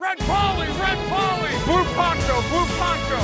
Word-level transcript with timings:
Red 0.00 0.18
Polly, 0.18 0.68
Red 0.84 0.98
Polly, 1.12 1.52
Blue 1.66 1.84
Poncho, 1.96 2.36
Blue 2.50 2.66
Poncho. 2.80 3.18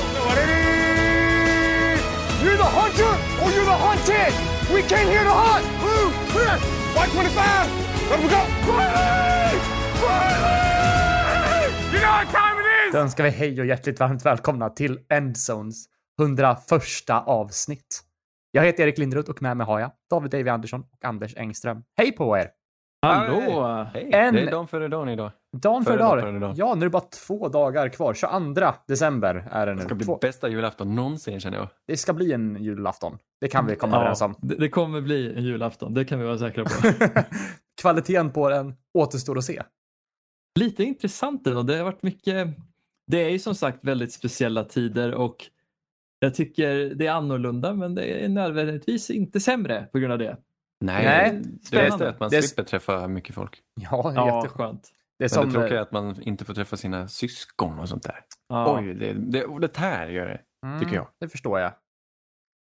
You're 2.43 2.57
the 2.57 2.71
hunter 2.79 3.13
or 3.43 3.49
you're 3.55 3.65
the 3.65 3.79
hunted. 3.87 4.33
We 4.75 4.81
came 4.83 5.09
here 5.15 5.25
to 5.25 5.35
hunt. 5.45 5.65
Blue, 5.83 6.09
clear. 6.33 6.57
White 6.97 7.13
25. 7.13 8.11
Let 8.11 8.21
we 8.23 8.29
go. 8.29 8.41
Riley! 8.73 9.59
Riley! 10.05 11.67
You 11.93 12.01
know 12.01 12.13
what 12.19 12.29
time 12.33 12.57
it 12.61 12.89
is? 12.89 12.93
Då 12.93 12.99
önskar 12.99 13.25
vi 13.25 13.31
hej 13.31 13.61
och 13.61 13.67
hjärtligt 13.67 14.01
varmt 14.01 14.27
välkomna 14.27 14.69
till 14.71 14.99
Endzones 15.09 15.85
101 16.21 16.61
avsnitt. 17.27 18.03
Jag 18.51 18.65
heter 18.65 18.83
Erik 18.83 18.99
Lindroth 18.99 19.31
och 19.31 19.43
med 19.43 19.57
mig 19.57 19.67
har 19.67 19.81
jag 19.81 19.91
David 20.11 20.31
Davy 20.31 20.49
Andersson 20.51 20.81
och 20.81 21.05
Anders 21.05 21.37
Engström. 21.37 21.83
Hej 21.97 22.13
på 22.13 22.39
er! 22.39 22.49
Hallå! 23.03 23.65
Hej, 23.95 24.11
En- 24.13 24.35
det 24.35 24.41
är 24.43 24.51
dagen 24.51 24.67
före 24.69 24.89
dagen 24.89 25.09
idag. 25.09 25.31
För 25.63 25.83
Före 25.83 25.97
dag, 25.97 26.41
dag. 26.41 26.55
Ja, 26.57 26.75
nu 26.75 26.81
är 26.81 26.87
det 26.87 26.91
bara 26.91 27.03
två 27.03 27.49
dagar 27.49 27.89
kvar. 27.89 28.15
22 28.15 28.73
december 28.87 29.49
är 29.51 29.67
det 29.67 29.73
nu. 29.75 29.79
Det 29.79 29.85
ska 29.85 29.95
bli 29.95 30.05
Två- 30.07 30.19
bästa 30.21 30.49
julafton 30.49 30.95
någonsin 30.95 31.41
känner 31.41 31.59
jag. 31.59 31.69
Det 31.87 31.97
ska 31.97 32.13
bli 32.13 32.33
en 32.33 32.57
julafton. 32.65 33.19
Det 33.41 33.49
kan 33.49 33.67
vi 33.67 33.77
komma 33.77 33.97
överens 33.97 34.21
om. 34.23 34.35
det, 34.39 34.55
det 34.55 34.69
kommer 34.69 35.01
bli 35.01 35.35
en 35.37 35.45
julafton, 35.45 35.95
det 35.95 36.05
kan 36.05 36.19
vi 36.19 36.25
vara 36.25 36.39
säkra 36.39 36.65
på. 36.65 36.71
Kvaliteten 37.81 38.31
på 38.31 38.49
den 38.49 38.75
återstår 38.95 39.39
att 39.39 39.45
se. 39.45 39.63
Lite 40.59 40.85
intressant 40.85 41.47
ändå, 41.47 41.63
det 41.63 41.77
har 41.77 41.85
varit 41.85 42.03
mycket, 42.03 42.49
det 43.07 43.25
är 43.25 43.31
ju 43.31 43.39
som 43.39 43.55
sagt 43.55 43.79
väldigt 43.85 44.13
speciella 44.13 44.65
tider 44.65 45.15
och 45.15 45.47
jag 46.19 46.35
tycker 46.35 46.95
det 46.95 47.07
är 47.07 47.13
annorlunda 47.13 47.75
men 47.75 47.95
det 47.95 48.25
är 48.25 48.29
nödvändigtvis 48.29 49.11
inte 49.11 49.41
sämre 49.41 49.89
på 49.93 49.99
grund 49.99 50.13
av 50.13 50.19
det. 50.19 50.37
Nej, 50.81 51.05
Nej, 51.05 51.43
det 51.71 51.77
är 51.79 52.09
att 52.09 52.21
man 52.21 52.31
Det 52.31 52.43
slipper 52.43 52.63
träffa 52.63 53.09
mycket 53.09 53.35
folk. 53.35 53.63
Ja, 53.75 54.03
det 54.03 54.21
är 54.21 54.27
Ja, 54.27 54.37
jätteskönt. 54.37 54.93
Det 55.23 55.27
är 55.27 55.37
Men 55.39 55.45
som... 55.45 55.53
det 55.53 55.59
tråkiga 55.59 55.79
är 55.79 55.83
att 55.83 55.93
man 55.93 56.23
inte 56.23 56.45
får 56.45 56.55
träffa 56.55 56.77
sina 56.77 57.09
syskon 57.09 57.79
och 57.79 57.89
sånt 57.89 58.03
där. 58.03 58.21
Ja. 58.49 58.79
Oj, 58.79 58.95
det, 58.95 59.13
det, 59.13 59.59
det 59.61 59.69
tär 59.69 60.07
gör 60.07 60.27
det. 60.27 60.41
Mm, 60.67 60.81
tycker 60.81 60.95
jag. 60.95 61.07
Det 61.21 61.29
förstår 61.29 61.61
jag. 61.61 61.73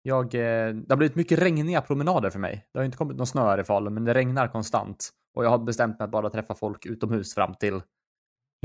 jag 0.02 0.24
eh, 0.24 0.74
det 0.74 0.86
har 0.92 0.96
blivit 0.96 1.16
mycket 1.16 1.38
regniga 1.38 1.80
promenader 1.80 2.30
för 2.30 2.38
mig. 2.38 2.66
Det 2.72 2.78
har 2.78 2.84
inte 2.84 2.96
kommit 2.96 3.16
någon 3.16 3.26
snö 3.26 3.42
här 3.42 3.60
i 3.60 3.64
Falun, 3.64 3.94
men 3.94 4.04
det 4.04 4.14
regnar 4.14 4.48
konstant. 4.48 5.10
Och 5.34 5.44
jag 5.44 5.50
har 5.50 5.58
bestämt 5.58 5.98
mig 5.98 6.04
att 6.04 6.10
bara 6.10 6.30
träffa 6.30 6.54
folk 6.54 6.86
utomhus 6.86 7.34
fram 7.34 7.54
till 7.54 7.82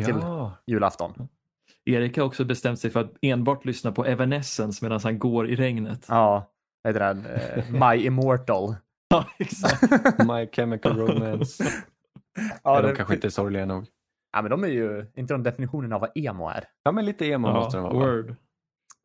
Till- 0.05 0.15
Ja, 0.21 0.57
julafton. 0.67 1.27
Erik 1.85 2.17
har 2.17 2.23
också 2.25 2.45
bestämt 2.45 2.79
sig 2.79 2.91
för 2.91 2.99
att 2.99 3.13
enbart 3.21 3.65
lyssna 3.65 3.91
på 3.91 4.05
Evanescence 4.05 4.85
medan 4.85 4.99
han 5.03 5.19
går 5.19 5.49
i 5.49 5.55
regnet. 5.55 6.05
Ja, 6.09 6.51
vad 6.83 6.93
heter 6.93 7.13
den? 7.13 7.25
Eh, 7.25 7.89
My 7.95 8.05
Immortal. 8.05 8.75
Ja, 9.09 9.25
exakt. 9.39 9.83
My 10.27 10.47
Chemical 10.51 10.97
Romance. 10.97 11.63
ja, 12.35 12.43
ja, 12.63 12.81
de 12.81 12.87
det- 12.87 12.95
kanske 12.95 13.13
inte 13.15 13.27
är 13.27 13.29
sorgliga 13.29 13.65
nog. 13.65 13.85
Ja, 14.33 14.41
men 14.41 14.51
de 14.51 14.63
är 14.63 14.67
ju 14.67 15.05
inte 15.15 15.33
de 15.33 15.43
definitionen 15.43 15.93
av 15.93 16.01
vad 16.01 16.09
emo 16.15 16.47
är. 16.49 16.63
Ja, 16.83 16.91
men 16.91 17.05
lite 17.05 17.25
emo 17.27 17.47
måste 17.53 17.77
de 17.77 17.85
Ja, 17.85 17.93
vara. 17.93 18.05
va? 18.07 18.13
word. 18.15 18.35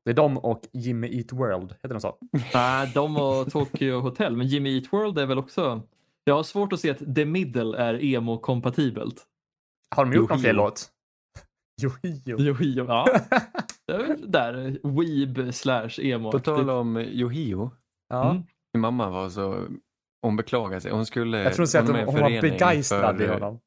Det 0.05 0.11
är 0.11 0.15
de 0.15 0.39
och 0.39 0.61
Jimmy 0.73 1.19
Eat 1.19 1.33
World, 1.33 1.73
heter 1.73 1.89
de 1.89 2.01
så? 2.01 2.17
Nej, 2.55 2.91
de 2.95 3.17
och 3.17 3.51
Tokyo 3.53 4.01
Hotel, 4.01 4.37
men 4.37 4.47
Jimmy 4.47 4.77
Eat 4.79 4.93
World 4.93 5.19
är 5.19 5.27
väl 5.27 5.39
också... 5.39 5.83
Jag 6.25 6.35
har 6.35 6.43
svårt 6.43 6.73
att 6.73 6.81
se 6.81 6.91
att 6.91 7.15
The 7.15 7.25
Middle 7.25 7.79
är 7.79 8.05
emo-kompatibelt. 8.05 9.27
Har 9.97 10.05
de 10.05 10.13
gjort 10.17 10.31
någon 10.31 10.39
fler 10.39 10.53
låt? 10.53 10.91
Yohio. 11.83 12.41
Yohio, 12.41 12.85
ja. 12.89 13.07
Det 13.87 13.93
är 13.93 13.99
väl 13.99 14.31
där, 14.31 14.79
weeb 14.83 15.55
slash 15.55 15.91
emo. 15.99 16.31
På 16.33 16.39
tal 16.39 16.71
om 16.71 16.97
Yohio. 16.99 17.71
Ja. 18.09 18.31
Mm. 18.31 18.43
Min 18.75 18.81
mamma 18.81 19.11
var 19.11 19.29
så... 19.29 19.67
Hon 20.23 20.37
beklagade 20.37 20.81
sig. 20.81 20.91
Hon 20.93 21.07
skulle... 21.07 21.39
Jag 21.43 21.53
tror 21.55 21.63
hon 21.63 21.69
säger 21.69 21.87
hon 21.87 21.97
är 21.97 22.01
att 22.01 22.07
hon, 22.07 22.15
hon 22.23 22.33
var 22.33 22.41
begeistrad 22.41 23.17
för- 23.17 23.25
i 23.25 23.29
honom. 23.29 23.61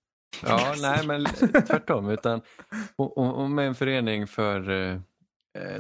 Ja, 0.46 0.74
nej 0.82 1.08
men 1.08 1.26
tvärtom. 1.68 2.10
Utan 2.10 2.42
hon, 2.98 3.12
hon, 3.16 3.60
är 3.60 3.64
en 3.64 3.76
förening 3.76 4.28
för, 4.28 4.70
eh, 4.70 4.98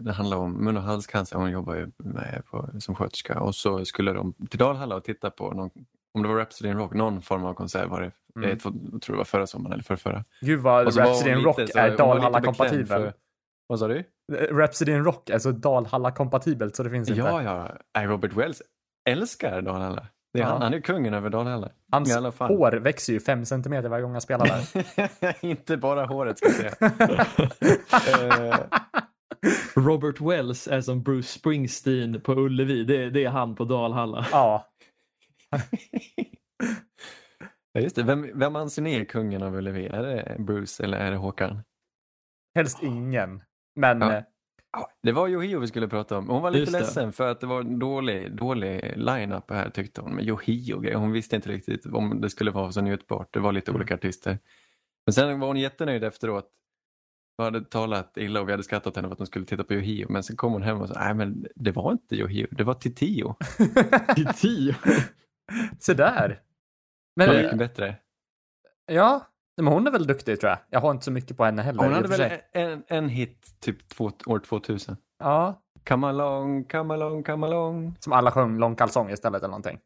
det 0.01 0.11
handlar 0.11 0.38
om 0.38 0.51
mun 0.66 0.77
och 0.77 0.83
halscancer. 0.83 1.35
Hon 1.38 1.51
jobbar 1.51 1.75
ju 1.75 1.91
med 1.97 2.44
på, 2.51 2.69
som 2.79 2.95
sköterska. 2.95 3.39
Och 3.39 3.55
så 3.55 3.85
skulle 3.85 4.13
de 4.13 4.33
till 4.50 4.59
Dalhalla 4.59 4.95
och 4.95 5.03
titta 5.03 5.29
på 5.29 5.51
någon, 5.51 5.69
om 6.13 6.22
det 6.22 6.28
var 6.28 6.35
Rhapsody 6.35 6.69
in 6.69 6.78
Rock, 6.78 6.94
någon 6.94 7.22
form 7.22 7.45
av 7.45 7.53
konsert 7.53 7.89
var 7.89 8.01
det. 8.01 8.12
Mm. 8.35 8.50
Jag 8.50 8.62
tror 9.01 9.16
det 9.16 9.17
var 9.17 9.23
förra 9.23 9.47
sommaren 9.47 9.73
eller 9.73 9.95
förra. 9.97 10.23
Gud 10.41 10.59
vad 10.59 10.97
Rhapsody 10.97 11.31
in 11.31 11.38
Rock 11.41 11.57
är 11.57 11.62
lite 11.62 11.73
beklämd 11.73 11.97
Dalhalla-kompatibel. 11.97 12.88
för- 12.88 13.13
Vad 13.67 13.79
sa 13.79 13.88
du? 13.88 14.03
Rhapsody 14.31 14.91
in 14.91 15.03
Rock 15.03 15.29
är 15.29 15.39
så 15.39 15.51
Dalhalla-kompatibelt 15.51 16.75
så 16.75 16.83
det 16.83 16.89
finns 16.89 17.09
inte. 17.09 17.22
Ja, 17.22 17.44
ja. 17.44 17.72
Nej, 17.97 18.07
Robert 18.07 18.33
Wells 18.33 18.62
älskar 19.09 19.62
Dalhalla. 19.62 20.07
Det 20.33 20.39
är 20.39 20.44
Ja. 20.44 20.49
han, 20.49 20.61
han 20.61 20.73
är 20.73 20.79
kungen 20.81 21.13
över 21.13 21.29
Dalhalla. 21.29 21.69
Hans 21.91 22.09
I 22.09 22.13
alla 22.13 22.31
fall. 22.31 22.47
hår 22.57 22.71
växer 22.71 23.13
ju 23.13 23.19
fem 23.19 23.45
centimeter 23.45 23.89
varje 23.89 24.03
gång 24.03 24.11
han 24.11 24.21
spelar 24.21 24.45
där. 24.45 25.35
Inte 25.45 25.77
bara 25.77 26.05
håret 26.05 26.38
ska 26.38 26.47
jag 26.47 26.55
säga. 26.55 26.73
Eh, 28.51 28.57
Robert 29.75 30.21
Wells 30.21 30.67
är 30.67 30.81
som 30.81 31.03
Bruce 31.03 31.27
Springsteen 31.27 32.21
på 32.21 32.33
Ullevi. 32.33 32.83
Det, 32.83 33.09
det 33.09 33.23
är 33.25 33.29
han 33.29 33.55
på 33.55 33.66
Dalhalla. 33.66 34.25
ja, 34.31 34.67
Ja, 37.73 37.81
just 37.81 37.95
det. 37.95 38.03
Vem, 38.03 38.39
vem 38.39 38.55
anser 38.55 38.81
ni 38.81 38.95
är 38.95 39.05
kungen 39.05 39.44
av 39.44 39.55
Ullevi? 39.55 39.88
Är 39.88 40.03
det 40.03 40.35
Bruce 40.39 40.83
eller 40.83 40.97
är 40.97 41.11
det 41.11 41.17
Håkan? 41.17 41.61
helst 42.55 42.83
ingen. 42.83 43.44
Men 43.75 44.01
Ja. 44.01 44.23
Det 45.03 45.11
var 45.11 45.28
Yohio 45.28 45.59
vi 45.59 45.67
skulle 45.67 45.88
prata 45.88 46.17
om. 46.17 46.29
Hon 46.29 46.41
var 46.41 46.51
lite 46.51 46.59
Just 46.59 46.73
det. 46.73 46.79
ledsen 46.79 47.13
för 47.13 47.31
att 47.31 47.39
det 47.39 47.47
var 47.47 47.61
en 47.61 47.79
dålig, 47.79 48.35
dålig 48.35 48.94
line-up 48.97 49.51
här 49.51 49.69
tyckte 49.69 50.01
hon. 50.01 50.16
Med 50.16 50.25
Yohio. 50.28 50.95
Hon 50.97 51.11
visste 51.11 51.35
inte 51.35 51.50
riktigt 51.50 51.85
om 51.85 52.22
det 52.22 52.29
skulle 52.29 52.51
vara 52.51 52.72
så 52.72 52.81
njutbart. 52.81 53.33
Det 53.33 53.39
var 53.39 53.51
lite 53.51 53.72
Mm. 53.72 53.79
olika 53.81 53.94
artister. 53.95 54.39
Men 55.06 55.13
sen 55.13 55.39
var 55.39 55.47
hon 55.47 55.57
jättenöjd 55.57 56.03
efteråt. 56.03 56.50
Vi 57.38 57.44
hade 57.44 57.62
talat 57.66 58.17
illa 58.17 58.41
och 58.41 58.47
vi 58.47 58.51
hade 58.51 58.63
skrattat 58.63 58.95
henne 58.95 59.07
för 59.07 59.13
att 59.13 59.19
hon 59.19 59.28
skulle 59.28 59.45
titta 59.45 59.63
på 59.63 59.73
Yohio. 59.73 60.06
Men 60.09 60.23
sen 60.23 60.35
kom 60.35 60.53
hon 60.53 60.63
hem 60.63 60.81
och 60.81 60.88
sa, 60.88 60.94
nej 61.00 61.13
men 61.13 61.45
det 61.56 61.72
var 61.72 61.91
inte 61.91 62.16
Yohio, 62.16 62.47
det 62.51 62.63
var 62.63 62.73
Titio. 62.73 63.35
Till 64.16 64.28
tio. 64.28 64.75
se 65.79 65.94
där. 65.94 66.28
Det 66.29 66.38
Men 67.16 67.28
var 67.28 67.35
eh, 67.35 67.41
mycket 67.44 67.57
bättre. 67.59 67.95
ja, 68.85 69.28
men 69.62 69.74
hon 69.74 69.88
är 69.88 69.91
väl 69.91 70.08
duktig 70.08 70.40
tror 70.40 70.50
jag. 70.50 70.59
Jag 70.69 70.80
har 70.80 70.91
inte 70.91 71.06
så 71.06 71.12
mycket 71.12 71.38
på 71.38 71.46
henne 71.46 71.62
heller. 71.62 71.84
Hon 71.84 71.94
hade 71.94 72.08
väl 72.08 72.31
en, 72.52 72.84
en 72.88 73.09
hit 73.09 73.47
typ 73.59 73.90
två, 73.90 74.12
år 74.25 74.40
2000. 74.40 74.97
Ja, 75.19 75.64
Come 75.88 76.08
along, 76.08 76.64
come 76.64 76.94
along, 76.94 77.24
come 77.24 77.47
along. 77.47 77.96
som 78.00 78.13
alla 78.13 78.31
sjöng 78.31 78.59
långkalsong 78.59 79.09
istället 79.09 79.42
eller 79.42 79.47
någonting. 79.52 79.80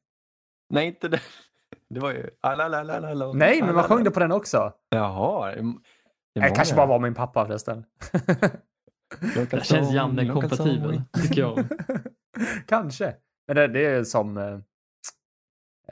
Nej, 0.69 0.87
inte 0.87 1.07
det. 1.07 1.19
Det 1.89 1.99
var 1.99 2.11
ju... 2.11 2.29
Alalalalala. 2.41 3.33
Nej, 3.33 3.61
men 3.61 3.75
man 3.75 3.83
sjöng 3.83 4.03
det 4.03 4.11
på 4.11 4.19
den 4.19 4.31
också. 4.31 4.73
Jaha. 4.89 5.55
Det 5.55 6.41
Det 6.41 6.49
kanske 6.49 6.75
bara 6.75 6.85
var 6.85 6.99
min 6.99 7.13
pappa 7.13 7.45
förresten. 7.45 7.85
Det 9.49 9.65
känns 9.65 9.91
Janne 9.93 10.29
kompatibel, 10.29 11.01
tycker 11.13 11.41
jag. 11.41 11.67
Kanske. 12.67 13.15
Men 13.47 13.55
det, 13.55 13.67
det 13.67 13.85
är 13.85 14.03
som... 14.03 14.37
Eh, 14.37 14.53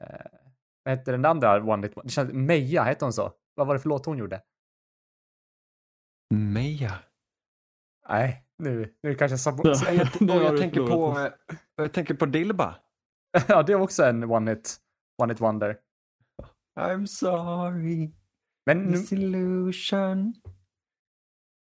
eh, 0.02 0.26
vad 0.84 0.98
hette 0.98 1.12
den 1.12 1.26
andra 1.26 1.64
One 1.64 1.88
Hit 1.88 1.98
Det 2.04 2.10
känns, 2.10 2.34
Meja, 2.34 2.84
hette 2.84 3.06
hon 3.06 3.14
så? 3.14 3.32
Vad 3.56 3.68
var 3.68 3.74
det 3.74 3.80
för 3.80 3.90
låt 3.90 4.06
hon 4.06 4.18
gjorde? 4.18 4.42
Meja. 6.34 7.00
Nej, 8.10 8.46
nu, 8.58 8.94
nu 9.04 9.16
kanske 9.16 9.34
jag 9.34 9.40
Ja. 9.68 9.76
sa... 9.76 9.92
Jag, 9.92 10.06
har 10.34 10.44
jag, 10.44 10.54
du 10.54 10.58
tänker 10.58 10.80
på, 10.82 10.88
förlorat 10.88 11.34
jag 11.76 11.94
tänker 11.94 12.14
på 12.14 12.26
Dilba. 12.26 12.76
ja, 13.48 13.64
det 13.64 13.72
är 13.74 13.82
också 13.82 14.04
en 14.04 14.24
One 14.24 14.52
Hit, 14.52 14.78
one 15.24 15.34
hit 15.34 15.42
Wonder. 15.42 15.80
I'm 16.80 17.06
sorry, 17.06 18.12
Men 18.66 18.78
nu, 18.84 18.92
disillusion. 18.92 20.34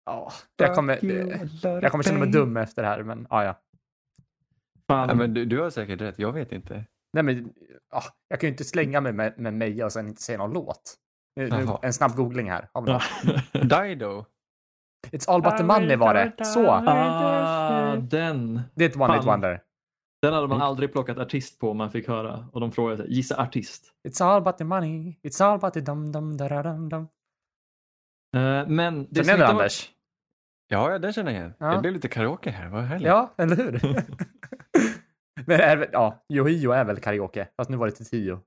ja, 0.04 0.32
jag 0.56 0.74
kommer, 0.74 0.98
det, 1.00 1.82
jag 1.82 1.91
kommer 1.91 2.04
känna 2.04 2.19
mig 2.19 2.30
dum 2.32 2.56
efter 2.56 2.82
det 2.82 2.88
här, 2.88 3.03
men 3.03 3.26
ja, 3.30 3.44
ja. 3.44 3.60
Fan. 4.91 5.09
Ja, 5.09 5.14
men 5.14 5.34
du, 5.34 5.44
du 5.44 5.60
har 5.60 5.70
säkert 5.70 6.00
rätt, 6.00 6.19
jag 6.19 6.32
vet 6.32 6.53
inte. 6.53 6.86
Nej, 7.12 7.24
men 7.24 7.54
ja, 7.91 8.03
jag 8.28 8.41
kan 8.41 8.47
ju 8.47 8.50
inte 8.53 8.64
slänga 8.64 9.00
mig 9.00 9.12
med, 9.12 9.38
med 9.38 9.54
Meja 9.54 9.84
och 9.84 9.92
sen 9.92 10.09
inte 10.09 10.22
säga 10.22 10.38
någon 10.38 10.53
låt. 10.53 10.98
Nu, 11.37 11.48
nu, 11.50 11.66
en 11.82 11.93
snabb 11.93 12.16
googling 12.16 12.50
här. 12.50 12.69
Har 12.72 12.82
vi 12.82 12.91
Ja. 12.91 13.00
något? 13.25 13.70
Dido. 13.70 14.25
It's 15.10 15.30
all 15.30 15.42
but 15.42 15.57
the 15.57 15.65
money 15.65 15.97
var 15.97 16.15
det. 16.15 16.45
Så, 16.45 16.71
Ah, 16.71 17.97
den. 17.97 18.62
det 18.74 18.84
är 18.84 18.89
ett 18.89 18.97
One 18.97 19.15
Hit 19.15 19.24
Fan. 19.24 19.33
Wonder. 19.33 19.62
Den 20.22 20.34
hade 20.34 20.47
man 20.48 20.62
aldrig 20.62 20.92
plockat 20.92 21.18
artist 21.18 21.59
på 21.60 21.71
om 21.71 21.77
man 21.77 21.91
fick 21.91 22.09
höra. 22.09 22.48
Och 22.53 22.60
de 22.60 22.72
frågade 22.72 23.04
gissa 23.09 23.42
artist. 23.42 23.92
It's 24.09 24.24
all 24.24 24.42
but 24.42 24.59
the 24.59 24.65
money. 24.65 25.16
It's 25.22 25.45
all 25.45 25.59
but 25.60 25.72
the 25.74 25.80
dum 25.80 26.12
dum 26.12 26.36
da 26.36 26.48
da 26.48 26.62
dum 26.62 26.89
dum. 26.89 27.09
Eh, 28.36 28.66
men 28.68 29.07
det 29.10 29.24
Känner 29.24 29.39
du 29.39 29.45
Anders? 29.45 29.91
Ja, 30.68 30.91
ja, 30.91 30.98
den 30.98 31.12
känner 31.12 31.33
jag 31.33 31.39
igen. 31.41 31.54
Ja. 31.59 31.66
Det 31.74 31.80
blev 31.80 31.92
lite 31.92 32.09
karaoke 32.09 32.51
här, 32.51 32.68
vad 32.68 32.83
härligt. 32.83 33.07
Ja, 33.09 33.34
eller 33.36 33.57
hur? 33.57 33.80
Men 35.47 35.60
är, 35.60 35.89
ja, 35.92 36.24
Yohio 36.28 36.71
är 36.72 36.84
väl 36.84 37.01
karaoke, 37.01 37.48
fast 37.57 37.71
nu 37.71 37.77
var 37.77 37.86
det 37.86 37.92
till 37.92 38.07
tio. 38.07 38.41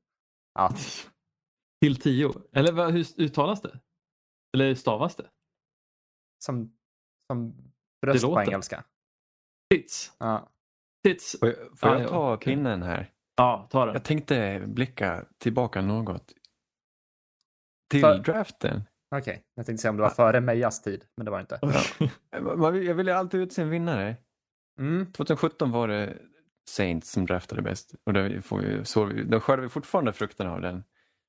Ja, 0.55 0.71
Till 1.81 1.95
tio. 2.01 2.33
Eller 2.53 2.71
vad, 2.73 2.91
hur 2.93 3.05
uttalas 3.21 3.61
det? 3.61 3.79
Eller 4.53 4.75
stavas 4.75 5.15
det? 5.15 5.29
som, 6.45 6.73
som 7.31 7.55
bröst 8.01 8.23
på 8.23 8.41
engelska. 8.41 8.83
Tits. 9.73 10.13
Ja. 10.17 10.49
Tits. 11.03 11.35
Får 11.39 11.47
jag, 11.49 11.79
får 11.79 11.87
Ah, 11.87 11.93
jag 11.93 12.01
ja, 12.01 12.07
ta 12.07 12.37
pinnen 12.37 12.83
här? 12.83 13.11
Ja, 13.35 13.67
ta 13.71 13.85
den. 13.85 13.93
Jag 13.93 14.03
tänkte 14.03 14.63
blicka 14.67 15.25
tillbaka 15.37 15.81
något. 15.81 16.33
Till 17.91 18.01
För- 18.01 18.17
draften. 18.19 18.83
Okej, 19.15 19.43
jag 19.55 19.65
tänkte 19.65 19.81
säga 19.81 19.89
om 19.89 19.97
det 19.97 20.03
var 20.03 20.09
före 20.09 20.41
Mejas 20.41 20.81
tid, 20.81 21.05
men 21.17 21.25
det 21.25 21.31
var 21.31 21.37
det 21.37 21.41
inte. 21.41 21.59
Man 22.57 22.73
vill- 22.73 22.85
Jag 22.87 22.95
vill 22.95 23.07
ju 23.07 23.13
alltid 23.13 23.41
utse 23.41 23.61
en 23.61 23.69
vinnare. 23.69 24.15
Mm. 24.79 25.11
2017 25.11 25.71
var 25.71 25.87
det 25.87 26.17
Saints 26.69 27.11
som 27.11 27.25
draftade 27.25 27.61
bäst. 27.61 27.95
Och 28.03 28.13
det 28.13 28.41
får 28.41 28.59
vi, 28.59 28.85
så 28.85 29.05
då 29.05 29.39
skördar 29.39 29.63
vi 29.63 29.69
fortfarande 29.69 30.13
frukterna 30.13 30.51
av 30.53 30.61
den 30.61 30.83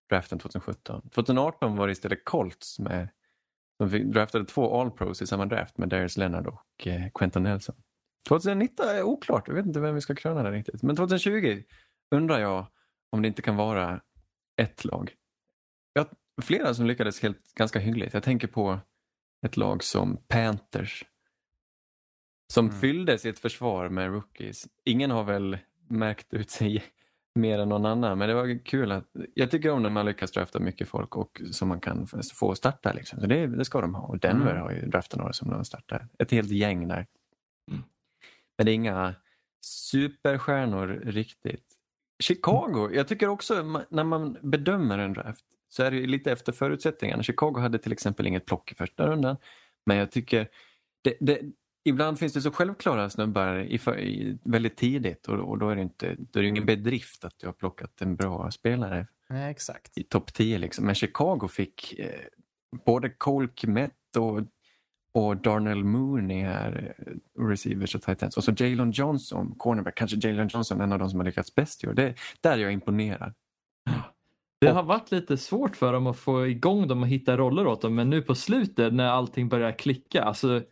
draften 0.08 0.38
2017. 0.38 1.02
2018 1.10 1.76
var 1.76 1.86
det 1.86 1.92
istället 1.92 2.24
Colts 2.24 2.78
med 2.78 3.08
fick- 3.90 4.04
draftade 4.12 4.44
två 4.44 4.80
All-Pros 4.80 5.22
i 5.22 5.26
samma 5.26 5.46
draft 5.46 5.78
med 5.78 5.88
Darius 5.88 6.16
Leonard 6.16 6.46
och 6.46 6.86
eh, 6.86 7.08
Quentin 7.14 7.42
Nelson. 7.42 7.74
2019 8.28 8.88
är 8.88 9.02
oklart, 9.02 9.48
jag 9.48 9.54
vet 9.54 9.66
inte 9.66 9.80
vem 9.80 9.94
vi 9.94 10.00
ska 10.00 10.14
kröna 10.14 10.42
där 10.42 10.52
riktigt. 10.52 10.82
Men 10.82 10.96
2020 10.96 11.62
undrar 12.10 12.38
jag 12.38 12.66
om 13.10 13.22
det 13.22 13.28
inte 13.28 13.42
kan 13.42 13.56
vara 13.56 14.00
ett 14.56 14.84
lag. 14.84 15.14
Jag, 15.92 16.06
flera 16.42 16.74
som 16.74 16.86
lyckades 16.86 17.22
helt, 17.22 17.54
ganska 17.54 17.78
hyggligt. 17.78 18.14
Jag 18.14 18.22
tänker 18.22 18.48
på 18.48 18.78
ett 19.46 19.56
lag 19.56 19.82
som 19.82 20.16
Panthers 20.28 21.04
som 22.52 22.66
Mm. 22.66 22.80
fyllde 22.80 23.18
sitt 23.18 23.38
försvar 23.38 23.88
med 23.88 24.10
rookies. 24.10 24.68
Ingen 24.84 25.10
har 25.10 25.24
väl 25.24 25.58
märkt 25.88 26.34
ut 26.34 26.50
sig 26.50 26.84
mer 27.36 27.58
än 27.58 27.68
någon 27.68 27.86
annan, 27.86 28.18
men 28.18 28.28
det 28.28 28.34
var 28.34 28.64
kul 28.64 28.92
att 28.92 29.04
jag 29.34 29.50
tycker 29.50 29.70
om 29.70 29.82
när 29.82 29.90
man 29.90 30.06
lyckas 30.06 30.30
drafta 30.32 30.58
mycket 30.58 30.88
folk 30.88 31.16
och 31.16 31.40
som 31.52 31.68
man 31.68 31.80
kan 31.80 32.06
få 32.34 32.54
starta. 32.54 32.92
Liksom. 32.92 33.20
Så 33.20 33.26
det, 33.26 33.46
det 33.46 33.64
ska 33.64 33.80
de 33.80 33.94
ha. 33.94 34.02
Och 34.02 34.18
Denver 34.18 34.50
Mm. 34.50 34.62
har 34.62 34.70
ju 34.70 34.86
draftat 34.86 35.18
några 35.18 35.32
som 35.32 35.50
de 35.50 35.64
startar. 35.64 36.08
Ett 36.18 36.30
helt 36.30 36.50
gäng 36.50 36.88
där. 36.88 37.06
Mm. 37.70 37.82
Men 38.58 38.66
det 38.66 38.72
är 38.72 38.74
inga 38.74 39.14
superstjärnor 39.64 40.86
riktigt. 41.04 41.64
Chicago, 42.22 42.90
jag 42.92 43.08
tycker 43.08 43.28
också 43.28 43.62
när 43.88 44.04
man 44.04 44.36
bedömer 44.42 44.98
en 44.98 45.12
draft 45.12 45.44
så 45.68 45.82
är 45.82 45.90
det 45.90 46.06
lite 46.06 46.32
efter 46.32 46.52
förutsättningarna. 46.52 47.22
Chicago 47.22 47.58
hade 47.58 47.78
till 47.78 47.92
exempel 47.92 48.26
inget 48.26 48.46
plock 48.46 48.72
i 48.72 48.74
första 48.74 49.06
rundan. 49.06 49.36
Men 49.86 49.96
jag 49.96 50.10
tycker 50.10 50.48
det, 51.02 51.16
det, 51.20 51.40
ibland 51.88 52.18
finns 52.18 52.32
det 52.32 52.40
så 52.40 52.50
självklara 52.50 53.10
snubbar 53.10 53.58
i, 53.58 53.74
i, 53.98 54.38
väldigt 54.42 54.76
tidigt 54.76 55.28
och, 55.28 55.38
och 55.38 55.58
då 55.58 55.68
är 55.68 55.76
det 55.76 55.82
inte 55.82 56.16
då 56.18 56.38
är 56.38 56.42
det 56.42 56.48
ingen 56.48 56.66
bedrift 56.66 57.24
att 57.24 57.38
du 57.38 57.46
har 57.46 57.52
plockat 57.52 58.00
en 58.00 58.16
bra 58.16 58.50
spelare 58.50 59.06
Nej, 59.28 59.50
exakt. 59.50 59.98
i 59.98 60.02
topp 60.02 60.32
10. 60.32 60.58
Liksom. 60.58 60.86
Men 60.86 60.94
Chicago 60.94 61.48
fick 61.48 61.98
eh, 61.98 62.20
både 62.84 63.10
Cole 63.10 63.48
Kmet 63.54 64.16
och, 64.16 64.40
och 65.12 65.36
Darnell 65.36 65.84
Mooney 65.84 66.42
här, 66.42 66.94
eh, 66.98 67.42
receivers 67.42 67.94
och 67.94 68.02
tight 68.02 68.22
ends. 68.22 68.36
Och 68.36 68.44
så 68.44 68.52
Jalen 68.56 68.90
Johnson, 68.90 69.54
cornerback, 69.58 69.94
kanske 69.94 70.16
Jalen 70.16 70.48
Johnson 70.48 70.80
en 70.80 70.92
av 70.92 70.98
de 70.98 71.10
som 71.10 71.20
har 71.20 71.24
lyckats 71.24 71.54
bäst 71.54 71.84
i 71.84 71.88
år. 71.88 71.94
Det, 71.94 72.14
där 72.40 72.52
är 72.52 72.58
jag 72.58 72.72
imponerad. 72.72 73.34
Det 74.60 74.70
har 74.70 74.82
varit 74.82 75.12
lite 75.12 75.36
svårt 75.36 75.76
för 75.76 75.92
dem 75.92 76.06
att 76.06 76.18
få 76.18 76.46
igång 76.46 76.88
dem 76.88 77.02
och 77.02 77.08
hitta 77.08 77.36
roller 77.36 77.66
åt 77.66 77.82
dem 77.82 77.94
men 77.94 78.10
nu 78.10 78.22
på 78.22 78.34
slutet 78.34 78.94
när 78.94 79.08
allting 79.08 79.48
börjar 79.48 79.72
klicka. 79.72 80.22
Alltså, 80.22 80.62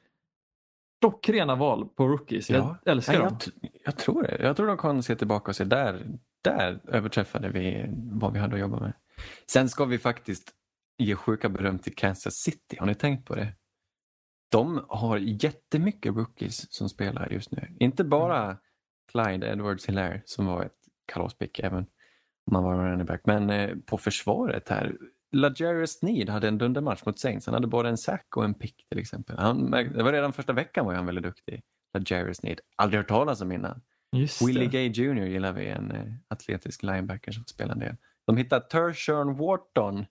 klockrena 1.10 1.54
val 1.54 1.88
på 1.88 2.08
rookies. 2.08 2.50
Ja. 2.50 2.78
Jag 2.84 2.92
älskar 2.92 3.18
dem. 3.18 3.22
jag, 3.22 3.40
t- 3.40 3.50
jag 3.84 3.96
tror 3.96 4.22
det. 4.22 4.38
Jag 4.42 4.56
tror 4.56 4.66
de 4.66 4.76
kan 4.78 5.02
se 5.02 5.16
tillbaka 5.16 5.50
och 5.50 5.56
se 5.56 5.64
där, 5.64 6.06
där 6.42 6.80
överträffade 6.88 7.48
vi 7.48 7.86
vad 8.12 8.32
vi 8.32 8.38
hade 8.38 8.54
att 8.54 8.60
jobba 8.60 8.80
med. 8.80 8.92
Sen 9.50 9.68
ska 9.68 9.84
vi 9.84 9.98
faktiskt 9.98 10.52
ge 10.98 11.14
sjuka 11.16 11.48
beröm 11.48 11.78
till 11.78 11.94
Kansas 11.94 12.34
City. 12.34 12.76
Har 12.78 12.86
ni 12.86 12.94
tänkt 12.94 13.26
på 13.28 13.34
det? 13.34 13.52
De 14.50 14.84
har 14.88 15.16
jättemycket 15.18 16.14
rookies 16.14 16.72
som 16.72 16.88
spelar 16.88 17.28
just 17.30 17.50
nu. 17.50 17.76
Inte 17.80 18.04
bara 18.04 18.56
Clyde 19.12 19.46
Edwards 19.52 19.88
Hilaire 19.88 20.22
som 20.24 20.46
var 20.46 20.62
ett 20.62 20.78
kalaspick 21.12 21.58
även 21.58 21.86
om 22.46 22.54
han 22.54 22.64
var 22.64 22.74
running 22.90 23.06
back. 23.06 23.20
Men 23.24 23.50
eh, 23.50 23.76
på 23.86 23.98
försvaret 23.98 24.68
här. 24.68 24.96
LaJarius 25.34 25.98
Sneed 25.98 26.28
hade 26.28 26.48
en 26.48 26.58
dundermatch 26.58 27.06
mot 27.06 27.18
Saints. 27.18 27.46
Han 27.46 27.54
hade 27.54 27.66
både 27.66 27.88
en 27.88 27.98
sack 27.98 28.36
och 28.36 28.44
en 28.44 28.54
pick 28.54 28.86
till 28.88 28.98
exempel. 28.98 29.38
Han, 29.38 29.70
det 29.70 30.02
var 30.02 30.12
redan 30.12 30.32
första 30.32 30.52
veckan 30.52 30.86
var 30.86 30.94
han 30.94 31.06
väldigt 31.06 31.24
duktig. 31.24 31.62
LaJarius 31.94 32.36
Sneed. 32.36 32.60
Aldrig 32.76 32.98
hört 32.98 33.08
talas 33.08 33.40
om 33.40 33.52
innan. 33.52 33.82
Just 34.12 34.48
Willie 34.48 34.66
det. 34.66 34.66
Gay 34.66 34.86
Jr 34.88 35.26
gillar 35.26 35.52
vi, 35.52 35.66
en 35.66 35.90
eh, 35.90 36.12
atletisk 36.28 36.82
linebacker 36.82 37.32
som 37.32 37.42
får 37.42 37.48
spela 37.48 37.72
en 37.72 37.78
del. 37.78 37.96
De 38.26 38.36
hittade 38.36 38.66
Tershorn 38.68 39.36
Wharton, 39.36 40.06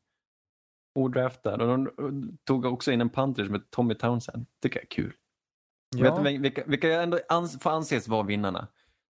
odraftad, 0.95 1.61
och 1.61 1.67
de 1.67 2.37
tog 2.43 2.65
också 2.65 2.91
in 2.91 3.01
en 3.01 3.09
punter 3.09 3.45
som 3.45 3.53
heter 3.53 3.67
Tommy 3.69 3.95
Townsend. 3.95 4.45
tycker 4.61 4.79
jag 4.79 4.83
är 4.83 4.89
kul. 4.89 5.13
Vet 5.97 6.23
du 6.23 6.37
vilka, 6.37 6.63
vilka 6.65 7.01
ändå 7.01 7.19
ans, 7.29 7.59
får 7.61 7.69
anses 7.69 8.07
vara 8.07 8.23
vinnarna? 8.23 8.67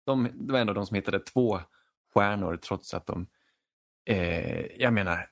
De, 0.06 0.28
det 0.34 0.52
var 0.52 0.60
ändå 0.60 0.72
de 0.72 0.86
som 0.86 0.94
hittade 0.94 1.20
två 1.20 1.60
stjärnor 2.14 2.56
trots 2.56 2.94
att 2.94 3.06
de, 3.06 3.26
eh, 4.04 4.66
jag 4.82 4.92
menar, 4.92 5.26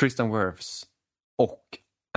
Tristan 0.00 0.30
Wirfs 0.32 0.86
och 1.38 1.60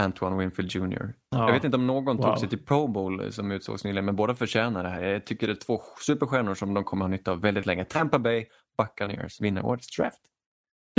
Antoine 0.02 0.38
Winfield 0.38 0.72
Jr. 0.76 1.14
Ja. 1.30 1.46
Jag 1.46 1.54
vet 1.54 1.64
inte 1.64 1.78
om 1.78 1.88
någon 1.88 2.18
Wow. 2.18 2.26
tog 2.26 2.40
sig 2.40 2.50
till 2.50 2.66
Pro 2.66 2.88
Bowl 2.88 3.32
som 3.32 3.52
utsågs 3.52 3.84
nyligen, 3.84 4.06
men 4.06 4.16
båda 4.16 4.36
förtjänar 4.36 4.84
det 4.84 4.90
här. 4.90 5.04
Jag 5.04 5.26
tycker 5.26 5.48
det 5.48 5.54
är 5.54 5.56
två 5.56 5.82
superstjärnor 6.06 6.54
som 6.56 6.74
de 6.74 6.84
kommer 6.84 7.06
ha 7.06 7.10
nytta 7.10 7.32
av 7.32 7.42
väldigt 7.42 7.66
länge. 7.66 7.86
Tampa 7.86 8.20
Bay 8.20 8.46
Buccaneers 8.78 9.42
vinner 9.42 9.66
årets 9.66 9.96
draft. 9.98 10.22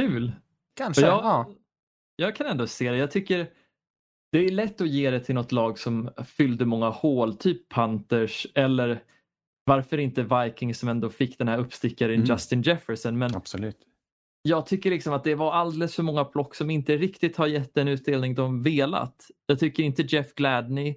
Kul. 0.00 0.32
Kanske. 0.76 1.02
Jag, 1.02 1.24
ja. 1.24 1.50
jag 2.16 2.36
kan 2.36 2.46
ändå 2.46 2.66
se 2.66 2.90
det. 2.90 2.96
Jag 2.96 3.10
tycker 3.10 3.50
det 4.32 4.38
är 4.38 4.50
lätt 4.50 4.80
att 4.80 4.88
ge 4.88 5.10
det 5.10 5.20
till 5.20 5.34
något 5.34 5.52
lag 5.52 5.78
som 5.78 6.10
fyllde 6.26 6.64
många 6.64 6.88
hål, 6.88 7.36
typ 7.36 7.68
Panthers 7.68 8.46
eller 8.54 9.02
varför 9.64 9.98
inte 9.98 10.22
Vikings 10.22 10.78
som 10.78 10.88
ändå 10.88 11.10
fick 11.10 11.38
den 11.38 11.48
här 11.48 11.58
uppstickaren 11.58 12.14
Mm. 12.14 12.26
Justin 12.26 12.62
Jefferson. 12.62 13.18
Men 13.18 13.34
Absolut. 13.36 13.78
Jag 14.48 14.66
tycker 14.66 14.90
liksom 14.90 15.12
att 15.12 15.24
det 15.24 15.34
var 15.34 15.52
alldeles 15.52 15.94
för 15.94 16.02
många 16.02 16.24
plock 16.24 16.54
som 16.54 16.70
inte 16.70 16.96
riktigt 16.96 17.36
har 17.36 17.46
gett 17.46 17.74
den 17.74 17.88
utdelning 17.88 18.34
de 18.34 18.62
velat. 18.62 19.26
Jag 19.46 19.58
tycker 19.58 19.82
inte 19.82 20.02
Jeff 20.02 20.34
Gladney 20.34 20.96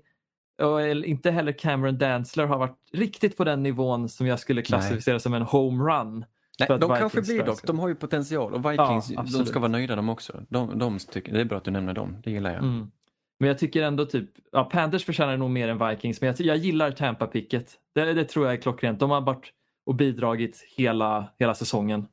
och 0.61 0.81
eller 0.81 1.07
inte 1.07 1.31
heller 1.31 1.51
Cameron 1.51 1.97
Dantzler 1.97 2.45
har 2.45 2.57
varit 2.57 2.77
riktigt 2.91 3.37
på 3.37 3.43
den 3.43 3.63
nivån 3.63 4.09
som 4.09 4.27
jag 4.27 4.39
skulle 4.39 4.61
klassificera 4.61 5.19
som 5.19 5.33
en 5.33 5.41
homerun. 5.41 6.25
Nej, 6.59 6.67
de 6.69 6.79
Vikings 6.79 6.99
kanske 6.99 7.21
blir 7.21 7.43
dock, 7.43 7.63
de 7.63 7.79
har 7.79 7.87
ju 7.87 7.95
potential 7.95 8.53
och 8.53 8.71
Vikings, 8.71 9.11
Ja, 9.11 9.25
de 9.37 9.45
ska 9.45 9.59
vara 9.59 9.71
nöjda 9.71 9.95
de 9.95 10.09
också. 10.09 10.43
De, 10.49 10.79
de 10.79 10.99
tycker, 10.99 11.33
det 11.33 11.41
är 11.41 11.45
bra 11.45 11.57
att 11.57 11.63
du 11.63 11.71
nämner 11.71 11.93
dem, 11.93 12.17
det 12.23 12.31
gillar 12.31 12.53
jag. 12.53 12.63
Mm. 12.63 12.91
Men 13.39 13.47
jag 13.47 13.57
tycker 13.57 13.83
ändå 13.83 14.05
typ, 14.05 14.29
ja, 14.51 14.63
Panthers 14.63 15.05
förtjänar 15.05 15.37
nog 15.37 15.49
mer 15.49 15.67
än 15.67 15.87
Vikings, 15.89 16.21
men 16.21 16.27
jag, 16.27 16.39
jag 16.39 16.57
gillar 16.57 16.91
Tampa-picket. 16.91 17.77
Det, 17.95 18.13
det 18.13 18.25
tror 18.25 18.45
jag 18.45 18.53
är 18.53 18.61
klockrent. 18.61 18.99
De 18.99 19.09
har 19.09 19.21
varit 19.21 19.53
och 19.85 19.95
bidragit 19.95 20.65
hela, 20.77 21.27
hela 21.39 21.55
säsongen. 21.55 22.07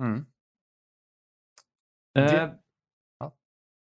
Mm. 0.00 0.24
Eh, 2.16 2.50
ja. 3.18 3.34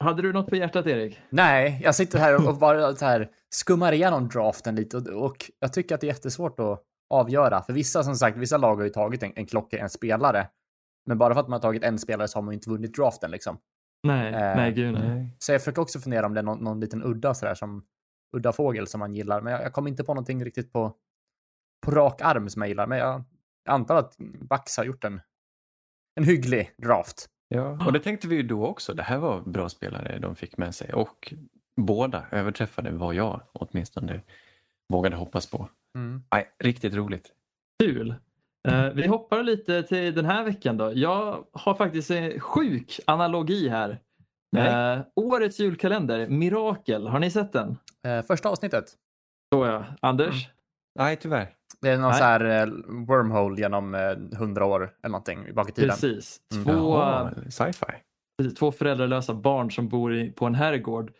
Hade 0.04 0.22
du 0.22 0.32
något 0.32 0.48
på 0.48 0.56
hjärtat 0.56 0.86
Erik? 0.86 1.20
Nej, 1.30 1.80
jag 1.84 1.94
sitter 1.94 2.18
här 2.18 2.48
och 2.48 2.56
bara 2.58 2.96
så 2.96 3.04
här 3.04 3.30
skummar 3.50 3.92
igenom 3.92 4.28
draften 4.28 4.74
lite 4.74 4.96
och, 4.96 5.06
och 5.24 5.50
jag 5.58 5.72
tycker 5.72 5.94
att 5.94 6.00
det 6.00 6.06
är 6.06 6.08
jättesvårt 6.08 6.60
att 6.60 6.82
avgöra. 7.14 7.62
För 7.62 7.72
vissa, 7.72 8.02
som 8.02 8.14
sagt, 8.14 8.36
vissa 8.36 8.56
lag 8.56 8.76
har 8.76 8.84
ju 8.84 8.90
tagit 8.90 9.22
en, 9.22 9.32
en 9.36 9.46
klocka, 9.46 9.78
en 9.78 9.90
spelare. 9.90 10.48
Men 11.06 11.18
bara 11.18 11.34
för 11.34 11.40
att 11.40 11.48
man 11.48 11.52
har 11.52 11.60
tagit 11.60 11.84
en 11.84 11.98
spelare 11.98 12.28
så 12.28 12.38
har 12.38 12.42
man 12.42 12.52
ju 12.52 12.56
inte 12.56 12.70
vunnit 12.70 12.94
draften 12.94 13.30
liksom. 13.30 13.58
Nej, 14.02 14.34
Eh, 14.34 14.56
nej 14.56 14.72
gud 14.72 14.94
nej. 14.94 15.36
Så 15.38 15.52
jag 15.52 15.60
försöker 15.60 15.82
också 15.82 16.00
fundera 16.00 16.26
om 16.26 16.34
det 16.34 16.40
är 16.40 16.44
någon, 16.44 16.64
någon 16.64 16.80
liten 16.80 17.02
udda 17.04 17.34
sådär 17.34 17.54
som 17.54 17.84
udda 18.36 18.52
fågel 18.52 18.86
som 18.86 18.98
man 18.98 19.14
gillar. 19.14 19.40
Men 19.40 19.52
jag, 19.52 19.62
jag 19.62 19.72
kommer 19.72 19.90
inte 19.90 20.04
på 20.04 20.14
någonting 20.14 20.44
riktigt 20.44 20.72
på, 20.72 20.94
på 21.86 21.90
rak 21.90 22.20
arm 22.20 22.48
som 22.48 22.62
jag 22.62 22.68
gillar. 22.68 22.86
Men 22.86 22.98
jag, 22.98 23.24
jag 23.64 23.74
antar 23.74 23.96
att 23.96 24.16
Bucks 24.40 24.76
har 24.76 24.84
gjort 24.84 25.04
en, 25.04 25.20
en 26.14 26.24
hygglig 26.24 26.74
draft. 26.76 27.28
Ja, 27.48 27.86
och 27.86 27.92
det 27.92 28.00
tänkte 28.00 28.28
vi 28.28 28.36
ju 28.36 28.42
då 28.42 28.66
också. 28.66 28.94
Det 28.94 29.02
här 29.02 29.18
var 29.18 29.40
bra 29.40 29.68
spelare 29.68 30.18
de 30.18 30.36
fick 30.36 30.56
med 30.56 30.74
sig 30.74 30.92
och 30.92 31.34
båda 31.76 32.26
överträffade 32.30 32.90
vad 32.90 33.14
jag 33.14 33.40
åtminstone 33.52 34.20
vågade 34.88 35.16
hoppas 35.16 35.50
på. 35.50 35.68
Mm. 35.94 36.22
Nej, 36.32 36.48
riktigt 36.58 36.94
roligt. 36.94 37.32
Kul. 37.82 38.14
Eh, 38.68 38.88
vi 38.90 39.06
hoppar 39.06 39.42
lite 39.42 39.82
till 39.82 40.14
den 40.14 40.24
här 40.24 40.44
veckan 40.44 40.76
då. 40.76 40.92
Jag 40.94 41.44
har 41.52 41.74
faktiskt 41.74 42.10
en 42.10 42.40
sjuk 42.40 43.00
analogi 43.06 43.68
här. 43.68 44.00
Nej. 44.52 44.94
Eh, 44.94 45.00
årets 45.16 45.60
julkalender, 45.60 46.28
Mirakel. 46.28 47.06
Har 47.06 47.18
ni 47.18 47.30
sett 47.30 47.52
den? 47.52 47.78
Eh, 48.06 48.22
första 48.22 48.48
avsnittet. 48.48 48.84
Så 49.54 49.66
ja. 49.66 49.84
Anders? 50.00 50.48
Nej, 50.98 51.16
tyvärr. 51.16 51.57
Det 51.80 51.88
är 51.90 51.98
någon 51.98 52.10
Nej. 52.10 52.18
så 52.18 52.24
här 52.24 52.44
eh, 52.62 52.66
wormhole 53.06 53.60
genom 53.60 53.94
eh, 53.94 54.38
hundra 54.38 54.64
år 54.64 54.82
eller 55.02 55.12
någonting 55.12 55.54
bak 55.54 55.68
i 55.68 55.72
tiden. 55.72 55.90
Precis. 55.90 56.40
Mm. 56.54 56.64
Två, 56.64 57.02
sci-fi. 57.50 57.92
precis, 58.38 58.58
två 58.58 58.72
föräldralösa 58.72 59.34
barn 59.34 59.70
som 59.70 59.88
bor 59.88 60.14
i, 60.14 60.30
på 60.32 60.46
en 60.46 60.54
herrgård 60.54 61.12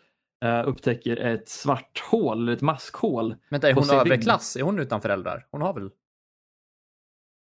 eh, 0.45 0.67
upptäcker 0.67 1.17
ett 1.17 1.49
svart 1.49 2.03
hål, 2.11 2.41
eller 2.41 2.53
ett 2.53 2.61
maskhål. 2.61 3.35
Vänta, 3.49 3.69
är 3.69 3.73
hon 3.73 3.89
överklass? 3.89 4.55
Är 4.55 4.61
hon 4.61 4.79
utan 4.79 5.01
föräldrar? 5.01 5.45
Hon 5.51 5.61
har 5.61 5.73
väl? 5.73 5.89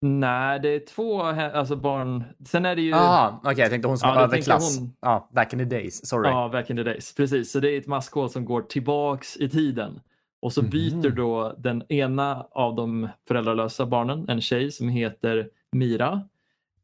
Nej, 0.00 0.60
det 0.60 0.68
är 0.68 0.86
två 0.86 1.22
alltså 1.22 1.76
barn. 1.76 2.24
Sen 2.46 2.64
är 2.66 2.76
det 2.76 2.82
ju... 2.82 2.90
Jaha, 2.90 3.40
okej, 3.44 3.60
jag 3.60 3.70
tänkte 3.70 3.88
hon 3.88 3.98
som 3.98 4.08
Ja, 4.08 4.14
var 4.14 4.22
överklass. 4.22 4.78
hon- 4.78 4.92
Ja, 5.00 5.30
back 5.32 5.52
in 5.52 5.58
the 5.58 5.64
days. 5.64 6.06
Sorry. 6.08 6.30
Ja, 6.30 6.48
back 6.52 6.70
in 6.70 6.76
the 6.76 6.82
days. 6.82 7.14
Precis, 7.14 7.52
så 7.52 7.60
det 7.60 7.70
är 7.70 7.78
ett 7.78 7.86
maskhål 7.86 8.30
som 8.30 8.44
går 8.44 8.62
tillbaks 8.62 9.36
i 9.36 9.48
tiden. 9.48 10.00
Och 10.42 10.52
så 10.52 10.62
Mhm. 10.62 10.70
byter 10.70 11.10
då 11.10 11.54
den 11.58 11.92
ena 11.92 12.46
av 12.50 12.74
de 12.74 13.08
föräldralösa 13.28 13.86
barnen, 13.86 14.28
en 14.28 14.40
tjej 14.40 14.72
som 14.72 14.88
heter 14.88 15.50
Mira, 15.72 16.28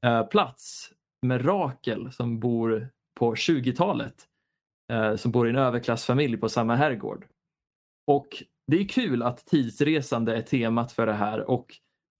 eh, 0.04 0.22
plats 0.26 0.92
med 1.22 1.46
Rakel 1.46 2.12
som 2.12 2.40
bor 2.40 2.88
på 3.18 3.34
20-talet 3.34 4.14
eh, 4.92 5.16
som 5.16 5.32
bor 5.32 5.46
i 5.46 5.50
en 5.50 5.56
överklassfamilj 5.56 6.36
på 6.36 6.48
samma 6.48 6.74
herrgård. 6.76 7.26
Och 8.06 8.42
det 8.66 8.80
är 8.80 8.88
kul 8.88 9.22
att 9.22 9.46
tidsresande 9.46 10.36
är 10.36 10.42
temat 10.42 10.92
för 10.92 11.06
det 11.06 11.12
här 11.12 11.50
och 11.50 11.74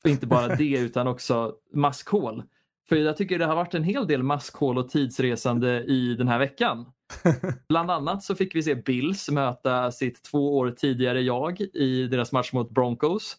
inte 0.07 0.27
bara 0.27 0.49
det 0.57 0.79
utan 0.79 1.07
också 1.09 1.55
maskhål. 1.73 2.43
För 2.89 2.97
jag 2.97 3.17
tycker 3.17 3.39
det 3.39 3.45
har 3.47 3.55
varit 3.57 3.75
en 3.75 3.85
hel 3.85 4.07
del 4.07 4.23
maskhål 4.23 4.79
och 4.79 4.89
tidsresande 4.89 5.83
i 5.85 6.15
den 6.15 6.29
här 6.29 6.39
veckan. 6.39 6.87
Bland 7.69 7.91
annat 7.91 8.23
så 8.23 8.35
fick 8.35 8.55
vi 8.55 8.63
se 8.63 8.75
Bills 8.75 9.31
möta 9.31 9.91
sitt 9.93 10.23
två 10.23 10.57
år 10.59 10.71
tidigare 10.71 11.21
jag 11.21 11.61
i 11.61 12.07
deras 12.07 12.33
match 12.33 12.53
mot 12.53 12.71
Broncos. 12.71 13.37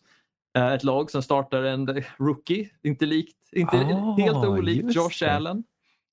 Eh, 0.57 0.73
Ett 0.73 0.83
lag 0.83 1.11
som 1.11 1.21
startar 1.21 1.63
en 1.63 2.03
rookie, 2.17 2.69
inte, 2.83 3.05
likt, 3.05 3.37
inte 3.51 3.77
Ah, 3.77 4.15
helt 4.17 4.45
olikt 4.45 4.95
Josh 4.95 5.19
det. 5.19 5.35
Allen. 5.35 5.63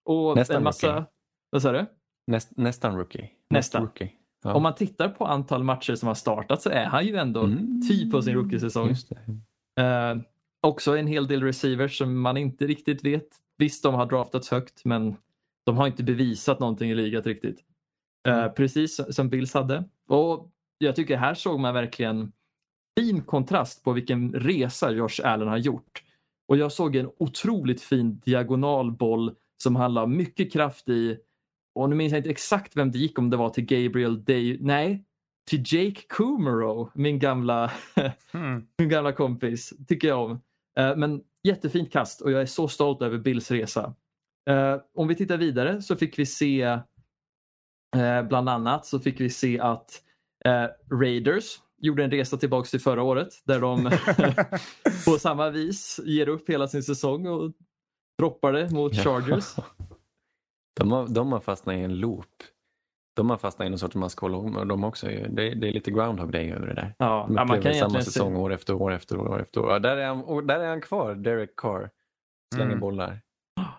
Och 0.05 0.37
Nästan 0.37 0.57
en 0.57 0.63
massa... 0.65 0.87
rookie. 0.95 1.07
Vad 1.51 1.63
sa 1.63 1.73
du? 1.73 1.87
Näst, 2.27 2.57
nästan 2.57 2.97
rookie. 2.97 3.29
Nästan. 3.51 3.83
rookie. 3.83 4.11
Ja. 4.45 4.55
Om 4.55 4.63
man 4.63 4.75
tittar 4.75 5.09
på 5.09 5.27
antal 5.27 5.65
matcher 5.65 5.95
som 5.95 6.07
har 6.09 6.15
startat 6.15 6.63
så 6.63 6.71
är 6.71 6.85
han 6.85 7.07
ju 7.07 7.17
ändå 7.17 7.41
Mm. 7.43 7.83
typ 7.89 8.13
på 8.13 8.23
sin 8.23 8.35
rookiesäsong. 8.35 8.89
Just 8.89 9.09
det. 9.09 9.83
Eh, 9.83 10.17
också 10.63 10.97
en 10.97 11.07
hel 11.07 11.27
del 11.27 11.43
receivers 11.43 11.99
som 11.99 12.21
man 12.21 12.37
inte 12.37 12.67
riktigt 12.67 13.05
vet. 13.05 13.29
Visst, 13.59 13.83
de 13.83 13.95
har 13.95 14.07
draftats 14.07 14.51
högt, 14.51 14.85
men 14.85 15.17
de 15.67 15.77
har 15.77 15.87
inte 15.87 16.03
bevisat 16.03 16.61
någonting 16.61 16.91
i 16.91 16.95
ligat 16.95 17.27
riktigt. 17.27 17.61
Eh, 18.29 18.49
precis 18.49 19.01
som 19.11 19.29
Bills 19.29 19.55
hade. 19.55 19.85
Och 20.09 20.51
jag 20.79 20.97
tycker 20.97 21.17
här 21.17 21.35
såg 21.35 21.61
man 21.61 21.75
verkligen 21.75 22.33
fin 22.99 23.23
kontrast 23.23 23.85
på 23.85 23.93
vilken 23.93 24.33
resa 24.33 24.91
Josh 24.91 25.21
Allen 25.25 25.49
har 25.49 25.57
gjort. 25.57 26.03
Och 26.49 26.57
jag 26.57 26.73
såg 26.73 26.97
en 26.97 27.11
otroligt 27.19 27.83
fin 27.83 28.21
diagonalboll 28.25 29.35
som 29.63 29.77
handlar 29.77 30.03
om 30.03 30.17
mycket 30.17 30.53
kraft 30.53 30.89
i 30.89 31.19
och 31.75 31.91
nu 31.91 31.97
minns 31.97 32.13
jag 32.13 32.19
inte 32.21 32.31
exakt 32.31 32.77
vem 32.77 32.91
det 32.93 32.99
gick 32.99 33.19
om 33.19 33.31
det 33.31 33.37
var 33.37 33.51
till 33.51 33.65
Gabriel 33.65 34.25
Day. 34.25 34.59
Nej, 34.61 35.05
till 35.51 35.63
Jake 35.67 36.01
Kummerow, 36.09 36.91
min 36.95 37.19
gamla 37.19 37.73
Mm. 38.35 38.67
min 38.79 38.89
gamla 38.89 39.13
kompis, 39.13 39.73
tycker 39.89 40.09
jag 40.09 40.25
om. 40.31 40.41
Eh, 40.79 40.97
Men 40.97 41.23
jättefint 41.49 41.93
kast 41.93 42.21
och 42.21 42.31
jag 42.31 42.43
är 42.43 42.47
så 42.47 42.69
stolt 42.69 43.03
över 43.03 43.19
Bills 43.19 43.51
resa. 43.51 43.95
Eh, 44.51 44.77
Om 44.95 45.09
vi 45.09 45.15
tittar 45.15 45.37
vidare 45.37 45.83
så 45.83 45.97
fick 45.97 46.19
vi 46.19 46.27
se 46.27 46.63
eh, 47.97 48.23
bland 48.29 48.49
annat 48.49 48.87
så 48.87 49.01
fick 49.01 49.21
vi 49.21 49.31
se 49.31 49.61
att 49.61 50.03
Raiders 50.93 51.61
gjorde 51.79 52.05
en 52.05 52.11
resa 52.11 52.37
tillbaks 52.37 52.71
till 52.71 52.81
förra 52.81 53.03
året 53.03 53.29
där 53.45 53.61
de 53.61 53.85
på 55.05 55.19
samma 55.19 55.51
vis 55.51 56.01
ger 56.05 56.29
upp 56.29 56.49
hela 56.49 56.69
sin 56.69 56.83
säsong 56.83 57.27
och 57.27 57.53
droppar 58.19 58.53
det 58.53 58.71
mot 58.71 58.97
Chargers. 58.97 59.55
De 60.81 60.93
har, 60.93 61.09
de 61.09 61.33
har 61.33 61.41
fastnat 61.41 61.77
i 61.77 61.79
en 61.79 61.99
loop. 62.01 62.27
De 63.15 63.31
har 63.31 63.37
fastnat 63.37 63.67
i 63.67 63.69
någon 63.71 63.79
sorts 63.79 63.95
maskhål 63.97 64.35
och 64.35 64.67
de 64.67 64.85
också. 64.85 65.11
är- 65.11 65.29
Det, 65.29 65.55
det 65.55 65.69
är 65.69 65.73
lite 65.73 65.91
Groundhog 65.91 66.33
Day 66.33 66.51
över 66.53 66.67
det 66.67 66.75
där. 66.75 66.95
Ja, 66.99 67.25
De 67.29 67.37
ja, 67.37 67.45
man 67.45 67.63
kan 67.63 67.75
samma 67.75 68.03
säsong 68.03 68.35
se, 68.35 68.39
år 68.41 68.53
efter 68.53 68.75
år 68.75 68.93
efter 68.93 69.17
år 69.19 69.41
efter 69.43 69.61
år. 69.61 69.75
Och 69.75 69.83
där 69.83 69.97
är 69.97 70.07
han, 70.07 70.25
och 70.25 70.45
där 70.45 70.61
är 70.61 70.69
han 70.69 70.81
kvar, 70.81 71.15
Derek 71.15 71.57
Carr. 71.57 71.91
Slänger 72.55 72.71
Mm. 72.71 72.81
bollar. 72.81 73.21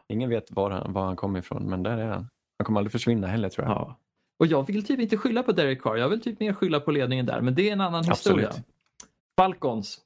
Ingen 0.07 0.29
vet 0.29 0.51
var 0.51 0.71
han, 0.71 0.93
var 0.93 1.05
han 1.05 1.15
kommer 1.15 1.39
ifrån, 1.39 1.69
men 1.69 1.83
där 1.83 1.97
är 1.97 2.07
han. 2.07 2.27
Han 2.59 2.65
kommer 2.65 2.79
aldrig 2.79 2.91
försvinna 2.91 3.27
heller 3.27 3.49
tror 3.49 3.67
jag. 3.67 3.75
ja. 3.77 3.99
Och 4.39 4.47
jag 4.47 4.67
vill 4.67 4.85
typ 4.85 4.99
inte 4.99 5.17
skylla 5.17 5.43
på 5.43 5.51
Derek 5.51 5.81
Carr, 5.81 5.95
jag 5.95 6.09
vill 6.09 6.21
typ 6.21 6.39
mer 6.39 6.53
skylla 6.53 6.79
på 6.79 6.91
ledningen 6.91 7.25
där, 7.25 7.41
men 7.41 7.55
det 7.55 7.69
är 7.69 7.73
en 7.73 7.81
annan 7.81 8.03
historia. 8.03 8.47
Absolut. 8.47 8.67
Falcons. 9.39 10.01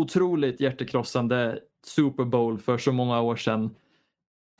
Otroligt 0.00 0.60
hjärtekrossande 0.60 1.60
Super 1.86 2.24
Bowl 2.24 2.58
för 2.58 2.78
så 2.78 2.92
många 2.92 3.20
år 3.20 3.36
sedan. 3.36 3.74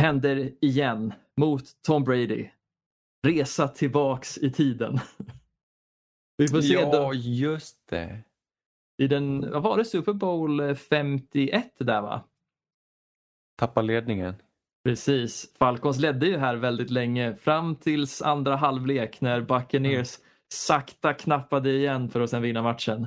Händer 0.02 0.50
igen 0.60 1.12
mot 1.36 1.64
Tom 1.86 2.04
Brady. 2.04 2.48
Resa 3.26 3.68
tillbaks 3.68 4.38
i 4.38 4.50
tiden. 4.50 4.98
Vi 6.36 6.48
får 6.48 6.60
se 6.60 6.72
Ja, 6.72 6.90
då, 6.92 7.14
just 7.14 7.88
det. 7.90 8.22
i 8.98 9.06
den, 9.06 9.50
vad 9.50 9.62
var 9.62 9.78
det, 9.78 9.84
Super 9.84 10.12
Bowl 10.12 10.74
51 10.74 11.72
där 11.78 12.02
va? 12.02 12.24
Tappa 13.58 13.82
ledningen. 13.82 14.34
Precis. 14.84 15.54
Falcons 15.58 15.98
ledde 15.98 16.26
ju 16.26 16.36
här 16.38 16.56
väldigt 16.56 16.90
länge 16.90 17.34
fram 17.34 17.76
tills 17.76 18.22
andra 18.22 18.56
halvlek 18.56 19.20
när 19.20 19.40
Buccaneers 19.40 20.18
sakta 20.52 21.14
knappade 21.14 21.70
igen 21.70 22.10
för 22.10 22.20
att 22.20 22.30
sen 22.30 22.42
vinna 22.42 22.62
matchen. 22.62 23.06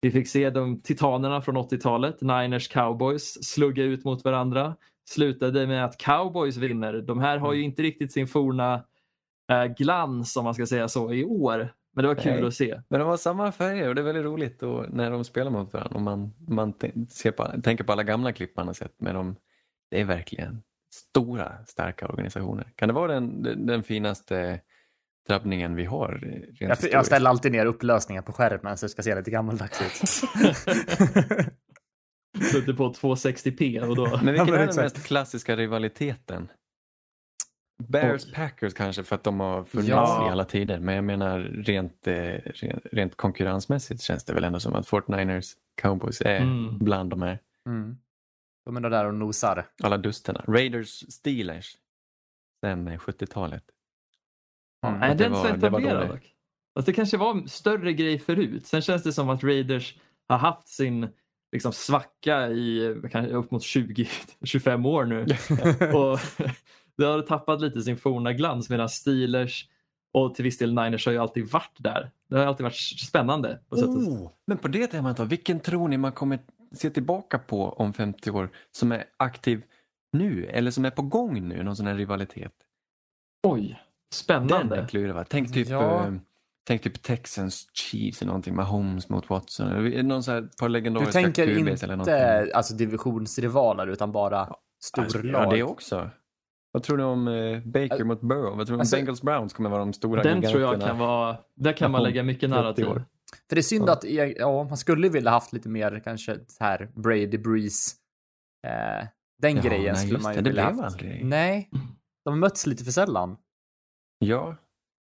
Vi 0.00 0.10
fick 0.10 0.28
se 0.28 0.50
de 0.50 0.80
titanerna 0.80 1.40
från 1.40 1.56
80-talet, 1.56 2.20
Niners 2.20 2.68
Cowboys, 2.68 3.44
slugga 3.44 3.84
ut 3.84 4.04
mot 4.04 4.24
varandra. 4.24 4.76
Slutade 5.08 5.66
med 5.66 5.84
att 5.84 5.98
Cowboys 5.98 6.56
vinner. 6.56 6.92
De 6.92 7.20
här 7.20 7.38
har 7.38 7.52
ju 7.52 7.62
inte 7.62 7.82
riktigt 7.82 8.12
sin 8.12 8.26
forna 8.28 8.84
eh, 9.50 9.64
glans 9.64 10.36
om 10.36 10.44
man 10.44 10.54
ska 10.54 10.66
säga 10.66 10.88
så 10.88 11.12
i 11.12 11.24
år. 11.24 11.68
Men 11.94 12.02
det 12.02 12.08
var 12.08 12.14
kul 12.14 12.32
Nej. 12.32 12.44
att 12.44 12.54
se. 12.54 12.80
Men 12.88 13.00
de 13.00 13.08
har 13.08 13.16
samma 13.16 13.52
färger 13.52 13.88
och 13.88 13.94
det 13.94 14.00
är 14.00 14.04
väldigt 14.04 14.24
roligt 14.24 14.62
när 14.88 15.10
de 15.10 15.24
spelar 15.24 15.50
mot 15.50 15.72
varandra. 15.72 15.96
Och 15.96 16.02
man, 16.02 16.34
man 16.48 16.74
ser 17.08 17.30
på, 17.30 17.62
tänker 17.62 17.84
på 17.84 17.92
alla 17.92 18.02
gamla 18.02 18.32
klipp 18.32 18.56
man 18.56 18.66
har 18.66 18.74
sett 18.74 19.00
med 19.00 19.14
dem. 19.14 19.36
Det 19.90 20.00
är 20.00 20.04
verkligen 20.04 20.62
stora, 20.94 21.64
starka 21.66 22.06
organisationer. 22.08 22.72
Kan 22.76 22.88
det 22.88 22.94
vara 22.94 23.12
den, 23.12 23.42
den, 23.66 23.82
finaste 23.82 24.60
drabbningen 25.28 25.74
vi 25.74 25.84
har? 25.84 26.12
Rent 26.60 26.82
Jag, 26.82 26.92
jag 26.92 27.06
ställer 27.06 27.30
alltid 27.30 27.52
ner 27.52 27.66
upplösningen 27.66 28.22
på 28.22 28.32
skärmen 28.32 28.78
så 28.78 28.86
det 28.86 28.90
ska 28.90 29.02
se 29.02 29.14
lite 29.14 29.30
gammaldags 29.30 29.82
ut. 29.82 29.92
Sätter 32.52 32.72
på 32.72 32.92
260p 32.92 33.80
och 33.80 33.96
då... 33.96 34.20
Men 34.22 34.34
vilken 34.34 34.50
men 34.50 34.60
är 34.60 34.66
den 34.66 34.76
mest 34.76 35.06
klassiska 35.06 35.56
rivaliteten? 35.56 36.48
Bears 37.88 38.24
Oj. 38.26 38.32
Packers 38.34 38.74
kanske 38.74 39.02
för 39.02 39.16
att 39.16 39.24
de 39.24 39.40
har 39.40 39.64
funnits 39.64 39.88
Ja. 39.88 40.28
i 40.28 40.30
alla 40.30 40.44
tider. 40.44 40.78
Men 40.80 40.94
jag 40.94 41.04
menar 41.04 41.38
rent, 41.40 42.06
eh, 42.06 42.14
rent, 42.44 42.86
rent 42.92 43.16
konkurrensmässigt 43.16 44.02
känns 44.02 44.24
det 44.24 44.32
väl 44.34 44.44
ändå 44.44 44.60
som 44.60 44.74
att 44.74 44.86
Fortniners 44.88 45.52
Cowboys 45.82 46.20
är 46.20 46.40
Mm. 46.40 46.78
bland 46.78 47.10
de 47.10 47.22
här 47.22 47.38
Mm. 47.66 47.96
De 48.64 48.76
är 48.76 48.80
nog 48.80 48.90
där 48.90 49.06
och 49.06 49.14
nosar. 49.14 49.66
alla 49.82 49.96
dusterna. 49.98 50.44
Raiders 50.48 51.12
Steelers 51.12 51.76
sen 52.64 52.88
eh, 52.88 52.98
70-talet. 52.98 53.64
Mm. 54.86 55.00
Nej, 55.00 55.16
den 55.16 55.32
var- 55.32 55.48
så 55.48 55.54
etablerad 55.54 56.08
dock. 56.08 56.34
Fast 56.74 56.86
det 56.86 56.92
kanske 56.92 57.16
var 57.16 57.30
en 57.30 57.48
större 57.48 57.92
grej 57.92 58.18
förut. 58.18 58.66
Sen 58.66 58.82
känns 58.82 59.02
det 59.02 59.12
som 59.12 59.28
att 59.28 59.44
Raiders 59.44 59.94
har 60.28 60.38
haft 60.38 60.68
sin 60.68 61.08
liksom, 61.52 61.72
svacka 61.72 62.48
i 62.48 62.86
eh, 63.14 63.34
upp 63.36 63.50
mot 63.50 63.62
20-25 63.62 64.86
år 64.86 65.04
nu. 65.04 65.20
och 65.98 66.18
det 67.02 67.08
har 67.08 67.22
tappat 67.22 67.60
lite 67.60 67.82
sin 67.82 67.96
forna 67.96 68.32
glans 68.32 68.70
medan 68.70 68.88
Steelers 68.88 69.68
och 70.14 70.34
till 70.34 70.44
viss 70.44 70.58
del 70.58 70.74
Niners 70.74 71.06
har 71.06 71.12
ju 71.12 71.18
alltid 71.18 71.50
varit 71.50 71.76
där. 71.78 72.10
Det 72.28 72.38
har 72.38 72.46
alltid 72.46 72.64
varit 72.64 72.76
spännande. 73.00 73.58
På 73.68 73.76
sätt 73.76 73.88
och 73.88 73.96
vis. 74.00 74.08
Oh, 74.08 74.30
men 74.46 74.58
på 74.58 74.68
det 74.68 74.86
temat 74.86 75.16
då, 75.16 75.24
vilken 75.24 75.60
tror 75.60 75.88
ni 75.88 75.96
man 75.96 76.12
kommer 76.12 76.38
se 76.72 76.90
tillbaka 76.90 77.38
på 77.38 77.68
om 77.68 77.92
50 77.92 78.30
år 78.30 78.50
som 78.70 78.92
är 78.92 79.04
aktiv 79.16 79.62
nu 80.12 80.44
eller 80.46 80.70
som 80.70 80.84
är 80.84 80.90
på 80.90 81.02
gång 81.02 81.48
nu, 81.48 81.62
någon 81.62 81.76
sån 81.76 81.86
här 81.86 81.94
rivalitet? 81.94 82.52
Oj, 83.42 83.68
Den 83.68 83.76
spännande. 84.12 84.76
är 84.76 84.86
klurig 84.86 85.14
va? 85.14 85.24
Tänk 85.28 85.52
typ, 85.52 85.68
Ja. 85.68 86.06
eh, 86.06 86.12
tänk 86.66 86.82
typ 86.82 87.02
Texans 87.02 87.68
Chiefs 87.72 88.22
eller 88.22 88.26
någonting 88.28 88.56
med 88.56 88.66
Holmes 88.66 89.08
mot 89.08 89.30
Watson. 89.30 89.68
Eller 89.68 90.02
Någon 90.02 90.22
sån 90.22 90.34
här 90.34 90.42
par 90.42 90.68
Du 90.68 90.72
legendariska 90.72 91.12
tänker 91.12 91.46
QBs 91.46 91.82
eller 91.82 91.96
någonting. 91.96 92.14
inte 92.14 92.50
alltså, 92.54 92.74
divisionsrivaler 92.74 93.86
utan 93.86 94.12
bara 94.12 94.54
storlag? 94.82 95.44
Ja, 95.46 95.50
det 95.50 95.62
också. 95.62 96.10
Vad 96.72 96.82
tror 96.82 96.96
ni 96.96 97.02
om 97.02 97.28
eh, 97.28 97.60
Baker 97.64 98.04
mot 98.04 98.20
Burrow? 98.20 98.56
Vad 98.56 98.66
tror 98.66 98.66
ni 98.66 98.74
om 98.74 98.80
Alltså- 98.80 98.96
Bengals 98.96 99.22
Browns 99.22 99.52
kommer 99.52 99.70
vara 99.70 99.80
de 99.80 99.92
stora 99.92 100.22
Den 100.22 100.42
tror 100.42 100.60
jag 100.60 100.80
kan 100.80 100.98
vara, 100.98 101.38
där 101.54 101.72
kan 101.72 101.90
man 101.90 102.02
lägga 102.02 102.22
mycket 102.22 102.40
30 102.50 102.54
narrativ. 102.54 102.88
år. 102.88 103.04
För 103.48 103.56
det 103.56 103.60
är 103.60 103.62
synd 103.62 103.88
Ja. 103.88 103.92
att 103.92 104.04
ja, 104.38 104.64
man 104.64 104.76
skulle 104.76 105.08
vilja 105.08 105.30
haft 105.30 105.52
lite 105.52 105.68
mer 105.68 106.00
kanske 106.04 106.38
så 106.48 106.64
här 106.64 106.90
Brady 106.94 107.38
Breeze. 107.38 107.96
Eh, 108.66 109.06
den 109.42 109.56
Ja, 109.56 109.62
grejen 109.62 109.94
nej, 109.94 110.06
skulle 110.06 110.18
man 110.18 110.32
ju 110.32 110.36
det, 110.36 110.42
det 110.42 110.50
vilja 110.50 110.70
blev 110.72 110.82
haft. 110.84 110.94
aldrig. 111.02 111.24
Nej, 111.24 111.68
de 112.24 112.30
har 112.30 112.36
mötts 112.36 112.66
lite 112.66 112.84
för 112.84 112.92
sällan. 112.92 113.36
Ja, 114.18 114.56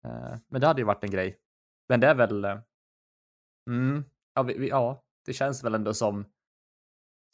Eh, 0.06 0.36
men 0.50 0.60
det 0.60 0.66
hade 0.66 0.80
ju 0.80 0.84
varit 0.86 1.04
en 1.04 1.10
grej. 1.10 1.36
Men 1.88 2.00
det 2.00 2.06
är 2.06 2.14
väl... 2.14 2.44
Eh, 2.44 2.58
mm, 3.70 4.04
ja, 4.34 4.42
vi, 4.42 4.58
vi, 4.58 4.68
ja, 4.68 5.04
det 5.26 5.32
känns 5.32 5.64
väl 5.64 5.74
ändå 5.74 5.94
som, 5.94 6.24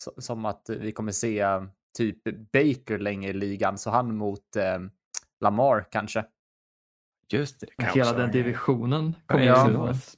so- 0.05 0.21
som 0.21 0.45
att 0.45 0.71
vi 0.71 0.93
kommer 0.93 1.13
se 1.13 1.41
eh, 1.41 1.63
typ 1.97 2.25
Baker 2.53 2.99
länge 2.99 3.29
i 3.29 3.33
ligan, 3.33 3.79
så 3.79 3.91
han 3.91 4.17
mot 4.17 4.57
eh, 4.57 4.79
Lamar 5.41 5.87
kanske. 5.91 6.25
just 7.33 7.61
det. 7.61 7.67
det 7.77 7.85
kan 7.85 7.95
Hela 7.95 8.13
den 8.13 8.31
divisionen 8.31 9.15
kommer 9.27 9.45
ja, 9.45 9.71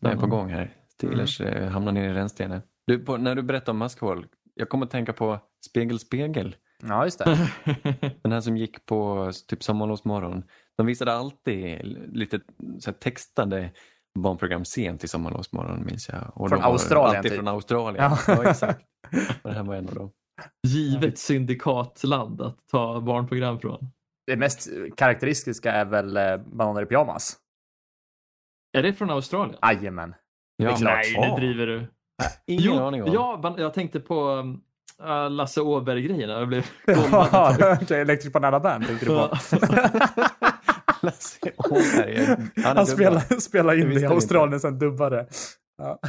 ju 0.03 0.09
är 0.11 0.17
på 0.17 0.27
gång 0.27 0.49
här. 0.49 0.71
Steelers 0.89 1.41
eh, 1.41 1.69
hamnar 1.69 1.93
ner 1.93 2.11
i 2.11 2.13
rännstenen. 2.13 2.63
Du, 2.87 2.99
på, 2.99 3.17
när 3.17 3.35
du 3.35 3.43
berättar 3.43 3.73
om 3.73 3.79
maskhål, 3.79 4.27
jag 4.55 4.69
kommer 4.69 4.87
att 4.87 4.93
tänka 4.93 5.13
på 5.13 5.39
Spegel 5.67 5.99
Spegel. 5.99 6.57
Ja, 6.83 7.05
just 7.05 7.19
det. 7.19 7.51
Den 8.23 8.33
här 8.33 8.41
som 8.41 8.57
gick 8.57 8.87
på 8.87 9.31
typ 9.49 9.63
Sommarlovsmorgon. 9.63 10.45
De 10.77 10.87
visade 10.87 11.13
alltid 11.13 11.81
lite 12.13 12.41
så 12.79 12.91
här, 12.91 12.99
textade 12.99 13.71
barnprogram 14.19 14.65
sent 14.65 15.05
i 15.05 15.09
Sommarlovsmorgon 15.09 15.85
minns 15.87 16.09
jag. 16.09 16.33
Och 16.35 16.49
Från 16.49 16.59
de 16.59 16.65
var 16.65 16.73
Australien, 16.73 17.17
Alltid 17.17 17.31
typ. 17.31 17.39
från 17.39 17.49
Australien. 17.49 18.05
Ja. 18.05 18.19
Ja, 18.27 18.51
exakt. 18.51 18.81
Och 19.43 19.51
det 19.51 19.57
här 19.57 19.63
var 19.63 19.75
en 19.75 19.89
av 19.89 19.95
dem. 19.95 20.11
Givet 20.67 21.19
syndikatland 21.19 22.41
att 22.41 22.69
ta 22.69 23.01
barnprogram 23.01 23.61
från. 23.61 23.91
det 24.27 24.37
mest 24.37 24.69
karaktäristiska 24.97 25.73
är 25.73 25.85
väl 25.85 26.17
eh, 26.17 26.37
bananer 26.37 26.83
i 26.83 26.87
pyjamas. 26.87 27.37
Är 28.73 28.83
det 28.83 28.93
från 28.93 29.11
Australien? 29.11 29.59
Jajamän. 29.63 30.15
Ja. 30.57 30.71
är 30.71 30.77
klart. 30.77 31.05
Nej, 31.17 31.31
nu 31.31 31.37
driver 31.37 31.67
du. 31.67 31.87
Ingen 32.47 32.65
jo, 32.65 32.79
aning 32.79 33.03
om. 33.03 33.13
Ja, 33.13 33.55
jag 33.59 33.75
tänkte 33.75 34.01
på 34.01 34.45
uh, 35.03 35.31
Lasse 35.31 35.61
Åberg-grejerna. 35.61 36.33
Jag 36.33 36.49
blev 36.49 36.67
Ja, 36.87 37.79
Electric 37.91 38.33
Banana 38.33 38.61
Band 38.61 38.87
tänkte 38.87 39.07
du 39.07 39.11
på. 39.11 39.17
Lasse 41.03 41.53
Åberg. 41.57 42.27
Han, 42.65 42.77
Han 42.77 42.87
spelar, 42.87 43.41
spelar 43.41 43.81
in 43.81 43.89
Det 43.89 43.95
det 43.95 44.01
i 44.01 44.07
Australien, 44.07 44.61
sen 44.61 44.79
dubbade. 44.79 45.27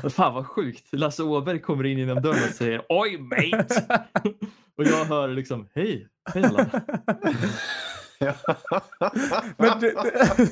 Fan 0.09 0.33
vad 0.33 0.47
sjukt. 0.47 0.87
Lasse 0.91 1.23
Åberg 1.23 1.61
kommer 1.61 1.83
in 1.83 1.97
genom 1.97 2.21
dörren 2.21 2.43
och 2.43 2.55
säger 2.55 2.85
Oj 2.89 3.17
mate! 3.17 4.05
och 4.77 4.83
jag 4.83 5.05
hör 5.05 5.27
liksom 5.27 5.69
Hej, 5.75 6.07
hej 6.33 6.43
alla. 6.43 6.69
Men 9.57 9.79
det, 9.79 9.91
det, 9.91 10.49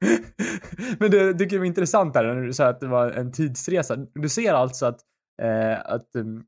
men 0.98 1.10
det 1.10 1.34
tycker 1.34 1.56
jag 1.56 1.60
var 1.60 1.66
intressant 1.66 2.14
där 2.14 2.34
när 2.34 2.42
du 2.42 2.52
sa 2.52 2.66
att 2.66 2.80
det 2.80 2.86
var 2.86 3.10
en 3.10 3.32
tidsresa. 3.32 3.96
Du 3.96 4.28
ser 4.28 4.54
alltså 4.54 4.86
att, 4.86 5.00
eh, 5.42 5.80
att 5.84 6.16
um, 6.16 6.44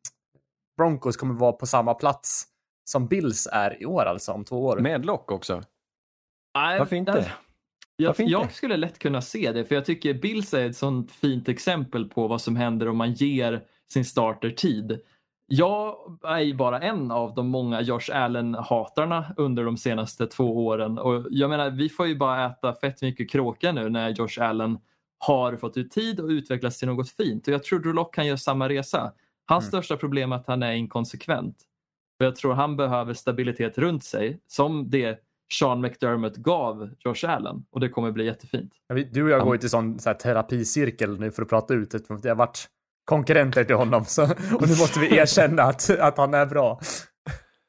Broncos 0.76 1.16
kommer 1.16 1.34
vara 1.34 1.52
på 1.52 1.66
samma 1.66 1.94
plats 1.94 2.44
som 2.90 3.06
Bills 3.06 3.48
är 3.52 3.82
i 3.82 3.86
år, 3.86 4.04
alltså 4.04 4.32
om 4.32 4.44
två 4.44 4.64
år. 4.66 4.78
Med 4.78 5.06
lock 5.06 5.32
också. 5.32 5.62
Nej, 6.58 6.78
Varför 6.78 6.96
inte? 6.96 7.32
Jag, 7.96 8.14
jag 8.18 8.52
skulle 8.52 8.76
lätt 8.76 8.98
kunna 8.98 9.20
se 9.20 9.52
det, 9.52 9.64
för 9.64 9.74
jag 9.74 9.84
tycker 9.84 10.14
Bills 10.14 10.54
är 10.54 10.66
ett 10.66 10.76
sånt 10.76 11.12
fint 11.12 11.48
exempel 11.48 12.08
på 12.08 12.28
vad 12.28 12.40
som 12.40 12.56
händer 12.56 12.88
om 12.88 12.96
man 12.96 13.12
ger 13.12 13.62
sin 13.92 14.04
starter 14.04 14.50
tid. 14.50 15.00
Jag 15.46 15.96
är 16.24 16.38
ju 16.40 16.54
bara 16.54 16.80
en 16.80 17.10
av 17.10 17.34
de 17.34 17.48
många 17.48 17.80
Josh 17.80 18.10
Allen-hatarna 18.12 19.34
under 19.36 19.64
de 19.64 19.76
senaste 19.76 20.26
två 20.26 20.66
åren. 20.66 20.98
Och 20.98 21.26
jag 21.30 21.50
menar, 21.50 21.70
vi 21.70 21.88
får 21.88 22.06
ju 22.06 22.16
bara 22.16 22.46
äta 22.46 22.74
fett 22.74 23.02
mycket 23.02 23.30
kråka 23.30 23.72
nu 23.72 23.88
när 23.88 24.10
Josh 24.10 24.40
Allen 24.42 24.78
har 25.18 25.56
fått 25.56 25.76
ut 25.76 25.90
tid 25.90 26.20
och 26.20 26.28
utvecklats 26.28 26.78
till 26.78 26.88
något 26.88 27.10
fint. 27.10 27.48
Och 27.48 27.54
jag 27.54 27.64
tror 27.64 27.78
Drew 27.78 27.94
Lock 27.94 28.14
kan 28.14 28.26
göra 28.26 28.36
samma 28.36 28.68
resa. 28.68 29.12
Hans 29.46 29.64
Mm. 29.64 29.68
största 29.70 29.96
problem 29.96 30.32
är 30.32 30.36
att 30.36 30.46
han 30.46 30.62
är 30.62 30.72
inkonsekvent. 30.72 31.56
För 32.18 32.24
jag 32.24 32.36
tror 32.36 32.54
han 32.54 32.76
behöver 32.76 33.14
stabilitet 33.14 33.78
runt 33.78 34.04
sig, 34.04 34.40
som 34.46 34.90
det 34.90 35.18
Sean 35.52 35.80
McDermott 35.80 36.36
gav 36.36 36.90
Josh 36.98 37.30
Allen. 37.30 37.64
Och 37.70 37.80
det 37.80 37.88
kommer 37.88 38.10
bli 38.12 38.24
jättefint. 38.24 38.72
Du 39.10 39.22
och 39.24 39.30
jag 39.30 39.42
går 39.42 39.54
ju 39.54 39.58
till 39.58 39.70
sån 39.70 39.98
så 39.98 40.08
här, 40.08 40.14
terapicirkel 40.14 41.20
nu 41.20 41.30
för 41.30 41.42
att 41.42 41.48
prata 41.48 41.74
ut 41.74 41.94
eftersom 41.94 42.16
att 42.16 42.24
jag 42.24 42.30
har 42.30 42.36
varit 42.36 42.68
konkurrenter 43.04 43.64
till 43.64 43.76
honom. 43.76 44.04
Så, 44.04 44.22
och 44.24 44.68
nu 44.68 44.76
måste 44.78 45.00
vi 45.00 45.16
erkänna 45.16 45.62
att, 45.62 45.90
att 45.90 46.18
han 46.18 46.34
är 46.34 46.46
bra. 46.46 46.80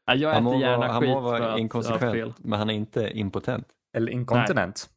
Ja, 0.05 0.15
Jag 0.15 0.33
Han 0.33 0.47
äter 0.47 0.55
må, 0.55 0.61
gärna 0.61 0.77
vara, 0.77 0.91
han 0.91 1.01
skit 1.01 1.09
må 1.09 1.21
för 1.21 1.39
vara 1.39 1.57
inkonsekvent, 1.57 2.35
men 2.39 2.59
han 2.59 2.69
är 2.69 2.73
inte 2.73 3.09
impotent. 3.09 3.67
Eller 3.97 4.11
inkontinent. 4.11 4.89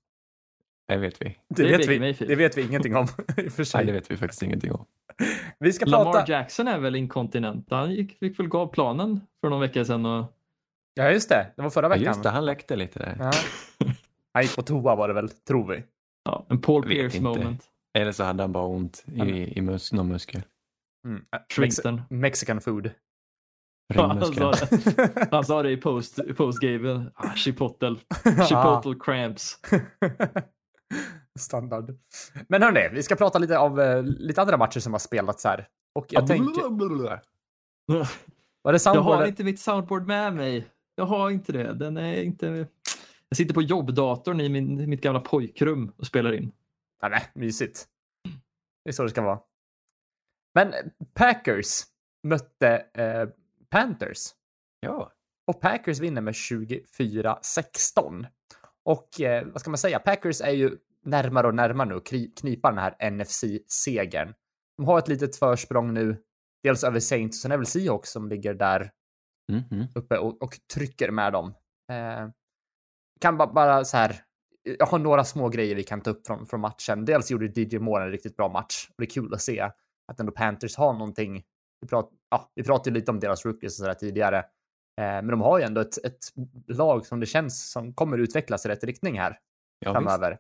Det 0.89 0.97
vet 0.97 1.23
vi. 1.23 1.39
Det, 1.49 1.63
Det 1.63 1.77
vet 1.77 1.89
vi, 1.89 2.01
Mayfield. 2.01 2.31
det 2.31 2.37
vet 2.37 2.59
vi 2.59 2.63
ingenting 2.63 2.97
om 2.97 3.07
i 3.37 3.51
för 3.51 3.65
sig. 3.65 3.79
Nej, 3.79 3.87
det 3.87 3.93
vet 3.93 4.11
vi 4.11 4.17
faktiskt 4.17 4.43
ingenting 4.43 4.73
om. 4.73 4.85
Vi 5.59 5.73
ska 5.73 5.87
Lamar 5.87 6.13
prata... 6.13 6.33
Jackson 6.33 6.69
är 6.69 6.79
väl 6.79 6.97
inkontinent? 6.97 7.67
Han 7.71 7.95
gick, 7.95 8.19
fick 8.19 8.39
väl 8.39 8.49
gå 8.49 8.59
av 8.59 8.67
planen 8.67 9.21
för 9.41 9.49
någon 9.49 9.61
vecka 9.61 9.85
sedan. 9.85 10.07
Och... 10.07 10.36
Ja, 10.99 11.11
just 11.11 11.29
det. 11.29 11.53
Det 11.57 11.63
var 11.63 11.71
förra 11.71 11.85
Ja, 11.85 11.89
veckan. 11.89 12.05
just 12.05 12.23
det, 12.23 12.29
han 12.31 12.45
läckte 12.45 12.77
lite 12.77 12.99
där. 12.99 13.17
Ja. 13.19 13.33
Han 14.35 14.43
gick 14.43 14.57
på 14.57 14.63
toa 14.63 14.97
var 14.97 15.09
det 15.09 15.15
väl, 15.15 15.29
tror 15.31 15.67
vi. 15.69 15.85
Ja, 16.25 16.47
en 16.49 16.61
Paul 16.61 16.83
Jag 16.83 16.91
Pierce 16.91 17.17
inte. 17.17 17.29
moment. 17.29 17.65
Eller 17.99 18.13
så 18.13 18.25
hade 18.25 18.43
han 18.43 18.53
bara 18.53 18.65
ont 18.65 19.05
i, 19.07 19.59
i 19.59 19.63
mus, 19.63 19.93
någon 19.93 20.09
muskel. 20.09 20.43
Mm. 21.07 21.23
Shrinkten. 21.53 22.03
Mexican 22.11 22.61
food. 22.61 22.91
Ja, 23.95 24.07
han, 24.07 24.21
Ringmuskel. 24.21 24.55
sa 24.55 24.67
det. 24.97 25.29
han 25.31 25.45
sa 25.45 25.63
det 25.63 25.71
i 25.71 25.77
post, 25.77 26.19
postgame. 26.37 27.11
Ah, 27.15 27.35
chipotle, 27.35 27.97
chipotle 28.49 28.95
cramps. 29.01 29.61
Standard. 31.39 31.99
Men 32.49 32.63
hörni, 32.63 32.89
vi 32.93 33.03
ska 33.03 33.17
prata 33.17 33.39
lite 33.39 33.59
av 33.59 33.81
eh, 33.81 34.03
lite 34.03 34.43
andra 34.43 34.57
matcher 34.57 34.81
som 34.81 34.93
har 34.93 34.99
spelats 35.01 35.45
här. 35.45 35.69
Och 35.95 36.07
jag 36.09 36.27
tänker... 36.27 36.63
Var 38.63 38.73
det 38.73 38.75
Jag 38.75 38.81
soundboard? 38.81 39.17
har 39.19 39.27
inte 39.27 39.45
mitt 39.45 39.61
soundboard 39.61 40.07
med 40.07 40.35
mig. 40.35 40.67
Jag 40.99 41.07
har 41.07 41.31
inte 41.31 41.53
det. 41.53 41.75
Den 41.75 41.97
är 41.97 42.23
inte... 42.23 42.69
Jag 43.29 43.37
sitter 43.37 43.55
på 43.55 43.63
jobbdatorn 43.63 44.41
i 44.41 44.49
min, 44.49 44.91
mitt 44.91 45.01
gamla 45.01 45.21
pojkrum 45.21 45.93
och 45.97 46.07
spelar 46.07 46.33
in. 46.33 46.53
Ja, 47.01 47.09
nej, 47.09 47.23
mysigt. 47.35 47.87
Det 48.85 48.91
är 48.91 48.93
så 48.93 49.03
det 49.03 49.11
ska 49.11 49.23
vara. 49.23 49.41
Men 50.55 50.73
Packers 51.15 51.83
mötte 52.23 52.87
eh, 52.95 53.29
Panthers. 53.71 54.19
Ja. 54.81 55.13
Och 55.47 55.61
Packers 55.61 55.99
vinner 55.99 56.21
med 56.21 56.35
24-16. 56.35 58.27
Och 58.85 59.21
eh, 59.21 59.47
vad 59.47 59.61
ska 59.61 59.71
man 59.71 59.79
säga? 59.79 59.99
Packers 59.99 60.41
är 60.41 60.51
ju 60.51 60.79
närmare 61.05 61.47
och 61.47 61.55
närmare 61.55 61.89
nu 61.89 61.95
och 61.95 62.07
kri- 62.07 62.33
knipa 62.37 62.71
den 62.71 62.79
här 62.79 63.11
NFC-segern. 63.11 64.35
De 64.77 64.87
har 64.87 64.99
ett 64.99 65.09
litet 65.09 65.37
försprång 65.37 65.95
nu. 65.95 66.17
Dels 66.63 66.85
över 66.85 67.01
Saints 67.01 67.39
och 67.39 67.43
sen 67.43 67.53
är 67.53 67.57
väl 67.57 67.67
Seahawks 67.67 68.11
som 68.11 68.29
ligger 68.29 68.55
där 68.55 68.91
Mhm. 69.53 69.87
uppe 69.95 70.19
och, 70.19 70.43
och 70.43 70.57
trycker 70.75 71.11
med 71.11 71.33
dem. 71.33 71.55
Eh, 71.93 72.29
kan 73.21 73.37
ba, 73.37 73.53
bara 73.53 73.85
så 73.85 73.97
här. 73.97 74.23
Jag 74.63 74.87
har 74.87 74.99
några 74.99 75.25
små 75.25 75.49
grejer 75.49 75.75
vi 75.75 75.85
kan 75.85 76.01
ta 76.01 76.11
upp 76.11 76.27
från, 76.27 76.47
från 76.47 76.61
matchen. 76.61 77.05
Dels 77.05 77.31
gjorde 77.31 77.61
DJ 77.61 77.79
Moore 77.79 78.05
en 78.05 78.11
riktigt 78.11 78.37
bra 78.37 78.49
match 78.49 78.89
och 78.89 78.95
det 78.99 79.05
är 79.05 79.11
kul 79.11 79.35
att 79.35 79.43
se 79.43 79.61
att 80.09 80.21
ändå 80.21 80.33
Panthers 80.33 80.77
har 80.77 80.93
någonting. 80.93 81.45
Vi, 81.81 81.89
prat, 81.89 82.11
ja, 82.31 82.53
vi 82.55 82.63
pratade 82.63 82.91
lite 82.99 83.11
om 83.11 83.21
deras 83.21 83.45
rookies 83.45 83.73
och 83.73 83.85
sådär 83.85 83.95
tidigare, 83.95 84.39
eh, 84.39 84.45
men 84.97 85.27
de 85.27 85.41
har 85.41 85.59
ju 85.59 85.65
ändå 85.65 85.81
ett, 85.81 86.05
ett 86.05 86.19
lag 86.67 87.07
som 87.07 87.21
det 87.21 87.27
känns 87.27 87.71
som 87.71 87.95
kommer 87.95 88.19
utvecklas 88.19 88.67
i 88.67 88.69
rätt 88.69 88.85
riktning 88.85 89.19
här 89.19 89.39
Ja, 89.79 89.93
framöver. 89.93 90.39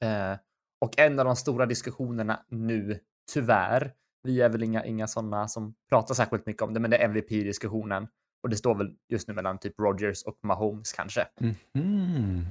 Eh, 0.00 0.38
och 0.80 0.98
en 0.98 1.18
av 1.18 1.24
de 1.24 1.36
stora 1.36 1.66
diskussionerna 1.66 2.44
nu, 2.48 3.00
tyvärr, 3.32 3.94
vi 4.22 4.40
är 4.40 4.48
väl 4.48 4.62
inga, 4.62 4.84
inga 4.84 5.06
sådana 5.06 5.48
som 5.48 5.74
pratar 5.90 6.14
särskilt 6.14 6.46
mycket 6.46 6.62
om 6.62 6.74
det, 6.74 6.80
men 6.80 6.90
det 6.90 6.96
är 6.98 7.04
MVP-diskussionen. 7.04 8.08
Och 8.42 8.48
det 8.50 8.56
står 8.56 8.74
väl 8.74 8.94
just 9.08 9.28
nu 9.28 9.34
mellan 9.34 9.58
typ 9.58 9.80
Rodgers 9.80 10.22
och 10.22 10.38
Mahomes 10.42 10.92
kanske. 10.92 11.26
Mhm. 11.74 12.46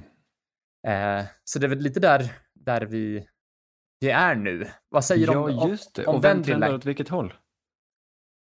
Eh, 0.86 1.24
så 1.44 1.58
det 1.58 1.66
är 1.66 1.68
väl 1.68 1.78
lite 1.78 2.00
där, 2.00 2.32
där 2.54 2.80
vi, 2.86 3.26
vi 4.00 4.10
är 4.10 4.34
nu. 4.34 4.70
Vad 4.88 5.04
säger 5.04 5.26
du 5.26 5.36
om, 5.36 5.50
Ja, 5.50 5.62
om, 5.62 5.68
just 5.70 5.94
det. 5.94 6.06
om 6.06 6.14
och 6.14 6.20
den 6.22 6.36
vem 6.36 6.42
trendar 6.44 6.66
lilla- 6.68 6.76
åt 6.78 6.86
vilket 6.86 7.08
håll? 7.08 7.34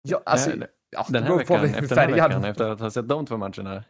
ja, 0.09 0.21
alltså, 0.25 0.49
Den- 0.49 0.67
ja, 0.91 1.05
Den 1.09 1.23
här 1.23 1.37
veckan, 1.37 1.65
efter 1.65 1.95
den 1.95 1.97
här 1.97 2.11
veckan, 2.29 2.43
efter 2.45 2.69
att 2.69 2.79
ha 2.79 2.89
sett 2.91 3.07
de 3.07 3.25
två 3.25 3.37
matcherna, 3.37 3.83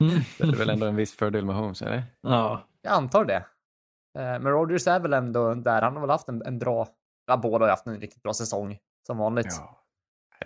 Mm. 0.00 0.14
det 0.38 0.44
är 0.44 0.56
väl 0.56 0.70
ändå 0.70 0.86
en 0.86 0.96
viss 0.96 1.14
fördel 1.16 1.44
med 1.44 1.54
Holmes, 1.56 1.82
eller? 1.82 2.02
Ja. 2.20 2.68
Jag 2.82 2.92
antar 2.92 3.24
det. 3.24 3.36
Eh, 4.18 4.40
men 4.40 4.42
Rodgers 4.42 4.86
är 4.86 5.00
väl 5.00 5.12
ändå 5.12 5.54
där. 5.54 5.82
Han 5.82 5.92
har 5.94 6.00
väl 6.00 6.10
haft 6.10 6.28
en, 6.28 6.42
en 6.46 6.58
bra, 6.58 6.88
ja, 7.26 7.36
båda 7.36 7.64
har 7.64 7.70
haft 7.70 7.86
en 7.86 8.00
riktigt 8.00 8.22
bra 8.22 8.34
säsong 8.34 8.78
som 9.06 9.18
vanligt. 9.18 9.46
Ja. 9.58 9.82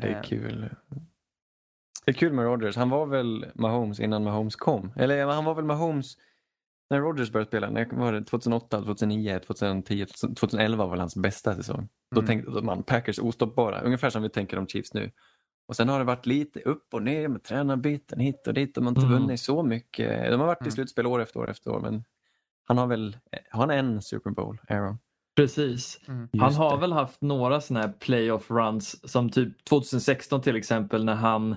Det 0.01 0.07
är 0.09 0.17
Eh. 0.17 0.23
kul. 0.23 0.75
Det 2.05 2.11
är 2.11 2.15
kul 2.15 2.33
med 2.33 2.45
Rodgers. 2.45 2.77
Han 2.77 2.91
var 2.91 3.07
väl 3.07 3.47
Mahomes 3.55 4.01
innan 4.01 4.25
Mahomes 4.25 4.57
kom. 4.57 4.93
Eller 4.97 5.27
han 5.27 5.45
var 5.45 5.55
väl 5.55 5.65
Mahomes 5.65 6.17
när 6.91 7.01
Rodgers 7.01 7.31
började 7.33 7.49
spela. 7.49 7.71
När 7.71 7.87
var 7.97 8.13
det 8.13 8.25
2008, 8.25 8.83
2009, 8.83 9.39
2010, 9.39 10.07
2011 10.37 10.85
var 10.85 10.91
väl 10.91 11.01
hans 11.01 11.17
bästa 11.17 11.55
säsong. 11.55 11.89
Då 12.15 12.21
Mm. 12.21 12.27
tänkte 12.27 12.51
man 12.51 12.83
Packers 12.83 13.19
ostoppbara. 13.19 13.81
Ungefär 13.81 14.11
som 14.11 14.23
vi 14.23 14.29
tänker 14.29 14.59
om 14.59 14.67
Chiefs 14.67 14.95
nu. 14.95 15.11
Och 15.67 15.77
sen 15.77 15.89
har 15.89 15.99
det 15.99 16.05
varit 16.05 16.27
lite 16.27 16.61
upp 16.61 16.95
och 16.95 17.03
ner 17.03 17.29
med 17.29 17.43
tränarbyten 17.43 18.21
hit 18.21 18.47
och 18.47 18.55
dit. 18.55 18.75
De 18.75 18.85
har 18.85 18.89
inte 18.91 19.01
Mm. 19.07 19.13
vunnit 19.13 19.41
så 19.41 19.63
mycket. 19.63 20.31
De 20.31 20.41
har 20.41 20.47
varit 20.47 20.61
i 20.63 20.65
Mm. 20.65 20.71
slutspel 20.73 21.07
år 21.07 21.21
efter 21.23 21.41
år 21.41 21.51
efter 21.51 21.71
år. 21.71 21.81
Men 21.81 22.05
han 22.65 22.79
har 22.79 22.87
väl 22.87 23.17
har 23.51 23.61
han 23.61 23.71
en 23.71 24.03
Super 24.03 24.31
Bowl, 24.31 24.59
Aaron? 24.69 24.99
Precis. 25.37 26.01
Mm. 26.09 26.29
Han 26.39 26.55
har 26.55 26.71
det. 26.71 26.81
väl 26.81 26.93
haft 26.93 27.21
några 27.21 27.61
sådana 27.61 27.87
här 27.87 27.93
playoff 28.01 28.51
runs 28.51 29.11
som 29.13 29.31
typ 29.31 29.65
2016 29.65 30.41
till 30.43 30.57
exempel 30.57 31.05
när 31.05 31.15
han 31.15 31.57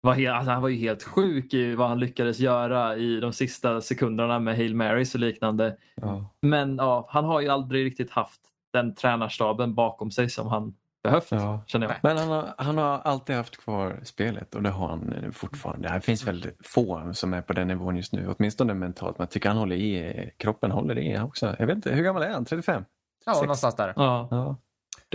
var, 0.00 0.14
helt, 0.14 0.34
alltså 0.36 0.50
han 0.50 0.62
var 0.62 0.68
ju 0.68 0.76
helt 0.76 1.02
sjuk 1.02 1.54
i 1.54 1.74
vad 1.74 1.88
han 1.88 2.00
lyckades 2.00 2.38
göra 2.38 2.96
i 2.96 3.20
de 3.20 3.32
sista 3.32 3.80
sekunderna 3.80 4.38
med 4.38 4.56
Hail 4.56 4.74
Marys 4.74 5.14
och 5.14 5.20
liknande. 5.20 5.76
Ja. 5.94 6.24
Men 6.42 6.76
ja, 6.76 7.06
han 7.10 7.24
har 7.24 7.40
ju 7.40 7.48
aldrig 7.48 7.86
riktigt 7.86 8.10
haft 8.10 8.40
den 8.72 8.94
tränarstaben 8.94 9.74
bakom 9.74 10.10
sig 10.10 10.30
som 10.30 10.46
han 10.48 10.74
behövt, 11.02 11.26
Ja. 11.30 11.60
känner 11.66 11.86
jag. 11.86 11.96
Men 12.02 12.16
han 12.18 12.28
har, 12.28 12.54
han 12.58 12.78
har 12.78 12.98
alltid 12.98 13.36
haft 13.36 13.56
kvar 13.56 14.00
spelet 14.02 14.54
och 14.54 14.62
det 14.62 14.70
har 14.70 14.88
han 14.88 15.32
fortfarande. 15.32 15.88
Det 15.88 16.00
finns 16.00 16.26
väl 16.26 16.46
få 16.64 17.10
som 17.12 17.34
är 17.34 17.42
på 17.42 17.52
den 17.52 17.68
nivån 17.68 17.96
just 17.96 18.12
nu, 18.12 18.34
åtminstone 18.38 18.74
mentalt. 18.74 19.18
Men 19.18 19.24
jag 19.24 19.30
tycker 19.30 19.48
han 19.48 19.58
håller 19.58 19.76
i, 19.76 20.30
kroppen 20.36 20.70
håller 20.70 20.98
i 20.98 21.18
också. 21.18 21.56
Jag 21.58 21.66
vet 21.66 21.76
inte, 21.76 21.90
hur 21.94 22.04
gammal 22.04 22.22
är 22.22 22.30
han? 22.30 22.44
35? 22.44 22.84
Ja, 23.26 23.34
Sex. 23.34 23.42
någonstans 23.42 23.76
där. 23.76 23.92
Ja. 23.96 24.28
Ja. 24.30 24.56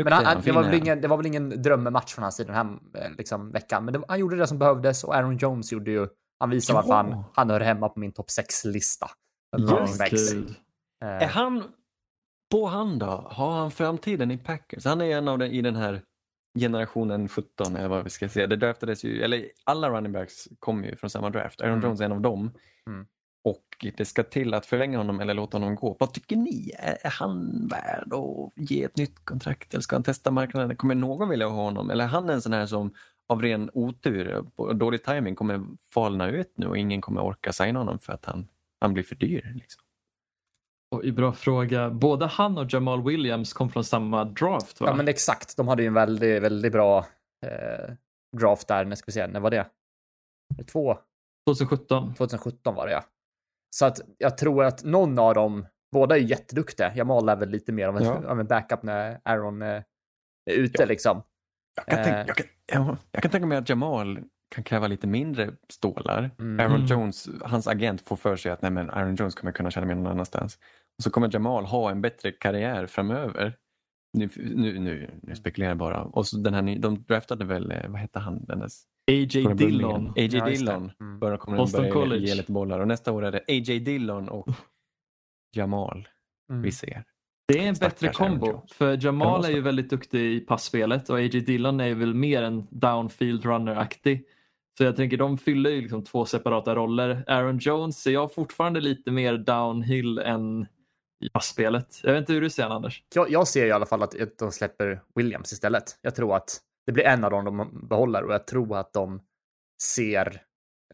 Men 0.04 0.14
han, 0.14 0.26
han, 0.26 0.42
det, 0.42 0.52
var 0.52 0.64
väl 0.64 0.74
ingen, 0.74 1.02
det 1.02 1.08
var 1.08 1.18
väl 1.18 1.26
ingen 1.26 1.62
drömmematch 1.62 2.14
från 2.14 2.24
hans 2.24 2.36
sida 2.36 2.54
den 2.54 2.56
här 2.56 3.06
eh, 3.06 3.12
liksom, 3.18 3.52
veckan, 3.52 3.86
men 3.86 3.94
det, 3.94 4.02
han 4.08 4.20
gjorde 4.20 4.36
det 4.36 4.48
som 4.48 4.60
behövdes 4.60 5.04
och 5.04 5.16
Aaron 5.16 5.38
Jones 5.38 5.72
gjorde 5.72 5.92
ju, 5.92 6.08
han 6.40 6.50
visade 6.50 6.76
varför 6.76 6.94
han, 6.94 7.24
han 7.34 7.50
hör 7.50 7.60
hemma 7.60 7.90
på 7.90 8.00
min 8.00 8.12
topp 8.12 8.28
6-lista. 8.40 9.08
Ja, 9.58 9.88
kul. 10.10 10.56
Är 11.02 11.28
han 11.28 11.64
på 12.52 12.66
han 12.66 13.00
då? 13.00 13.28
Har 13.32 13.52
han 13.52 13.72
framtiden 13.72 14.32
i 14.32 14.38
Packers? 14.38 14.86
Han 14.86 15.02
är 15.02 15.18
en 15.18 15.28
av 15.28 15.38
den, 15.38 15.52
i 15.52 15.62
den 15.62 15.76
här 15.76 16.02
generationen 16.60 17.28
17 17.28 17.76
eller 17.76 17.88
vad 17.88 18.04
vi 18.04 18.10
ska 18.10 18.30
säga. 18.30 18.48
Det 18.48 18.56
draftades 18.56 19.04
ju, 19.04 19.22
eller 19.22 19.46
alla 19.64 19.90
running 19.90 20.12
backs 20.12 20.48
kommer 20.60 20.88
ju 20.88 20.96
från 20.96 21.10
samma 21.10 21.30
draft. 21.30 21.62
Aaron 21.62 21.74
Mm. 21.74 21.86
Jones 21.86 22.02
är 22.02 22.06
en 22.06 22.12
av 22.12 22.22
dem. 22.22 22.52
Mm. 22.88 23.08
Och 23.44 23.86
det 23.98 24.06
ska 24.06 24.24
till 24.24 24.54
att 24.54 24.66
förlänga 24.66 24.98
honom 24.98 25.20
eller 25.20 25.34
låta 25.34 25.58
honom 25.58 25.76
gå. 25.76 25.96
Vad 26.00 26.14
tycker 26.14 26.36
ni? 26.36 26.72
Är 26.80 27.10
han 27.10 27.68
värd 27.68 28.14
att 28.14 28.52
ge 28.56 28.84
ett 28.84 28.98
nytt 28.98 29.26
kontrakt 29.26 29.74
eller 29.74 29.82
ska 29.82 29.96
han 29.96 30.04
testa 30.04 30.32
marknaden? 30.32 30.76
Kommer 30.76 30.96
någon 30.96 31.30
vilja 31.30 31.48
ha 31.48 31.64
honom? 31.64 31.90
Eller 31.90 32.04
är 32.04 32.08
han 32.08 32.30
en 32.30 32.42
sån 32.42 32.54
här 32.54 32.66
som 32.66 32.94
av 33.30 33.42
ren 33.42 33.70
otur 33.74 34.46
och 34.56 34.76
dålig 34.76 35.04
timing 35.04 35.36
kommer 35.36 35.62
falna 35.94 36.30
ut 36.30 36.54
nu 36.56 36.68
och 36.68 36.78
ingen 36.78 37.02
kommer 37.02 37.22
orka 37.22 37.54
signa 37.54 37.80
honom 37.80 38.00
för 38.00 38.14
att 38.14 38.26
han, 38.26 38.48
han 38.82 38.94
blir 38.94 39.04
för 39.04 39.16
dyr? 39.16 39.52
Liksom. 39.56 39.84
Oj, 40.96 41.12
bra 41.12 41.34
fråga. 41.34 41.90
Både 41.90 42.26
han 42.26 42.58
och 42.58 42.74
Jamal 42.74 43.04
Williams 43.04 43.54
kom 43.54 43.70
från 43.70 43.84
samma 43.84 44.26
draft 44.26 44.82
va? 44.82 44.88
Ja, 44.88 44.96
men 44.96 45.08
exakt. 45.08 45.58
De 45.58 45.68
hade 45.68 45.82
ju 45.82 45.88
en 45.88 45.94
väldigt, 45.94 46.44
väldigt 46.44 46.72
bra 46.72 47.06
eh, 47.46 47.94
draft 48.38 48.68
där. 48.68 48.86
När 48.86 48.96
ska 48.96 49.06
vi 49.06 49.12
se, 49.12 49.28
när 49.28 49.40
var 49.40 49.52
det? 49.52 49.66
Två, 50.72 50.98
2017. 51.50 52.14
2017 52.14 52.76
var 52.76 52.88
det 52.88 52.94
ja. 52.94 53.04
Så 53.74 53.86
att 53.86 54.00
jag 54.18 54.38
tror 54.38 54.64
att 54.64 54.84
någon 54.84 55.20
av 55.20 55.34
dem, 55.34 55.66
båda 55.92 56.16
är 56.18 56.22
jätteduktiga. 56.22 56.96
Jamal 56.96 57.30
är 57.30 57.36
väl 57.36 57.50
lite 57.50 57.72
mer 57.72 57.88
av 57.88 57.98
en, 57.98 58.04
Ja. 58.04 58.28
av 58.28 58.40
en 58.40 58.48
backup 58.48 58.84
när 58.84 59.20
Aaron 59.26 59.62
eh, 59.62 59.68
är 60.52 60.54
ute 60.54 60.86
liksom. 60.86 61.24
Jag 61.76 61.86
kan, 61.86 62.00
Eh. 62.00 62.04
tänka, 62.06 62.24
jag, 62.28 62.36
kan, 62.38 62.46
ja, 62.74 62.98
jag 63.12 63.22
kan 63.24 63.32
tänka 63.32 63.46
mig 63.48 63.58
att 63.58 63.70
Jamal 63.70 64.20
kan 64.56 64.64
kräva 64.64 64.88
lite 64.88 65.08
mindre 65.08 65.52
stålar. 65.70 66.32
Mm. 66.40 66.60
Aaron 66.60 66.76
Mm. 66.76 66.86
Jones, 66.88 67.30
hans 67.42 67.68
agent 67.68 68.02
får 68.02 68.16
för 68.16 68.36
sig 68.36 68.52
att 68.52 68.62
nej, 68.62 68.72
men 68.72 68.90
Aaron 68.90 69.16
Jones 69.16 69.36
kommer 69.36 69.52
kunna 69.52 69.72
tjäna 69.72 69.86
mer 69.88 69.96
någon 69.96 70.08
annanstans. 70.08 70.56
Och 70.98 71.04
så 71.04 71.10
kommer 71.10 71.30
Jamal 71.34 71.66
ha 71.66 71.92
en 71.92 72.02
bättre 72.02 72.32
karriär 72.32 72.88
framöver. 72.88 73.58
Nu, 74.18 74.30
nu, 74.36 74.80
nu, 74.80 75.20
nu 75.24 75.36
spekulerar 75.36 75.70
jag 75.72 75.78
bara. 75.78 76.04
Och 76.04 76.28
så 76.28 76.38
den 76.38 76.54
här, 76.54 76.80
de 76.80 77.04
draftade 77.04 77.46
väl, 77.46 77.72
eh, 77.72 77.88
vad 77.90 78.00
hette 78.00 78.20
han? 78.20 78.46
Den 78.46 78.62
A.J. 79.12 79.54
Dillon. 79.54 80.08
A.J. 80.10 80.38
Ja. 80.38 80.46
Dillon. 80.46 80.92
Mm. 81.00 81.20
Börjar, 81.20 81.38
kommer 81.38 81.58
Boston 81.58 81.82
börja 81.82 81.94
College. 81.94 82.26
ge 82.28 82.36
lite 82.36 82.52
bollar. 82.52 82.80
Och 82.80 82.88
nästa 82.88 83.12
år 83.12 83.26
är 83.26 83.32
det 83.32 83.40
A.J. 83.48 83.80
Dillon 83.80 84.30
och 84.30 84.48
Jamal 85.56 86.08
Mm. 86.50 86.62
vi 86.62 86.72
ser. 86.72 87.04
Det 87.48 87.60
är 87.64 87.68
en 87.68 87.76
Stackars 87.76 88.00
bättre 88.00 88.14
kombo. 88.14 88.62
För 88.72 88.90
Ja, 88.92 88.96
Jamal 89.02 89.46
är 89.46 89.50
ju 89.50 89.62
väldigt 89.62 89.90
duktig 89.90 90.20
i 90.34 90.40
passspelet 90.40 91.10
och 91.10 91.18
A.J. 91.18 91.40
Dillon 91.40 91.80
är 91.80 91.86
ju 91.88 91.94
väl 91.94 92.14
mer 92.14 92.44
en 92.44 92.68
downfield 92.72 93.46
runner-aktig. 93.46 94.26
Så 94.78 94.84
jag 94.84 94.96
tänker 94.96 95.18
de 95.18 95.38
fyller 95.38 95.70
ju 95.70 95.82
liksom 95.82 96.04
två 96.04 96.26
separata 96.26 96.76
roller. 96.76 97.24
Aaron 97.28 97.58
Jones 97.58 98.02
ser 98.02 98.12
jag 98.12 98.34
fortfarande 98.34 98.82
lite 98.82 99.12
mer 99.12 99.38
downhill 99.38 100.18
än 100.20 100.68
i 101.26 101.30
passspelet. 101.30 102.00
Jag 102.04 102.14
vet 102.14 102.20
inte 102.20 102.34
hur 102.34 102.42
du 102.42 102.50
ser 102.50 102.70
det, 102.70 102.76
Anders? 102.76 103.04
Jag, 103.16 103.32
jag 103.32 103.48
ser 103.48 103.66
i 103.66 103.72
alla 103.72 103.86
fall 103.86 104.04
att 104.04 104.16
de 104.40 104.52
släpper 104.52 105.02
Williams 105.16 105.54
istället. 105.54 105.84
Jag 106.02 106.16
tror 106.16 106.36
att 106.36 106.60
det 106.86 106.92
blir 106.92 107.04
en 107.04 107.24
av 107.24 107.32
dem 107.32 107.46
de 107.46 107.88
behåller 107.88 108.24
och 108.24 108.34
jag 108.34 108.48
tror 108.48 108.78
att 108.78 108.94
de 108.94 109.22
ser 109.84 110.42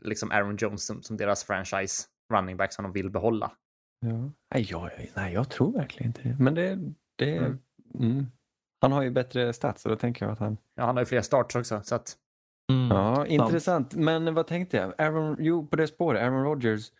liksom 0.01 0.31
Aaron 0.31 0.55
Jones 0.59 0.85
som, 0.85 1.03
som 1.03 1.17
deras 1.17 1.43
franchise 1.43 2.07
running 2.33 2.57
back 2.57 2.73
som 2.73 2.83
de 2.83 2.91
vill 2.91 3.09
behålla. 3.09 3.51
Ja. 3.99 4.31
Nej, 4.53 4.67
jag, 4.69 5.09
nej, 5.15 5.33
jag 5.33 5.49
tror 5.49 5.71
verkligen 5.71 6.07
inte 6.09 6.21
det. 6.21 6.35
Men 6.39 6.55
det, 6.55 6.79
det 7.15 7.37
Mm. 7.37 7.59
mm. 7.99 8.25
Han 8.81 8.91
har 8.91 9.01
ju 9.01 9.11
bättre 9.11 9.53
stats 9.53 9.85
och 9.85 9.91
då 9.91 9.95
tänker 9.97 10.25
jag 10.25 10.33
att 10.33 10.39
han 10.39 10.57
Ja, 10.75 10.85
han 10.85 10.95
har 10.95 11.01
ju 11.01 11.05
fler 11.05 11.21
starts 11.21 11.55
också 11.55 11.81
så 11.83 11.95
att 11.95 12.17
Mm. 12.71 12.87
Ja, 12.89 13.25
intressant. 13.25 13.95
Men 13.95 14.33
vad 14.33 14.47
tänkte 14.47 14.77
jag? 14.77 14.93
Aaron, 14.97 15.35
jo, 15.39 15.67
på 15.67 15.75
det 15.75 15.87
spåret. 15.87 16.21
Aaron 16.21 16.43
Rodgers, 16.43 16.91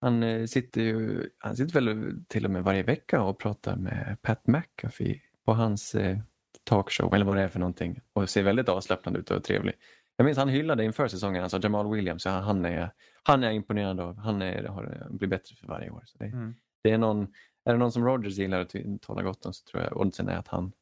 han 0.00 0.22
eh, 0.22 0.46
sitter 0.46 0.80
ju, 0.80 1.28
han 1.38 1.56
sitter 1.56 1.80
väl 1.80 2.14
till 2.28 2.44
och 2.44 2.50
med 2.50 2.64
varje 2.64 2.82
vecka 2.82 3.22
och 3.22 3.38
pratar 3.38 3.76
med 3.76 4.16
Pat 4.22 4.46
McAfee 4.46 5.20
på 5.44 5.52
hans 5.52 5.94
eh, 5.94 6.18
talkshow, 6.64 7.14
eller 7.14 7.24
vad 7.24 7.36
det 7.36 7.42
är 7.42 7.48
för 7.48 7.58
någonting. 7.60 8.00
Och 8.12 8.30
ser 8.30 8.42
väldigt 8.42 8.68
avslappnad 8.68 9.16
ut 9.16 9.30
och 9.30 9.44
trevlig. 9.44 9.74
Jag 10.16 10.24
minns 10.24 10.38
han 10.38 10.48
hyllade 10.48 10.84
inför 10.84 11.08
säsongen, 11.08 11.42
alltså 11.42 11.58
Jamal 11.62 11.90
Williams, 11.94 12.24
ja, 12.26 12.32
han 12.32 12.64
är, 12.64 12.90
han 13.22 13.44
är 13.44 13.50
imponerad 13.50 14.00
av. 14.00 14.16
Han 14.18 14.42
är, 14.42 14.64
har, 14.64 15.06
blir 15.10 15.28
bättre 15.28 15.56
för 15.56 15.66
varje 15.66 15.90
år. 15.90 16.02
Så 16.06 16.18
det, 16.18 16.24
Mm. 16.24 16.54
det 16.82 16.90
är, 16.90 16.98
någon, 16.98 17.22
är 17.64 17.72
det 17.72 17.78
någon 17.78 17.92
som 17.92 18.04
Rodgers 18.04 18.38
gillar 18.38 18.60
att 18.60 18.74
tala 19.00 19.22
gott 19.22 19.46
om 19.46 19.52
så 19.52 19.64
tror 19.64 19.82
jag 19.82 19.96
oddsen 19.96 20.28
är 20.28 20.36
att 20.36 20.48
han 20.48 20.72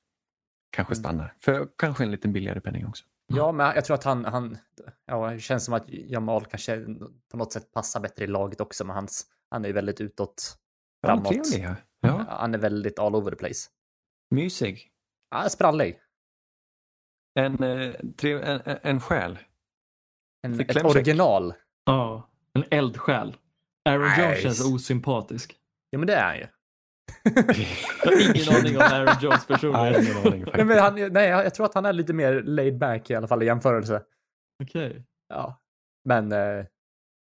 kanske 0.70 0.94
Mm. 0.94 1.02
stannar. 1.02 1.34
För 1.38 1.68
kanske 1.78 2.04
en 2.04 2.10
lite 2.10 2.28
billigare 2.28 2.60
penning 2.60 2.86
också. 2.86 3.04
Ja, 3.26 3.52
men 3.52 3.74
jag 3.74 3.84
tror 3.84 3.94
att 3.94 4.04
han, 4.04 4.24
han 4.24 4.58
ja, 5.06 5.30
det 5.30 5.40
känns 5.40 5.64
som 5.64 5.74
att 5.74 5.88
Jamal 5.88 6.44
kanske 6.46 6.84
på 7.30 7.36
något 7.36 7.52
sätt 7.52 7.72
passar 7.72 8.00
bättre 8.00 8.24
i 8.24 8.26
laget 8.28 8.60
också, 8.60 8.84
men 8.84 8.94
hans, 8.96 9.26
han 9.50 9.64
är 9.64 9.68
ju 9.68 9.74
väldigt 9.74 10.00
utåt 10.00 10.56
Ja, 11.00 11.08
framåt. 11.08 11.28
trevlig, 11.44 11.64
ja. 11.68 11.74
ja. 12.00 12.24
Han 12.28 12.54
är 12.54 12.58
väldigt 12.58 12.98
all 12.98 13.14
over 13.14 13.30
the 13.30 13.36
place. 13.36 13.68
Mysig. 14.30 14.90
Ja, 15.30 15.48
sprallig. 15.48 15.98
En, 17.34 17.62
eh, 17.62 17.94
tre, 18.16 18.32
en, 18.42 18.60
en, 18.82 19.00
själ. 19.00 19.38
En, 20.42 20.60
ett 20.60 20.84
original. 20.84 21.54
Ja, 21.84 22.30
en 22.52 22.64
eldsjäl. 22.70 23.36
Aaron 23.84 24.02
Nice. 24.02 24.22
Jones 24.22 24.42
känns 24.42 24.74
osympatisk. 24.74 25.56
Ja, 25.90 25.98
men 25.98 26.06
det 26.06 26.14
är 26.14 26.24
han 26.24 26.36
ju. 26.36 26.46
Jag 28.04 28.12
har 28.12 28.36
ingen 28.36 28.56
aning 28.60 28.76
om 28.76 28.82
Aaron 28.82 29.16
Jones 29.20 29.46
personlighet. 29.46 30.02
Nej, 30.02 30.10
ingen 30.10 30.26
aning 30.26 30.40
Nej, 30.40 30.44
faktiskt. 30.44 30.66
men 30.66 30.78
han, 30.78 31.12
nej, 31.12 31.28
jag 31.28 31.54
tror 31.54 31.66
att 31.66 31.74
han 31.74 31.84
är 31.84 31.92
lite 31.92 32.12
mer 32.12 32.42
laid 32.42 32.78
back 32.78 33.10
i 33.10 33.14
alla 33.14 33.28
fall 33.28 33.42
i 33.42 33.46
jämförelse. 33.46 34.02
Okej. 34.62 35.04
Ja, 35.28 35.60
men 36.04 36.32
eh, 36.32 36.66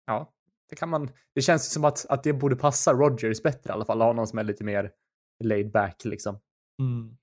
ja, 0.05 0.33
det 0.69 0.75
kan 0.75 0.89
man. 0.89 1.09
Det 1.35 1.41
känns 1.41 1.71
som 1.71 1.85
att, 1.85 2.05
att 2.09 2.23
det 2.23 2.33
borde 2.33 2.55
passa 2.55 2.93
Rogers 2.93 3.43
bättre 3.43 3.69
i 3.69 3.73
alla 3.73 3.85
fall. 3.85 4.01
Ha 4.01 4.13
någon 4.13 4.27
som 4.27 4.39
är 4.39 4.43
lite 4.43 4.63
mer 4.63 4.91
laid 5.43 5.71
back 5.71 6.05
liksom. 6.05 6.39
Mm. 6.81 7.17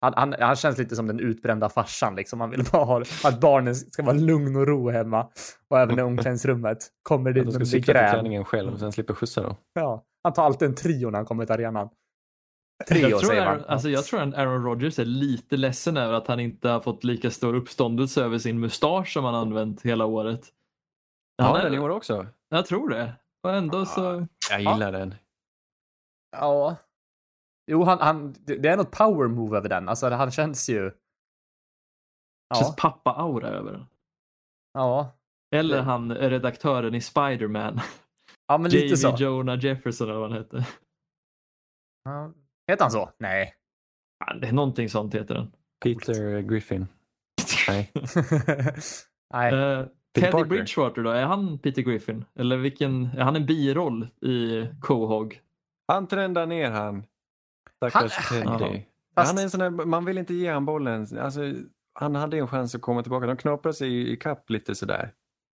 Han, 0.00 0.12
han, 0.16 0.34
han 0.38 0.56
känns 0.56 0.78
lite 0.78 0.96
som 0.96 1.06
den 1.06 1.20
utbrända 1.20 1.68
farsan 1.68 2.14
liksom. 2.14 2.40
Han 2.40 2.50
vill 2.50 2.64
bara 2.72 2.84
ha 2.84 3.02
att 3.24 3.40
barnen 3.40 3.74
ska 3.74 4.02
vara 4.02 4.16
lugn 4.16 4.56
och 4.56 4.66
ro 4.66 4.90
hemma 4.90 5.28
och 5.68 5.78
även 5.78 5.98
i 5.98 6.02
omklädningsrummet. 6.02 6.78
Kommer 7.02 7.30
Att 7.30 7.34
dit 7.34 7.44
med 7.44 7.52
ska 7.52 7.58
lite 7.58 7.70
cykla 7.70 7.84
till 7.84 8.00
gräl. 8.00 8.14
träningen 8.14 8.44
själv 8.44 8.72
och 8.72 8.78
sen 8.78 8.92
slippa 8.92 9.14
skjutsa 9.14 9.42
dem. 9.42 9.54
Ja, 9.72 10.04
han 10.22 10.32
tar 10.32 10.44
alltid 10.44 10.68
en 10.68 10.74
trio 10.74 11.10
när 11.10 11.18
han 11.18 11.26
kommer 11.26 11.46
till 11.46 11.52
arenan. 11.52 11.88
Trio 12.88 13.08
Jag 13.08 13.20
tror, 13.20 13.28
säger 13.30 13.44
man. 13.44 13.54
Aaron, 13.54 13.64
alltså 13.64 13.88
jag 13.88 14.04
tror 14.04 14.22
att 14.22 14.34
Aaron 14.34 14.64
Rodgers 14.64 14.98
är 14.98 15.04
lite 15.04 15.56
ledsen 15.56 15.96
över 15.96 16.14
att 16.14 16.26
han 16.26 16.40
inte 16.40 16.68
har 16.68 16.80
fått 16.80 17.04
lika 17.04 17.30
stor 17.30 17.54
uppståndelse 17.54 18.24
över 18.24 18.38
sin 18.38 18.60
mustasch 18.60 19.12
som 19.12 19.24
han 19.24 19.34
använt 19.34 19.82
hela 19.82 20.04
året. 20.04 20.40
Han 21.42 21.50
Ja, 21.50 21.58
är, 21.58 21.64
den 21.64 21.74
i 21.74 21.78
år 21.78 21.90
också. 21.90 22.26
Jag 22.48 22.66
tror 22.66 22.88
det. 22.88 23.12
Och 23.42 23.54
ändå 23.54 23.84
så... 23.86 24.26
Jag 24.50 24.60
gillar 24.60 24.92
den. 24.92 25.14
Ja. 26.36 26.76
Jo, 27.70 27.84
han, 27.84 27.98
han, 27.98 28.34
det 28.44 28.68
är 28.68 28.76
något 28.76 28.90
power 28.90 29.28
move 29.28 29.56
över 29.58 29.68
den. 29.68 29.88
Alltså, 29.88 30.08
han 30.10 30.30
känns 30.30 30.68
ju... 30.68 30.90
känns 32.54 32.68
Ja, 32.68 32.74
pappa-aura 32.78 33.48
över 33.48 33.72
den. 33.72 33.86
ja. 34.72 35.12
Eller 35.54 35.76
Det- 35.76 35.82
han 35.82 36.14
redaktören 36.14 36.94
i 36.94 37.00
Spider-Man. 37.00 37.80
ja 38.48 38.58
men 38.58 38.70
lite 38.70 38.96
så. 38.96 39.14
Jonah 39.18 39.64
Jefferson 39.64 40.08
eller 40.10 40.20
vad 40.20 40.30
han 40.30 40.38
hette. 40.38 40.66
Ja. 42.04 42.32
Heter 42.70 42.84
han 42.84 42.90
så? 42.90 43.10
Nej. 43.18 43.54
Ja, 44.26 44.34
Det 44.34 44.46
är 44.48 44.52
någonting 44.52 44.88
sånt 44.88 45.14
heter 45.14 45.34
den. 45.34 45.52
Peter 45.84 46.40
Griffin. 46.40 46.86
Nej. 47.68 47.92
Nej. 49.34 49.54
Uh, 49.54 49.86
Peter 50.14 50.20
Teddy 50.20 50.32
Parker. 50.32 50.44
Bridgewater 50.48 51.02
då, 51.02 51.10
är 51.10 51.24
han 51.24 51.58
Peter 51.58 51.82
Griffin? 51.82 52.24
Eller 52.34 52.56
vilken, 52.56 53.04
är 53.06 53.20
han 53.22 53.36
en 53.36 53.46
biroll 53.46 54.08
i 54.20 54.66
Quahog? 54.82 55.40
Han 55.88 56.06
trendar 56.08 56.46
ner 56.46 56.70
han. 56.70 57.04
Stackars 57.88 58.12
Han- 58.12 58.58
Teddy. 58.58 58.82
Han 59.14 59.38
är 59.38 59.42
en 59.42 59.50
sån 59.50 59.60
där, 59.60 59.70
man 59.70 60.04
vill 60.04 60.18
inte 60.18 60.34
ge 60.34 60.50
han 60.50 60.64
bollen. 60.64 61.06
Alltså, 61.18 61.40
han 61.92 62.14
hade 62.14 62.38
en 62.38 62.48
chans 62.48 62.74
att 62.74 62.80
komma 62.80 63.02
tillbaka. 63.02 63.26
De 63.26 63.36
knaprade 63.36 63.74
sig 63.76 64.12
i 64.12 64.16
kapp 64.16 64.50
lite 64.50 64.74
sådär. 64.74 65.12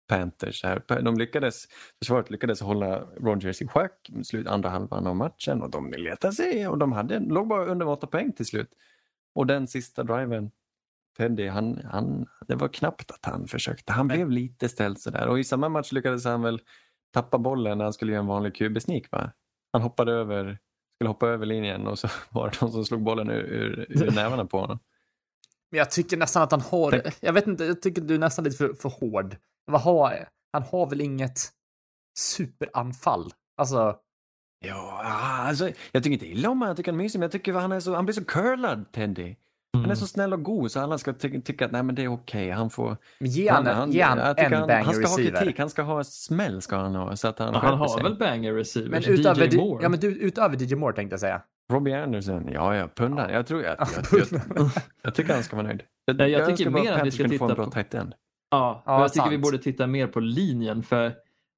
Panthers. 0.08 0.64
Här. 0.64 1.02
De 1.02 1.18
lyckades, 1.18 1.64
försvaret 1.98 2.30
lyckades 2.30 2.60
hålla 2.60 3.00
Rogers 3.00 3.62
i 3.62 3.66
schack 3.66 4.10
slut 4.24 4.46
andra 4.46 4.68
halvan 4.68 5.06
av 5.06 5.16
matchen 5.16 5.62
och 5.62 5.70
de 5.70 5.92
letade 5.92 6.32
sig 6.34 6.68
och 6.68 6.78
de 6.78 6.92
hade, 6.92 7.18
låg 7.18 7.48
bara 7.48 7.64
under 7.64 7.88
åtta 7.88 8.06
poäng 8.06 8.32
till 8.32 8.46
slut. 8.46 8.70
Och 9.34 9.46
den 9.46 9.68
sista 9.68 10.02
driven, 10.02 10.50
Teddy, 11.16 11.48
han, 11.48 11.80
han, 11.84 12.26
det 12.48 12.54
var 12.54 12.68
knappt 12.68 13.10
att 13.10 13.24
han 13.24 13.46
försökte. 13.46 13.92
Han 13.92 14.08
blev 14.08 14.30
lite 14.30 14.68
ställd 14.68 14.98
sådär 14.98 15.28
och 15.28 15.38
i 15.38 15.44
samma 15.44 15.68
match 15.68 15.92
lyckades 15.92 16.24
han 16.24 16.42
väl 16.42 16.60
tappa 17.12 17.38
bollen 17.38 17.78
när 17.78 17.84
han 17.84 17.92
skulle 17.92 18.12
göra 18.12 18.20
en 18.22 18.26
vanlig 18.26 18.54
QB-sneak 18.56 19.10
va? 19.12 19.30
Han 19.72 19.82
hoppade 19.82 20.12
över, 20.12 20.58
skulle 20.94 21.08
hoppa 21.10 21.28
över 21.28 21.46
linjen 21.46 21.86
och 21.86 21.98
så 21.98 22.08
var 22.30 22.50
det 22.50 22.60
någon 22.60 22.72
som 22.72 22.84
slog 22.84 23.02
bollen 23.02 23.30
ur, 23.30 23.44
ur, 23.44 23.86
ur 23.88 24.10
nävarna 24.10 24.44
på 24.44 24.60
honom. 24.60 24.78
Men 25.70 25.78
jag 25.78 25.90
tycker 25.90 26.16
nästan 26.16 26.42
att 26.42 26.50
han 26.50 26.60
har... 26.60 26.90
Tänk- 26.90 27.16
Jag 27.20 27.32
vet 27.32 27.46
inte, 27.46 27.64
jag 27.64 27.82
tycker 27.82 28.02
du 28.02 28.14
är 28.14 28.18
nästan 28.18 28.44
lite 28.44 28.56
för, 28.56 28.74
för 28.74 28.88
hård. 28.88 29.36
Vad 29.64 29.80
har... 29.80 30.28
Han 30.52 30.62
har 30.62 30.90
väl 30.90 31.00
inget 31.00 31.38
superanfall? 32.18 33.32
Alltså... 33.56 33.96
Ja, 34.66 35.02
alltså, 35.48 35.70
jag 35.92 36.02
tycker 36.02 36.12
inte 36.14 36.26
illa 36.26 36.48
om 36.50 36.58
honom, 36.58 36.68
jag 36.68 36.76
tycker 36.76 36.92
han 36.92 37.00
är 37.00 37.04
mysig, 37.04 37.18
men 37.18 37.24
jag 37.24 37.32
tycker 37.32 37.52
han, 37.52 37.72
är 37.72 37.80
så, 37.80 37.94
han 37.94 38.04
blir 38.04 38.14
så 38.14 38.24
curlad, 38.24 38.92
Teddy. 38.92 39.36
Han 39.74 39.90
är 39.90 39.94
så 39.94 40.06
snäll 40.06 40.32
och 40.32 40.42
god 40.42 40.70
så 40.70 40.80
alla 40.80 40.98
ska 40.98 41.12
ty 41.12 41.40
tycka 41.40 41.64
att 41.66 41.72
nej, 41.72 41.82
men 41.82 41.94
det 41.94 42.04
är 42.04 42.08
okej. 42.12 42.50
Han 42.50 42.70
får... 42.70 42.96
Men 43.18 43.30
ge 43.30 43.50
han, 43.50 43.92
ge 43.92 44.02
han 44.02 44.34
tycker 44.34 44.46
en 44.46 44.52
han, 44.52 44.68
banger 44.68 44.84
han 44.84 44.94
ska 44.94 45.06
ha 45.06 45.18
receiver. 45.18 45.38
kritik, 45.40 45.58
han 45.58 45.70
ska 45.70 45.82
ha 45.82 46.04
smäll 46.04 46.62
ska 46.62 46.76
han 46.76 46.94
ha. 46.94 47.16
Så 47.16 47.28
att 47.28 47.38
han, 47.38 47.54
han 47.54 47.78
har 47.78 47.88
sig. 47.88 48.02
väl 48.02 48.14
banger 48.16 48.52
receivers? 48.54 48.90
Men 49.06 49.16
DJ 49.16 49.20
utöver, 49.20 49.46
di- 49.48 49.56
Moore. 49.56 49.82
ja, 49.82 49.88
men 49.88 50.00
du, 50.00 50.08
utöver 50.18 50.56
DJ 50.62 50.74
Moore 50.74 50.94
tänkte 50.94 51.12
jag 51.12 51.20
säga. 51.20 51.42
Robbie 51.72 51.94
Anderson, 52.02 52.48
ja 52.52 52.76
ja, 52.76 52.88
pundan. 52.96 53.30
Jag 53.32 53.46
tror 53.46 53.62
jag, 53.62 53.76
jag, 53.78 54.20
jag, 54.20 54.40
jag, 54.56 54.70
jag 55.02 55.14
tycker 55.14 55.34
han 55.34 55.42
ska 55.42 55.56
vara 55.56 55.66
nöjd. 55.66 55.82
Jag, 56.04 56.16
Nej, 56.16 56.30
jag 56.30 56.40
jag 56.40 56.56
tycker 56.56 56.70
mer 56.70 56.92
att 56.92 57.06
vi 57.06 57.10
ska 57.10 57.22
kunde 57.22 57.38
få 57.38 57.44
en 57.44 57.50
titta 57.50 57.56
bra 57.56 57.64
på- 57.64 57.70
tight 57.70 57.94
end. 57.94 58.14
Ja, 58.50 58.82
Ja, 58.86 59.00
jag 59.00 59.12
tycker 59.12 59.28
vi 59.28 59.34
sant. 59.34 59.42
borde 59.44 59.58
titta 59.58 59.86
mer 59.86 60.06
på 60.06 60.20
linjen 60.20 60.82
för 60.82 61.12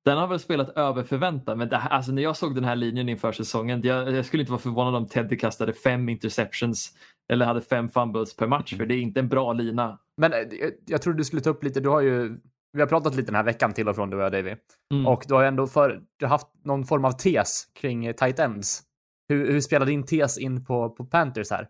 den 0.04 0.18
har 0.18 0.26
väl 0.26 0.38
spelat 0.38 0.68
över 0.76 1.02
förväntan. 1.02 1.58
Men 1.58 1.68
det 1.68 1.76
här, 1.76 1.90
alltså 1.90 2.12
när 2.12 2.22
jag 2.22 2.36
såg 2.36 2.54
den 2.54 2.64
här 2.64 2.76
linjen 2.76 3.08
inför 3.08 3.32
säsongen, 3.32 3.80
jag, 3.84 4.12
jag 4.12 4.24
skulle 4.24 4.40
inte 4.42 4.52
vara 4.52 4.60
förvånad 4.60 4.94
om 4.94 5.06
Teddy 5.06 5.36
kastade 5.36 5.72
fem 5.72 6.08
interceptions 6.08 6.92
eller 7.32 7.46
hade 7.46 7.60
fem 7.60 7.88
fumbles 7.88 8.36
per 8.36 8.46
match, 8.46 8.76
för 8.76 8.86
det 8.86 8.94
är 8.94 9.00
inte 9.00 9.20
en 9.20 9.28
bra 9.28 9.52
lina. 9.52 9.98
Men 10.16 10.32
eh, 10.32 10.38
jag, 10.38 10.72
jag 10.86 11.02
trodde 11.02 11.18
du 11.18 11.24
skulle 11.24 11.42
ta 11.42 11.50
upp 11.50 11.64
lite, 11.64 11.80
du 11.80 11.88
har 11.88 12.00
ju, 12.00 12.40
vi 12.72 12.80
har 12.80 12.86
pratat 12.88 13.14
lite 13.14 13.26
den 13.26 13.34
här 13.34 13.42
veckan 13.44 13.72
till 13.72 13.88
och 13.88 13.96
från 13.96 14.10
du 14.10 14.16
och 14.16 14.22
jag 14.22 14.32
Davy. 14.32 14.54
Mm. 14.94 15.06
Och 15.06 15.24
du 15.28 15.34
har 15.34 15.42
ju 15.42 15.48
ändå 15.48 15.66
för, 15.66 16.02
du 16.16 16.24
har 16.26 16.30
haft 16.30 16.46
någon 16.64 16.84
form 16.84 17.04
av 17.04 17.12
tes 17.12 17.66
kring 17.74 18.06
eh, 18.06 18.12
tight 18.12 18.38
ends. 18.38 18.82
Hur, 19.28 19.52
hur 19.52 19.60
spelar 19.60 19.86
din 19.86 20.06
tes 20.06 20.38
in 20.38 20.64
på, 20.64 20.90
på 20.90 21.04
Panthers 21.04 21.50
här? 21.50 21.68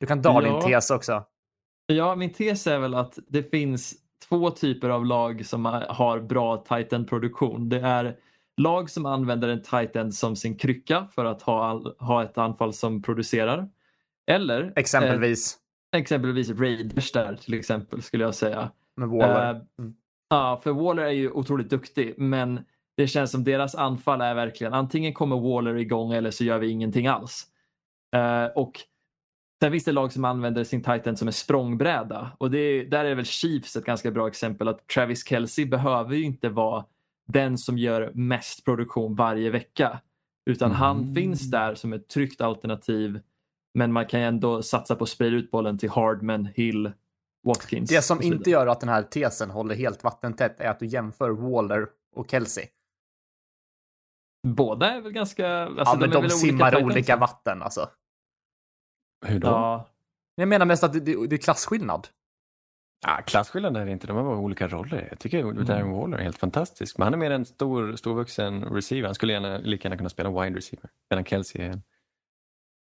Du 0.00 0.06
kan 0.06 0.22
dra 0.22 0.42
Ja. 0.42 0.52
din 0.52 0.70
tes 0.70 0.90
också. 0.90 1.24
Ja, 1.86 2.14
min 2.16 2.32
tes 2.32 2.66
är 2.66 2.78
väl 2.78 2.94
att 2.94 3.18
det 3.28 3.42
finns 3.42 3.94
två 4.28 4.50
typer 4.50 4.88
av 4.88 5.06
lag 5.06 5.46
som 5.46 5.64
har 5.88 6.20
bra 6.20 6.56
tight 6.56 6.92
end 6.92 7.08
produktion. 7.08 7.68
Det 7.68 7.80
är 7.80 8.16
lag 8.56 8.90
som 8.90 9.06
använder 9.06 9.48
en 9.48 9.62
tight 9.62 9.96
end 9.96 10.14
som 10.14 10.36
sin 10.36 10.58
krycka 10.58 11.08
för 11.14 11.24
att 11.24 11.42
ha, 11.42 11.64
all, 11.64 11.94
ha 11.98 12.22
ett 12.22 12.38
anfall 12.38 12.72
som 12.72 13.02
producerar. 13.02 13.68
Eller 14.26 14.72
Exempelvis 14.76 15.58
eh, 15.94 16.00
exempelvis 16.00 16.50
Raiders 16.50 17.12
där 17.12 17.36
till 17.36 17.54
exempel 17.54 18.02
skulle 18.02 18.24
jag 18.24 18.34
säga. 18.34 18.70
med 18.96 19.08
Waller. 19.08 19.50
Eh, 19.54 19.60
Mm. 19.78 19.94
Ja, 20.28 20.60
för 20.64 20.72
Waller 20.72 21.02
är 21.02 21.10
ju 21.10 21.30
otroligt 21.30 21.70
duktig, 21.70 22.14
men 22.18 22.60
det 22.96 23.06
känns 23.06 23.30
som 23.30 23.44
deras 23.44 23.74
anfall 23.74 24.20
är 24.20 24.34
verkligen 24.34 24.74
antingen 24.74 25.12
kommer 25.14 25.36
Waller 25.40 25.74
igång 25.76 26.12
eller 26.12 26.30
så 26.30 26.44
gör 26.44 26.58
vi 26.58 26.68
ingenting 26.70 27.06
alls. 27.06 27.46
Eh, 28.16 28.44
och 28.46 28.80
Sen 29.62 29.72
finns 29.72 29.84
det 29.84 29.92
lag 29.92 30.12
som 30.12 30.24
använder 30.24 30.64
sin 30.64 30.82
titan 30.82 31.16
som 31.16 31.28
en 31.28 31.32
språngbräda 31.32 32.30
och 32.38 32.50
det 32.50 32.58
är, 32.58 32.84
där 32.84 33.04
är 33.04 33.14
väl 33.14 33.24
Chiefs 33.24 33.76
ett 33.76 33.84
ganska 33.84 34.10
bra 34.10 34.28
exempel 34.28 34.68
att 34.68 34.88
Travis 34.88 35.26
Kelce 35.28 35.66
behöver 35.66 36.14
ju 36.16 36.22
inte 36.24 36.48
vara 36.48 36.84
den 37.28 37.58
som 37.58 37.78
gör 37.78 38.10
mest 38.14 38.64
produktion 38.64 39.14
varje 39.14 39.50
vecka. 39.50 40.00
Utan 40.50 40.70
han 40.72 41.00
Mm. 41.00 41.14
finns 41.14 41.50
där 41.50 41.74
som 41.74 41.92
ett 41.92 42.08
tryggt 42.08 42.40
alternativ 42.40 43.20
men 43.74 43.92
man 43.92 44.06
kan 44.06 44.20
ju 44.20 44.26
ändå 44.26 44.62
satsa 44.62 44.96
på 44.96 45.04
att 45.04 45.10
sprida 45.10 45.36
ut 45.36 45.50
bollen 45.50 45.78
till 45.78 45.90
Hardman, 45.90 46.48
Hill, 46.54 46.92
Watkins. 47.46 47.90
Det 47.90 48.02
som 48.02 48.22
inte 48.22 48.50
gör 48.50 48.66
att 48.66 48.80
den 48.80 48.88
här 48.88 49.02
tesen 49.02 49.50
håller 49.50 49.74
helt 49.74 50.04
vattentätt 50.04 50.60
är 50.60 50.68
att 50.68 50.78
du 50.78 50.86
jämför 50.86 51.30
Waller 51.30 51.86
och 52.16 52.30
Kelsey. 52.30 52.66
Båda 54.46 54.90
är 54.90 55.00
väl 55.00 55.12
ganska... 55.12 55.48
Alltså, 55.48 55.82
ja, 55.84 55.96
men 56.00 56.10
de, 56.10 56.22
väl 56.22 56.30
simmar 56.30 56.70
titans. 56.70 56.84
olika 56.92 57.16
vatten 57.16 57.62
alltså. 57.62 57.90
Hur 59.26 59.38
då? 59.38 59.48
Ja, 59.48 59.88
Jag 60.34 60.48
menar 60.48 60.66
mest 60.66 60.84
att 60.84 60.92
det, 60.92 61.00
det, 61.00 61.26
det 61.26 61.36
är 61.36 61.38
klasskillnad. 61.38 62.08
Ja, 63.06 63.22
klasskillnaden 63.26 63.82
är 63.82 63.86
det 63.86 63.92
inte, 63.92 64.06
de 64.06 64.16
har 64.16 64.24
bara 64.24 64.36
olika 64.38 64.68
roller. 64.68 65.06
Jag 65.10 65.18
tycker 65.18 65.40
Mm. 65.40 65.64
Darren 65.64 65.90
Waller 65.90 66.18
är 66.18 66.22
helt 66.22 66.38
fantastisk. 66.38 66.98
Men 66.98 67.04
han 67.04 67.14
är 67.14 67.18
mer 67.18 67.30
en 67.30 67.44
stor, 67.44 67.96
storvuxen 67.96 68.64
receiver. 68.64 69.08
Han 69.08 69.14
skulle 69.14 69.32
gärna, 69.32 69.58
lika 69.58 69.88
gärna 69.88 69.96
kunna 69.96 70.08
spela 70.08 70.42
wide 70.42 70.56
receiver. 70.56 70.90
Medan 71.10 71.24
Kelsey 71.24 71.62
är 71.62 71.70
en 71.70 71.82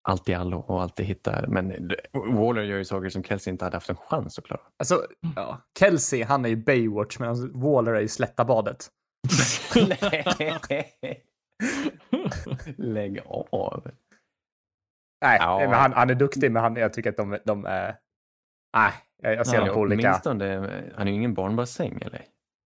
allt 0.07 0.29
i 0.29 0.35
allo 0.35 0.59
och 0.59 0.83
alltid 0.83 1.07
hittar. 1.07 1.47
Men 1.47 1.91
Waller 2.13 2.63
gör 2.63 2.79
ju 2.79 2.85
saker 2.85 3.09
som 3.09 3.25
Kelsey 3.25 3.51
inte 3.51 3.65
hade 3.65 3.77
haft 3.77 3.91
en 3.91 3.97
chans 3.97 4.39
att 4.39 4.45
klara. 4.45 4.61
Alltså, 4.79 5.07
ja. 5.37 5.61
Kelsey, 5.79 6.23
han 6.23 6.45
är 6.45 6.49
ju 6.49 6.57
Baywatch 6.57 7.19
medan 7.19 7.61
Waller 7.61 7.93
är 7.93 8.01
ju 8.01 8.09
Slättabadet. 8.09 8.89
Lägg 12.77 13.21
av. 13.27 13.91
Nej, 15.25 15.39
Ja. 15.41 15.59
men 15.59 15.73
han, 15.73 15.93
han 15.93 16.11
är 16.11 16.15
duktig, 16.15 16.53
men 16.53 16.63
han, 16.63 16.77
jag 16.77 16.93
tycker 16.93 17.11
att 17.11 17.17
de, 17.17 17.39
de 17.45 17.65
är... 17.67 17.97
Nej, 18.77 18.93
jag, 19.23 19.35
jag 19.35 19.47
ser 19.47 19.55
Ja, 19.59 19.65
dem 19.65 19.75
på 19.75 19.81
olika... 19.81 20.09
Åtminstone, 20.09 20.57
han 20.97 21.07
är 21.09 21.13
ju 21.13 21.17
ingen 21.17 21.35
barnbassäng 21.35 21.99
eller? 22.03 22.23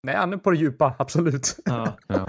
Nej, 0.03 0.15
han 0.15 0.33
är 0.33 0.37
på 0.37 0.51
det 0.51 0.57
djupa, 0.57 0.95
absolut. 0.99 1.55
ja. 1.65 1.97
Ja. 2.07 2.27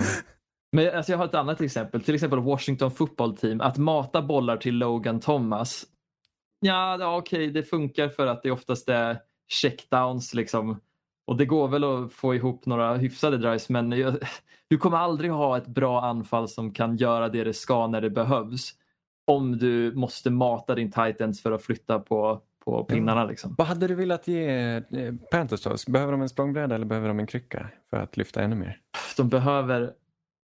Men 0.72 0.96
alltså, 0.96 1.12
jag 1.12 1.18
har 1.18 1.24
ett 1.24 1.34
annat 1.34 1.60
exempel. 1.60 2.02
Till 2.02 2.14
exempel 2.14 2.38
Washington 2.38 2.90
football 2.90 3.36
team. 3.36 3.60
Att 3.60 3.78
mata 3.78 4.22
bollar 4.22 4.56
till 4.56 4.78
Logan 4.78 5.20
Thomas. 5.20 5.84
Ja, 6.60 6.96
ja 7.00 7.16
okej, 7.16 7.50
det 7.50 7.62
funkar 7.62 8.08
för 8.08 8.26
att 8.26 8.42
det 8.42 8.50
oftast 8.50 8.88
är 8.88 9.18
checkdowns 9.48 10.34
liksom. 10.34 10.80
Och 11.26 11.36
det 11.36 11.44
går 11.44 11.68
väl 11.68 11.84
att 11.84 12.12
få 12.12 12.34
ihop 12.34 12.66
några 12.66 12.96
hyfsade 12.96 13.38
drives 13.38 13.68
men 13.68 13.92
jag, 13.92 14.16
du 14.68 14.78
kommer 14.78 14.96
aldrig 14.96 15.30
ha 15.30 15.56
ett 15.56 15.66
bra 15.66 16.02
anfall 16.02 16.48
som 16.48 16.72
kan 16.72 16.96
göra 16.96 17.28
det 17.28 17.44
det 17.44 17.54
ska 17.54 17.86
när 17.86 18.00
det 18.00 18.10
behövs. 18.10 18.70
Om 19.26 19.58
du 19.58 19.92
måste 19.94 20.30
mata 20.30 20.74
din 20.74 20.90
titans 20.92 21.42
för 21.42 21.52
att 21.52 21.62
flytta 21.62 21.98
på, 21.98 22.40
på 22.64 22.84
pinnarna 22.84 23.24
liksom. 23.24 23.54
Vad 23.58 23.66
hade 23.66 23.86
du 23.86 23.94
velat 23.94 24.28
ge 24.28 24.48
eh, 24.76 24.82
Panthers? 25.30 25.86
Behöver 25.86 26.12
de 26.12 26.22
en 26.22 26.28
språngbräda 26.28 26.74
eller 26.74 26.86
behöver 26.86 27.08
de 27.08 27.18
en 27.18 27.26
krycka 27.26 27.68
för 27.90 27.96
att 27.96 28.16
lyfta 28.16 28.42
ännu 28.42 28.56
mer? 28.56 28.78
de 29.16 29.28
behöver, 29.28 29.92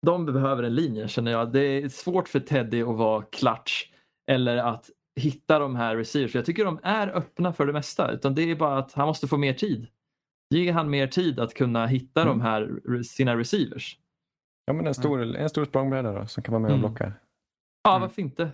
de 0.04 0.26
behöver 0.26 0.62
en 0.62 0.74
linje 0.74 1.08
känner 1.08 1.30
jag. 1.32 1.52
Det 1.52 1.60
är 1.60 1.88
svårt 1.88 2.28
för 2.28 2.40
Teddy 2.40 2.82
att 2.82 2.96
vara 2.96 3.22
clutch 3.22 3.84
eller 4.30 4.56
att 4.56 4.90
hitta 5.20 5.58
de 5.58 5.76
här 5.76 5.96
receivers. 5.96 6.34
Jag 6.34 6.44
tycker 6.46 6.64
de 6.64 6.80
är 6.82 7.08
öppna 7.16 7.52
för 7.52 7.66
det 7.66 7.72
mesta 7.72 8.10
utan 8.12 8.34
det 8.34 8.42
är 8.50 8.56
bara 8.56 8.78
att 8.78 8.92
han 8.92 9.06
måste 9.06 9.28
få 9.28 9.36
mer 9.36 9.52
tid. 9.52 9.86
Ge 10.54 10.70
han 10.70 10.90
mer 10.90 11.06
tid 11.06 11.40
att 11.40 11.54
kunna 11.54 11.86
hitta 11.86 12.22
Mm. 12.22 12.38
de 12.38 12.44
här 12.44 13.02
sina 13.02 13.36
receivers. 13.36 13.98
Ja, 14.64 14.72
men 14.72 14.86
en 14.86 14.94
stor, 14.94 15.36
en 15.36 15.48
stor 15.50 15.64
språngbräda 15.64 16.12
då 16.12 16.26
som 16.26 16.42
kan 16.42 16.52
vara 16.52 16.62
med 16.62 16.70
och 16.70 16.78
Mm. 16.78 16.90
blocka. 16.90 17.12
Ja, 17.84 17.90
Mm. 17.90 18.00
varför 18.00 18.22
inte? 18.22 18.50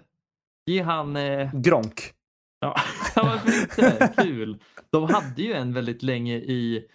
Ge 0.67 0.83
han... 0.83 1.17
Eh, 1.17 1.51
Gronk. 1.55 2.01
ja, 2.61 2.77
varför 3.17 3.61
inte? 3.61 4.13
Kul. 4.23 4.59
De 4.91 5.05
hade 5.05 5.43
ju 5.43 5.53
en 5.53 5.73
väldigt 5.73 6.03
länge 6.03 6.35
i... 6.37 6.87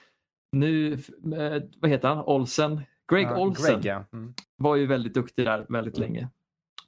Nu, 0.52 0.94
eh, 0.94 1.63
vad 1.80 1.89
heter 1.91 2.08
han? 2.08 2.26
Olsen? 2.26 2.82
Greg 3.12 3.26
Ja, 3.28 3.38
Olsen 3.38 3.82
Greg, 3.82 3.86
ja. 3.86 4.06
Mm. 4.13 4.34
var 4.58 4.76
ju 4.76 4.86
väldigt 4.86 5.13
duktig 5.13 5.46
där 5.46 5.65
väldigt 5.70 5.98
länge. 5.98 6.30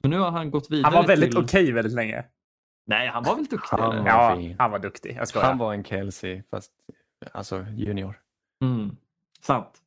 Men 0.02 0.10
nu 0.10 0.18
har 0.18 0.30
han 0.30 0.50
gått 0.50 0.70
vidare 0.70 0.84
Han 0.92 1.02
var 1.02 1.06
väldigt 1.08 1.30
till... 1.30 1.44
okej 1.44 1.72
väldigt 1.72 1.92
länge. 1.94 2.24
Nej, 2.86 3.08
han 3.08 3.22
var 3.24 3.34
väl 3.36 3.44
duktig? 3.44 3.76
Han 3.78 3.92
eller? 3.92 4.02
var- 4.02 4.08
Ja, 4.08 4.36
fin. 4.36 4.56
han 4.58 4.70
var 4.70 4.78
duktig. 4.78 5.16
Jag 5.16 5.28
skojar. 5.28 5.46
Han 5.46 5.58
var 5.58 5.74
en 5.74 5.84
Kelsey 5.84 6.42
fast 6.42 6.72
alltså 7.32 7.66
junior. 7.76 8.20
Mm. 8.64 8.96
Sant. 9.40 9.78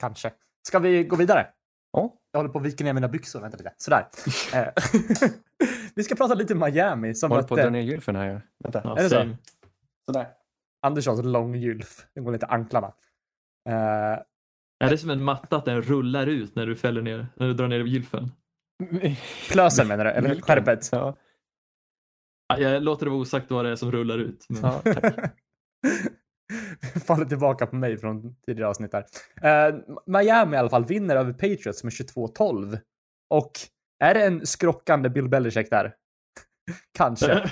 Kanske. 0.00 0.32
Ska 0.68 0.78
vi 0.78 1.04
gå 1.04 1.16
vidare? 1.16 1.46
Ja. 1.92 2.14
Jag 2.32 2.38
håller 2.40 2.50
på 2.52 2.58
att 2.58 2.64
vika 2.64 2.84
ner 2.84 2.92
mina 2.92 3.08
byxor. 3.08 3.40
Vänta 3.40 3.56
lite. 3.56 3.74
Sådär. 3.76 4.06
Eh, 4.54 4.68
vi 5.94 6.04
ska 6.04 6.14
prata 6.14 6.34
lite 6.34 6.54
Miami 6.54 7.14
som 7.14 7.30
Håller 7.30 7.42
på 7.42 7.54
att 7.54 7.58
dra 7.58 7.64
mötte 7.64 7.70
ner 7.70 7.80
gylfen 7.80 8.16
här. 8.16 8.42
Vänta. 8.64 8.80
Ja, 8.84 8.96
Är 8.98 9.02
det 9.02 9.08
så? 9.08 9.36
Sådär. 10.06 10.28
Anderssons 10.86 11.24
långgylf. 11.24 12.06
Den 12.14 12.24
går 12.24 12.32
lite 12.32 12.46
anklarna. 12.46 12.92
Eh, 13.68 14.18
Är 14.84 14.90
det 14.90 14.98
som 14.98 15.10
en 15.10 15.24
matta 15.24 15.56
att 15.56 15.64
den 15.64 15.82
rullar 15.82 16.26
ut 16.26 16.56
när 16.56 16.66
du 16.66 16.76
fäller 16.76 17.02
ner, 17.02 17.26
när 17.34 17.46
du 17.46 17.54
drar 17.54 17.68
ner 17.68 17.80
gylfen? 17.80 18.32
plösen 19.50 19.88
menar 19.88 20.04
du? 20.04 20.10
Eller 20.10 20.40
skärpet? 20.40 20.88
Ja. 20.92 21.16
Ja, 22.48 22.58
Jag 22.58 22.82
låter 22.82 23.06
det 23.06 23.10
vara 23.10 23.20
osagt 23.20 23.50
vad 23.50 23.64
det 23.64 23.70
är 23.70 23.76
som 23.76 23.92
rullar 23.92 24.18
ut. 24.18 24.46
Men... 24.48 24.60
Ja. 24.62 24.82
Faller 27.06 27.24
tillbaka 27.24 27.66
på 27.66 27.76
mig 27.76 27.98
från 27.98 28.36
tidigare 28.46 28.68
avsnitt 28.68 28.92
där. 28.92 29.04
Eh, 29.42 29.74
Miami 30.06 30.56
i 30.56 30.58
alla 30.58 30.70
fall 30.70 30.84
vinner 30.84 31.16
över 31.16 31.32
Patriots 31.32 31.84
med 31.84 31.92
22-12. 31.92 32.78
Och 33.30 33.52
är 33.98 34.14
det 34.14 34.24
en 34.24 34.46
skrockande 34.46 35.08
Bill 35.08 35.28
Belichick 35.28 35.70
där? 35.70 35.94
Kanske. 36.98 37.50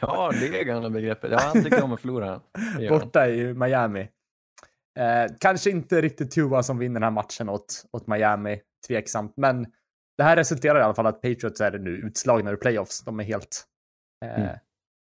ja, 0.00 0.32
det 0.40 0.60
är 0.60 0.64
gamla 0.64 0.90
begreppet. 0.90 1.32
Ja, 1.32 1.38
han 1.38 1.64
tycker 1.64 1.82
om 1.82 1.92
att 1.92 2.00
förlora. 2.00 2.40
Borta 2.88 3.28
i 3.28 3.54
Miami. 3.54 4.08
Eh, 4.98 5.30
kanske 5.40 5.70
inte 5.70 6.00
riktigt 6.00 6.30
Tua 6.30 6.62
som 6.62 6.78
vinner 6.78 6.94
den 6.94 7.02
här 7.02 7.10
matchen 7.10 7.48
åt, 7.48 7.84
åt 7.92 8.06
Miami. 8.06 8.60
Tveksamt. 8.88 9.32
Men 9.36 9.66
det 10.16 10.22
här 10.22 10.36
resulterar 10.36 10.78
i 10.80 10.82
alla 10.82 10.94
fall 10.94 11.06
att 11.06 11.22
Patriots 11.22 11.60
är 11.60 11.78
nu 11.78 11.90
utslagna 11.90 12.50
ur 12.50 12.56
playoffs. 12.56 13.04
De 13.04 13.20
är 13.20 13.24
helt, 13.24 13.64
eh, 14.24 14.40
Mm. 14.40 14.56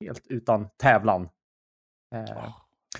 helt 0.05 0.27
utan 0.27 0.69
tävlan. 0.83 1.29
Eh, 2.15 2.55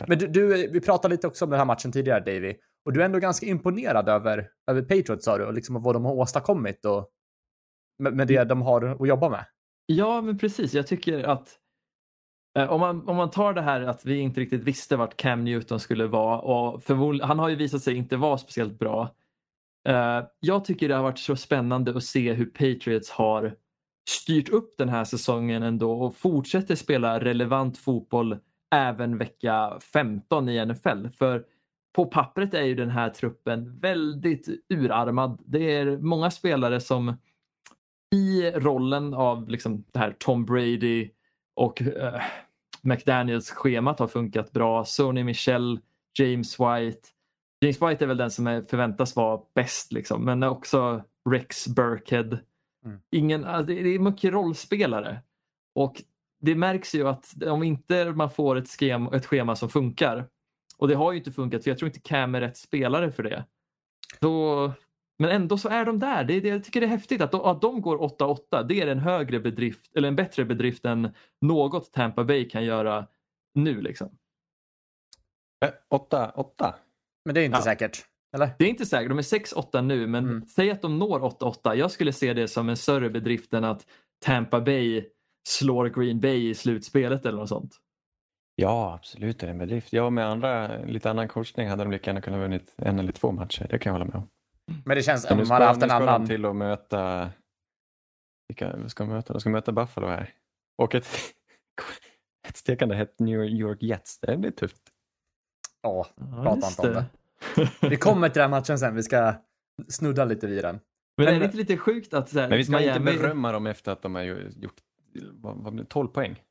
men 0.07 0.19
du, 0.19 0.27
du, 0.27 0.71
vi 0.71 0.81
pratade 0.81 1.15
lite 1.15 1.27
också 1.27 1.45
om 1.45 1.51
den 1.51 1.59
här 1.59 1.65
matchen 1.67 1.93
tidigare, 1.93 2.21
Davy. 2.21 2.57
Och 2.85 2.93
du 2.93 3.01
är 3.01 3.05
ändå 3.05 3.19
ganska 3.19 3.47
imponerad 3.47 4.09
över, 4.09 4.51
över 4.71 4.83
Patriots, 4.83 5.25
sa 5.25 5.39
du, 5.39 5.45
och 5.45 5.53
liksom 5.55 5.83
vad 5.83 5.95
de 5.95 6.05
har 6.05 6.13
åstadkommit 6.13 6.85
och 6.85 7.11
med, 8.03 8.13
med 8.17 8.29
det 8.29 8.45
de 8.45 8.63
har 8.63 9.03
att 9.03 9.09
jobba 9.09 9.29
med. 9.29 9.45
Ja, 9.87 10.21
men 10.21 10.39
precis. 10.39 10.75
Jag 10.75 10.87
tycker 10.87 11.25
att 11.25 11.59
Eh, 12.59 12.73
om 12.73 12.81
man, 12.81 13.09
om 13.09 13.17
man 13.17 13.31
tar 13.31 13.55
det 13.55 13.63
här 13.63 13.81
att 13.81 14.05
vi 14.05 14.19
inte 14.19 14.41
riktigt 14.41 14.63
visste 14.63 14.97
vart 14.97 15.17
Cam 15.17 15.45
Newton 15.45 15.81
skulle 15.81 16.07
vara 16.07 16.39
och 16.39 16.83
han 17.23 17.39
har 17.39 17.49
ju 17.49 17.57
visat 17.57 17.83
sig 17.83 17.97
inte 17.97 18.17
vara 18.17 18.39
speciellt 18.39 18.79
bra. 18.79 19.15
Eh, 19.89 20.23
jag 20.41 20.65
tycker 20.65 20.89
det 20.89 20.95
har 20.95 21.03
varit 21.03 21.19
så 21.19 21.37
spännande 21.37 21.97
att 21.97 22.05
se 22.05 22.33
hur 22.33 22.47
Patriots 22.47 23.11
har 23.11 23.55
styrt 24.11 24.49
upp 24.49 24.75
den 24.79 24.89
här 24.89 25.05
säsongen 25.05 25.63
ändå 25.63 25.93
och 25.93 26.17
fortsätter 26.17 26.75
spela 26.75 27.21
relevant 27.21 27.79
fotboll 27.79 28.39
även 28.75 29.19
vecka 29.19 29.79
15 29.93 30.49
i 30.49 30.67
NFL. 30.67 31.09
För 31.19 31.45
på 31.97 32.07
pappret 32.07 32.55
är 32.55 32.63
ju 32.63 32.75
den 32.75 32.91
här 32.91 33.11
truppen 33.11 33.79
väldigt 33.79 34.49
urarmad. 34.69 35.43
Det 35.47 35.77
är 35.77 35.97
många 35.99 36.31
spelare 36.31 36.81
som 36.81 37.17
i 38.15 38.51
rollen 38.51 39.15
av 39.15 39.49
liksom 39.49 39.85
det 39.93 39.99
här 39.99 40.17
Tom 40.19 40.45
Brady 40.45 41.11
och 41.57 41.83
eh, 41.83 42.21
McDaniels-schemat 42.83 43.99
har 43.99 44.07
funkat 44.07 44.53
bra. 44.53 44.85
Sony 44.85 45.25
Michel, 45.25 45.81
James 46.19 46.61
White. 46.61 47.09
James 47.61 47.83
White 47.83 48.05
är 48.05 48.07
väl 48.07 48.17
den 48.17 48.31
som 48.31 48.47
är, 48.47 48.63
förväntas 48.63 49.17
vara 49.17 49.41
bäst, 49.55 49.93
liksom. 49.93 50.25
men 50.25 50.43
också 50.43 51.05
Rex 51.31 51.69
Burkhead. 51.69 52.39
Mm. 52.85 53.01
Ingen, 53.11 53.45
alltså, 53.45 53.67
det 53.67 53.95
är 53.95 53.99
mycket 53.99 54.33
rollspelare. 54.33 55.23
Och 55.75 56.03
det 56.41 56.55
märks 56.55 56.95
ju 56.95 57.09
att 57.09 57.43
om 57.43 57.63
inte 57.63 58.13
man 58.13 58.31
får 58.31 58.57
ett 58.57 58.69
schema, 58.69 59.17
ett 59.17 59.27
schema 59.27 59.57
som 59.57 59.69
funkar, 59.69 60.29
och 60.79 60.89
det 60.89 60.95
har 60.95 61.13
ju 61.13 61.19
inte 61.19 61.33
funkat 61.33 61.65
för 61.65 61.71
jag 61.71 61.79
tror 61.79 61.87
inte 61.87 62.01
Cam 62.01 62.35
är 62.35 62.41
rätt 62.41 62.57
spelare 62.57 63.13
för 63.13 63.23
det. 63.23 63.45
Då, 64.21 64.73
men 65.19 65.31
ändå 65.31 65.59
så 65.59 65.69
är 65.69 65.85
de 65.85 65.99
där. 65.99 66.25
Det, 66.25 66.41
det, 66.41 66.49
jag 66.49 66.65
tycker 66.65 66.81
det 66.81 66.87
är 66.87 66.91
häftigt 66.91 67.21
att 67.21 67.33
de, 67.33 67.41
att 67.41 67.61
de 67.63 67.81
går 67.81 67.99
8-8. 67.99 68.63
Det 68.69 68.81
är 68.81 68.87
en 68.87 68.99
högre 68.99 69.41
bedrift 69.41 69.97
eller 69.97 70.09
en 70.09 70.17
bättre 70.17 70.45
bedrift 70.45 70.85
än 70.85 71.09
något 71.41 71.93
Tampa 71.93 72.25
Bay 72.25 72.49
kan 72.49 72.65
göra 72.65 73.07
nu. 73.55 73.81
Liksom. 73.83 74.09
Eh, 75.65 75.71
Åtta, 75.91 76.31
åtta. 76.31 76.75
Men 77.25 77.35
det 77.35 77.41
är 77.41 77.45
inte 77.45 77.59
Ja. 77.59 77.63
säkert. 77.63 78.05
Eller? 78.35 78.51
Det 78.59 78.65
är 78.65 78.69
inte 78.69 78.87
säkert, 78.87 79.09
de 79.09 79.19
är 79.19 79.23
6-8 79.23 79.81
nu 79.83 80.07
men 80.07 80.25
Mm. 80.25 80.47
säg 80.47 80.71
att 80.71 80.83
de 80.83 80.99
når 80.99 81.21
8-8. 81.21 81.75
Jag 81.75 81.91
skulle 81.91 82.13
se 82.13 82.35
det 82.35 82.49
som 82.49 82.69
en 82.69 82.77
större 82.77 83.11
bedrift 83.11 83.55
än 83.55 83.65
att 83.65 83.87
Tampa 84.25 84.61
Bay 84.61 85.05
slår 85.49 85.89
Green 85.89 86.21
Bay 86.21 86.49
i 86.51 86.55
slutspelet 86.55 87.27
eller 87.27 87.39
något 87.39 87.49
sånt. 87.49 87.77
Ja, 88.55 88.95
absolut 88.95 89.43
är 89.43 89.47
det 89.47 89.51
en 89.51 89.59
bedrift. 89.59 89.93
Ja, 89.93 90.11
med 90.11 90.27
andra, 90.27 90.79
lite 90.85 91.11
annan 91.11 91.29
korsning 91.29 91.69
hade 91.69 91.85
de 91.85 91.91
lika 91.93 92.11
gärna 92.11 92.21
kunnat 92.21 92.41
vunnit 92.41 92.75
en 92.77 92.99
eller 92.99 93.13
två 93.13 93.33
matcher. 93.33 93.67
Det 93.71 93.79
kan 93.79 93.91
jag 93.91 93.95
hålla 93.99 94.05
med 94.05 94.15
om. 94.15 94.29
Men 94.85 94.97
det 94.97 95.03
känns, 95.03 95.31
om 95.31 95.37
nu 95.37 95.37
man 95.37 95.47
ska, 95.47 95.55
hade 95.55 95.65
haft 95.65 95.81
nu 95.81 95.85
en 95.85 95.91
ska 95.91 95.99
de 95.99 96.09
annan... 96.09 96.27
till 96.27 96.45
att 96.45 96.57
möta... 96.57 97.31
Vilka 98.49 98.89
ska 98.89 99.05
de 99.05 99.11
möta? 99.11 99.33
De 99.33 99.41
ska 99.41 99.51
möta 99.51 99.73
Buffalo 99.73 100.07
här. 100.07 100.35
Och 100.83 100.95
ett, 100.95 101.09
ett 102.49 102.57
stekande 102.57 102.95
hett 102.95 103.19
New 103.19 103.45
York 103.45 103.83
Jets. 103.83 104.21
Det 104.21 104.37
blir 104.37 104.51
tufft. 104.51 104.83
Ja, 105.83 106.07
Prata 106.43 106.69
inte 106.69 106.99
om 106.99 107.89
vi 107.91 107.97
kommer 107.97 108.29
till 108.29 108.41
den 108.41 108.51
matchen 108.51 108.79
sen. 108.79 108.95
Vi 108.95 109.03
ska 109.03 109.35
snudda 109.89 110.25
lite 110.25 110.47
vid 110.47 110.65
den. 110.65 110.81
Men, 111.17 111.25
Men- 111.25 111.35
är 111.35 111.39
det 111.39 111.45
inte 111.45 111.57
lite 111.57 111.77
sjukt 111.77 112.15
att 112.15 112.29
så 112.29 112.41
här, 112.41 112.49
Men 112.49 112.59
vi 112.59 112.65
ska 112.65 112.79
Miami... 112.79 113.11
inte 113.11 113.23
berömma 113.23 113.53
dem 113.53 113.67
efter 113.67 113.93
att 113.93 114.03
de 114.03 114.15
har 114.15 114.23
ju 114.23 114.51
gjort 114.57 114.81
vad, 115.33 115.57
vad 115.57 115.73
blir 115.73 115.85
det, 115.85 115.91
12 115.91 116.09
poäng. 116.09 116.43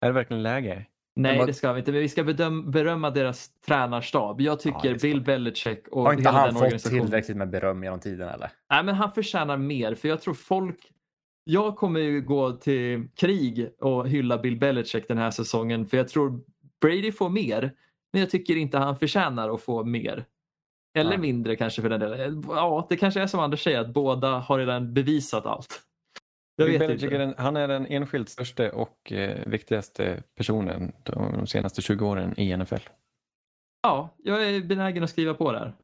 Är 0.00 0.06
det 0.06 0.12
verkligen 0.12 0.42
läge? 0.42 0.86
Nej, 1.22 1.46
det 1.46 1.54
ska 1.54 1.72
vi 1.72 1.78
inte. 1.78 1.92
Men 1.92 2.00
vi 2.00 2.08
ska 2.08 2.24
bedöm, 2.24 2.70
berömma 2.70 3.10
deras 3.10 3.50
tränarstab. 3.66 4.40
Jag 4.40 4.60
tycker 4.60 4.90
Ja, 4.90 4.96
Bill. 5.02 5.20
Belichick 5.20 5.88
och 5.88 6.02
Har 6.02 6.12
inte 6.12 6.22
hela 6.22 6.32
han 6.32 6.44
den 6.46 6.54
fått 6.54 6.62
organisationen. 6.62 7.02
tillräckligt 7.06 7.36
med 7.36 7.50
beröm 7.50 7.82
genom 7.84 8.00
tiden 8.00 8.28
eller? 8.28 8.50
Nej, 8.70 8.84
men 8.84 8.94
han 8.94 9.12
förtjänar 9.12 9.56
mer. 9.56 9.94
För 9.94 10.08
jag 10.08 10.20
tror 10.22 10.34
folk... 10.34 10.92
Jag 11.44 11.76
kommer 11.76 12.00
ju 12.00 12.20
gå 12.20 12.52
till 12.52 13.08
krig 13.16 13.68
och 13.80 14.08
hylla 14.08 14.38
Bill 14.38 14.58
Belichick 14.58 15.08
den 15.08 15.18
här 15.18 15.30
säsongen. 15.30 15.86
För 15.86 15.96
jag 15.96 16.08
tror 16.08 16.40
Brady 16.80 17.12
får 17.12 17.28
mer. 17.28 17.72
Men 18.12 18.20
jag 18.20 18.30
tycker 18.30 18.56
inte 18.56 18.78
han 18.78 18.98
förtjänar 18.98 19.54
att 19.54 19.62
få 19.62 19.84
mer. 19.84 20.24
Eller 20.94 21.12
Ja. 21.12 21.18
mindre 21.18 21.56
kanske 21.56 21.82
för 21.82 21.88
den 21.88 22.00
delen. 22.00 22.44
Ja, 22.48 22.86
det 22.88 22.96
kanske 22.96 23.20
är 23.20 23.26
som 23.26 23.40
Anders 23.40 23.62
säger 23.64 23.80
att 23.80 23.92
båda 23.94 24.28
har 24.38 24.58
redan 24.58 24.94
bevisat 24.94 25.46
allt. 25.46 25.80
Den, 26.58 27.34
han 27.38 27.56
är 27.56 27.68
den 27.68 27.86
enskilt 27.86 28.28
största 28.28 28.72
och 28.72 29.12
eh, 29.12 29.46
viktigaste 29.46 30.22
personen 30.36 30.92
de, 31.02 31.32
de 31.32 31.46
senaste 31.46 31.82
20 31.82 32.06
åren 32.06 32.40
i 32.40 32.56
NFL. 32.56 32.88
Ja, 33.82 34.14
jag 34.16 34.48
är 34.48 34.60
benägen 34.62 35.04
att 35.04 35.10
skriva 35.10 35.34
på 35.34 35.52
där. 35.52 35.74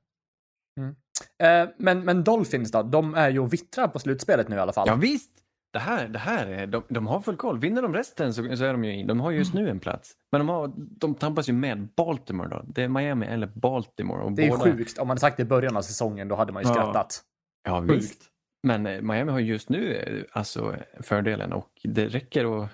Eh, 1.42 1.68
men, 1.76 2.04
men 2.04 2.24
Dolphins 2.24 2.70
då? 2.72 2.82
De 2.82 3.14
är 3.14 3.30
ju 3.30 3.38
och 3.38 3.52
vittrar 3.52 3.88
på 3.88 3.98
slutspelet 3.98 4.48
nu 4.48 4.56
i 4.56 4.58
alla 4.58 4.72
fall. 4.72 4.88
Ja 4.88 4.94
visst! 4.94 5.30
Det 5.72 5.78
här, 5.78 6.08
det 6.08 6.18
här 6.18 6.46
är, 6.46 6.66
de, 6.66 6.82
de 6.88 7.06
har 7.06 7.20
full 7.20 7.36
koll. 7.36 7.58
Vinner 7.58 7.82
de 7.82 7.94
resten 7.94 8.34
så, 8.34 8.56
så 8.56 8.64
är 8.64 8.72
de 8.72 8.84
ju 8.84 8.92
in. 8.92 9.06
De 9.06 9.20
har 9.20 9.30
ju 9.30 9.38
just 9.38 9.54
nu 9.54 9.68
en 9.70 9.80
plats. 9.80 10.12
Men 10.32 10.38
de, 10.38 10.48
har, 10.48 10.72
de 10.76 11.14
tampas 11.14 11.48
ju 11.48 11.52
med 11.52 11.88
Baltimore 11.96 12.48
då. 12.48 12.62
Det 12.66 12.82
är 12.82 12.88
Miami 12.88 13.26
eller 13.26 13.46
Baltimore. 13.46 14.22
Och 14.22 14.32
det 14.32 14.46
är 14.46 14.50
båda, 14.50 14.62
sjukt. 14.64 14.98
Om 14.98 15.06
man 15.06 15.10
hade 15.10 15.20
sagt 15.20 15.36
det 15.36 15.42
i 15.42 15.46
början 15.46 15.76
av 15.76 15.82
säsongen, 15.82 16.28
då 16.28 16.34
hade 16.34 16.52
man 16.52 16.62
ju 16.62 16.68
Ja. 16.68 16.74
skrattat. 16.74 17.22
Ja 17.64 17.80
visst. 17.80 18.12
Sjukt. 18.12 18.30
Men 18.64 18.86
eh, 18.86 19.02
Miami 19.02 19.32
har 19.32 19.40
just 19.40 19.68
nu 19.68 19.94
eh, 19.94 20.24
alltså 20.32 20.76
fördelen 21.00 21.52
och 21.52 21.70
det 21.82 22.08
räcker 22.08 22.64
att 22.64 22.70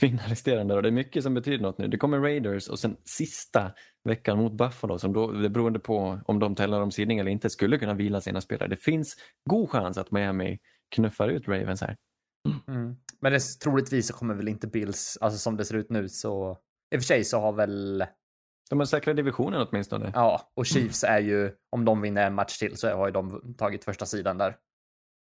vinna 0.00 0.22
resterande. 0.26 0.74
Och 0.74 0.82
det 0.82 0.88
är 0.88 0.92
mycket 0.92 1.22
som 1.22 1.34
betyder 1.34 1.58
något 1.58 1.78
nu. 1.78 1.88
Det 1.88 1.96
kommer 1.96 2.18
Raiders 2.18 2.68
och 2.68 2.78
sen 2.78 2.96
sista 3.04 3.72
veckan 4.04 4.38
mot 4.38 4.52
Buffalo 4.52 4.98
som 4.98 5.12
då, 5.12 5.32
det 5.32 5.50
beroende 5.50 5.78
på 5.78 6.20
om 6.24 6.38
de 6.38 6.54
tävlar 6.54 6.80
om 6.80 6.90
sidning 6.90 7.18
eller 7.18 7.30
inte, 7.30 7.50
skulle 7.50 7.78
kunna 7.78 7.94
vila 7.94 8.20
sina 8.20 8.40
spelare. 8.40 8.68
Det 8.68 8.76
finns 8.76 9.16
god 9.50 9.70
chans 9.70 9.98
att 9.98 10.10
Miami 10.10 10.58
knuffar 10.94 11.28
ut 11.28 11.48
Ravens 11.48 11.80
här. 11.80 11.96
Mm. 12.68 12.96
Men 13.20 13.32
det, 13.32 13.40
troligtvis 13.62 14.06
så 14.06 14.14
kommer 14.14 14.34
väl 14.34 14.48
inte 14.48 14.66
Bills, 14.66 15.18
alltså 15.20 15.38
som 15.38 15.56
det 15.56 15.64
ser 15.64 15.76
ut 15.76 15.90
nu 15.90 16.08
så... 16.08 16.58
I 16.94 16.96
och 16.96 17.00
för 17.00 17.06
sig 17.06 17.24
så 17.24 17.40
har 17.40 17.52
väl... 17.52 18.04
De 18.70 18.78
har 18.78 18.86
säkrat 18.86 19.16
divisionen 19.16 19.66
åtminstone. 19.70 20.12
Ja, 20.14 20.52
och 20.54 20.66
Chiefs 20.66 21.04
är 21.04 21.18
ju, 21.18 21.50
om 21.70 21.84
de 21.84 22.00
vinner 22.00 22.26
en 22.26 22.34
match 22.34 22.58
till 22.58 22.76
så 22.76 22.96
har 22.96 23.06
ju 23.06 23.12
de 23.12 23.54
tagit 23.58 23.84
första 23.84 24.06
sidan 24.06 24.38
där. 24.38 24.56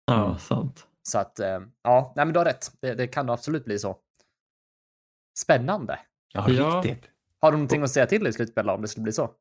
Ja, 0.05 0.25
Mm. 0.25 0.37
sant. 0.39 0.87
Så 1.03 1.19
att, 1.19 1.39
eh, 1.39 1.59
ja, 1.83 2.13
nej 2.15 2.25
men 2.25 2.33
du 2.33 2.39
har 2.39 2.45
rätt. 2.45 2.71
Det, 2.81 2.93
det 2.93 3.07
kan 3.07 3.29
absolut 3.29 3.65
bli 3.65 3.79
så. 3.79 3.97
Spännande. 5.39 5.99
Ja, 6.33 6.49
Ja. 6.49 6.81
riktigt. 6.85 7.09
Har 7.41 7.51
du 7.51 7.57
någonting 7.57 7.83
att 7.83 7.91
säga 7.91 8.05
till 8.05 8.27
i 8.27 8.33
slutspelet 8.33 8.75
om 8.75 8.81
det 8.81 8.87
skulle 8.87 9.03
bli 9.03 9.11
så? 9.13 9.31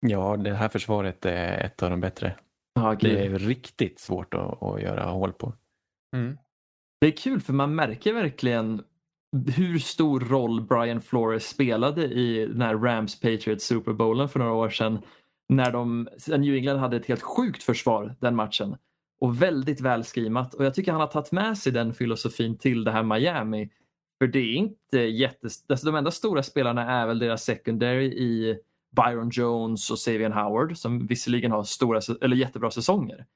Ja, 0.00 0.36
det 0.36 0.54
här 0.54 0.68
försvaret 0.68 1.26
är 1.26 1.58
ett 1.64 1.82
av 1.82 1.90
de 1.90 2.00
bättre. 2.00 2.36
Ja, 2.74 2.94
Det 3.00 3.26
är 3.26 3.38
riktigt 3.38 3.98
svårt 4.00 4.34
att, 4.34 4.62
att 4.62 4.82
göra 4.82 5.04
hål 5.04 5.32
på. 5.32 5.52
Mm. 6.16 6.38
Det 7.00 7.06
är 7.06 7.10
kul 7.16 7.40
för 7.40 7.52
man 7.52 7.74
märker 7.74 8.12
verkligen 8.12 8.84
hur 9.56 9.78
stor 9.78 10.20
roll 10.20 10.60
Brian 10.66 11.00
Flores 11.00 11.48
spelade 11.48 12.04
i 12.04 12.46
den 12.46 12.62
här 12.62 12.74
Rams 12.76 13.20
Patriots 13.20 13.64
Super 13.66 13.92
Bowlen 13.92 14.28
för 14.28 14.38
några 14.38 14.52
år 14.52 14.70
sedan. 14.70 14.98
När 15.48 15.72
de, 15.72 16.08
New 16.28 16.54
England 16.54 16.78
hade 16.78 16.96
ett 16.96 17.06
helt 17.06 17.22
sjukt 17.22 17.62
försvar 17.62 18.16
den 18.20 18.36
matchen. 18.36 18.76
Och 19.24 19.42
väldigt 19.42 19.80
välskrimat. 19.80 20.54
Och 20.54 20.64
jag 20.64 20.74
tycker 20.74 20.92
han 20.92 21.00
har 21.00 21.08
tagit 21.08 21.32
med 21.32 21.58
sig 21.58 21.72
den 21.72 21.94
filosofin 21.94 22.58
till 22.58 22.84
det 22.84 22.90
här 22.90 23.02
Miami. 23.02 23.70
För 24.18 24.26
det 24.26 24.38
är 24.38 24.54
inte 24.54 24.98
jättes... 24.98 25.64
Alltså 25.68 25.86
de 25.86 25.96
enda 25.96 26.10
stora 26.10 26.42
spelarna 26.42 26.90
är 26.90 27.06
väl 27.06 27.18
deras 27.18 27.44
secondary 27.44 28.04
i 28.04 28.58
Byron 28.96 29.30
Jones 29.32 29.90
och 29.90 29.98
Savian 29.98 30.32
Howard 30.32 30.76
som 30.76 31.06
visserligen 31.06 31.52
har 31.52 31.64
stora, 31.64 32.00
eller 32.20 32.36
jättebra 32.36 32.70
säsonger. 32.70 33.26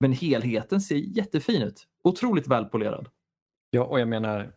Men 0.00 0.12
helheten 0.12 0.80
ser 0.80 0.96
jättefin 0.96 1.62
ut. 1.62 1.86
Otroligt 2.04 2.46
välpolerad. 2.48 3.08
Ja, 3.70 3.84
och 3.84 4.00
jag 4.00 4.08
menar, 4.08 4.52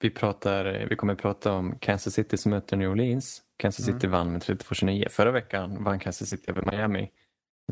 vi, 0.00 0.10
pratar, 0.10 0.86
vi 0.90 0.96
kommer 0.96 1.14
prata 1.14 1.52
om 1.52 1.78
Kansas 1.78 2.14
City 2.14 2.36
som 2.36 2.50
möter 2.50 2.76
New 2.76 2.90
Orleans. 2.90 3.42
Kansas 3.56 3.86
City 3.86 4.06
vann 4.06 4.32
med 4.32 4.42
32-29. 4.42 5.08
Förra 5.08 5.30
veckan 5.30 5.84
vann 5.84 5.98
Kansas 5.98 6.28
City 6.28 6.50
över 6.50 6.70
Miami 6.70 7.10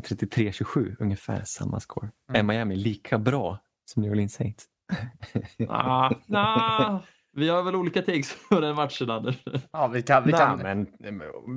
33-27, 0.01 0.95
ungefär 0.99 1.41
samma 1.45 1.79
score. 1.79 2.09
Mm. 2.29 2.39
Är 2.39 2.53
Miami 2.53 2.75
lika 2.75 3.17
bra 3.17 3.59
som 3.85 4.01
New 4.03 4.11
Orleans 4.11 4.33
Saints? 4.33 4.65
Ah, 5.69 6.11
nah. 6.25 7.01
Vi 7.33 7.49
har 7.49 7.63
väl 7.63 7.75
olika 7.75 8.01
takes 8.01 8.35
på 8.49 8.59
den 8.59 8.75
matchen 8.75 9.09
Anders. 9.09 9.35
Ja, 9.71 9.87
vi 9.87 10.01
kan... 10.01 10.23
Vi 10.23 10.31
Nej, 10.31 10.39
kan 10.41 10.59
men 10.59 10.87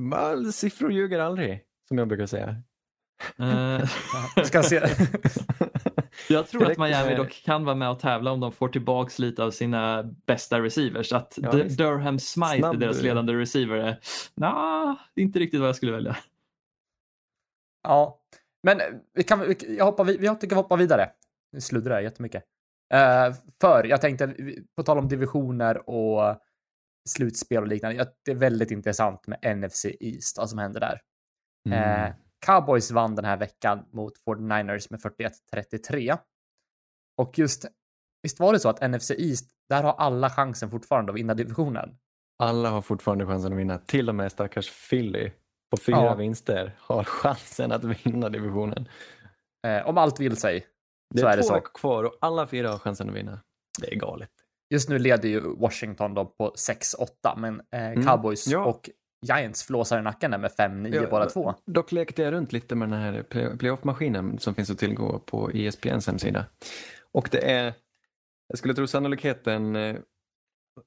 men, 0.09 0.53
siffror 0.53 0.93
ljuger 0.93 1.19
aldrig, 1.19 1.61
som 1.89 1.99
jag 1.99 2.09
brukar 2.09 2.27
säga. 2.27 2.57
Eh, 3.39 3.89
ska 4.45 4.63
se. 4.63 4.77
jag 6.29 6.49
tror 6.49 6.71
att 6.71 6.79
Miami 6.79 7.09
med- 7.09 7.17
dock 7.17 7.43
kan 7.45 7.65
vara 7.65 7.75
med 7.77 7.91
och 7.91 8.01
tävla 8.01 8.33
om 8.33 8.41
de 8.41 8.53
får 8.53 8.69
tillbaks 8.69 9.19
lite 9.19 9.45
av 9.45 9.51
sina 9.51 10.03
bästa 10.27 10.61
receivers. 10.63 11.13
Att 11.13 11.39
Ja. 11.43 11.51
Durham 11.53 12.19
Smythe, 12.19 12.59
Snabb- 12.59 12.77
deras 12.79 13.03
ledande 13.03 13.33
receiver, 13.33 13.77
är 13.77 13.99
nah, 14.35 14.97
inte 15.17 15.39
riktigt 15.39 15.61
vad 15.61 15.69
jag 15.69 15.77
skulle 15.77 15.93
välja. 15.93 16.17
Ja, 17.85 18.21
men 18.63 18.81
vi 19.15 19.23
kan, 19.23 19.41
vi, 19.41 19.77
jag 19.79 19.85
hoppar, 19.85 20.05
vi, 20.05 20.17
vi 20.17 20.29
tycker 20.29 20.49
vi 20.49 20.55
hoppar 20.55 20.77
vidare. 20.77 21.11
Nu 21.53 21.61
sluddrar 21.61 21.95
jag 21.95 22.03
jättemycket. 22.03 22.45
Uh, 22.95 23.37
för 23.61 23.85
jag 23.85 24.01
tänkte, 24.01 24.35
på 24.77 24.83
tal 24.83 24.99
om 24.99 25.09
divisioner 25.09 25.91
och 25.91 26.41
slutspel 27.09 27.63
och 27.63 27.69
liknande, 27.69 28.13
det 28.25 28.31
är 28.31 28.35
väldigt 28.35 28.71
intressant 28.71 29.27
med 29.27 29.59
NFC 29.59 29.87
East, 30.01 30.39
vad 30.39 30.51
som 30.51 30.59
händer 30.59 30.81
där. 30.81 31.01
Mm. 31.69 32.05
Eh, 32.05 32.15
Cowboys 32.47 32.91
vann 32.91 33.15
den 33.15 33.25
här 33.25 33.37
veckan 33.37 33.87
mot 33.93 34.13
49ers 34.27 34.87
med 34.91 35.01
41-33. 35.55 36.19
Och 37.17 37.39
just, 37.39 37.67
visst 38.23 38.41
var 38.41 38.53
det 38.53 38.61
så 38.61 38.69
att 38.69 38.91
NFC 38.91 39.11
East, 39.11 39.51
där 39.69 39.83
har 39.83 39.93
alla 39.93 40.31
chansen 40.31 40.71
fortfarande 40.71 41.13
att 41.13 41.19
vinna 41.19 41.35
divisionen? 41.35 41.97
Alla 42.39 42.71
har 42.71 42.83
fortfarande 42.83 43.27
chansen 43.27 43.53
att 43.53 43.59
vinna. 43.59 43.79
Till 43.79 44.09
och 44.09 44.15
med 44.15 44.33
stackars 44.33 44.89
Philly 44.89 45.31
på 45.77 45.83
fyra 45.83 45.97
Ja. 46.05 46.15
vinster 46.15 46.77
har 46.79 47.05
chansen 47.05 47.73
att 47.73 47.85
vinna 47.85 48.29
divisionen. 48.29 48.89
Eh, 49.67 49.89
om 49.89 49.99
allt 49.99 50.21
vill 50.21 50.37
sig. 50.37 50.67
Det 51.15 51.21
Så 51.21 51.27
är, 51.27 51.33
är 51.33 51.37
det 51.37 51.43
två 51.43 51.49
så. 51.49 51.61
kvar 51.61 52.05
och 52.05 52.17
alla 52.21 52.47
fyra 52.47 52.71
har 52.71 52.79
chansen 52.79 53.09
att 53.09 53.15
vinna. 53.17 53.41
Det 53.81 53.93
är 53.93 53.97
galet. 53.97 54.31
Just 54.71 54.89
nu 54.89 54.99
leder 54.99 55.29
ju 55.29 55.41
Washington 55.41 56.15
då 56.15 56.25
på 56.25 56.53
6-8, 56.57 57.37
men 57.37 57.61
eh, 57.75 57.87
Mm. 57.87 58.05
Cowboys 58.07 58.47
Ja. 58.47 58.65
och 58.65 58.91
Giants 59.27 59.63
flåsar 59.65 59.99
i 59.99 60.03
nacken 60.03 60.31
där 60.31 60.39
med 60.39 60.51
5-9 60.59 60.95
Ja, 60.95 61.07
båda 61.11 61.27
två. 61.31 61.55
Dock 61.67 61.93
lekte 61.93 62.23
jag 62.23 62.33
runt 62.33 62.53
lite 62.53 62.75
med 62.75 62.89
den 62.91 62.99
här 63.01 63.23
play- 63.23 63.59
playoff-maskinen 63.59 64.39
som 64.39 64.55
finns 64.55 64.71
att 64.71 64.79
tillgå 64.79 65.19
på 65.19 65.51
ESPNs 65.51 66.07
hemsida. 66.07 66.45
Och 67.13 67.29
det 67.33 67.51
är, 67.53 67.75
jag 68.49 68.59
skulle 68.59 68.75
tro 68.75 68.87
sannolikheten 68.87 69.77
eh, 69.77 69.97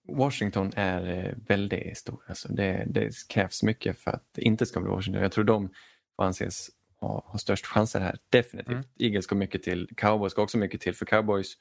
Washington 0.08 0.72
är 0.76 1.26
eh, 1.26 1.34
väldigt 1.48 1.98
stor. 1.98 2.24
Alltså 2.28 2.48
det, 2.54 2.84
det 2.88 3.28
krävs 3.28 3.64
mycket 3.64 4.00
för 4.00 4.12
att 4.12 4.24
det 4.32 4.42
inte 4.42 4.66
ska 4.66 4.80
bli 4.80 4.90
Washington. 4.90 5.24
Jag 5.24 5.32
tror 5.32 5.44
de 5.44 5.70
får 6.16 6.24
anses 6.24 6.70
ha, 7.00 7.24
ha 7.28 7.40
störst 7.40 7.66
chanser 7.66 8.00
här. 8.00 8.18
Definitivt. 8.30 8.70
Mm. 8.70 8.84
Eagles 9.00 9.26
ska 9.26 9.36
mycket 9.36 9.64
till. 9.64 9.90
Cowboys 9.98 10.32
ska 10.32 10.42
också 10.42 10.58
mycket 10.58 10.82
till. 10.82 10.96
För 10.96 11.06
Cowboys 11.06 11.58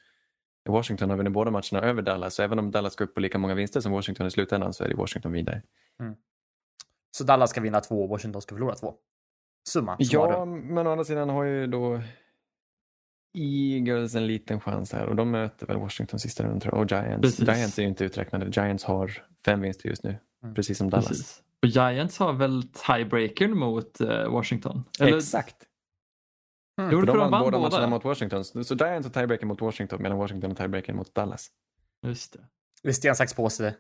Washington 0.69 1.11
har 1.11 1.17
vunnit 1.17 1.33
båda 1.33 1.51
matcherna 1.51 1.81
över 1.81 2.03
Dallas. 2.03 2.35
Så 2.35 2.43
även 2.43 2.59
om 2.59 2.71
Dallas 2.71 2.93
ska 2.93 3.05
upp 3.05 3.15
på 3.15 3.21
lika 3.21 3.39
många 3.39 3.55
vinster 3.55 3.81
som 3.81 3.93
Washington 3.93 4.27
i 4.27 4.31
slutändan 4.31 4.73
så 4.73 4.85
är 4.85 4.89
det 4.89 4.95
Washington 4.95 5.33
vidare. 5.33 5.63
Så 7.11 7.25
Dallas 7.25 7.51
ska 7.51 7.61
vinna 7.61 7.81
två 7.81 8.03
och 8.03 8.09
Washington 8.09 8.43
ska 8.43 8.55
förlora 8.55 8.75
två. 8.75 8.95
Summa. 9.69 9.97
Ja, 9.99 10.45
men 10.45 10.87
å 10.87 10.91
andra 10.91 11.05
sidan 11.05 11.29
har 11.29 11.45
ju 11.45 11.67
då 11.67 12.01
Eagles 13.37 14.15
en 14.15 14.27
liten 14.27 14.61
chans 14.61 14.93
här 14.93 15.07
och 15.07 15.17
de 15.17 15.31
möter 15.31 15.67
väl 15.67 15.77
Washington 15.77 16.21
sista 16.21 16.45
rundan 16.45 16.61
tror 16.61 16.75
jag. 16.75 16.83
Och 16.85 16.91
Giants. 16.91 17.23
Precis. 17.23 17.49
Giants 17.57 17.79
är 17.79 17.83
ju 17.83 17.89
inte 17.89 18.05
uträknade. 18.05 18.47
Giants 18.47 18.85
har 18.85 19.23
fem 19.45 19.61
vinster 19.61 19.89
just 19.89 20.03
nu. 20.03 20.19
Mm. 20.43 20.55
Precis 20.55 20.79
som 20.79 20.91
Dallas. 20.91 21.09
Precis. 21.09 21.43
Och 21.63 21.69
Giants 21.69 22.19
har 22.19 22.33
väl 22.33 22.63
tiebreakern 22.63 23.59
mot 23.59 24.01
eh, 24.01 24.29
Washington? 24.29 24.85
Eller, 25.01 25.17
Exakt. 25.17 25.57
Mm. 26.81 26.91
Jo, 26.93 27.01
För 27.01 27.07
för 27.07 27.13
de 27.13 27.19
de 27.23 27.31
vann 27.31 27.43
båda 27.45 27.59
båda. 27.59 27.71
matcherna 27.71 27.87
mot 27.91 28.05
Washington. 28.05 28.45
Så 28.45 28.75
Giants 28.75 29.07
har 29.09 29.13
tiebreaker 29.13 29.47
mot 29.47 29.61
Washington 29.61 30.03
medan 30.03 30.19
Washington 30.19 30.51
har 30.51 30.57
tiebreaker 30.57 30.93
mot 30.93 31.15
Dallas. 31.15 31.49
Just 32.07 32.33
det. 32.33 32.39
Det 32.83 32.89
är 32.89 32.93
sten, 32.93 33.17
sax, 33.17 33.35
påse. 33.35 33.75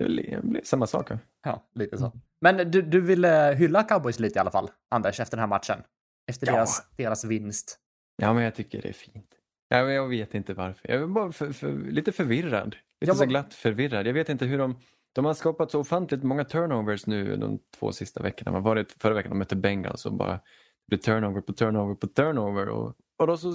Det 0.00 0.04
blir, 0.04 0.36
det 0.42 0.46
blir 0.48 0.60
samma 0.64 0.86
sak. 0.86 1.10
va? 1.10 1.18
Ja, 1.44 1.62
lite 1.74 1.98
så. 1.98 2.12
Men 2.40 2.70
du, 2.70 2.82
du 2.82 3.00
ville 3.00 3.54
hylla 3.58 3.82
cowboys 3.82 4.18
lite 4.20 4.38
i 4.38 4.40
alla 4.40 4.50
fall, 4.50 4.70
Anders, 4.90 5.20
efter 5.20 5.36
den 5.36 5.40
här 5.42 5.48
matchen. 5.48 5.82
Efter 6.30 6.46
Ja. 6.46 6.52
deras, 6.52 6.82
deras 6.96 7.24
vinst. 7.24 7.78
Ja, 8.22 8.32
men 8.32 8.44
jag 8.44 8.54
tycker 8.54 8.82
det 8.82 8.88
är 8.88 8.92
fint. 8.92 9.30
Ja, 9.68 9.84
men 9.84 9.94
jag 9.94 10.08
vet 10.08 10.34
inte 10.34 10.54
varför. 10.54 10.90
Jag 10.90 11.02
är 11.02 11.06
bara 11.06 11.32
för, 11.32 11.52
för, 11.52 11.72
lite 11.72 12.12
förvirrad. 12.12 12.76
Lite 13.00 13.10
Ja, 13.10 13.14
så 13.14 13.26
glatt 13.26 13.54
förvirrad. 13.54 14.06
Jag 14.06 14.14
vet 14.14 14.28
inte 14.28 14.44
hur 14.44 14.58
de... 14.58 14.76
De 15.12 15.24
har 15.24 15.34
skapat 15.34 15.70
så 15.70 15.80
ofantligt 15.80 16.22
många 16.22 16.44
turnovers 16.44 17.06
nu 17.06 17.36
de 17.36 17.58
två 17.78 17.92
sista 17.92 18.22
veckorna. 18.22 18.52
Man 18.52 18.62
var 18.62 18.74
det 18.74 18.92
förra 18.98 19.14
veckan 19.14 19.30
de 19.30 19.38
mötte 19.38 19.56
Bengals 19.56 20.06
och 20.06 20.12
bara 20.12 20.40
blir 20.88 20.98
turnover 20.98 21.40
på 21.40 21.52
turnover 21.52 21.94
på 21.94 22.06
turnover. 22.06 22.68
Och, 22.68 22.94
och 23.18 23.26
då 23.26 23.36
så 23.36 23.52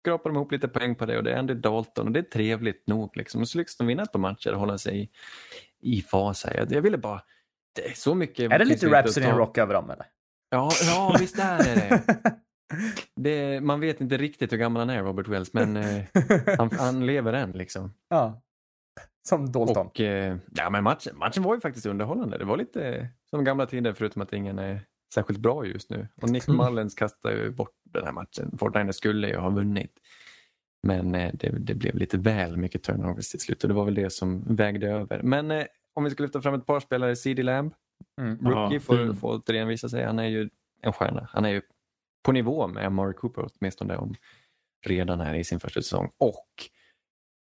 skrapar 0.00 0.30
de 0.30 0.36
ihop 0.36 0.52
lite 0.52 0.68
poäng 0.68 0.94
på 0.94 1.06
det 1.06 1.16
och 1.16 1.24
det 1.24 1.32
är 1.32 1.38
Andy 1.38 1.54
Dalton 1.54 2.06
och 2.06 2.12
det 2.12 2.20
är 2.20 2.22
trevligt 2.22 2.86
nog. 2.86 3.16
Liksom. 3.16 3.40
Och 3.40 3.48
så 3.48 3.58
lyckas 3.58 3.76
de 3.76 3.86
vinna 3.86 4.02
ett 4.02 4.12
par 4.12 4.18
matcher 4.18 4.52
och 4.52 4.60
hålla 4.60 4.78
sig 4.78 5.02
i, 5.02 5.10
i 5.96 6.02
fas. 6.02 6.44
Här. 6.44 6.54
Jag, 6.54 6.72
jag 6.72 6.82
ville 6.82 6.98
bara... 6.98 7.22
Det 7.74 7.90
är 7.90 7.94
så 7.94 8.14
mycket... 8.14 8.52
Är 8.52 8.58
det 8.58 8.64
lite 8.64 8.86
Rhapsody 8.86 9.26
in 9.26 9.32
Rock 9.32 9.58
över 9.58 9.74
dem 9.74 9.90
eller? 9.90 10.06
Ja, 10.50 10.70
ja, 10.82 11.16
visst 11.20 11.38
är 11.38 11.58
det 11.58 11.74
det. 11.74 12.36
det. 13.16 13.60
Man 13.60 13.80
vet 13.80 14.00
inte 14.00 14.16
riktigt 14.16 14.52
hur 14.52 14.56
gammal 14.58 14.80
han 14.80 14.90
är, 14.90 15.02
Robert 15.02 15.28
Wells, 15.28 15.52
men 15.52 15.76
eh, 15.76 16.02
han, 16.58 16.70
han 16.78 17.06
lever 17.06 17.32
än. 17.32 17.52
Liksom. 17.52 17.94
ja. 18.08 18.42
Som 19.28 19.52
Dalton. 19.52 19.86
Och, 19.86 20.00
eh, 20.00 20.36
ja, 20.54 20.70
men 20.70 20.84
matchen, 20.84 21.18
matchen 21.18 21.42
var 21.42 21.54
ju 21.54 21.60
faktiskt 21.60 21.86
underhållande. 21.86 22.38
Det 22.38 22.44
var 22.44 22.56
lite 22.56 23.08
som 23.30 23.44
gamla 23.44 23.66
tider 23.66 23.92
förutom 23.92 24.22
att 24.22 24.32
ingen 24.32 24.58
är 24.58 24.80
särskilt 25.14 25.38
bra 25.40 25.66
just 25.66 25.90
nu. 25.90 26.08
Och 26.22 26.30
Nick 26.30 26.48
Mm. 26.48 26.66
Mullens 26.66 26.94
kastade 26.94 27.34
ju 27.34 27.50
bort 27.50 27.70
den 27.84 28.04
här 28.04 28.12
matchen. 28.12 28.58
Fortnite 28.58 28.92
skulle 28.92 29.28
ju 29.28 29.36
ha 29.36 29.50
vunnit. 29.50 29.92
Men 30.82 31.14
eh, 31.14 31.30
det, 31.34 31.48
det 31.58 31.74
blev 31.74 31.94
lite 31.94 32.18
väl 32.18 32.56
mycket 32.56 32.82
turnovers 32.82 33.28
till 33.30 33.40
slut 33.40 33.62
och 33.62 33.68
det 33.68 33.74
var 33.74 33.84
väl 33.84 33.94
det 33.94 34.10
som 34.10 34.54
vägde 34.56 34.88
över. 34.88 35.22
Men 35.22 35.50
eh, 35.50 35.64
om 35.94 36.04
vi 36.04 36.10
ska 36.10 36.22
lyfta 36.22 36.40
fram 36.40 36.54
ett 36.54 36.66
par 36.66 36.80
spelare, 36.80 37.16
CD 37.16 37.42
Lamb, 37.42 37.74
Mm. 38.20 38.38
rookie, 38.38 38.74
Ja, 38.76 38.80
får, 38.80 39.14
får 39.14 39.36
återigen 39.38 39.68
visa 39.68 39.88
sig. 39.88 40.04
Han 40.04 40.18
är 40.18 40.24
ju 40.28 40.50
en 40.82 40.92
stjärna. 40.92 41.28
Han 41.32 41.44
är 41.44 41.48
ju 41.50 41.62
på 42.26 42.32
nivå 42.32 42.66
med 42.66 42.86
Amari 42.86 43.14
Cooper 43.14 43.48
åtminstone 43.54 43.96
om 43.96 44.14
redan 44.86 45.20
här 45.20 45.34
i 45.34 45.44
sin 45.44 45.60
första 45.60 45.82
säsong. 45.82 46.10
Och 46.18 46.48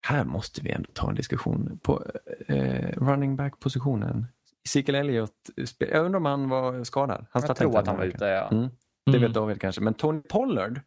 här 0.07 0.25
måste 0.25 0.61
vi 0.61 0.71
ändå 0.71 0.89
ta 0.93 1.09
en 1.09 1.15
diskussion 1.15 1.79
på 1.83 2.05
eh, 2.47 2.89
running 2.97 3.35
back-positionen. 3.35 4.25
Ezekiel 4.65 4.95
Elliott, 4.95 5.49
spe- 5.57 5.91
jag 5.91 6.05
undrar 6.05 6.17
om 6.19 6.25
han 6.25 6.49
var 6.49 6.83
skadad. 6.83 7.25
Han 7.31 7.43
Jag 7.47 7.55
tror 7.57 7.77
att 7.79 7.87
han 7.87 7.97
var 7.97 8.03
ute, 8.05 8.25
ja. 8.25 8.43
veckan. 8.43 8.57
Mm, 8.57 8.69
det 9.05 9.11
Mm. 9.17 9.21
vet 9.21 9.33
David 9.33 9.61
kanske, 9.61 9.81
men 9.81 9.93
Tony 9.93 10.21
Pollard, 10.21 10.81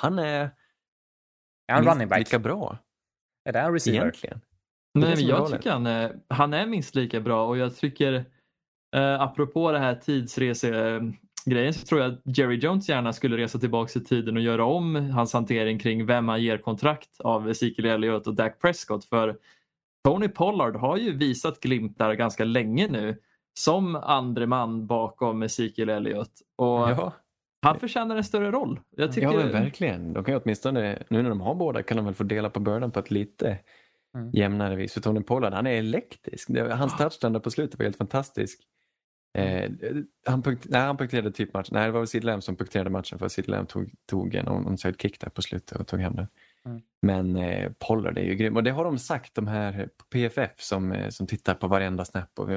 han 0.00 0.18
är 0.18 0.24
Är 0.24 0.50
han 1.74 1.80
minst 1.84 1.94
running 1.94 2.08
back? 2.08 2.18
lika 2.18 2.38
bra 2.38 2.78
Är 3.44 3.52
det 3.52 3.60
en 3.60 3.72
receiver? 3.72 3.98
egentligen. 4.00 4.40
Nej, 4.94 5.16
men 5.16 5.26
jag 5.26 5.50
tycker 5.50 5.70
han 5.72 5.86
är, 5.86 6.16
han 6.28 6.54
är 6.54 6.66
minst 6.66 6.94
lika 6.94 7.20
bra 7.20 7.46
och 7.46 7.56
jag 7.58 7.76
tycker 7.76 8.24
eh, 8.96 9.20
apropå 9.20 9.72
det 9.72 9.78
här 9.78 9.94
tidsresegrejen 11.44 11.74
så 11.74 11.86
tror 11.86 12.00
jag 12.00 12.12
att 12.12 12.38
Jerry 12.38 12.56
Jones 12.56 12.88
gärna 12.88 13.12
skulle 13.12 13.36
resa 13.36 13.58
tillbaka 13.58 13.98
i 13.98 14.02
tiden 14.02 14.36
och 14.36 14.42
göra 14.42 14.64
om 14.64 14.94
hans 15.10 15.32
hantering 15.32 15.78
kring 15.78 16.06
vem 16.06 16.28
han 16.28 16.42
ger 16.42 16.58
kontrakt 16.58 17.20
av 17.20 17.50
Ezekiel 17.50 17.86
Elliott 17.88 18.26
och 18.26 18.34
Dak 18.34 18.60
Prescott 18.60 19.04
för 19.04 19.36
Tony 20.04 20.28
Pollard 20.28 20.76
har 20.76 20.96
ju 20.96 21.16
visat 21.16 21.60
glimtar 21.60 22.14
ganska 22.14 22.44
länge 22.44 22.88
nu 22.88 23.16
som 23.58 23.96
andre 23.96 24.46
man 24.46 24.86
bakom 24.86 25.42
Ezekiel 25.42 25.88
Elliott 25.88 26.32
och 26.56 26.90
Ja, 26.90 27.12
han 27.62 27.78
förtjänar 27.78 28.16
en 28.16 28.24
större 28.24 28.50
roll. 28.50 28.80
Jag 28.96 29.12
tycker, 29.12 29.32
ja 29.32 29.36
men 29.36 29.52
verkligen. 29.52 30.12
De 30.12 30.24
kan 30.24 30.34
ju 30.34 30.40
åtminstone, 30.40 31.02
nu 31.10 31.22
när 31.22 31.28
de 31.28 31.40
har 31.40 31.54
båda 31.54 31.82
kan 31.82 31.96
de 31.96 32.04
väl 32.06 32.14
få 32.14 32.24
dela 32.24 32.50
på 32.50 32.60
bördan 32.60 32.90
på 32.90 33.00
ett 33.00 33.10
lite 33.10 33.58
Mm. 34.14 34.30
jämnare 34.32 34.76
vis. 34.76 34.92
För 34.94 35.00
Tony 35.00 35.20
Pollard, 35.20 35.52
han 35.52 35.66
är 35.66 35.70
elektrisk. 35.72 36.50
Hans 36.70 36.96
touchdown 36.96 37.32
där 37.32 37.40
på 37.40 37.50
slutet 37.50 37.78
var 37.78 37.84
helt 37.84 37.96
fantastisk. 37.96 38.60
Eh, 39.34 39.70
han, 40.26 40.42
punkt, 40.42 40.66
nej, 40.68 40.80
han 40.80 40.96
punkterade 40.96 41.32
typ 41.32 41.54
matchen. 41.54 41.70
Nej, 41.72 41.86
det 41.86 41.92
var 41.92 42.00
väl 42.00 42.06
Sid 42.06 42.24
Lamb 42.24 42.42
som 42.42 42.56
punkterade 42.56 42.90
matchen 42.90 43.18
för 43.18 43.28
Sid 43.28 43.48
Lamb 43.48 43.68
tog, 43.68 43.92
tog 44.06 44.34
en 44.34 44.48
onside 44.48 45.00
kick 45.00 45.20
där 45.20 45.28
på 45.28 45.42
slutet 45.42 45.80
och 45.80 45.86
tog 45.86 46.00
hem 46.00 46.16
den. 46.16 46.26
Mm. 46.64 46.82
Men 47.02 47.36
eh, 47.36 47.72
Pollard 47.78 48.18
är 48.18 48.22
ju 48.22 48.34
grym 48.34 48.56
och 48.56 48.62
det 48.62 48.70
har 48.70 48.84
de 48.84 48.98
sagt 48.98 49.34
de 49.34 49.46
här 49.46 49.88
på 49.96 50.04
PFF 50.04 50.60
som, 50.60 50.92
eh, 50.92 51.08
som 51.08 51.26
tittar 51.26 51.54
på 51.54 51.66
varenda 51.66 52.04
snap 52.04 52.38
och 52.38 52.48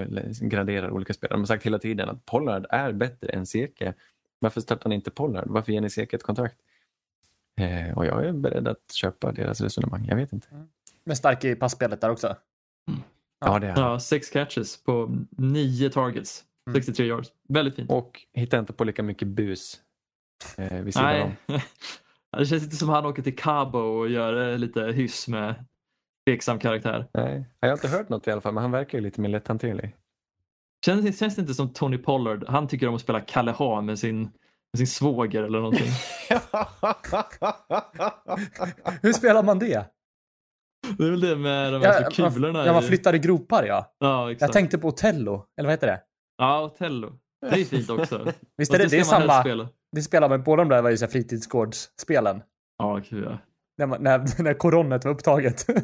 graderar 0.42 0.90
olika 0.90 1.14
spelare. 1.14 1.36
De 1.36 1.42
har 1.42 1.46
sagt 1.46 1.66
hela 1.66 1.80
tiden 1.80 2.10
att 2.10 2.26
Pollard 2.26 2.66
är 2.70 2.92
bättre 2.92 3.28
än 3.30 3.46
Seke. 3.46 3.94
Varför 4.40 4.62
startar 4.62 4.90
ni 4.90 4.96
inte 4.96 5.12
Pollard? 5.12 5.48
Varför 5.48 5.72
ger 5.72 5.82
ni 5.82 5.90
Seke 5.90 6.16
ett 6.16 6.24
kontrakt? 6.24 6.58
Eh, 7.62 7.98
och 7.98 8.06
jag 8.06 8.26
är 8.26 8.34
beredd 8.34 8.68
att 8.68 8.92
köpa 8.92 9.32
deras 9.32 9.62
resonemang. 9.62 10.06
Jag 10.06 10.16
vet 10.16 10.34
inte. 10.34 10.48
Men 11.04 11.16
stark 11.16 11.44
i 11.44 11.56
passspelet 11.56 12.02
där 12.02 12.10
också. 12.10 12.36
Ja, 13.40 13.60
det 13.60 13.68
är 13.68 13.78
ja, 13.78 14.00
sex 14.00 14.30
catches 14.30 14.84
på 14.84 15.18
nio 15.38 15.90
targets, 15.90 16.44
Mm. 16.44 16.55
63 16.74 17.06
yards. 17.06 17.30
Väldigt 17.50 17.76
fint. 17.76 17.92
Och 17.92 18.22
hittar 18.34 18.60
inte 18.60 18.74
på 18.74 18.84
lika 18.84 19.04
mycket 19.04 19.28
bus 19.28 19.80
eh, 20.58 20.82
vid 20.82 20.94
sidan 20.94 21.22
om. 21.22 21.32
Nej. 21.48 21.64
Det 22.38 22.46
känns 22.46 22.64
inte 22.64 22.76
som 22.76 22.90
han 22.90 23.06
åker 23.06 23.22
till 23.22 23.36
Cabo 23.36 23.80
och 23.80 24.10
gör 24.10 24.52
eh, 24.52 24.58
lite 24.58 24.82
hyss 24.82 25.28
med 25.28 25.66
tveksam 26.30 26.60
karaktär. 26.60 27.08
Nej, 27.14 27.46
jag 27.60 27.68
har 27.70 27.74
inte 27.74 27.88
hört 27.88 28.10
något 28.10 28.28
i 28.28 28.32
alla 28.32 28.42
fall, 28.42 28.54
men 28.54 28.62
han 28.64 28.72
verkar 28.72 28.98
ju 28.98 29.04
lite 29.04 29.22
mer 29.22 29.30
lätthanterlig. 29.30 29.96
Känns, 30.86 31.20
känns 31.20 31.36
det 31.36 31.42
inte 31.42 31.54
som 31.54 31.74
Tony 31.74 31.98
Pollard? 31.98 32.46
Han 32.48 32.68
tycker 32.68 32.88
om 32.88 32.96
att 32.96 33.02
spela 33.02 33.22
Kalle 33.22 33.52
Ha 33.52 33.82
med 33.82 34.00
sin, 34.00 34.22
med 34.22 34.78
sin 34.78 34.88
svåger 34.88 35.44
eller 35.44 35.60
någonting. 35.60 35.88
Hur 39.02 39.14
spelar 39.14 39.44
man 39.44 39.60
det? 39.60 39.86
Det 40.98 41.04
är 41.04 41.12
väl 41.12 41.22
det 41.22 41.36
med 41.36 41.74
de 41.74 41.82
här 41.82 42.02
Ja, 42.02 42.10
kulorna. 42.12 42.66
Ja, 42.66 42.74
man 42.74 42.84
i- 42.84 42.88
flyttar 42.88 43.16
i 43.16 43.20
gropar 43.20 43.64
ja. 43.64 43.96
Ja, 44.00 44.32
exakt. 44.32 44.42
Jag 44.42 44.52
tänkte 44.54 44.78
på 44.78 44.88
Otello, 44.88 45.46
eller 45.58 45.68
vad 45.68 45.74
heter 45.74 45.88
det? 45.88 46.02
Ja, 46.38 46.64
Otello. 46.66 47.14
Det 47.42 47.62
är 47.62 47.66
fint 47.66 47.90
också. 47.90 48.34
Visst 48.58 48.74
är 48.74 48.78
det, 48.78 48.88
det 48.88 49.00
är 49.00 49.04
samma, 49.04 49.42
spela. 49.42 49.70
det 49.92 50.02
spelar 50.02 50.30
man, 50.30 50.44
båda 50.44 50.64
de 50.64 50.70
där 50.70 50.82
var 50.82 50.90
ju 50.90 50.98
fritidsgårdsspelen. 50.98 52.42
Ja, 52.78 53.02
kul 53.02 53.24
ja. 53.24 53.38
När, 53.78 53.86
man, 53.86 54.04
när, 54.04 54.44
när 54.44 54.54
koronet 54.54 55.06
var 55.06 55.12
upptaget. 55.12 55.66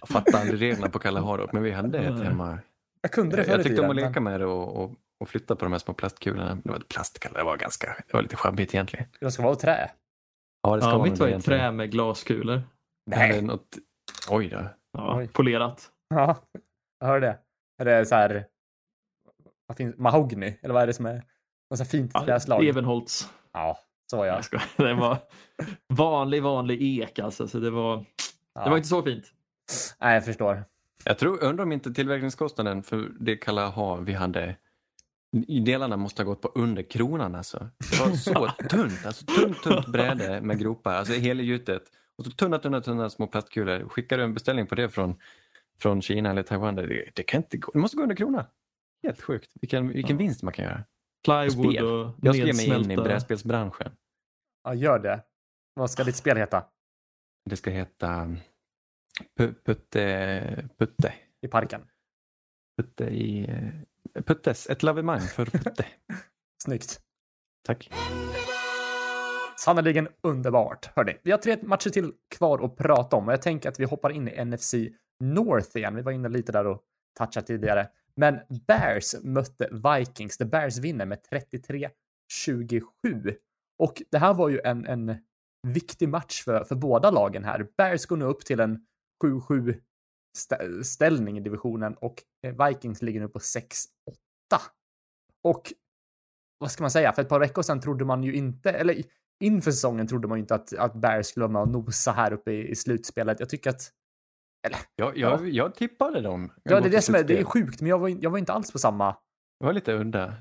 Jag 0.00 0.08
fattar 0.08 0.40
aldrig 0.40 0.60
reglerna 0.62 0.88
på 0.88 0.98
Kalle 0.98 1.20
Harop, 1.20 1.52
men 1.52 1.62
vi 1.62 1.70
hade 1.70 1.98
ett 1.98 2.24
hemma. 2.24 2.58
Jag 3.00 3.10
kunde 3.12 3.36
det 3.36 3.44
förr 3.44 3.52
Jag 3.52 3.62
tyckte 3.62 3.82
om 3.82 3.90
att 3.90 3.96
leka 3.96 4.20
med 4.20 4.40
det 4.40 4.46
och, 4.46 4.84
och, 4.84 4.92
och 5.20 5.28
flytta 5.28 5.56
på 5.56 5.64
de 5.64 5.72
här 5.72 5.78
små 5.78 5.94
plastkulorna. 5.94 6.54
Det 6.64 6.70
var 6.70 6.76
ett 6.76 6.88
plastkalle, 6.88 7.38
det 7.38 7.44
var 7.44 7.56
ganska, 7.56 7.86
det 8.06 8.14
var 8.14 8.22
lite 8.22 8.36
schabbigt 8.36 8.74
egentligen. 8.74 9.06
Det 9.20 9.30
ska 9.30 9.42
vara 9.42 9.52
av 9.52 9.56
trä. 9.58 9.90
Ja, 10.62 10.76
det 10.76 10.82
ska 10.82 10.90
Ja, 10.90 10.98
vara 10.98 11.10
mitt 11.10 11.20
var 11.20 11.28
i 11.28 11.40
trä 11.40 11.70
med 11.72 11.90
glaskulor. 11.90 12.62
Nej. 13.10 13.42
något, 13.42 13.78
oj 14.30 14.48
då. 14.48 14.64
Ja, 14.92 15.18
Oj. 15.18 15.28
polerat. 15.28 15.90
Ja, 16.08 16.36
jag 17.00 17.06
hör 17.06 17.20
det. 17.20 17.38
Är 17.78 17.84
det 17.84 18.06
så 18.06 18.14
här... 18.14 18.46
Vad 19.66 19.76
finns, 19.76 19.98
mahogny? 19.98 20.58
Eller 20.62 20.74
vad 20.74 20.82
är 20.82 20.86
det 20.86 20.94
som 20.94 21.06
är... 21.06 21.22
Något 21.70 21.78
så 21.78 21.84
fint 21.84 22.10
Ja, 22.14 22.24
träslag? 22.24 22.64
Evenholts. 22.66 23.30
Ja, 23.52 23.78
så 24.10 24.24
ja. 24.24 24.40
Det 24.76 24.94
var 24.94 25.18
vanlig, 25.88 26.42
vanlig 26.42 27.00
ek 27.00 27.18
alltså. 27.18 27.48
Så 27.48 27.58
det, 27.58 27.70
var, 27.70 28.04
ja. 28.54 28.64
det 28.64 28.70
var 28.70 28.76
inte 28.76 28.88
så 28.88 29.02
fint. 29.02 29.24
Nej, 30.00 30.14
jag 30.14 30.24
förstår. 30.24 30.64
Jag 31.04 31.18
tror, 31.18 31.44
undrar 31.44 31.64
om 31.64 31.72
inte 31.72 31.94
tillverkningskostnaden 31.94 32.82
för 32.82 33.12
det 33.20 33.36
Kalle 33.36 33.60
ha 33.60 33.96
vi 33.96 34.12
hade 34.12 34.56
delarna 35.64 35.96
måste 35.96 36.22
ha 36.22 36.26
gått 36.26 36.40
på 36.40 36.52
under 36.54 36.82
kronan 36.82 37.34
alltså. 37.34 37.68
Det 37.90 38.00
var 38.00 38.10
så 38.16 38.48
tunt, 38.70 39.06
alltså 39.06 39.26
tunt, 39.26 39.62
tunt 39.62 39.86
bräde 39.86 40.40
med 40.40 40.58
gropar, 40.58 40.94
alltså 40.94 41.12
helgjutet. 41.12 41.82
Och 42.18 42.24
så 42.24 42.30
tunna, 42.30 42.58
tunna, 42.58 42.80
tunna 42.80 43.10
små 43.10 43.26
plastkulor. 43.26 43.88
Skickar 43.88 44.18
du 44.18 44.24
en 44.24 44.34
beställning 44.34 44.66
på 44.66 44.74
det 44.74 44.88
från, 44.88 45.16
från 45.78 46.02
Kina 46.02 46.30
eller 46.30 46.42
Taiwan, 46.42 46.74
det, 46.74 47.10
det 47.14 47.22
kan 47.22 47.38
inte 47.40 47.56
gå, 47.56 47.72
det 47.72 47.78
måste 47.78 47.96
gå 47.96 48.02
under 48.02 48.16
krona. 48.16 48.46
Helt 49.02 49.22
sjukt, 49.22 49.52
vilken, 49.60 49.88
vilken 49.88 50.16
Ja. 50.16 50.18
vinst 50.18 50.42
man 50.42 50.52
kan 50.52 50.64
göra. 50.64 50.84
Plywood 51.24 51.72
Spel. 51.72 51.84
och 51.86 52.14
Jag 52.22 52.34
ska 52.34 52.46
ge 52.46 52.52
mig 52.52 52.80
in 52.84 52.90
i 52.90 52.96
brädspelsbranschen. 52.96 53.92
Ja, 54.64 54.74
gör 54.74 54.98
det. 54.98 55.22
Vad 55.74 55.90
ska 55.90 56.04
ditt 56.04 56.16
spel 56.16 56.36
heta? 56.36 56.64
Det 57.50 57.56
ska 57.56 57.70
heta 57.70 58.36
Pu- 59.38 59.54
Putte, 59.64 60.68
Putte. 60.78 61.14
i 61.42 61.48
parken. 61.48 61.80
Putte 62.78 63.04
i... 63.04 63.50
Puttes, 64.26 64.66
ett 64.70 64.82
lavemang 64.82 65.20
för 65.20 65.46
Putte. 65.46 65.86
Snyggt. 66.64 67.00
Tack. 67.66 67.90
Sannerligen 69.58 70.08
underbart. 70.22 70.90
Hörni, 70.96 71.16
vi 71.22 71.30
har 71.30 71.38
tre 71.38 71.58
matcher 71.62 71.90
till 71.90 72.12
kvar 72.36 72.64
att 72.64 72.76
prata 72.76 73.16
om 73.16 73.26
och 73.26 73.32
jag 73.32 73.42
tänker 73.42 73.68
att 73.68 73.80
vi 73.80 73.84
hoppar 73.84 74.10
in 74.10 74.28
i 74.28 74.44
NFC 74.44 74.74
North 75.20 75.76
igen. 75.76 75.96
Vi 75.96 76.02
var 76.02 76.12
inne 76.12 76.28
lite 76.28 76.52
där 76.52 76.66
och 76.66 76.82
touchade 77.18 77.46
tidigare. 77.46 77.88
Men 78.16 78.40
Bears 78.66 79.14
mötte 79.22 79.68
Vikings. 79.72 80.36
The 80.36 80.44
Bears 80.44 80.78
vinner 80.78 81.06
med 81.06 81.18
33-27. 81.30 81.90
Och 83.78 84.02
det 84.10 84.18
här 84.18 84.34
var 84.34 84.48
ju 84.48 84.60
en, 84.64 84.86
en 84.86 85.16
viktig 85.66 86.08
match 86.08 86.42
för, 86.42 86.64
för 86.64 86.74
båda 86.74 87.10
lagen 87.10 87.44
här. 87.44 87.68
Bears 87.76 88.06
går 88.06 88.16
nu 88.16 88.24
upp 88.24 88.44
till 88.44 88.60
en 88.60 88.86
7-7 89.24 89.80
ställning 90.82 91.38
i 91.38 91.40
divisionen 91.40 91.94
och 91.94 92.22
eh, 92.42 92.66
Vikings 92.66 93.02
ligger 93.02 93.20
nu 93.20 93.28
på 93.28 93.38
6-8. 93.38 93.86
Och 95.42 95.72
vad 96.58 96.70
ska 96.70 96.82
man 96.82 96.90
säga, 96.90 97.12
för 97.12 97.22
ett 97.22 97.28
par 97.28 97.40
veckor 97.40 97.62
sedan 97.62 97.80
trodde 97.80 98.04
man 98.04 98.24
ju 98.24 98.34
inte, 98.34 98.70
eller 98.70 99.02
inför 99.40 99.70
säsongen 99.70 100.06
trodde 100.06 100.28
man 100.28 100.38
ju 100.38 100.40
inte 100.40 100.54
att, 100.54 100.74
att 100.74 100.94
Bears 100.94 101.26
skulle 101.26 101.46
vara 101.46 101.52
med 101.52 101.62
och 101.62 101.68
nosa 101.68 102.12
här 102.12 102.32
uppe 102.32 102.52
i, 102.52 102.70
i 102.70 102.74
slutspelet. 102.74 103.40
Jag 103.40 103.48
tycker 103.48 103.70
att, 103.70 103.92
jag, 104.96 105.18
jag, 105.18 105.48
jag 105.48 105.74
tippade 105.74 106.20
dem. 106.20 106.52
ja 106.62 106.80
det 106.80 106.88
är 106.88 106.90
det 106.90 107.02
som 107.02 107.14
är, 107.14 107.22
det 107.22 107.38
är 107.38 107.44
sjukt, 107.44 107.80
men 107.80 107.90
jag 107.90 107.98
var, 107.98 108.08
jag 108.08 108.30
var 108.30 108.38
inte 108.38 108.52
alls 108.52 108.72
på 108.72 108.78
samma. 108.78 109.16
Det 109.60 109.66
var 109.66 109.72
lite 109.72 109.92
udda. 109.92 110.34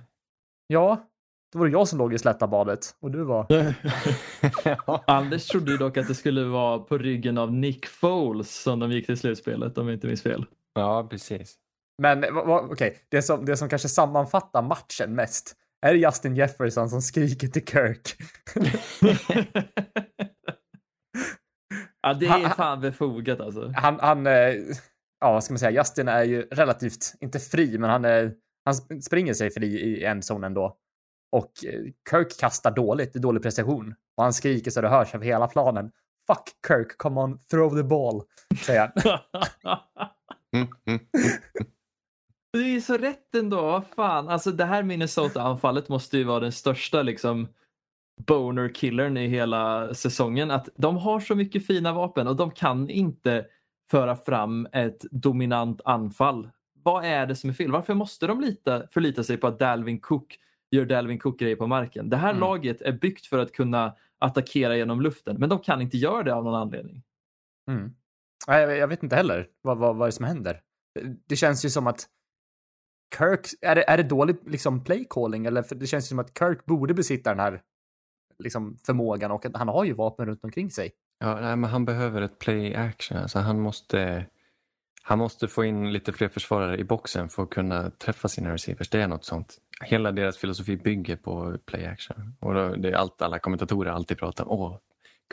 Ja, 0.67 1.09
då 1.53 1.59
var 1.59 1.65
det 1.65 1.71
jag 1.71 1.88
som 1.88 1.99
låg 1.99 2.13
i 2.13 2.19
slätta 2.19 2.47
badet 2.47 2.95
och 2.99 3.11
du 3.11 3.24
var... 3.24 3.45
ja. 4.63 5.03
Anders 5.07 5.47
trodde 5.47 5.71
ju 5.71 5.78
dock 5.78 5.97
att 5.97 6.07
det 6.07 6.15
skulle 6.15 6.43
vara 6.43 6.80
på 6.80 6.97
ryggen 6.97 7.38
av 7.38 7.53
Nick 7.53 7.86
Foles 7.86 8.61
som 8.61 8.80
de 8.80 8.91
gick 8.91 9.05
till 9.05 9.17
slutspelet 9.17 9.78
om 9.78 9.88
jag 9.88 9.95
inte 9.95 10.07
minns 10.07 10.21
fel. 10.21 10.45
ja, 10.74 11.07
precis. 11.09 11.55
Men 11.97 12.26
okej, 12.38 12.97
det, 13.09 13.21
som, 13.21 13.45
det 13.45 13.57
som 13.57 13.69
kanske 13.69 13.89
sammanfattar 13.89 14.61
matchen 14.61 15.15
mest 15.15 15.55
är 15.82 15.93
Justin 15.93 16.36
Jefferson 16.36 16.89
som 16.89 17.01
skriker 17.01 17.47
till 17.47 17.65
Kirk. 17.65 18.15
ja, 22.04 22.14
det 22.14 22.26
är 22.26 22.30
ha- 22.43 22.49
fan 22.49 22.82
befogat 22.82 23.39
alltså. 23.39 23.72
han, 23.76 23.99
han, 24.01 24.28
eh, 24.28 24.34
ja 25.20 25.32
vad 25.34 25.43
ska 25.43 25.54
man 25.54 25.60
säga, 25.60 25.72
Justin 25.72 26.08
är 26.08 26.24
ju 26.24 26.41
relativt, 26.41 27.14
inte 27.22 27.39
fri, 27.39 27.78
men 27.78 27.89
han, 27.89 28.06
är, 28.06 28.34
han 28.66 28.74
sp- 28.74 29.01
springer 29.01 29.34
sig 29.34 29.49
fri 29.51 29.68
i 29.68 30.04
en 30.04 30.22
zon 30.22 30.43
ändå. 30.43 30.78
Och 31.32 31.51
eh, 31.66 31.82
Kirk 32.10 32.39
kastar 32.39 32.72
dåligt, 32.72 33.14
det 33.14 33.20
är 33.20 33.22
dålig 33.22 33.43
prestation. 33.43 33.95
Och 34.18 34.24
han 34.24 34.34
skriker 34.34 34.72
så 34.72 34.82
det 34.82 34.89
hörs 34.89 35.16
över 35.16 35.26
hela 35.26 35.47
planen. 35.47 35.91
Fuck 36.28 36.49
Kirk, 36.68 36.97
come 36.97 37.22
on, 37.22 37.39
throw 37.39 37.76
the 37.78 37.84
ball, 37.84 38.24
säger 38.66 38.80
han. 38.82 38.91
Det 42.54 42.76
är 42.76 42.80
så 42.80 42.97
rätt 42.97 43.36
ändå. 43.36 43.62
Vad 43.62 43.86
fan. 43.88 44.30
Alltså 44.30 44.51
det 44.51 44.66
här 44.66 44.84
Minnesota-anfallet 44.84 45.89
måste 45.89 46.18
ju 46.18 46.24
vara 46.24 46.39
den 46.39 46.51
största 46.51 47.01
liksom 47.01 47.47
boner-killern 48.18 49.18
i 49.18 49.28
hela 49.28 49.93
säsongen. 49.93 50.51
Att 50.51 50.70
de 50.76 50.97
har 50.97 51.20
så 51.20 51.36
mycket 51.36 51.68
fina 51.68 51.93
vapen 51.93 52.28
och 52.28 52.36
de 52.36 52.51
kan 52.51 52.89
inte 52.89 53.45
föra 53.91 54.16
fram 54.16 54.68
ett 54.72 55.05
dominant 55.11 55.82
anfall. 55.86 56.49
Vad 56.84 57.05
är 57.05 57.26
det 57.26 57.36
som 57.36 57.49
är 57.49 57.53
fel? 57.53 57.72
Varför 57.72 57.93
måste 57.93 58.28
de 58.28 58.41
lita, 58.41 58.88
förlita 58.88 59.24
sig 59.24 59.38
på 59.38 59.47
att 59.47 59.59
Dalvin 59.59 59.99
Cook 59.99 60.39
gör 60.72 60.86
Dalvin 60.86 61.20
Cook-grejer 61.20 61.55
på 61.55 61.68
marken? 61.68 62.09
Det 62.09 62.18
här 62.18 62.30
Mm. 62.30 62.39
laget 62.39 62.82
är 62.82 62.91
byggt 62.91 63.26
för 63.26 63.39
att 63.39 63.51
kunna 63.51 63.95
attackera 64.20 64.78
genom 64.78 65.01
luften, 65.01 65.36
men 65.39 65.49
de 65.49 65.59
kan 65.59 65.82
inte 65.82 65.97
göra 65.97 66.24
det 66.24 66.34
av 66.34 66.43
någon 66.43 66.55
anledning. 66.55 67.03
Mm. 67.72 67.93
Jag, 68.47 68.88
vet 68.88 69.03
inte 69.03 69.16
heller 69.16 69.47
vad, 69.61 69.78
vad, 69.78 69.95
vad 69.95 70.07
det 70.07 70.09
är 70.09 70.11
som 70.11 70.26
händer. 70.26 70.61
Det, 70.95 71.16
det 71.26 71.36
känns 71.36 71.66
ju 71.66 71.70
som 71.70 71.88
att 71.88 72.07
Kirk, 73.18 73.47
är 73.61 73.76
det, 73.76 73.89
är 73.89 73.97
det 73.97 74.03
dålig 74.03 74.36
liksom 74.45 74.84
play 74.84 75.07
calling 75.09 75.45
eller 75.45 75.64
för 75.64 75.76
det 75.76 75.88
känns 75.88 76.05
ju 76.05 76.09
som 76.09 76.20
att 76.20 76.38
Kirk 76.39 76.66
borde 76.66 76.93
besitta 76.93 77.30
den 77.30 77.39
här 77.39 77.61
liksom 78.39 78.77
förmågan 78.86 79.31
och 79.31 79.45
han 79.53 79.67
har 79.67 79.84
ju 79.84 79.93
vapen 79.93 80.25
runt 80.25 80.43
omkring 80.43 80.71
sig. 80.71 80.91
Ja, 81.19 81.39
nej, 81.41 81.55
men 81.55 81.69
han 81.69 81.86
behöver 81.86 82.21
ett 82.21 82.39
play 82.39 82.75
action. 82.75 83.17
Alltså 83.17 83.39
han, 83.39 83.59
måste, 83.59 84.25
han 85.03 85.19
måste 85.19 85.47
få 85.47 85.63
in 85.65 85.93
lite 85.93 86.13
fler 86.13 86.29
försvarare 86.29 86.77
i 86.77 86.84
boxen 86.84 87.29
för 87.29 87.43
att 87.43 87.49
kunna 87.49 87.89
träffa 87.89 88.27
sina 88.27 88.53
receivers. 88.53 88.89
Det 88.89 89.01
är 89.01 89.07
något 89.07 89.25
sånt. 89.25 89.57
Hela 89.81 90.11
deras 90.11 90.38
filosofi 90.38 90.77
bygger 90.77 91.15
på 91.15 91.57
play 91.65 91.86
action. 91.86 92.36
Och 92.39 92.53
då, 92.53 92.75
det 92.75 92.89
är 92.89 92.93
allt 92.93 93.21
alla 93.21 93.39
kommentatorer 93.39 93.91
alltid 93.91 94.17
pratar 94.17 94.43
om. 94.49 94.59
Åh, 94.59 94.77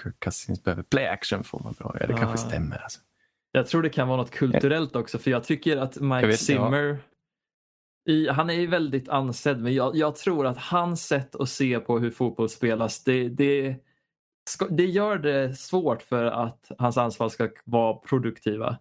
Kirk 0.02 0.20
Cousins 0.20 0.64
behöver 0.64 0.82
play 0.82 1.06
action 1.06 1.44
för 1.44 1.58
att 1.58 1.64
vara 1.64 1.74
bra. 1.78 1.96
Ja, 2.00 2.06
det 2.06 2.12
kanske 2.14 2.46
Ah. 2.46 2.48
stämmer. 2.50 2.76
Alltså. 2.82 3.00
Jag 3.52 3.66
tror 3.66 3.82
det 3.82 3.88
kan 3.90 4.08
vara 4.08 4.16
något 4.16 4.30
kulturellt 4.30 4.96
också 4.96 5.18
för 5.18 5.30
jag 5.30 5.44
tycker 5.44 5.76
att 5.76 6.00
Mike 6.00 6.26
vet, 6.26 6.40
Zimmer 6.40 6.98
i, 8.10 8.28
han 8.28 8.50
är 8.50 8.54
ju 8.54 8.66
väldigt 8.66 9.08
ansedd 9.08 9.60
men 9.62 9.74
jag, 9.74 9.96
jag 9.96 10.16
tror 10.16 10.46
att 10.46 10.58
hans 10.58 11.06
sätt 11.06 11.36
att 11.36 11.48
se 11.48 11.80
på 11.80 11.98
hur 11.98 12.10
fotboll 12.10 12.48
spelas 12.48 13.04
det, 13.04 13.28
det, 13.28 13.76
det 14.70 14.86
gör 14.86 15.18
det 15.18 15.54
svårt 15.58 16.02
för 16.02 16.24
att 16.24 16.70
hans 16.78 16.96
anfall 16.98 17.30
ska 17.30 17.48
vara 17.64 17.94
produktiva. 17.94 18.78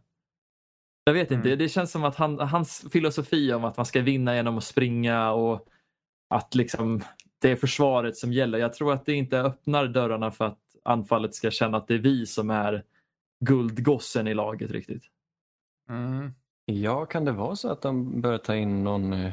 Jag 1.03 1.13
vet 1.13 1.31
inte, 1.31 1.47
Mm. 1.49 1.59
det 1.59 1.69
känns 1.69 1.91
som 1.91 2.03
att 2.03 2.15
han, 2.15 2.39
hans 2.39 2.85
filosofi 2.91 3.53
om 3.53 3.65
att 3.65 3.77
man 3.77 3.85
ska 3.85 4.01
vinna 4.01 4.35
genom 4.35 4.57
att 4.57 4.63
springa 4.63 5.31
och 5.31 5.67
att 6.29 6.55
liksom 6.55 7.01
det 7.41 7.51
är 7.51 7.55
försvaret 7.55 8.17
som 8.17 8.33
gäller. 8.33 8.57
Jag 8.59 8.73
tror 8.73 8.93
att 8.93 9.05
det 9.05 9.13
inte 9.13 9.39
öppnar 9.39 9.87
dörrarna 9.87 10.31
för 10.31 10.45
att 10.45 10.59
anfallet 10.83 11.35
ska 11.35 11.51
känna 11.51 11.77
att 11.77 11.87
det 11.87 11.93
är 11.93 11.97
vi 11.99 12.25
som 12.25 12.49
är 12.49 12.83
guldgossen 13.45 14.27
i 14.27 14.33
laget 14.33 14.71
riktigt. 14.71 15.03
Mm. 15.89 16.33
Ja, 16.71 17.05
kan 17.05 17.25
det 17.25 17.31
vara 17.31 17.55
så 17.55 17.71
att 17.71 17.81
de 17.81 18.21
bör 18.21 18.37
ta 18.37 18.55
in 18.55 18.83
någon, 18.83 19.13
eh, 19.13 19.31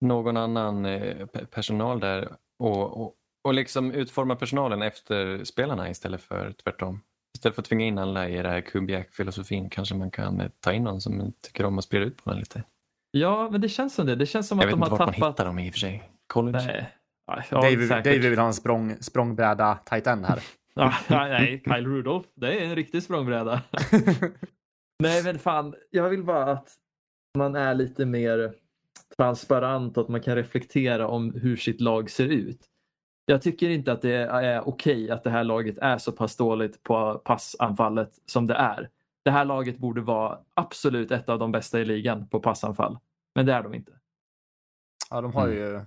någon 0.00 0.36
annan 0.36 0.84
eh, 0.86 1.26
pe- 1.26 1.46
personal 1.46 2.00
där 2.00 2.28
och, 2.58 3.00
och, 3.02 3.14
och 3.44 3.54
liksom 3.54 3.92
utforma 3.92 4.36
personalen 4.36 4.82
efter 4.82 5.44
spelarna 5.44 5.90
istället 5.90 6.20
för 6.22 6.52
tvärtom? 6.64 7.00
Istället 7.36 7.54
för 7.54 7.62
att 7.62 7.66
tvinga 7.68 7.84
in 7.86 7.98
alla 7.98 8.28
i 8.28 8.36
den 8.36 8.46
här 8.52 8.60
Kubiak-filosofin 8.60 9.70
kanske 9.70 9.94
man 9.94 10.10
kan 10.10 10.40
eh, 10.40 10.50
ta 10.60 10.72
in 10.72 10.84
någon 10.84 11.00
som 11.00 11.32
tycker 11.42 11.64
om 11.66 11.78
att 11.78 11.84
sprida 11.84 12.04
ut 12.04 12.24
på 12.24 12.30
den 12.30 12.38
lite. 12.38 12.64
Ja, 13.10 13.48
men 13.50 13.60
det 13.60 13.68
känns 13.68 13.94
som 13.94 14.06
det. 14.06 14.16
Det 14.16 14.26
känns 14.26 14.48
som 14.48 14.58
Jag 14.58 14.64
att 14.64 14.68
vet 14.68 14.72
de 14.72 14.78
inte 14.78 14.90
har 14.90 14.98
vart 14.98 15.06
man 15.06 15.14
tappat... 15.14 15.30
hittar 15.34 15.44
dem 15.44 15.58
i 15.58 15.68
och 15.70 15.72
för 15.72 15.80
sig. 15.80 16.10
College? 16.26 16.64
Nej. 16.66 16.90
Ja, 17.26 17.42
David. 17.50 17.88
David 17.88 18.20
vill 18.22 18.38
ha 18.38 18.46
en 18.46 18.54
språng, 18.54 18.96
språngbräda 19.00 19.78
tight 19.84 20.06
end 20.06 20.26
här. 20.26 20.42
Ja, 20.76 20.94
nej, 21.08 21.30
nej, 21.30 21.62
Kyle 21.64 21.86
Rudolph. 21.86 22.28
Det 22.34 22.58
är 22.60 22.64
en 22.64 22.74
riktig 22.76 23.02
språngbräda. 23.02 23.62
nej, 25.02 25.24
men 25.24 25.38
fan. 25.38 25.74
Jag 25.90 26.10
vill 26.10 26.24
bara 26.24 26.44
att 26.52 26.72
man 27.38 27.56
är 27.56 27.74
lite 27.74 28.06
mer 28.06 28.54
transparent 29.16 29.96
och 29.96 30.02
att 30.02 30.08
man 30.08 30.20
kan 30.22 30.36
reflektera 30.36 31.08
om 31.08 31.34
hur 31.34 31.56
sitt 31.56 31.80
lag 31.80 32.10
ser 32.10 32.28
ut. 32.28 32.60
Jag 33.26 33.42
tycker 33.42 33.68
inte 33.70 33.92
att 33.92 34.02
det 34.02 34.14
är 34.16 34.68
okej 34.68 35.10
att 35.10 35.24
det 35.24 35.30
här 35.30 35.44
laget 35.44 35.78
är 35.78 35.98
så 35.98 36.12
pass 36.12 36.36
dåligt 36.36 36.82
på 36.82 37.22
passanfallet 37.24 38.18
som 38.26 38.46
det 38.46 38.54
är. 38.54 38.90
Det 39.24 39.30
här 39.30 39.44
laget 39.44 39.78
borde 39.78 40.00
vara 40.00 40.38
absolut 40.54 41.10
ett 41.10 41.28
av 41.28 41.38
de 41.38 41.52
bästa 41.52 41.80
i 41.80 41.84
ligan 41.84 42.28
på 42.28 42.40
passanfall. 42.40 42.98
Men 43.34 43.46
det 43.46 43.52
är 43.52 43.62
de 43.62 43.74
inte. 43.74 43.92
ja, 45.10 45.20
de 45.20 45.32
har 45.32 45.46
Mm. 45.46 45.58
ju 45.58 45.80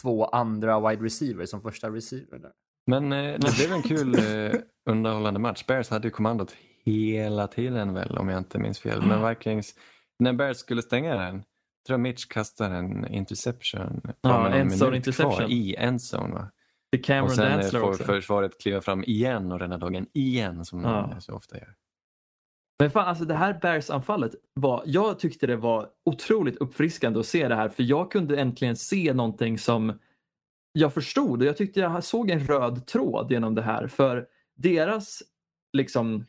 två 0.00 0.24
andra 0.24 0.88
wide 0.90 1.04
receivers 1.04 1.48
som 1.50 1.62
första 1.62 1.90
receiver. 1.90 2.38
Där. 2.38 2.52
Men 2.86 3.12
eh, 3.12 3.38
det 3.38 3.56
blev 3.56 3.72
en 3.72 3.82
kul 3.82 4.14
eh, 4.18 4.60
underhållande 4.90 5.40
match. 5.40 5.64
Bears 5.66 5.90
hade 5.90 6.06
ju 6.08 6.10
kommandot 6.10 6.56
hela 6.90 7.46
tiden 7.46 7.94
väl 7.94 8.18
om 8.18 8.28
jag 8.28 8.38
inte 8.38 8.58
minns 8.58 8.78
fel. 8.80 9.02
Men 9.06 9.28
Vikings, 9.28 9.74
när 10.18 10.32
Bears 10.32 10.56
skulle 10.56 10.82
stänga 10.82 11.14
den, 11.16 11.32
tror 11.86 11.94
jag 11.94 12.00
Mitch 12.00 12.26
kastar 12.26 12.70
en 12.70 13.06
interception. 13.08 14.00
Ja, 14.20 14.48
endzone 14.48 14.96
interception. 14.96 15.36
Kvar 15.36 15.50
I 15.50 15.74
endzone 15.78 16.34
va? 16.34 16.50
Är 16.96 17.02
Cameron 17.02 17.24
Och 17.24 17.32
sen 17.32 17.46
eh, 17.46 17.58
Dantzler 17.58 17.80
får 17.80 17.88
också. 17.88 18.04
försvaret 18.04 18.60
kliva 18.60 18.80
fram 18.80 19.04
igen 19.04 19.52
och 19.52 19.60
rädda 19.60 19.78
dagen 19.78 20.06
igen 20.12 20.64
som 20.64 20.82
Ja. 20.84 21.08
de 21.14 21.20
så 21.20 21.34
ofta 21.34 21.58
gör. 21.58 21.74
Men 22.80 22.90
fan, 22.90 23.08
alltså 23.08 23.24
det 23.24 23.34
här 23.34 23.58
Bears-anfallet 23.62 24.32
var, 24.54 24.82
jag 24.86 25.18
tyckte 25.18 25.46
det 25.46 25.56
var 25.56 25.88
otroligt 26.04 26.56
uppfriskande 26.56 27.20
att 27.20 27.26
se 27.26 27.48
det 27.48 27.54
här 27.54 27.68
för 27.68 27.82
jag 27.82 28.10
kunde 28.12 28.40
äntligen 28.40 28.76
se 28.76 29.12
någonting 29.14 29.58
som 29.58 29.98
jag 30.72 30.94
förstod 30.94 31.40
och 31.42 31.48
jag 31.48 31.56
tyckte 31.56 31.80
jag 31.80 32.04
såg 32.04 32.30
en 32.30 32.40
röd 32.46 32.86
tråd 32.86 33.32
genom 33.32 33.54
det 33.54 33.62
här 33.62 33.86
för 33.86 34.26
deras 34.56 35.22
liksom 35.72 36.26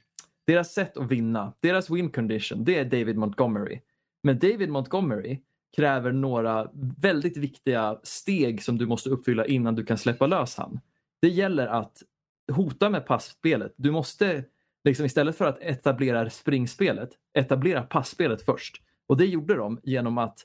deras 0.48 0.74
sätt 0.74 0.98
att 0.98 1.12
vinna, 1.12 1.54
deras 1.60 1.90
win 1.90 2.10
condition, 2.10 2.64
det 2.64 2.78
är 2.78 2.86
David 2.86 3.18
Montgomery. 3.18 3.80
Men 4.24 4.40
David 4.40 4.70
Montgomery 4.70 5.40
kräver 5.76 6.12
några 6.12 6.72
väldigt 6.98 7.38
viktiga 7.38 8.00
steg 8.04 8.64
som 8.64 8.78
du 8.78 8.86
måste 8.86 9.10
uppfylla 9.10 9.46
innan 9.46 9.76
du 9.76 9.86
kan 9.86 9.98
släppa 9.98 10.28
lös 10.28 10.58
han. 10.58 10.80
Det 11.22 11.30
gäller 11.30 11.68
att 11.68 12.04
hota 12.52 12.90
med 12.90 13.06
passspelet. 13.06 13.74
Du 13.78 13.92
måste 13.92 14.44
liksom 14.84 15.06
istället 15.06 15.38
för 15.38 15.46
att 15.46 15.62
etablera 15.62 16.30
springspelet, 16.30 17.10
etablera 17.38 17.82
passspelet 17.82 18.42
först. 18.42 18.82
Och 19.08 19.18
det 19.18 19.26
gjorde 19.26 19.56
de 19.56 19.80
genom 19.84 20.18
att 20.18 20.40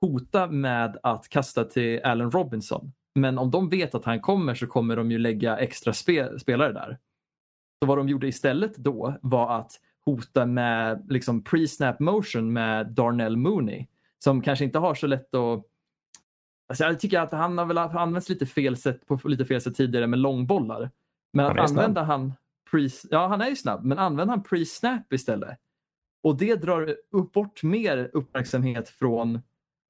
hota 0.00 0.46
med 0.46 0.96
att 1.02 1.28
kasta 1.28 1.64
till 1.64 2.00
Allen 2.04 2.30
Robinson. 2.30 2.92
Men 3.14 3.38
om 3.38 3.50
de 3.50 3.68
vet 3.68 3.94
att 3.94 4.04
han 4.04 4.20
kommer 4.20 4.54
så 4.54 4.66
kommer 4.66 4.96
de 4.96 5.10
ju 5.10 5.18
lägga 5.18 5.58
extra 5.58 5.92
spe 5.92 6.38
spelare 6.38 6.72
där. 6.72 6.98
Så 7.82 7.86
vad 7.86 7.98
de 7.98 8.08
gjorde 8.08 8.26
istället 8.26 8.76
då 8.76 9.14
var 9.22 9.58
att 9.58 9.72
hota 10.04 10.46
med 10.46 11.06
liksom 11.08 11.42
pre-snap 11.42 12.00
motion 12.00 12.52
med 12.52 12.86
Darnell 12.86 13.36
Mooney 13.36 13.86
som 14.18 14.42
kanske 14.42 14.64
inte 14.64 14.78
har 14.78 14.94
så 14.94 15.06
lätt 15.06 15.34
att 15.34 15.64
Alltså 16.68 16.84
jag 16.84 17.00
tycker 17.00 17.20
att 17.20 17.32
han 17.32 17.58
har 17.58 17.66
väl 17.66 17.78
använts 17.78 18.28
lite 18.28 18.46
fel 18.46 18.76
sätt, 18.76 19.06
på 19.06 19.20
lite 19.24 19.44
fel 19.44 19.60
sätt 19.60 19.76
tidigare 19.76 20.06
med 20.06 20.18
långbollar. 20.18 20.90
Men 21.32 21.44
Han 21.44 21.58
att 21.58 21.70
använda 21.70 22.02
han 22.02 22.32
pre, 22.70 22.88
ja 23.10 23.26
han 23.26 23.40
är 23.40 23.48
ju 23.48 23.56
snabb, 23.56 23.84
men 23.84 23.98
använder 23.98 24.34
han 24.34 24.42
pre-snap 24.42 25.12
istället. 25.12 25.58
Och 26.22 26.36
det 26.36 26.54
drar 26.54 26.96
upp 27.10 27.32
bort 27.32 27.62
mer 27.62 28.10
uppmärksamhet 28.12 28.88
från 28.88 29.34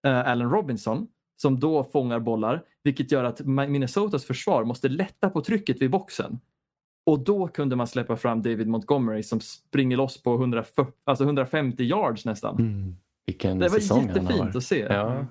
eh, 0.06 0.28
Allen 0.30 0.50
Robinson 0.50 1.08
som 1.36 1.60
då 1.60 1.84
fångar 1.84 2.20
bollar, 2.20 2.64
vilket 2.82 3.12
gör 3.12 3.24
att 3.24 3.40
Minnesotas 3.46 4.24
försvar 4.24 4.64
måste 4.64 4.88
lätta 4.88 5.30
på 5.30 5.40
trycket 5.40 5.82
vid 5.82 5.90
boxen. 5.90 6.40
Och 7.06 7.24
då 7.24 7.48
kunde 7.48 7.76
man 7.76 7.86
släppa 7.86 8.16
fram 8.16 8.42
David 8.42 8.68
Montgomery 8.68 9.22
som 9.22 9.40
springer 9.40 9.96
loss 9.96 10.22
på 10.22 10.34
140, 10.34 10.92
alltså 11.04 11.24
150 11.24 11.82
yards 11.82 12.24
nästan. 12.24 12.56
Mm. 12.58 12.96
Vilken 13.26 13.58
Det 13.58 13.68
var 13.68 13.98
jättefint 13.98 14.56
att 14.56 14.64
se. 14.64 14.78
Ja. 14.78 15.26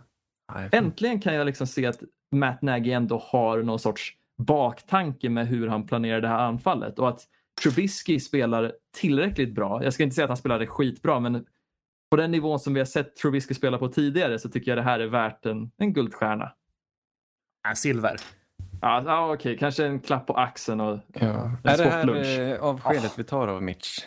Nej, 0.53 0.69
Äntligen 0.71 1.19
kan 1.19 1.33
jag 1.33 1.45
liksom 1.45 1.67
se 1.67 1.85
att 1.85 2.03
Matt 2.31 2.61
Nagy 2.61 2.91
ändå 2.91 3.17
har 3.17 3.63
någon 3.63 3.79
sorts 3.79 4.17
baktanke 4.37 5.29
med 5.29 5.47
hur 5.47 5.67
han 5.67 5.87
planerar 5.87 6.21
det 6.21 6.27
här 6.27 6.39
anfallet 6.39 6.99
och 6.99 7.09
att 7.09 7.27
Trubisky 7.63 8.19
spelar 8.19 8.73
tillräckligt 8.97 9.55
bra. 9.55 9.83
Jag 9.83 9.93
ska 9.93 10.03
inte 10.03 10.15
säga 10.15 10.25
att 10.25 10.29
han 10.29 10.37
spelade 10.37 10.67
skitbra 10.67 11.19
men 11.19 11.45
på 12.11 12.17
den 12.17 12.31
nivån 12.31 12.59
som 12.59 12.73
vi 12.73 12.79
har 12.79 12.85
sett 12.85 13.15
Trubisky 13.15 13.53
spela 13.53 13.77
på 13.77 13.87
tidigare 13.87 14.39
så 14.39 14.49
tycker 14.49 14.71
jag 14.71 14.77
det 14.77 14.81
här 14.81 14.99
är 14.99 15.07
värt 15.07 15.45
en, 15.45 15.71
en 15.77 15.93
guldstjärna. 15.93 16.51
Silver. 17.75 18.17
Ja, 18.81 19.03
ja, 19.05 19.33
okej, 19.33 19.57
kanske 19.57 19.85
en 19.85 19.99
klapp 19.99 20.27
på 20.27 20.33
axeln 20.33 20.81
och 20.81 20.99
Ja. 21.13 21.27
en 21.27 21.57
Är 21.63 21.77
det 21.77 21.83
här 21.89 22.51
eh, 22.53 22.61
avskedet 22.63 23.19
vi 23.19 23.23
tar 23.23 23.47
av 23.47 23.63
Mitch? 23.63 23.99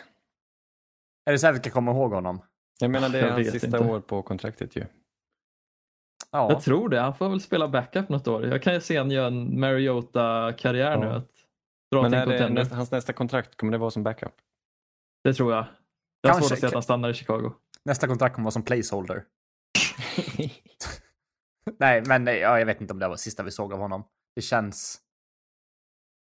Är 1.25 1.31
det 1.31 1.39
så 1.39 1.45
här 1.47 1.53
vi 1.53 1.59
ska 1.59 1.69
komma 1.69 1.91
ihåg 1.91 2.11
honom? 2.13 2.41
Jag 2.79 2.91
menar 2.91 3.09
det 3.09 3.19
är 3.19 3.25
Jag 3.27 3.33
hans 3.33 3.51
sista 3.51 3.67
inte. 3.67 3.79
år 3.79 3.99
på 3.99 4.21
kontraktet 4.21 4.75
ju. 4.75 4.85
Ja. 6.31 6.51
Jag 6.51 6.61
tror 6.61 6.89
det. 6.89 6.99
Han 6.99 7.15
får 7.15 7.29
väl 7.29 7.41
spela 7.41 7.67
backup 7.67 8.09
något 8.09 8.27
år. 8.27 8.45
Jag 8.45 8.61
kan 8.63 8.73
ju 8.73 8.81
se 8.81 8.97
han 8.97 9.11
göra 9.11 9.27
en 9.27 9.59
Mariota-karriär 9.59 10.97
nu. 10.97 11.05
Ja. 11.05 11.15
Att 11.15 11.31
dra 11.91 12.01
Men 12.01 12.13
är 12.13 12.25
det 12.25 12.49
nästa, 12.49 12.75
hans 12.75 12.91
nästa 12.91 13.13
kontrakt, 13.13 13.57
kommer 13.57 13.71
det 13.71 13.77
vara 13.77 13.91
som 13.91 14.03
backup? 14.03 14.33
Det 15.23 15.33
tror 15.33 15.53
jag. 15.53 15.65
Jag 16.21 16.29
har 16.29 16.33
Kanske- 16.33 16.47
svårt 16.49 16.55
att 16.55 16.59
se 16.59 16.67
att 16.67 16.73
han 16.73 16.83
stannar 16.83 17.09
i 17.09 17.13
Chicago. 17.13 17.51
Nästa 17.85 18.07
kontrakt 18.07 18.35
kommer 18.35 18.43
vara 18.45 18.51
som 18.51 18.63
placeholder. 18.63 19.23
Nej, 21.79 22.03
men 22.05 22.23
nej, 22.23 22.39
ja, 22.39 22.59
jag 22.59 22.65
vet 22.65 22.81
inte 22.81 22.93
om 22.93 22.99
det 22.99 23.07
var 23.07 23.15
sista 23.15 23.43
vi 23.43 23.51
såg 23.51 23.73
av 23.73 23.79
honom. 23.79 24.03
Det 24.35 24.41
känns... 24.41 25.01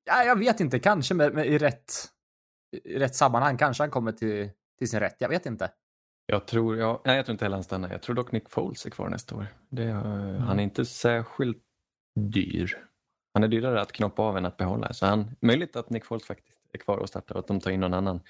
Ja, 0.05 0.23
jag 0.23 0.39
vet 0.39 0.59
inte, 0.59 0.79
kanske 0.79 1.13
med, 1.13 1.33
med, 1.33 1.47
i, 1.47 1.57
rätt, 1.57 1.93
i 2.83 2.99
rätt 2.99 3.15
sammanhang. 3.15 3.57
Kanske 3.57 3.83
han 3.83 3.91
kommer 3.91 4.11
till, 4.11 4.49
till 4.77 4.89
sin 4.89 4.99
rätt. 4.99 5.15
Jag 5.19 5.29
vet 5.29 5.45
inte. 5.45 5.71
Jag 6.25 6.47
tror, 6.47 6.77
ja, 6.77 7.01
nej, 7.05 7.15
jag 7.15 7.25
tror 7.25 7.33
inte 7.33 7.45
heller 7.45 7.57
han 7.57 7.63
stannar. 7.63 7.89
Jag 7.91 8.01
tror 8.01 8.15
dock 8.15 8.31
Nick 8.31 8.49
Foles 8.49 8.85
är 8.85 8.89
kvar 8.89 9.09
nästa 9.09 9.35
år. 9.35 9.47
Det, 9.69 9.83
eh, 9.83 9.97
Han 10.37 10.59
är 10.59 10.63
inte 10.63 10.85
särskilt 10.85 11.63
dyr. 12.19 12.77
Han 13.33 13.43
är 13.43 13.47
dyrare 13.47 13.81
att 13.81 13.91
knoppa 13.91 14.21
av 14.21 14.37
än 14.37 14.45
att 14.45 14.57
behålla. 14.57 14.93
Så 14.93 15.05
han, 15.05 15.35
möjligt 15.41 15.75
att 15.75 15.89
Nick 15.89 16.05
Foles 16.05 16.25
faktiskt 16.25 16.61
är 16.73 16.77
kvar 16.77 16.97
och 16.97 17.09
startar 17.09 17.35
och 17.35 17.39
att 17.39 17.47
de 17.47 17.59
tar 17.59 17.71
in 17.71 17.79
någon 17.79 17.93
annan. 17.93 18.21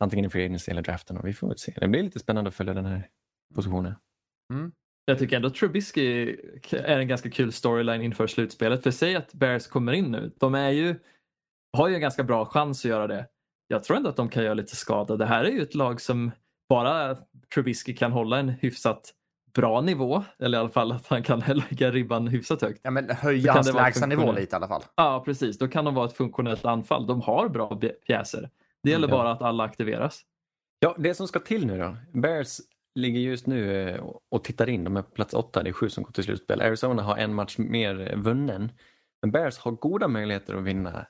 Antingen 0.00 0.24
i 0.24 0.28
free 0.28 0.44
agency 0.44 0.70
eller 0.70 0.82
draften. 0.82 1.18
Och 1.18 1.26
vi 1.26 1.32
får 1.32 1.48
väl 1.48 1.58
se. 1.58 1.74
Det 1.76 1.88
blir 1.88 2.02
lite 2.02 2.18
spännande 2.18 2.48
att 2.48 2.54
följa 2.54 2.74
den 2.74 2.86
här 2.86 3.08
positionen. 3.54 3.94
Mm. 4.52 4.72
Jag 5.08 5.18
tycker 5.18 5.36
ändå 5.36 5.50
Trubisky 5.50 6.36
är 6.72 6.98
en 6.98 7.08
ganska 7.08 7.30
kul 7.30 7.52
storyline 7.52 8.02
inför 8.02 8.26
slutspelet. 8.26 8.82
För 8.82 8.90
säg 8.90 9.16
att 9.16 9.32
Bears 9.34 9.66
kommer 9.66 9.92
in 9.92 10.04
nu. 10.04 10.32
De 10.40 10.54
är 10.54 10.70
ju, 10.70 10.96
har 11.76 11.88
ju 11.88 11.94
en 11.94 12.00
ganska 12.00 12.24
bra 12.24 12.46
chans 12.46 12.84
att 12.84 12.88
göra 12.88 13.06
det. 13.06 13.26
Jag 13.68 13.84
tror 13.84 13.96
ändå 13.96 14.08
att 14.10 14.16
de 14.16 14.28
kan 14.28 14.44
göra 14.44 14.54
lite 14.54 14.76
skada. 14.76 15.16
Det 15.16 15.26
här 15.26 15.44
är 15.44 15.50
ju 15.50 15.62
ett 15.62 15.74
lag 15.74 16.00
som 16.00 16.30
bara 16.68 17.16
Trubisky 17.54 17.94
kan 17.94 18.12
hålla 18.12 18.38
en 18.38 18.48
hyfsat 18.48 19.12
bra 19.54 19.80
nivå. 19.80 20.24
Eller 20.38 20.58
i 20.58 20.60
alla 20.60 20.68
fall 20.68 20.92
att 20.92 21.06
han 21.06 21.22
kan 21.22 21.40
lägga 21.70 21.90
ribban 21.90 22.28
hyfsat 22.28 22.62
högt. 22.62 22.80
Ja, 22.82 22.90
men 22.90 23.10
höja 23.10 23.52
hans 23.52 23.66
det 23.66 23.72
vara 23.72 23.84
lägsta 23.84 24.06
nivå 24.06 24.20
funktionellt. 24.20 24.40
lite 24.40 24.54
i 24.54 24.56
alla 24.56 24.68
fall. 24.68 24.82
Ja, 24.96 25.22
precis. 25.24 25.58
Då 25.58 25.68
kan 25.68 25.84
de 25.84 25.94
vara 25.94 26.06
ett 26.06 26.16
funktionellt 26.16 26.64
anfall. 26.64 27.06
De 27.06 27.20
har 27.20 27.48
bra 27.48 27.80
pjäser. 28.06 28.50
Det 28.82 28.90
gäller 28.90 29.08
Ja. 29.08 29.14
bara 29.14 29.30
att 29.32 29.42
alla 29.42 29.64
aktiveras. 29.64 30.22
Ja, 30.78 30.94
det 30.98 31.14
som 31.14 31.28
ska 31.28 31.38
till 31.38 31.66
nu 31.66 31.78
då. 31.78 31.96
Bears 32.20 32.58
ligger 32.96 33.20
just 33.20 33.46
nu 33.46 33.88
eh, 33.88 34.04
och 34.28 34.44
tittar 34.44 34.68
in. 34.68 34.84
De 34.84 34.96
är 34.96 35.02
på 35.02 35.10
plats 35.10 35.34
åtta, 35.34 35.62
det 35.62 35.70
är 35.70 35.72
sju 35.72 35.88
som 35.88 36.04
går 36.04 36.12
till 36.12 36.24
slutspel. 36.24 36.60
Arizona 36.60 37.02
har 37.02 37.16
en 37.16 37.34
match 37.34 37.58
mer 37.58 38.16
vunnen. 38.16 38.72
Men 39.22 39.30
Bears 39.30 39.58
har 39.58 39.72
goda 39.72 40.08
möjligheter 40.08 40.54
att 40.54 40.64
vinna 40.64 41.06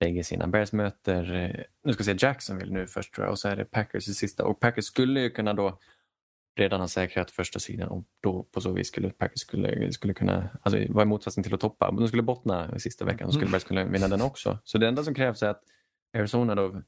bägge 0.00 0.24
sina. 0.24 0.46
Bears 0.46 0.72
möter, 0.72 1.34
eh, 1.34 1.64
nu 1.84 1.92
ska 1.92 2.00
jag 2.00 2.18
säga 2.18 2.30
Jacksonville 2.30 2.72
nu 2.72 2.86
först 2.86 3.14
tror 3.14 3.26
jag 3.26 3.32
och 3.32 3.38
så 3.38 3.48
är 3.48 3.56
det 3.56 3.64
Packers 3.64 4.08
i 4.08 4.14
sista. 4.14 4.44
Och 4.44 4.60
Packers 4.60 4.84
skulle 4.84 5.20
ju 5.20 5.30
kunna 5.30 5.54
då 5.54 5.78
redan 6.58 6.80
ha 6.80 6.88
säkrat 6.88 7.30
första 7.30 7.58
sidan 7.58 7.88
och 7.88 8.04
då 8.22 8.42
på 8.42 8.60
så 8.60 8.72
vis 8.72 8.88
skulle 8.88 9.10
Packers 9.10 9.40
skulle, 9.40 9.92
skulle 9.92 10.14
kunna, 10.14 10.48
alltså 10.62 10.80
vad 10.88 11.02
är 11.02 11.06
motsatsen 11.06 11.44
till 11.44 11.54
att 11.54 11.60
toppa? 11.60 11.90
De 11.90 12.08
skulle 12.08 12.22
bottna 12.22 12.76
i 12.76 12.80
sista 12.80 13.04
veckan 13.04 13.26
och 13.26 13.34
skulle 13.34 13.50
Bears 13.50 13.64
kunna 13.64 13.84
vinna 13.84 14.08
den 14.08 14.22
också. 14.22 14.58
Så 14.64 14.78
det 14.78 14.88
enda 14.88 15.04
som 15.04 15.14
krävs 15.14 15.42
är 15.42 15.48
att 15.48 15.62
Arizona 16.16 16.54
då 16.54 16.82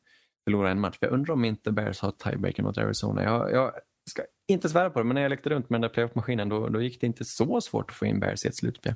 förlorar 0.45 0.70
en 0.70 0.80
match. 0.80 0.99
För 0.99 1.07
jag 1.07 1.12
undrar 1.12 1.34
om 1.34 1.45
inte 1.45 1.72
Bears 1.72 2.01
har 2.01 2.11
tiebreaker 2.11 2.62
mot 2.62 2.78
Arizona. 2.78 3.22
Jag, 3.22 3.53
jag 3.53 3.72
ska 4.11 4.22
inte 4.48 4.68
svära 4.68 4.90
på 4.90 4.98
det, 4.98 5.05
men 5.05 5.14
när 5.14 5.22
jag 5.22 5.30
lekte 5.30 5.51
runt 5.51 5.70
med 5.70 5.80
den 5.80 5.82
där 5.82 5.94
playoff-maskinen 5.94 6.48
då, 6.48 6.68
då 6.68 6.82
gick 6.82 7.01
det 7.01 7.07
inte 7.07 7.24
så 7.24 7.61
svårt 7.61 7.90
att 7.90 7.96
få 7.96 8.07
in 8.07 8.20
Bears 8.20 8.44
i 8.44 8.48
ett 8.48 8.57
slutspel. 8.57 8.94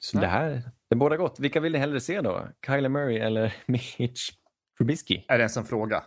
Så 0.00 0.16
Nej. 0.16 0.26
det 0.26 0.30
här, 0.30 0.62
det 0.90 0.96
båda 0.96 1.16
gott. 1.16 1.40
Vilka 1.40 1.60
vill 1.60 1.72
ni 1.72 1.78
hellre 1.78 2.00
se 2.00 2.20
då? 2.20 2.48
Kyler 2.66 2.88
Murray 2.88 3.18
eller 3.18 3.54
Mitch 3.66 4.30
Trubisky? 4.78 5.22
Är 5.28 5.38
det 5.38 5.42
ens 5.42 5.56
en 5.56 5.64
fråga? 5.64 6.04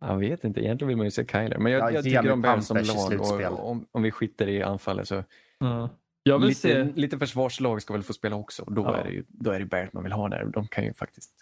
Jag 0.00 0.16
vet 0.18 0.44
inte, 0.44 0.60
egentligen 0.60 0.88
vill 0.88 0.96
man 0.96 1.06
ju 1.06 1.10
se 1.10 1.26
Kyler. 1.26 1.58
Men 1.58 1.72
jag, 1.72 1.80
Ja, 1.82 1.90
jag 1.90 2.04
tycker 2.04 2.30
om 2.30 2.42
Bears 2.42 2.64
som 2.64 2.76
lag 2.76 2.86
slutspel. 2.86 3.52
och 3.52 3.70
om, 3.70 3.86
om 3.92 4.02
vi 4.02 4.10
skiter 4.10 4.48
i 4.48 4.62
anfallet 4.62 5.08
så 5.08 5.24
Ja. 5.58 5.90
Jag 6.22 6.38
vill 6.38 6.48
lite, 6.48 6.60
se... 6.60 6.84
lite 6.84 7.18
försvarslag 7.18 7.82
ska 7.82 7.92
väl 7.92 8.02
få 8.02 8.12
spela 8.12 8.36
också. 8.36 8.64
Då, 8.64 8.82
Ja. 8.82 8.96
är 8.96 9.04
det 9.04 9.10
ju, 9.10 9.24
då 9.28 9.50
är 9.50 9.58
det 9.58 9.64
Bears 9.66 9.92
man 9.92 10.02
vill 10.02 10.12
ha 10.12 10.28
där. 10.28 10.44
De 10.44 10.68
kan 10.68 10.84
ju 10.84 10.94
faktiskt 10.94 11.32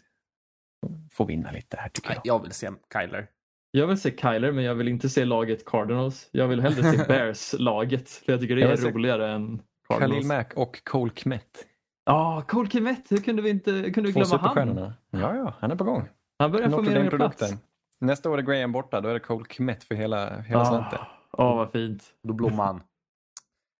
få 1.13 1.25
vinna 1.25 1.51
lite 1.53 1.77
här 1.77 1.89
tycker 1.89 2.11
jag. 2.15 2.21
jag 2.25 2.43
vill 2.43 2.53
se 2.53 2.71
Kyler. 2.93 3.27
Jag 3.71 3.87
vill 3.87 4.01
se 4.01 4.17
Kyler 4.17 4.53
men 4.53 4.65
jag 4.65 4.75
vill 4.75 4.89
inte 4.89 5.09
se 5.09 5.25
laget 5.25 5.65
Cardinals. 5.65 6.29
Jag 6.33 6.49
vill 6.49 6.61
hellre 6.61 6.93
se 6.93 7.05
Bears-laget. 7.09 8.11
För 8.11 8.33
jag 8.33 8.41
tycker 8.41 8.57
det 8.57 8.63
Jag 8.63 8.73
är 8.73 8.93
roligare 8.93 9.33
än 9.33 9.63
Khalil 9.89 10.01
Cardinals. 10.01 10.27
Mack 10.27 10.53
och 10.57 10.85
Cole 10.85 11.11
Kmet. 11.15 11.67
Ja, 12.05 12.45
Cole 12.49 12.69
Kmet. 12.69 13.13
Hur 13.13 13.19
kunde 13.19 13.43
vi 13.43 13.51
inte 13.51 13.91
kunde 13.91 14.11
vi 14.11 14.13
glömma 14.13 14.37
han? 14.37 14.93
Ja, 15.11 15.37
ja, 15.37 15.55
han 15.61 15.71
är 15.71 15.77
på 15.77 15.85
gång. 15.85 16.09
Han 16.39 16.53
börjar 16.53 16.71
få 16.71 16.83
mer 16.83 16.97
och 16.97 17.03
mer 17.03 17.11
plats. 17.11 17.55
Nästa 17.99 18.31
år 18.31 18.39
är 18.39 18.43
Graham 18.43 18.73
borta, 18.73 19.01
då 19.01 19.09
är 19.09 19.15
det 19.15 19.21
Cole 19.21 19.45
Kmet 19.49 19.85
för 19.85 19.95
hela, 19.95 20.41
hela 20.41 20.65
slanten. 20.65 20.99
Ja, 21.33 21.55
vad 21.55 21.71
fint. 21.71 22.05
Då 22.23 22.33
blommar 22.33 22.65
han. 22.65 22.83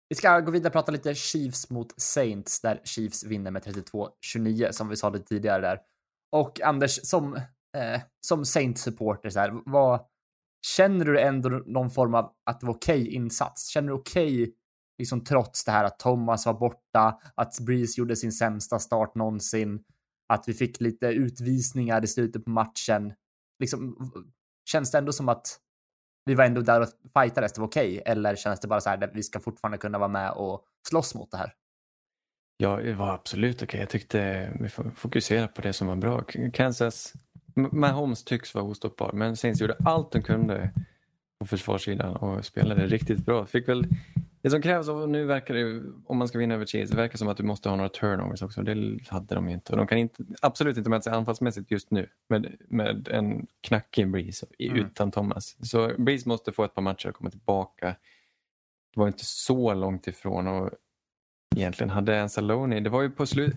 Vi 0.09 0.17
ska 0.17 0.41
gå 0.41 0.51
vidare 0.51 0.69
och 0.69 0.73
prata 0.73 0.93
lite 0.93 1.15
Chiefs 1.15 1.71
mot 1.71 2.01
Saints 2.01 2.61
där 2.61 2.81
Chiefs 2.85 3.25
vinner 3.25 3.51
med 3.51 3.63
32-29 3.63 4.73
som 4.73 4.89
vi 4.89 4.97
sa 4.97 5.11
lite 5.11 5.25
tidigare 5.25 5.61
där. 5.61 5.79
Och 6.33 6.61
Anders, 6.61 7.01
som, 7.03 7.41
eh, 7.77 8.01
som 8.21 8.45
Saints-supporter, 8.45 9.31
så 9.31 9.41
här, 9.41 9.63
vad, 9.67 10.01
känner 10.67 11.05
du 11.05 11.21
ändå 11.21 11.49
någon 11.49 11.91
form 11.91 12.15
av 12.15 12.33
att 12.45 12.61
det 12.61 12.67
var 12.67 12.75
okej 12.75 13.15
insats? 13.15 13.69
Känner 13.69 13.89
du 13.89 13.95
okej, 13.95 14.55
liksom 14.99 15.25
trots 15.25 15.65
det 15.65 15.73
här 15.73 15.85
att 15.85 15.99
Thomas 15.99 16.47
var 16.47 16.55
borta, 16.55 17.21
att 17.35 17.61
Breeze 17.61 18.01
gjorde 18.01 18.17
sin 18.17 18.33
sämsta 18.33 18.79
start 18.79 19.15
någonsin, 19.15 19.85
att 20.29 20.49
vi 20.49 20.55
fick 20.55 20.81
lite 20.81 21.07
utvisningar 21.07 22.05
i 22.05 22.07
slutet 22.07 22.45
på 22.45 22.51
matchen? 22.51 23.13
Liksom, 23.59 24.11
känns 24.71 24.91
det 24.91 24.99
ändå 24.99 25.13
som 25.13 25.29
att 25.29 25.59
vi 26.25 26.35
var 26.35 26.45
ändå 26.45 26.61
där 26.61 26.81
och 26.81 26.89
fightades, 27.15 27.53
det 27.53 27.61
var 27.61 27.69
okej? 27.69 28.03
Eller 28.07 28.37
känns 28.37 28.61
det 28.61 28.69
bara 28.69 28.81
så 28.81 28.91
här 28.91 29.05
att 29.05 29.15
vi 29.15 29.23
ska 29.23 29.41
fortfarande 29.41 29.79
kunna 29.79 29.99
vara 29.99 30.09
med 30.09 30.33
och 30.33 30.65
slåss 30.89 31.15
mot 31.15 31.31
det 31.31 31.37
här? 31.37 31.55
Ja, 32.57 32.77
det 32.77 32.95
var 32.95 33.15
absolut 33.15 33.63
okej. 33.63 33.81
Jag 33.81 33.89
tyckte 33.89 34.51
vi 34.61 34.69
får 34.69 34.91
fokusera 34.91 35.49
på 35.49 35.63
det 35.63 35.73
som 35.73 35.87
var 35.87 35.97
bra. 35.97 36.25
Kansas, 36.53 37.13
Mahomes 37.55 38.25
tycks 38.25 38.55
vara 38.55 38.65
ostoppbar, 38.65 39.11
men 39.13 39.37
Saints 39.37 39.61
gjorde 39.61 39.77
allt 39.85 40.13
de 40.13 40.23
kunde 40.23 40.71
på 41.39 41.47
försvarssidan 41.47 42.17
och 42.17 42.45
spelade 42.45 42.87
riktigt 42.87 43.25
bra. 43.27 43.47
Fick 43.47 43.69
väl 43.69 43.85
det 44.43 44.51
som 44.51 44.63
krävs, 44.63 44.89
och 44.89 45.09
nu 45.09 45.25
verkar 45.25 45.55
det, 45.55 45.83
om 46.07 46.19
man 46.19 46.29
ska 46.29 46.39
vinna 46.39 46.55
över 46.55 46.67
Chiefs, 46.67 46.91
det 46.91 46.97
verkar 46.97 47.19
som 47.19 47.29
att 47.29 47.37
du 47.37 47.43
måste 47.43 47.69
ha 47.69 47.77
några 47.77 47.89
turnovers 47.89 48.43
också. 48.43 48.63
Det 48.63 48.99
hade 49.09 49.35
de 49.35 49.49
inte. 49.49 49.73
Och 49.73 49.79
de 49.79 49.87
kan 49.87 49.99
inte, 49.99 50.25
absolut 50.43 50.77
inte 50.77 50.91
mäta 50.91 51.03
sig 51.03 51.13
anfallsmässigt 51.13 51.71
just 51.71 51.91
nu 51.91 52.09
med, 52.29 52.57
med 52.69 53.09
en 53.09 53.47
knackig 53.61 54.11
Breeze 54.11 54.47
Mm. 54.59 54.77
utan 54.77 55.11
Thomas. 55.11 55.57
Så 55.71 55.93
Breeze 55.99 56.29
måste 56.29 56.53
få 56.53 56.65
ett 56.65 56.75
par 56.75 56.83
matcher 56.83 57.09
och 57.09 57.15
komma 57.15 57.31
tillbaka. 57.31 57.87
Det 58.95 59.01
var 59.01 59.07
inte 59.07 59.25
så 59.25 59.75
långt 59.75 60.07
ifrån 60.07 60.47
och 60.47 60.71
egentligen 61.57 61.91
hade 61.91 62.23
Anzalone, 62.23 62.81
det 62.81 62.91
var 62.91 63.03
ju 63.03 63.11
på 63.11 63.27
slut, 63.27 63.55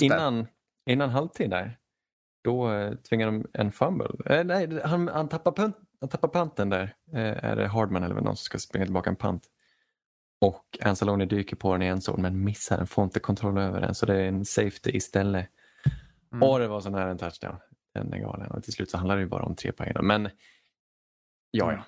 innan, 0.00 0.46
innan 0.86 1.10
halvtid 1.10 1.50
där, 1.50 1.78
då 2.46 2.72
eh, 2.72 2.94
tvingade 2.94 3.32
de 3.32 3.46
en 3.52 3.72
fumble. 3.72 4.08
Eh, 4.26 4.44
nej, 4.44 4.80
han, 4.84 5.08
han 5.08 5.28
tappar 5.28 5.52
punt, 5.52 5.76
han 6.00 6.08
tappar 6.08 6.28
panten 6.28 6.70
där. 6.70 6.94
Eh, 7.12 7.44
är 7.44 7.56
det 7.56 7.68
Hardman 7.68 8.02
eller 8.02 8.14
någon 8.14 8.36
som 8.36 8.44
ska 8.44 8.58
springa 8.58 8.84
tillbaka 8.86 9.10
en 9.10 9.16
pant? 9.16 9.46
Och 10.40 10.78
Anzalone 10.82 11.26
dyker 11.26 11.56
på 11.56 11.72
den 11.72 11.82
i 11.82 11.86
en 11.86 12.00
zon 12.00 12.22
men 12.22 12.44
missar 12.44 12.76
den, 12.76 12.86
får 12.86 13.04
inte 13.04 13.20
kontroll 13.20 13.58
över 13.58 13.80
den 13.80 13.94
så 13.94 14.06
det 14.06 14.14
är 14.16 14.28
en 14.28 14.44
safety 14.44 14.90
istället. 14.90 15.48
Mm. 16.32 16.48
Och 16.48 16.58
det 16.58 16.68
var 16.68 16.80
så 16.80 16.90
nära 16.90 17.10
en 17.10 17.18
touchdown. 17.18 17.56
Den 17.94 18.12
är 18.12 18.18
galen. 18.18 18.50
Och 18.50 18.64
till 18.64 18.72
slut 18.72 18.90
så 18.90 18.96
handlar 18.98 19.16
det 19.16 19.22
ju 19.22 19.28
bara 19.28 19.42
om 19.44 19.54
tre 19.56 19.72
poäng. 19.72 19.92
Men 20.02 20.28
Ja, 21.50 21.72
ja. 21.72 21.84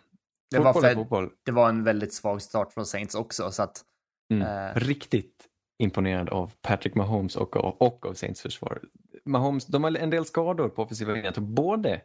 Det 0.50 0.58
var, 0.58 0.72
Fotboll 0.72 0.90
för, 0.90 0.94
fotboll. 0.94 1.30
det 1.44 1.52
var 1.52 1.68
en 1.68 1.84
väldigt 1.84 2.14
svag 2.14 2.42
start 2.42 2.72
från 2.72 2.86
Saints 2.86 3.14
också, 3.14 3.50
så 3.50 3.62
att 3.62 3.84
Mm. 4.32 4.42
Eh. 4.48 4.74
Riktigt 4.74 5.48
imponerad 5.78 6.28
av 6.28 6.52
Patrick 6.62 6.94
Mahomes 6.94 7.36
och, 7.36 7.56
av- 7.56 7.76
och 7.80 8.06
av 8.06 8.14
Saints 8.14 8.40
försvar. 8.42 8.80
Mahomes, 9.28 9.66
de 9.66 9.84
har 9.84 9.96
en 9.96 10.10
del 10.10 10.24
skador 10.24 10.68
på 10.68 10.82
offensiva 10.82 11.08
linjen. 11.08 11.24
Jag 11.24 11.34
tror 11.34 11.44
både, 11.44 12.00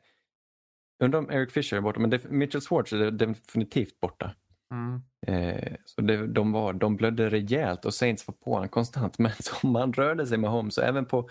undrar 1.03 1.19
om 1.19 1.31
Eric 1.31 1.51
Fisher 1.51 1.77
är 1.77 1.81
borta, 1.81 1.99
men 1.99 2.19
Mitchell 2.29 2.61
Schwartz 2.61 2.93
är 2.93 3.11
definitivt 3.11 3.99
borta. 3.99 4.35
mm, 4.71 5.01
Eh, 5.27 5.75
så 5.85 6.01
det, 6.01 6.27
de, 6.27 6.51
var, 6.51 6.73
de 6.73 6.95
blödde 6.95 7.29
rejält 7.29 7.85
och 7.85 7.93
Saints 7.93 8.27
var 8.27 8.33
på 8.33 8.53
honom 8.53 8.69
konstant. 8.69 9.17
Men 9.19 9.31
som 9.39 9.75
han 9.75 9.93
rörde 9.93 10.27
sig 10.27 10.37
med 10.37 10.49
Holmes 10.49 10.77
och 10.77 10.83
även 10.83 11.05
på 11.05 11.29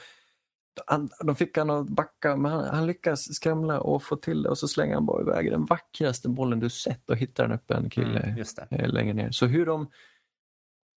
han, 0.86 1.09
de 1.24 1.36
fick 1.36 1.59
han 1.59 1.70
att 1.70 1.88
backa, 1.88 2.36
men 2.36 2.53
han, 2.53 2.64
han 2.64 2.86
lyckas 2.86 3.34
skramla 3.34 3.80
och 3.80 4.03
få 4.03 4.16
till 4.16 4.43
det 4.43 4.49
och 4.49 4.59
så 4.59 4.68
slänger 4.68 4.95
han 4.95 5.07
bara 5.07 5.22
iväg 5.22 5.51
den 5.51 5.64
vackraste 5.64 6.28
bollen 6.28 6.61
du 6.61 6.70
sett 6.70 7.11
och 7.11 7.16
hittar 7.16 7.45
en 7.45 7.53
öppen 7.53 7.90
kille 7.90 8.20
mm, 8.20 8.45
eh, 8.70 8.88
längre 8.88 9.14
ner. 9.14 9.30
Så 9.30 9.47
hur 9.47 9.66
de, 9.66 9.90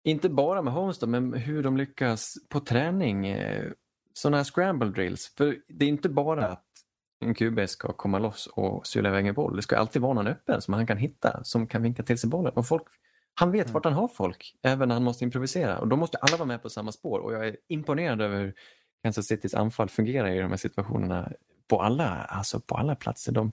inte 0.05 0.29
bara 0.29 0.63
med 0.63 0.73
Holmes 0.73 0.99
då, 0.99 1.07
men 1.07 1.33
hur 1.33 1.63
de 1.63 1.77
lyckas 1.77 2.35
på 2.49 2.61
träning, 2.61 3.27
eh, 3.27 3.71
sådana 4.15 4.37
här 4.37 4.45
scramble 4.45 4.89
drills. 4.91 5.35
För 5.37 5.57
det 5.69 5.85
är 5.85 5.89
inte 5.89 6.09
bara 6.09 6.47
att 6.47 6.65
en 7.21 7.35
QB 7.35 7.69
ska 7.69 7.93
komma 7.93 8.19
loss 8.19 8.47
och 8.47 8.87
syla 8.87 9.09
iväg 9.09 9.27
en 9.27 9.35
boll. 9.35 9.57
Det 9.57 9.63
ska 9.63 9.77
alltid 9.77 10.03
vara 10.03 10.13
någon 10.13 10.27
öppen 10.27 10.63
som 10.63 10.75
han 10.75 10.87
kan 10.87 10.97
hitta, 10.97 11.45
som 11.45 11.67
kan 11.67 11.83
vinka 11.83 12.03
till 12.03 12.19
sig 12.19 12.31
bollen. 12.31 12.53
Och 12.53 12.67
folk, 12.67 12.83
han 13.35 13.51
vet 13.53 13.67
Mm. 13.67 13.73
vart 13.75 13.85
han 13.85 13.95
har 13.95 14.09
folk, 14.09 14.55
även 14.63 14.89
när 14.89 14.95
han 14.95 15.05
måste 15.05 15.25
improvisera. 15.25 15.79
Och 15.79 15.89
då 15.89 15.97
måste 15.97 16.19
alla 16.19 16.37
vara 16.37 16.47
med 16.47 16.63
på 16.63 16.71
samma 16.71 16.93
spår. 16.93 17.19
Och 17.19 17.33
jag 17.33 17.49
är 17.49 17.57
imponerad 17.69 18.21
över 18.21 18.41
hur 18.41 18.55
Kansas 19.03 19.27
Citys 19.27 19.55
anfall 19.55 19.89
fungerar 19.89 20.29
i 20.31 20.39
de 20.39 20.51
här 20.51 20.57
situationerna 20.57 21.33
på 21.69 21.83
alla, 21.83 22.09
alltså 22.11 22.61
på 22.61 22.75
alla 22.77 22.95
platser. 22.95 23.33
De 23.33 23.53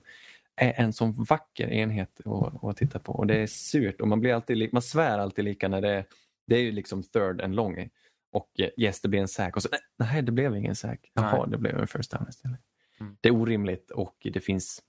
är 0.56 0.72
en 0.76 0.92
sån 0.92 1.12
vacker 1.12 1.68
enhet 1.68 2.20
att, 2.24 2.64
att 2.64 2.76
titta 2.76 2.98
på. 2.98 3.12
Och 3.12 3.26
det 3.26 3.36
är 3.42 3.46
surt 3.46 4.00
och 4.00 4.08
man, 4.08 4.20
blir 4.20 4.34
alltid, 4.34 4.72
man 4.72 4.82
svär 4.82 5.18
alltid 5.18 5.44
lika 5.44 5.68
när 5.68 5.80
det 5.80 5.90
är, 5.90 6.04
det 6.46 6.54
är 6.56 6.60
ju 6.60 6.72
liksom 6.72 7.02
third 7.02 7.40
and 7.40 7.54
long. 7.54 7.88
Och 8.32 8.60
eh, 8.60 8.68
yes, 8.76 9.00
det 9.00 9.08
blir 9.08 9.20
en 9.20 9.28
sack. 9.28 9.56
Och 9.56 9.62
så 9.62 9.68
nej, 9.98 10.22
det 10.22 10.32
blev 10.32 10.56
ingen 10.56 10.76
sack. 10.76 11.10
Jaha, 11.14 11.46
det 11.46 11.58
blev 11.58 11.78
en 11.78 11.86
first 11.86 12.10
down 12.10 12.28
istället. 12.28 12.60
Mm. 13.00 13.16
Det 13.20 13.28
är 13.28 13.32
orimligt 13.34 13.90
och 13.90 14.16
det 14.32 14.40
finns, 14.40 14.82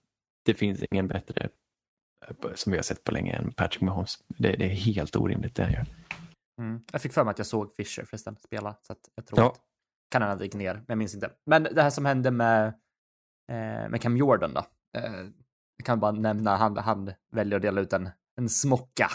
det 0.43 0.53
finns 0.53 0.83
ingen 0.91 1.07
bättre 1.07 1.49
eh, 2.27 2.53
som 2.55 2.71
vi 2.71 2.77
har 2.77 2.83
sett 2.83 3.03
på 3.03 3.11
länge 3.11 3.33
än 3.33 3.51
Patrick 3.51 3.81
Mahomes. 3.81 4.19
Det, 4.27 4.51
det 4.51 4.65
är 4.65 4.69
helt 4.69 5.15
orimligt 5.15 5.55
det 5.55 5.63
han 5.63 5.73
gör. 5.73 5.85
Mm. 6.59 6.83
Jag 6.91 7.01
fick 7.01 7.13
för 7.13 7.23
mig 7.23 7.31
att 7.31 7.37
jag 7.37 7.47
såg 7.47 7.75
Fisher 7.75 8.05
förresten 8.05 8.35
spela, 8.35 8.75
så 8.81 8.93
att 8.93 9.09
jag 9.15 9.25
tror 9.25 9.39
Ja. 9.39 9.51
att 9.51 9.59
kan 10.11 10.21
han 10.21 10.37
ha 10.37 10.43
gick 10.43 10.53
ner, 10.53 10.73
men 10.73 10.85
jag 10.87 10.97
minns 10.97 11.13
inte. 11.13 11.31
Men 11.45 11.63
det 11.63 11.81
här 11.81 11.89
som 11.89 12.05
hände 12.05 12.31
med, 12.31 12.67
eh, 13.51 13.89
med 13.89 14.01
Cam 14.01 14.17
Jordan 14.17 14.53
då. 14.53 14.65
Jag 15.77 15.85
kan 15.85 15.99
bara 15.99 16.11
nämna, 16.11 16.55
han, 16.55 16.77
han 16.77 17.11
väljer 17.31 17.55
att 17.55 17.61
dela 17.61 17.81
ut 17.81 17.93
en, 17.93 18.09
en 18.37 18.49
smocka. 18.49 19.09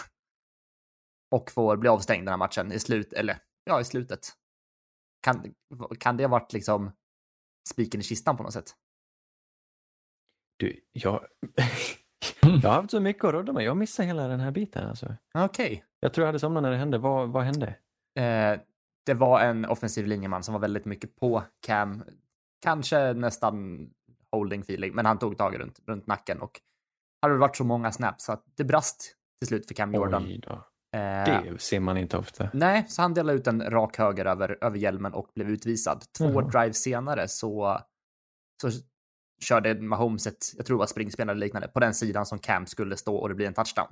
Och 1.31 1.51
får 1.51 1.77
bli 1.77 1.89
avstängd 1.89 2.25
den 2.25 2.31
här 2.31 2.37
matchen 2.37 2.71
i 2.71 2.79
slut, 2.79 3.13
eller 3.13 3.37
ja, 3.67 3.81
i 3.81 3.85
slutet. 3.85 4.19
Kan, 5.21 5.53
kan 5.99 6.17
det 6.17 6.23
ha 6.23 6.29
varit 6.29 6.53
liksom 6.53 6.91
spiken 7.69 7.99
i 7.99 8.03
kistan 8.03 8.37
på 8.37 8.43
något 8.43 8.53
sätt? 8.53 8.75
Du, 10.57 10.79
jag, 10.91 11.25
jag 12.41 12.69
har 12.69 12.81
haft 12.81 12.91
så 12.91 12.99
mycket 12.99 13.23
att 13.23 13.33
rodda 13.33 13.53
med. 13.53 13.63
Jag 13.63 13.77
missade 13.77 14.07
hela 14.07 14.27
den 14.27 14.39
här 14.39 14.51
biten. 14.51 14.87
Alltså. 14.89 15.15
Okej. 15.33 15.85
Jag 15.99 16.13
tror 16.13 16.23
jag 16.23 16.27
hade 16.27 16.39
somnat 16.39 16.63
när 16.63 16.71
det 16.71 16.77
hände. 16.77 16.97
Vad, 16.97 17.29
vad 17.29 17.43
hände? 17.43 17.67
Eh, 18.19 18.59
det 19.05 19.13
var 19.13 19.41
en 19.41 19.65
offensiv 19.65 20.07
linjeman 20.07 20.43
som 20.43 20.53
var 20.53 20.61
väldigt 20.61 20.85
mycket 20.85 21.15
på 21.15 21.43
Cam. 21.61 22.03
Kanske 22.61 23.13
nästan 23.13 23.87
holding 24.31 24.61
feeling, 24.61 24.95
men 24.95 25.05
han 25.05 25.19
tog 25.19 25.37
tag 25.37 25.59
runt, 25.59 25.79
runt 25.87 26.07
nacken 26.07 26.41
och 26.41 26.61
hade 27.21 27.33
det 27.33 27.39
varit 27.39 27.55
så 27.55 27.63
många 27.63 27.91
snaps 27.91 28.25
så 28.25 28.31
att 28.31 28.43
det 28.55 28.63
brast 28.63 29.15
till 29.39 29.47
slut 29.47 29.67
för 29.67 29.73
Cam 29.73 29.93
Jordan. 29.93 30.41
Då. 31.25 31.31
Eh, 31.31 31.43
Det 31.53 31.61
ser 31.61 31.79
man 31.79 31.97
inte 31.97 32.17
ofta. 32.17 32.49
nej, 32.53 32.85
så 32.87 33.01
han 33.01 33.13
delade 33.13 33.37
ut 33.37 33.47
en 33.47 33.61
rak 33.61 33.97
höger 33.97 34.25
över, 34.25 34.57
över 34.61 34.77
hjälmen 34.77 35.13
och 35.13 35.27
blev 35.35 35.49
utvisad. 35.49 36.03
Två 36.17 36.25
Jaha. 36.25 36.41
drives 36.49 36.77
senare 36.77 37.27
så, 37.27 37.79
så 38.61 38.69
körde 39.43 39.81
Mahomes 39.81 40.27
ett, 40.27 40.45
jag 40.57 40.65
tror 40.65 40.77
det 40.77 40.79
var 40.79 40.85
springspel 40.87 41.29
eller 41.29 41.39
liknande, 41.39 41.67
på 41.67 41.79
den 41.79 41.93
sidan 41.93 42.25
som 42.25 42.39
Cam 42.39 42.65
skulle 42.65 42.97
stå 42.97 43.15
och 43.15 43.29
det 43.29 43.35
blir 43.35 43.47
en 43.47 43.53
touchdown. 43.53 43.87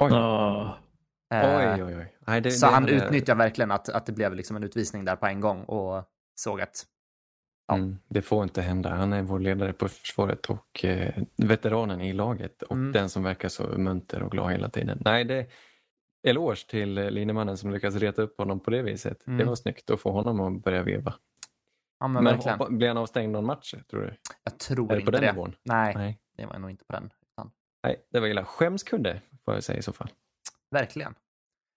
Oj, 0.00 0.10
Ah. 0.12 0.78
Eh, 1.34 1.74
oj, 1.74 1.84
oj. 1.84 1.96
oj. 1.96 2.16
Nej, 2.26 2.40
det, 2.40 2.50
så 2.50 2.66
det 2.66 2.72
han 2.72 2.82
hade- 2.82 2.94
utnyttjar 2.94 3.34
verkligen 3.34 3.70
att, 3.70 3.88
att 3.88 4.06
det 4.06 4.12
blev 4.12 4.34
liksom 4.34 4.56
en 4.56 4.62
utvisning 4.64 5.04
där 5.04 5.16
på 5.16 5.26
en 5.26 5.40
gång 5.40 5.64
och 5.64 6.04
såg 6.34 6.60
att 6.60 6.86
Ja. 7.68 7.74
Mm, 7.74 7.96
det 8.08 8.22
får 8.22 8.42
inte 8.42 8.62
hända. 8.62 8.90
Han 8.94 9.12
är 9.12 9.22
vår 9.22 9.38
ledare 9.40 9.72
på 9.72 9.88
försvaret 9.88 10.46
och 10.46 10.84
eh, 10.84 11.14
veteranen 11.36 12.00
i 12.00 12.12
laget 12.12 12.62
och 12.62 12.76
Mm. 12.76 12.92
den 12.92 13.08
som 13.08 13.22
verkar 13.22 13.48
så 13.48 13.62
munter 13.78 14.22
och 14.22 14.30
glad 14.30 14.52
hela 14.52 14.68
tiden. 14.70 15.02
Nej, 15.04 15.24
det 15.24 15.46
eloge 16.26 16.66
till 16.68 16.98
eh, 16.98 17.10
linjemannen 17.10 17.56
som 17.56 17.70
lyckas 17.70 17.94
reta 17.94 18.22
upp 18.22 18.38
honom 18.38 18.60
på 18.60 18.70
det 18.70 18.82
viset. 18.82 19.22
Det 19.24 19.30
Mm. 19.32 19.46
var 19.46 19.54
snyggt 19.54 19.90
att 19.90 20.00
få 20.00 20.10
honom 20.12 20.40
att 20.40 20.64
börja 20.64 20.82
veva. 20.82 21.14
Ja, 22.00 22.08
men, 22.08 22.24
Men, 22.24 22.34
hoppa- 22.38 22.70
blir 22.70 22.88
han 22.88 22.96
avstängd 22.96 23.32
någon 23.32 23.46
match, 23.46 23.74
tror 23.90 24.00
du? 24.00 24.14
Jag 24.44 24.58
tror 24.58 24.88
det 24.88 24.94
inte 24.94 25.04
på 25.04 25.10
den 25.10 25.20
det. 25.20 25.32
nivån? 25.32 25.54
Nej, 25.62 25.94
Nej. 25.94 26.18
det 26.36 26.46
var 26.46 26.58
nog 26.58 26.70
inte 26.70 26.84
på 26.84 26.92
den. 26.92 27.10
Utan, 27.32 27.50
Nej, 27.84 28.06
det 28.12 28.20
var 28.20 28.26
illa. 28.26 28.44
Skämskudde, 28.44 29.20
får 29.44 29.54
jag 29.54 29.64
säga 29.64 29.78
i 29.78 29.82
så 29.82 29.92
fall. 29.92 30.08
verkligen. 30.70 31.14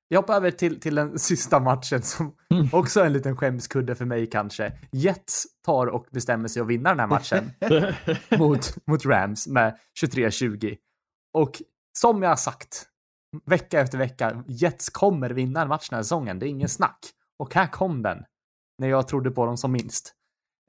Vi 0.09 0.15
hoppar 0.15 0.35
över 0.35 0.51
till, 0.51 0.79
till 0.79 0.95
den 0.95 1.19
sista 1.19 1.59
matchen 1.59 2.01
som 2.01 2.35
Mm. 2.53 2.67
också 2.73 2.99
är 3.01 3.05
en 3.05 3.13
liten 3.13 3.37
skämskudde 3.37 3.95
för 3.95 4.05
mig 4.05 4.27
kanske. 4.27 4.73
Jets 4.91 5.45
tar 5.65 5.87
och 5.87 6.05
bestämmer 6.11 6.47
sig 6.47 6.61
att 6.61 6.67
vinna 6.67 6.89
den 6.89 6.99
här 6.99 7.07
matchen 7.07 7.51
mot, 8.39 8.87
mot 8.87 9.05
Rams 9.05 9.47
med 9.47 9.77
23-20. 10.01 10.77
Och 11.33 11.61
som 11.97 12.23
jag 12.23 12.29
har 12.29 12.35
sagt 12.35 12.88
vecka 13.45 13.79
efter 13.79 13.97
vecka, 13.97 14.43
Jets 14.47 14.89
kommer 14.89 15.29
vinna 15.29 15.61
en 15.61 15.67
match 15.67 15.89
den 15.89 15.97
här 15.97 16.03
säsongen. 16.03 16.39
Det 16.39 16.45
är 16.45 16.49
ingen 16.49 16.69
snack. 16.69 16.99
Och 17.39 17.53
här 17.55 17.67
kom 17.67 18.01
den. 18.01 18.23
När 18.77 18.87
jag 18.89 19.07
trodde 19.07 19.31
på 19.31 19.45
dem 19.45 19.57
som 19.57 19.71
minst. 19.71 20.13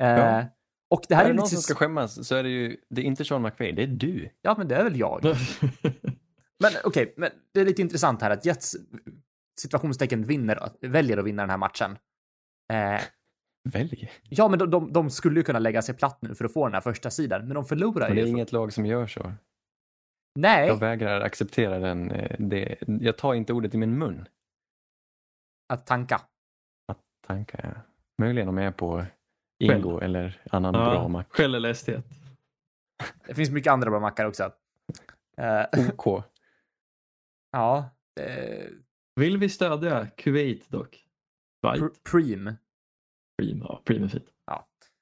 Eh, 0.03 0.09
Ja. 0.09 0.45
Och 0.91 1.03
det 1.09 1.15
här 1.15 1.23
är 1.25 1.27
är, 1.27 1.31
det 1.33 1.37
någon 1.37 1.45
lite... 1.45 1.55
som 1.57 1.63
ska 1.63 1.75
skämmas 1.75 2.29
så 2.29 2.35
är 2.37 2.43
det 2.43 2.49
ju, 2.49 2.77
det 2.91 3.01
är 3.01 3.05
inte 3.05 3.25
Sean 3.25 3.43
McVay, 3.43 3.73
det 3.73 3.83
är 3.83 3.87
du. 3.87 4.31
Ja, 4.43 4.55
men 4.59 4.69
det 4.69 4.77
är 4.77 4.85
väl 4.85 4.97
jag. 4.99 5.25
Men 6.63 6.73
okej, 6.85 7.15
men 7.17 7.31
det 7.55 7.61
är 7.61 7.65
lite 7.65 7.83
intressant 7.83 8.23
här 8.23 8.31
att 8.31 8.45
Jets 8.45 8.77
situationstecken 9.61 10.25
vinner, 10.25 10.71
väljer 10.89 11.17
att 11.19 11.25
vinna 11.25 11.43
den 11.43 11.51
här 11.51 11.57
matchen. 11.57 11.99
Eh, 12.73 13.01
Välj. 13.69 14.11
ja, 14.23 14.49
men 14.49 14.59
de, 14.59 14.71
de, 14.71 14.93
de 14.93 15.11
skulle 15.11 15.41
ju 15.41 15.45
kunna 15.45 15.59
lägga 15.59 15.83
sig 15.83 15.95
platt 15.95 16.19
nu 16.23 16.35
för 16.35 16.45
att 16.45 16.53
få 16.53 16.67
den 16.67 16.75
här 16.75 16.81
första 16.81 17.11
sidan, 17.11 17.47
men 17.47 17.55
de 17.55 17.65
förlorar 17.65 18.07
Men 18.09 18.17
det 18.17 18.21
ju. 18.23 18.27
är 18.27 18.31
inget 18.31 18.53
lag 18.53 18.73
som 18.73 18.87
gör 18.87 19.07
så. 19.07 19.33
Nej, 20.35 20.67
Jag 20.69 20.77
vägrar 20.81 21.21
acceptera 21.21 21.79
den. 21.79 22.11
eh, 22.11 22.37
Det, 22.39 22.79
jag 23.01 23.19
tar 23.19 23.35
inte 23.35 23.53
ordet 23.53 23.75
i 23.75 23.79
min 23.79 23.99
mun. 23.99 24.29
att 25.73 25.87
tanka. 25.87 26.21
Tankar 27.27 27.61
jag. 27.65 27.81
Möjligen 28.27 28.49
om 28.49 28.59
jag 28.59 28.67
är 28.67 28.71
på 28.73 29.05
Ingo 29.59 30.01
eller 30.01 30.41
annan 30.51 30.73
bra 30.73 30.95
ja, 30.95 31.09
mack. 31.09 31.27
självlästhet. 31.31 32.05
Det 33.27 33.35
finns 33.35 33.51
mycket 33.51 33.73
andra 33.73 33.91
bra 33.91 34.01
mackar 34.01 34.27
också. 34.27 34.53
Eh, 35.37 35.65
OK. 35.95 36.25
ja, 37.53 37.91
eh, 38.21 38.67
Vill 39.17 39.39
vi 39.39 39.49
stödja 39.49 40.07
Kuwait 40.07 40.69
dock? 40.69 41.07
Pr- 41.67 41.95
Preem. 42.11 42.53
Prim, 43.39 43.59
ja, 43.69 43.83
Prim 43.85 44.03
är 44.05 44.09
fint. 44.09 44.31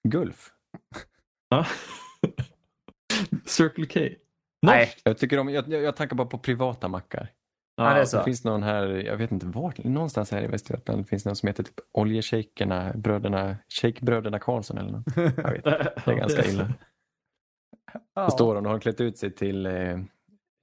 Gulf. 0.08 0.54
Ja. 1.50 1.66
Circle 3.44 3.86
K. 3.86 4.00
Nej. 4.62 4.92
Jag, 5.04 5.18
tycker 5.18 5.38
om, 5.38 5.48
jag, 5.48 5.68
jag, 5.68 5.82
jag 5.82 5.96
tankar 5.96 6.16
bara 6.16 6.26
på 6.28 6.38
privata 6.38 6.88
mackar. 6.88 7.30
Ja, 7.76 7.94
det 7.94 8.00
är 8.00 8.04
så. 8.04 8.16
Det 8.16 8.24
finns 8.24 8.44
någon 8.44 8.62
här, 8.62 8.86
jag 8.86 9.16
vet 9.16 9.32
inte 9.32 9.46
vart, 9.46 9.84
någonstans 9.84 10.30
här 10.30 10.42
i 10.42 10.46
Västergötland 10.46 11.08
finns 11.08 11.24
någon 11.24 11.36
som 11.36 11.46
heter 11.46 11.62
typ 11.62 11.74
Oljeshejkerna, 11.92 12.92
bröderna, 12.94 13.56
Shejkbröderna 13.68 14.38
Karlsson 14.38 14.78
eller 14.78 14.90
något. 14.90 15.06
Jag 15.16 15.50
vet 15.50 15.56
inte. 15.56 15.92
Det 16.04 16.10
är 16.10 16.16
ganska 16.16 16.44
illa. 16.44 16.74
ja. 18.14 18.24
Då 18.24 18.30
står 18.30 18.54
de 18.54 18.66
och 18.66 18.72
har 18.72 18.78
klätt 18.80 19.00
ut 19.00 19.18
sig 19.18 19.34
till 19.34 19.66
eh, 19.66 19.98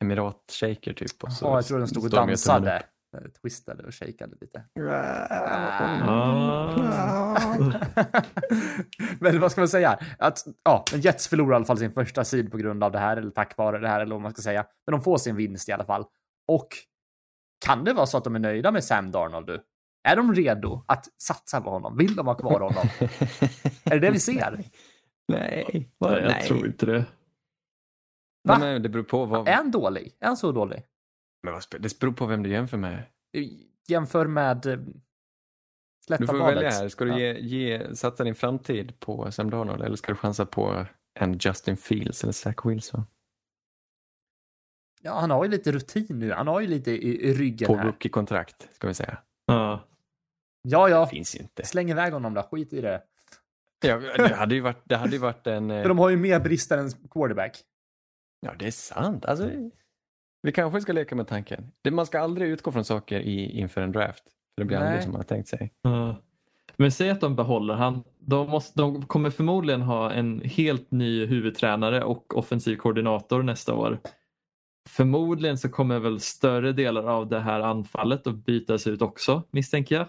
Emirat-shejker 0.03 0.93
typ. 0.93 1.23
Och 1.23 1.31
så 1.31 1.45
Ja, 1.45 1.55
jag 1.55 1.65
tror 1.65 1.79
de 1.79 1.87
stod 1.87 2.03
och 2.03 2.09
de 2.09 2.15
dansade. 2.27 2.83
Eh, 3.15 3.29
Twistade 3.41 3.83
och 3.83 3.93
shakeade 3.93 4.35
lite. 4.41 4.63
Ah. 6.07 7.55
men 9.19 9.39
vad 9.39 9.51
ska 9.51 9.61
man 9.61 9.67
säga? 9.67 9.99
Att, 10.19 10.45
ja, 10.63 10.85
Jets 10.93 11.27
förlorar 11.27 11.51
i 11.51 11.55
alla 11.55 11.65
fall 11.65 11.77
sin 11.77 11.91
första 11.91 12.23
sid 12.23 12.51
på 12.51 12.57
grund 12.57 12.83
av 12.83 12.91
det 12.91 12.99
här, 12.99 13.17
eller 13.17 13.31
tack 13.31 13.57
vare 13.57 13.79
det 13.79 13.87
här, 13.87 14.01
eller 14.01 14.15
vad 14.15 14.21
man 14.21 14.31
ska 14.31 14.41
säga. 14.41 14.65
Men 14.85 14.91
de 14.91 15.01
får 15.01 15.17
sin 15.17 15.35
vinst 15.35 15.69
i 15.69 15.71
alla 15.71 15.85
fall. 15.85 16.05
Och 16.47 16.67
kan 17.65 17.83
det 17.83 17.93
vara 17.93 18.05
så 18.05 18.17
att 18.17 18.23
de 18.23 18.35
är 18.35 18.39
nöjda 18.39 18.71
med 18.71 18.83
Sam 18.83 19.11
Darnold 19.11 19.47
nu? 19.47 19.59
Är 20.03 20.15
de 20.15 20.35
redo 20.35 20.83
att 20.87 21.07
satsa 21.21 21.61
på 21.61 21.69
honom? 21.69 21.97
Vill 21.97 22.15
de 22.15 22.27
ha 22.27 22.35
kvar 22.35 22.59
honom? 22.59 22.89
är 23.83 23.89
det 23.89 23.99
det 23.99 24.11
vi 24.11 24.19
ser? 24.19 24.59
Nej. 25.27 25.65
Nej, 25.67 25.89
jag 25.99 26.23
Nej. 26.23 26.43
tror 26.47 26.65
inte 26.67 26.85
det. 26.85 27.05
Va? 28.43 28.57
Nej, 28.57 28.73
men 28.73 28.81
det 28.81 28.89
beror 28.89 29.03
på 29.03 29.25
vad... 29.25 29.47
Är 29.47 29.53
han 29.53 29.71
dålig? 29.71 30.17
Är 30.19 30.27
han 30.27 30.37
så 30.37 30.51
dålig? 30.51 30.83
Men 31.45 31.53
vad 31.53 31.61
spe- 31.63 31.77
det 31.79 31.99
beror 31.99 32.13
på 32.13 32.25
vem 32.25 32.43
du 32.43 32.49
jämför 32.49 32.77
med. 32.77 33.03
Jämför 33.87 34.25
med 34.27 34.65
eh, 34.65 34.77
Du 34.77 34.93
släppa 36.05 36.25
får 36.25 36.37
valet. 36.37 36.55
välja 36.57 36.69
här. 36.69 36.89
Ska 36.89 37.05
du 37.05 37.11
Ja. 37.11 37.17
ge, 37.19 37.39
ge, 37.39 37.95
satsa 37.95 38.23
din 38.23 38.35
framtid 38.35 38.99
på 38.99 39.31
Sam 39.31 39.49
Darnold 39.49 39.81
eller 39.81 39.95
ska 39.95 40.11
du 40.11 40.17
chansa 40.17 40.45
på 40.45 40.85
en 41.19 41.37
Justin 41.41 41.77
Fields 41.77 42.23
eller 42.23 42.33
Zach 42.33 42.55
Wilson? 42.65 43.03
Ja, 45.01 45.19
han 45.19 45.31
har 45.31 45.43
ju 45.45 45.51
lite 45.51 45.71
rutin 45.71 46.05
nu. 46.09 46.31
Han 46.31 46.47
har 46.47 46.61
ju 46.61 46.67
lite 46.67 46.91
i, 46.91 47.29
i 47.29 47.33
ryggen 47.33 47.67
På 47.67 47.75
här. 47.75 47.85
rookie-kontrakt, 47.85 48.67
ska 48.75 48.87
vi 48.87 48.93
säga. 48.93 49.17
Ja. 49.45 49.87
Ja, 50.61 50.89
ja. 50.89 51.07
Finns 51.07 51.35
inte. 51.35 51.65
Släng 51.65 51.89
iväg 51.91 52.13
honom 52.13 52.33
då. 52.33 52.43
Skit 52.43 52.73
i 52.73 52.81
det. 52.81 53.03
Ja, 53.85 53.97
det 53.97 54.35
hade 54.35 54.55
ju 54.55 54.61
varit, 54.61 54.81
det 54.83 54.95
hade 54.95 55.11
ju 55.11 55.17
varit 55.17 55.47
en... 55.47 55.69
För 55.83 55.87
de 55.89 55.99
har 55.99 56.09
ju 56.09 56.17
mer 56.17 56.39
brister 56.39 56.77
än 56.77 56.89
quarterback. 56.91 57.63
Ja, 58.39 58.53
det 58.59 58.67
är 58.67 58.71
sant. 58.71 59.25
Alltså, 59.25 59.49
vi 60.45 60.51
kanske 60.51 60.81
ska 60.81 60.93
leka 60.93 61.15
med 61.15 61.27
tanken. 61.27 61.71
Man 61.91 62.05
ska 62.05 62.19
aldrig 62.19 62.49
utgå 62.49 62.71
från 62.71 62.85
saker 62.85 63.19
i, 63.19 63.59
inför 63.59 63.81
en 63.81 63.91
draft. 63.91 64.23
För 64.55 64.61
det 64.61 64.65
blir 64.65 64.77
Nej. 64.77 64.87
aldrig 64.87 65.03
som 65.03 65.11
man 65.11 65.19
har 65.19 65.25
tänkt 65.25 65.47
sig. 65.47 65.73
Ja. 65.81 66.15
Men 66.77 66.91
säg 66.91 67.09
att 67.09 67.21
de 67.21 67.35
behåller 67.35 67.73
han. 67.73 68.03
De, 68.19 68.49
måste, 68.49 68.81
de 68.81 69.05
kommer 69.05 69.29
förmodligen 69.29 69.81
ha 69.81 70.11
en 70.11 70.41
helt 70.41 70.91
ny 70.91 71.25
huvudtränare 71.25 72.03
och 72.03 72.37
offensiv 72.37 72.75
koordinator 72.75 73.43
nästa 73.43 73.73
år. 73.73 73.99
Förmodligen 74.89 75.57
så 75.57 75.69
kommer 75.69 75.99
väl 75.99 76.19
större 76.19 76.71
delar 76.71 77.03
av 77.03 77.29
det 77.29 77.39
här 77.39 77.59
anfallet 77.59 78.27
att 78.27 78.45
bytas 78.45 78.87
ut 78.87 79.01
också 79.01 79.43
misstänker 79.51 79.95
jag. 79.95 80.07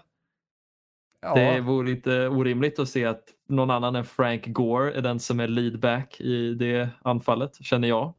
Ja, 1.21 1.35
Det 1.35 1.61
vore 1.61 1.91
inte 1.91 2.27
orimligt 2.27 2.79
att 2.79 2.89
se 2.89 3.05
att 3.05 3.23
någon 3.47 3.71
annan 3.71 3.95
än 3.95 4.05
Frank 4.05 4.47
Gore 4.47 4.93
är 4.93 5.01
den 5.01 5.19
som 5.19 5.39
är 5.39 5.47
leadback 5.47 6.21
i 6.21 6.53
det 6.53 6.89
anfallet, 7.01 7.65
känner 7.65 7.87
jag. 7.87 8.13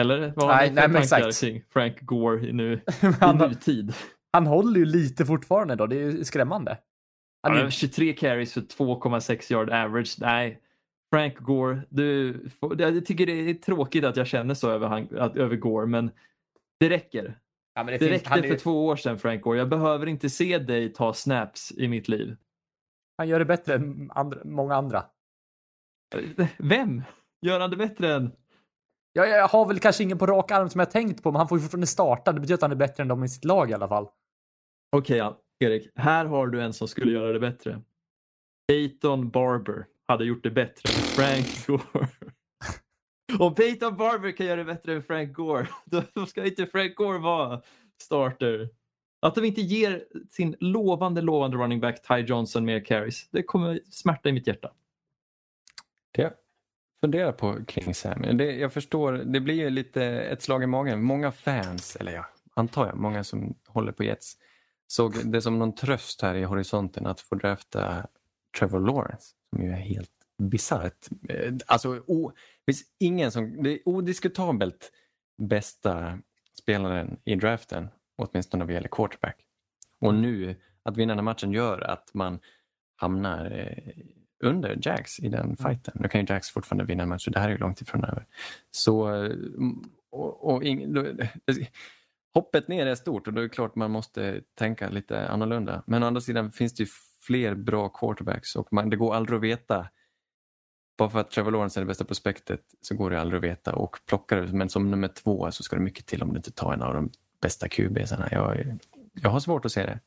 Eller 0.00 0.32
vad 0.36 0.46
har 0.48 0.56
Nej, 0.56 0.68
ni 0.68 0.74
nej, 0.74 0.84
för 0.84 0.88
men 0.88 1.02
tankar 1.02 1.28
exakt. 1.28 1.40
kring 1.40 1.62
Frank 1.70 2.00
Gore 2.00 2.48
i, 2.48 2.52
nu, 2.52 2.72
i 3.02 3.06
han, 3.20 3.38
nutid? 3.38 3.94
han 4.32 4.46
håller 4.46 4.78
ju 4.80 4.84
lite 4.84 5.26
fortfarande 5.26 5.74
då. 5.76 5.86
Det 5.86 5.96
är 5.96 6.10
ju 6.10 6.24
skrämmande. 6.24 6.78
Han 7.42 7.56
Ja, 7.56 7.64
ju 7.64 7.70
23 7.70 8.12
carries 8.12 8.52
för 8.54 8.60
2,6 8.60 9.52
yard 9.52 9.70
average. 9.70 10.16
Nej, 10.20 10.60
Frank 11.14 11.38
Gore, 11.38 11.82
du, 11.88 12.34
jag 12.78 13.06
tycker 13.06 13.26
det 13.26 13.32
är 13.50 13.54
tråkigt 13.54 14.04
att 14.04 14.16
jag 14.16 14.26
känner 14.26 14.54
så 14.54 14.70
över, 14.70 14.88
han, 14.88 15.18
att, 15.18 15.36
över 15.36 15.56
Gore, 15.56 15.86
men 15.86 16.10
det 16.80 16.90
räcker. 16.90 17.38
Ja, 17.74 17.84
men 17.84 17.86
det, 17.86 17.92
Det 17.92 17.98
finns, 17.98 18.10
räckte 18.12 18.38
är, 18.38 18.50
för 18.52 18.58
två 18.58 18.86
år 18.86 18.96
sedan 18.96 19.18
Frank 19.18 19.42
Gore. 19.42 19.58
Jag 19.58 19.68
behöver 19.68 20.06
inte 20.06 20.30
se 20.30 20.58
dig 20.58 20.92
ta 20.92 21.14
snaps 21.14 21.72
i 21.72 21.88
mitt 21.88 22.08
liv. 22.08 22.36
han 23.18 23.28
gör 23.28 23.38
det 23.38 23.44
bättre 23.44 23.74
än 23.74 24.10
andra, 24.14 24.38
många 24.44 24.74
andra. 24.74 25.04
Vem? 26.58 27.02
Gör 27.42 27.60
han 27.60 27.70
det 27.70 27.76
bättre 27.76 28.14
än? 28.14 28.32
Jag, 29.16 29.28
jag 29.28 29.48
har 29.48 29.66
väl 29.66 29.80
kanske 29.80 30.02
ingen 30.02 30.18
på 30.18 30.26
rak 30.26 30.50
arm 30.50 30.70
som 30.70 30.78
jag 30.78 30.90
tänkt 30.90 31.22
på, 31.22 31.32
men 31.32 31.38
han 31.38 31.48
får 31.48 31.58
ju 31.58 31.62
fortfarande 31.62 31.86
starta. 31.86 32.32
Det 32.32 32.40
betyder 32.40 32.54
att 32.54 32.62
han 32.62 32.72
är 32.72 32.76
bättre 32.76 33.02
än 33.02 33.08
dem 33.08 33.24
i 33.24 33.28
sitt 33.28 33.44
lag 33.44 33.70
i 33.70 33.74
alla 33.74 33.88
fall. 33.88 34.08
Okej, 34.96 35.16
ja, 35.16 35.40
Erik. 35.58 35.90
Här 35.94 36.24
har 36.24 36.46
du 36.46 36.62
en 36.62 36.72
som 36.72 36.88
skulle 36.88 37.12
göra 37.12 37.32
det 37.32 37.40
bättre. 37.40 37.82
Peyton 38.68 39.30
Barber 39.30 39.86
hade 40.06 40.24
gjort 40.24 40.42
det 40.42 40.50
bättre 40.50 40.92
än 40.94 41.00
Frank 41.00 41.66
Gore. 41.66 42.08
Om 43.38 43.54
Peyton 43.54 43.96
Barber 43.96 44.32
kan 44.32 44.46
göra 44.46 44.56
det 44.56 44.64
bättre 44.64 44.94
än 44.94 45.02
Frank 45.02 45.32
Gore, 45.32 45.68
då 46.14 46.26
ska 46.26 46.46
inte 46.46 46.66
Frank 46.66 46.94
Gore 46.96 47.18
vara 47.18 47.62
starter. 48.02 48.70
Att 49.22 49.34
de 49.34 49.44
inte 49.44 49.60
ger 49.60 50.04
sin 50.30 50.56
lovande, 50.60 51.22
lovande 51.22 51.56
running 51.56 51.80
back 51.80 52.08
Ty 52.08 52.14
Johnson 52.14 52.64
mer 52.64 52.84
carries, 52.84 53.28
det 53.30 53.42
kommer 53.42 53.80
smärta 53.90 54.28
i 54.28 54.32
mitt 54.32 54.46
hjärta. 54.46 54.72
Det 56.12 56.45
jag 57.06 57.12
funderar 57.12 57.32
på 57.32 57.64
kring 57.64 57.94
Sam. 57.94 58.36
Det, 58.36 58.56
jag 58.56 58.72
förstår, 58.72 59.12
det 59.12 59.40
blir 59.40 59.54
ju 59.54 59.70
lite 59.70 60.04
ett 60.04 60.42
slag 60.42 60.62
i 60.62 60.66
magen. 60.66 61.02
Många 61.02 61.32
fans, 61.32 61.96
eller 61.96 62.12
ja, 62.12 62.26
antar 62.54 62.86
jag, 62.86 62.96
många 62.96 63.24
som 63.24 63.54
håller 63.66 63.92
på 63.92 64.04
Jets 64.04 64.36
såg 64.86 65.30
det 65.32 65.42
som 65.42 65.58
någon 65.58 65.74
tröst 65.74 66.22
här 66.22 66.34
i 66.34 66.44
horisonten 66.44 67.06
att 67.06 67.20
få 67.20 67.34
drafta 67.34 68.06
Trevor 68.58 68.80
Lawrence 68.80 69.34
som 69.50 69.62
ju 69.62 69.70
är 69.70 69.76
helt 69.76 70.10
bisarrt. 70.38 71.08
Eh, 71.28 71.54
alltså, 71.66 72.02
o, 72.06 72.32
det 72.64 72.72
finns 72.72 72.84
ingen 72.98 73.32
som, 73.32 73.62
det 73.62 73.70
är 73.70 73.88
odiskutabelt 73.88 74.92
bästa 75.38 76.18
spelaren 76.58 77.20
i 77.24 77.34
draften, 77.34 77.88
åtminstone 78.16 78.64
vad 78.64 78.74
gäller 78.74 78.88
quarterback. 78.88 79.36
Och 80.00 80.14
nu, 80.14 80.56
att 80.82 80.96
vinna 80.96 81.10
den 81.10 81.18
här 81.18 81.24
matchen 81.24 81.52
gör 81.52 81.80
att 81.80 82.14
man 82.14 82.38
hamnar 82.96 83.50
eh, 83.50 83.92
under 84.44 84.78
Jags 84.82 85.20
i 85.20 85.28
den 85.28 85.56
fighten. 85.56 85.94
Nu 86.00 86.08
kan 86.08 86.20
ju 86.20 86.26
Jags 86.28 86.50
fortfarande 86.50 86.84
vinna 86.84 87.02
en 87.02 87.08
match, 87.08 87.24
så 87.24 87.30
det 87.30 87.38
här 87.38 87.48
är 87.48 87.52
ju 87.52 87.58
långt 87.58 87.80
ifrån 87.80 88.04
över. 88.04 88.26
Så, 88.70 89.24
eh, 89.24 89.32
och, 90.10 90.54
och 90.54 90.64
ing, 90.64 90.94
då, 90.94 91.02
det, 91.02 91.30
hoppet 92.34 92.68
ner 92.68 92.86
är 92.86 92.94
stort 92.94 93.26
och 93.26 93.32
då 93.32 93.40
är 93.40 93.42
det 93.42 93.48
klart 93.48 93.74
man 93.74 93.90
måste 93.90 94.40
tänka 94.54 94.88
lite 94.88 95.28
annorlunda. 95.28 95.82
Men 95.86 96.02
å 96.02 96.06
andra 96.06 96.20
sidan 96.20 96.52
finns 96.52 96.74
det 96.74 96.82
ju 96.82 96.88
fler 97.20 97.54
bra 97.54 97.88
quarterbacks 97.88 98.56
och 98.56 98.72
man, 98.72 98.90
det 98.90 98.96
går 98.96 99.14
aldrig 99.14 99.36
att 99.36 99.42
veta. 99.42 99.88
Bara 100.98 101.10
för 101.10 101.18
att 101.18 101.30
Trevor 101.30 101.50
Lawrence 101.50 101.80
är 101.80 101.82
det 101.82 101.86
bästa 101.86 102.04
prospektet 102.04 102.60
så 102.80 102.96
går 102.96 103.10
det 103.10 103.20
aldrig 103.20 103.38
att 103.38 103.50
veta 103.50 103.74
och 103.74 103.98
plockar 104.06 104.42
du 104.42 104.52
men 104.52 104.68
som 104.68 104.90
nummer 104.90 105.08
två 105.08 105.50
så 105.50 105.62
ska 105.62 105.76
det 105.76 105.82
mycket 105.82 106.06
till 106.06 106.22
om 106.22 106.30
du 106.30 106.36
inte 106.36 106.52
tar 106.52 106.72
en 106.72 106.82
av 106.82 106.94
de 106.94 107.10
bästa 107.40 107.68
QBsarna. 107.68 108.28
Jag, 108.30 108.78
jag 109.12 109.30
har 109.30 109.40
svårt 109.40 109.64
att 109.64 109.72
se 109.72 109.86
det. 109.86 110.00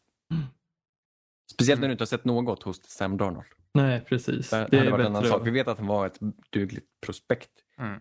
Speciellt 1.51 1.81
när 1.81 1.87
du 1.87 1.91
inte 1.91 2.01
har 2.01 2.07
sett 2.07 2.25
något 2.25 2.63
hos 2.63 2.81
Sam 2.83 3.17
Darnold. 3.17 3.58
Nej, 3.73 4.01
precis. 4.05 4.49
Det, 4.49 4.57
Det 4.71 4.77
hade 4.77 4.87
är 4.87 4.91
varit 4.91 5.05
en 5.05 5.11
annan 5.11 5.23
bättre. 5.23 5.37
sak. 5.37 5.47
Vi 5.47 5.51
vet 5.51 5.67
att 5.67 5.77
han 5.77 5.87
var 5.87 6.05
ett 6.07 6.19
dugligt 6.49 6.87
prospekt. 7.05 7.51
Mm. 7.77 7.91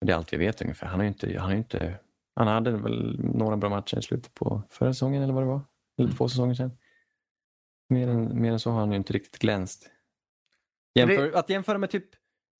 Men 0.00 0.06
Det 0.06 0.12
är 0.12 0.16
allt 0.16 0.32
vi 0.32 0.36
vet 0.36 0.62
ungefär. 0.62 0.86
Han, 0.86 0.98
har 1.00 1.04
ju 1.04 1.08
inte, 1.08 1.38
han, 1.38 1.44
har 1.44 1.50
ju 1.52 1.58
inte, 1.58 1.98
han 2.36 2.46
hade 2.48 2.70
väl 2.70 3.20
några 3.20 3.56
bra 3.56 3.70
matcher 3.70 3.98
i 3.98 4.02
slutet 4.02 4.34
på 4.34 4.62
förra 4.70 4.92
säsongen 4.92 5.22
eller 5.22 5.32
vad 5.32 5.42
det 5.42 5.46
var. 5.46 5.60
Eller 5.98 6.12
två 6.12 6.28
säsonger 6.28 6.54
sedan. 6.54 6.70
Mer 7.88 8.08
än, 8.08 8.42
mer 8.42 8.52
än 8.52 8.60
så 8.60 8.70
har 8.70 8.80
han 8.80 8.90
ju 8.90 8.96
inte 8.96 9.12
riktigt 9.12 9.38
glänst. 9.38 9.90
Jämför, 10.94 11.32
Att 11.32 11.50
jämföra 11.50 11.78
med 11.78 11.90
typ, 11.90 12.04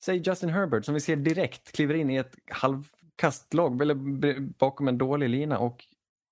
säg 0.05 0.23
Justin 0.27 0.51
Herbert 0.51 0.85
som 0.85 0.95
vi 0.95 1.01
ser 1.01 1.17
direkt 1.17 1.73
kliver 1.73 1.95
in 1.95 2.11
i 2.11 2.17
ett 2.17 2.35
halvkastlag 2.51 3.83
eller 3.83 4.41
bakom 4.41 4.89
en 4.89 4.99
dålig 4.99 5.29
lina 5.29 5.59
och 5.59 5.85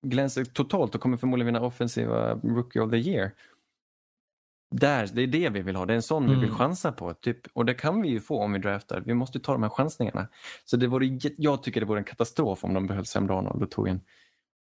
glänser 0.07 0.45
totalt 0.45 0.95
och 0.95 1.01
kommer 1.01 1.16
förmodligen 1.16 1.47
vinna 1.55 1.66
offensiva 1.66 2.35
Rookie 2.35 2.83
of 2.83 2.91
the 2.91 2.97
Year. 2.97 3.31
Där, 4.70 5.08
det 5.12 5.22
är 5.22 5.26
det 5.26 5.48
vi 5.48 5.62
vill 5.62 5.76
ha. 5.76 5.86
Det 5.86 5.92
är 5.92 5.96
en 5.96 6.02
sån 6.02 6.24
vi 6.28 6.34
vill 6.34 6.44
Mm. 6.44 6.54
chansa 6.56 6.92
på. 6.92 7.14
Typ. 7.14 7.38
Och 7.52 7.64
det 7.64 7.74
kan 7.74 8.02
vi 8.02 8.08
ju 8.08 8.20
få 8.20 8.42
om 8.42 8.52
vi 8.52 8.58
draftar. 8.58 9.02
Vi 9.06 9.14
måste 9.14 9.40
ta 9.40 9.52
de 9.52 9.62
här 9.62 9.70
chansningarna. 9.70 10.28
Så 10.64 10.76
det 10.76 10.86
vore, 10.86 11.18
jag 11.36 11.62
tycker 11.62 11.80
det 11.80 11.86
vore 11.86 11.98
en 11.98 12.04
katastrof 12.04 12.64
om 12.64 12.74
de 12.74 12.86
behöll 12.86 13.06
Sam 13.06 13.26
Darnold 13.26 13.62
och 13.62 13.70
tog 13.70 13.88
en 13.88 14.00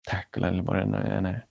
tackle 0.10 0.48
eller 0.48 0.64
vad 0.64 0.76
det 0.76 0.82
än 0.82 1.26
är. 1.26 1.46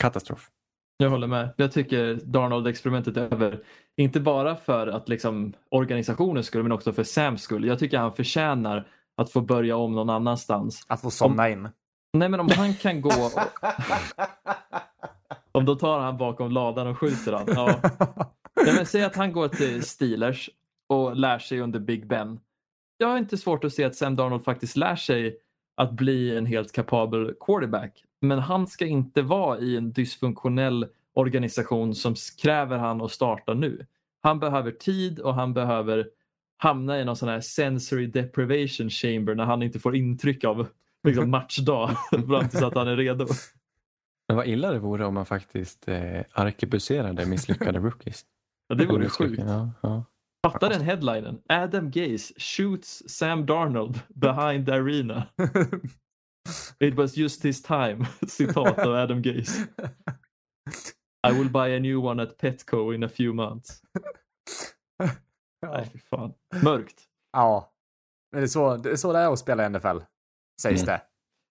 Katastrof. 0.00 0.50
Jag 0.96 1.10
håller 1.10 1.26
med. 1.26 1.54
Jag 1.56 1.72
tycker 1.72 2.14
Darnold-experimentet 2.24 3.16
är 3.16 3.32
över. 3.34 3.62
Inte 3.96 4.20
bara 4.20 4.56
för 4.56 4.86
att 4.86 5.08
liksom 5.08 5.52
organisationens 5.70 6.46
skull 6.46 6.62
men 6.62 6.72
också 6.72 6.92
för 6.92 7.02
Sams 7.04 7.42
skull. 7.42 7.64
Jag 7.66 7.78
tycker 7.78 7.98
han 7.98 8.12
förtjänar 8.12 8.88
att 9.16 9.32
få 9.32 9.40
börja 9.40 9.76
om 9.76 9.94
någon 9.94 10.10
annanstans. 10.10 10.84
Att 10.88 11.00
få 11.00 11.10
somna 11.10 11.48
in. 11.50 11.68
Nej 12.12 12.28
men 12.28 12.40
om 12.40 12.48
han 12.56 12.74
kan 12.74 13.00
gå, 13.00 13.10
om 15.56 15.64
då 15.64 15.74
tar 15.74 16.00
han 16.00 16.16
bakom 16.16 16.50
ladan 16.50 16.86
och 16.86 16.98
skjuter 16.98 17.32
han. 17.32 17.44
Ja. 17.46 17.80
Nej, 18.64 18.74
men 18.76 18.86
säg 18.86 19.04
att 19.04 19.16
han 19.16 19.32
går 19.32 19.48
till 19.48 19.82
Steelers 19.82 20.50
och 20.88 21.16
lär 21.16 21.38
sig 21.38 21.60
under 21.60 21.80
Big 21.80 22.06
Ben. 22.06 22.40
Jag 22.98 23.08
har 23.08 23.18
inte 23.18 23.36
svårt 23.36 23.64
att 23.64 23.72
se 23.72 23.84
att 23.84 23.94
Sam 23.94 24.16
Darnold 24.16 24.44
faktiskt 24.44 24.76
lär 24.76 24.96
sig 24.96 25.36
att 25.76 25.92
bli 25.92 26.36
en 26.36 26.46
helt 26.46 26.72
kapabel 26.72 27.34
quarterback. 27.40 28.04
Men 28.20 28.38
han 28.38 28.66
ska 28.66 28.86
inte 28.86 29.22
vara 29.22 29.58
i 29.58 29.76
en 29.76 29.92
dysfunktionell 29.92 30.86
organisation 31.14 31.94
som 31.94 32.14
kräver 32.42 32.78
han 32.78 33.00
att 33.00 33.10
starta 33.10 33.54
nu. 33.54 33.86
Han 34.22 34.40
behöver 34.40 34.70
tid 34.70 35.18
och 35.18 35.34
han 35.34 35.54
behöver 35.54 36.08
hamna 36.56 37.00
i 37.00 37.04
någon 37.04 37.16
sån 37.16 37.28
här 37.28 37.40
sensory 37.40 38.06
deprivation 38.06 38.90
chamber 38.90 39.34
när 39.34 39.44
han 39.44 39.62
inte 39.62 39.78
får 39.78 39.96
intryck 39.96 40.44
av 40.44 40.66
liksom, 41.06 41.30
matchdag 41.30 41.90
fram 42.10 42.48
tills 42.48 42.62
att 42.62 42.74
han 42.74 42.88
är 42.88 42.96
redo. 42.96 43.26
Men 44.28 44.36
vad 44.36 44.46
illa 44.46 44.72
det 44.72 44.78
vore 44.78 45.04
om 45.06 45.14
man 45.14 45.26
faktiskt 45.26 45.88
eh, 45.88 46.24
arkebuserade 46.32 47.26
misslyckade 47.26 47.78
rookies. 47.80 48.24
Ja, 48.68 48.74
det 48.74 48.86
vore 48.86 49.08
sjukt. 49.08 49.42
Ja, 49.46 49.70
ja. 49.82 50.04
Fatta 50.46 50.68
den 50.68 50.80
headlinen. 50.80 51.42
Adam 51.48 51.90
Gaze 51.90 52.34
shoots 52.36 53.02
Sam 53.08 53.46
Darnold 53.46 54.00
behind 54.14 54.66
the 54.66 54.72
arena. 54.72 55.26
It 56.80 56.94
was 56.94 57.16
just 57.16 57.44
his 57.44 57.62
time. 57.62 58.06
Citat 58.28 58.78
av 58.78 58.94
Adam 58.94 59.22
Gaze. 59.22 59.66
I 61.28 61.32
will 61.32 61.50
buy 61.50 61.76
a 61.76 61.78
new 61.80 62.04
one 62.04 62.22
at 62.22 62.38
Petco 62.38 62.94
in 62.94 63.02
a 63.04 63.08
few 63.08 63.34
months. 63.34 63.82
Nej, 65.66 65.90
fy 65.92 65.98
fan. 65.98 66.32
Mörkt. 66.62 67.02
Ja. 67.32 67.72
Men 68.32 68.40
det 68.40 68.44
är, 68.44 68.48
så, 68.48 68.76
det 68.76 68.90
är 68.90 68.96
så 68.96 69.12
det 69.12 69.18
är 69.18 69.32
att 69.32 69.38
spela 69.38 69.66
i 69.66 69.68
NFL. 69.68 69.98
Sägs 70.62 70.82
Mm. 70.82 70.86
det. 70.86 71.02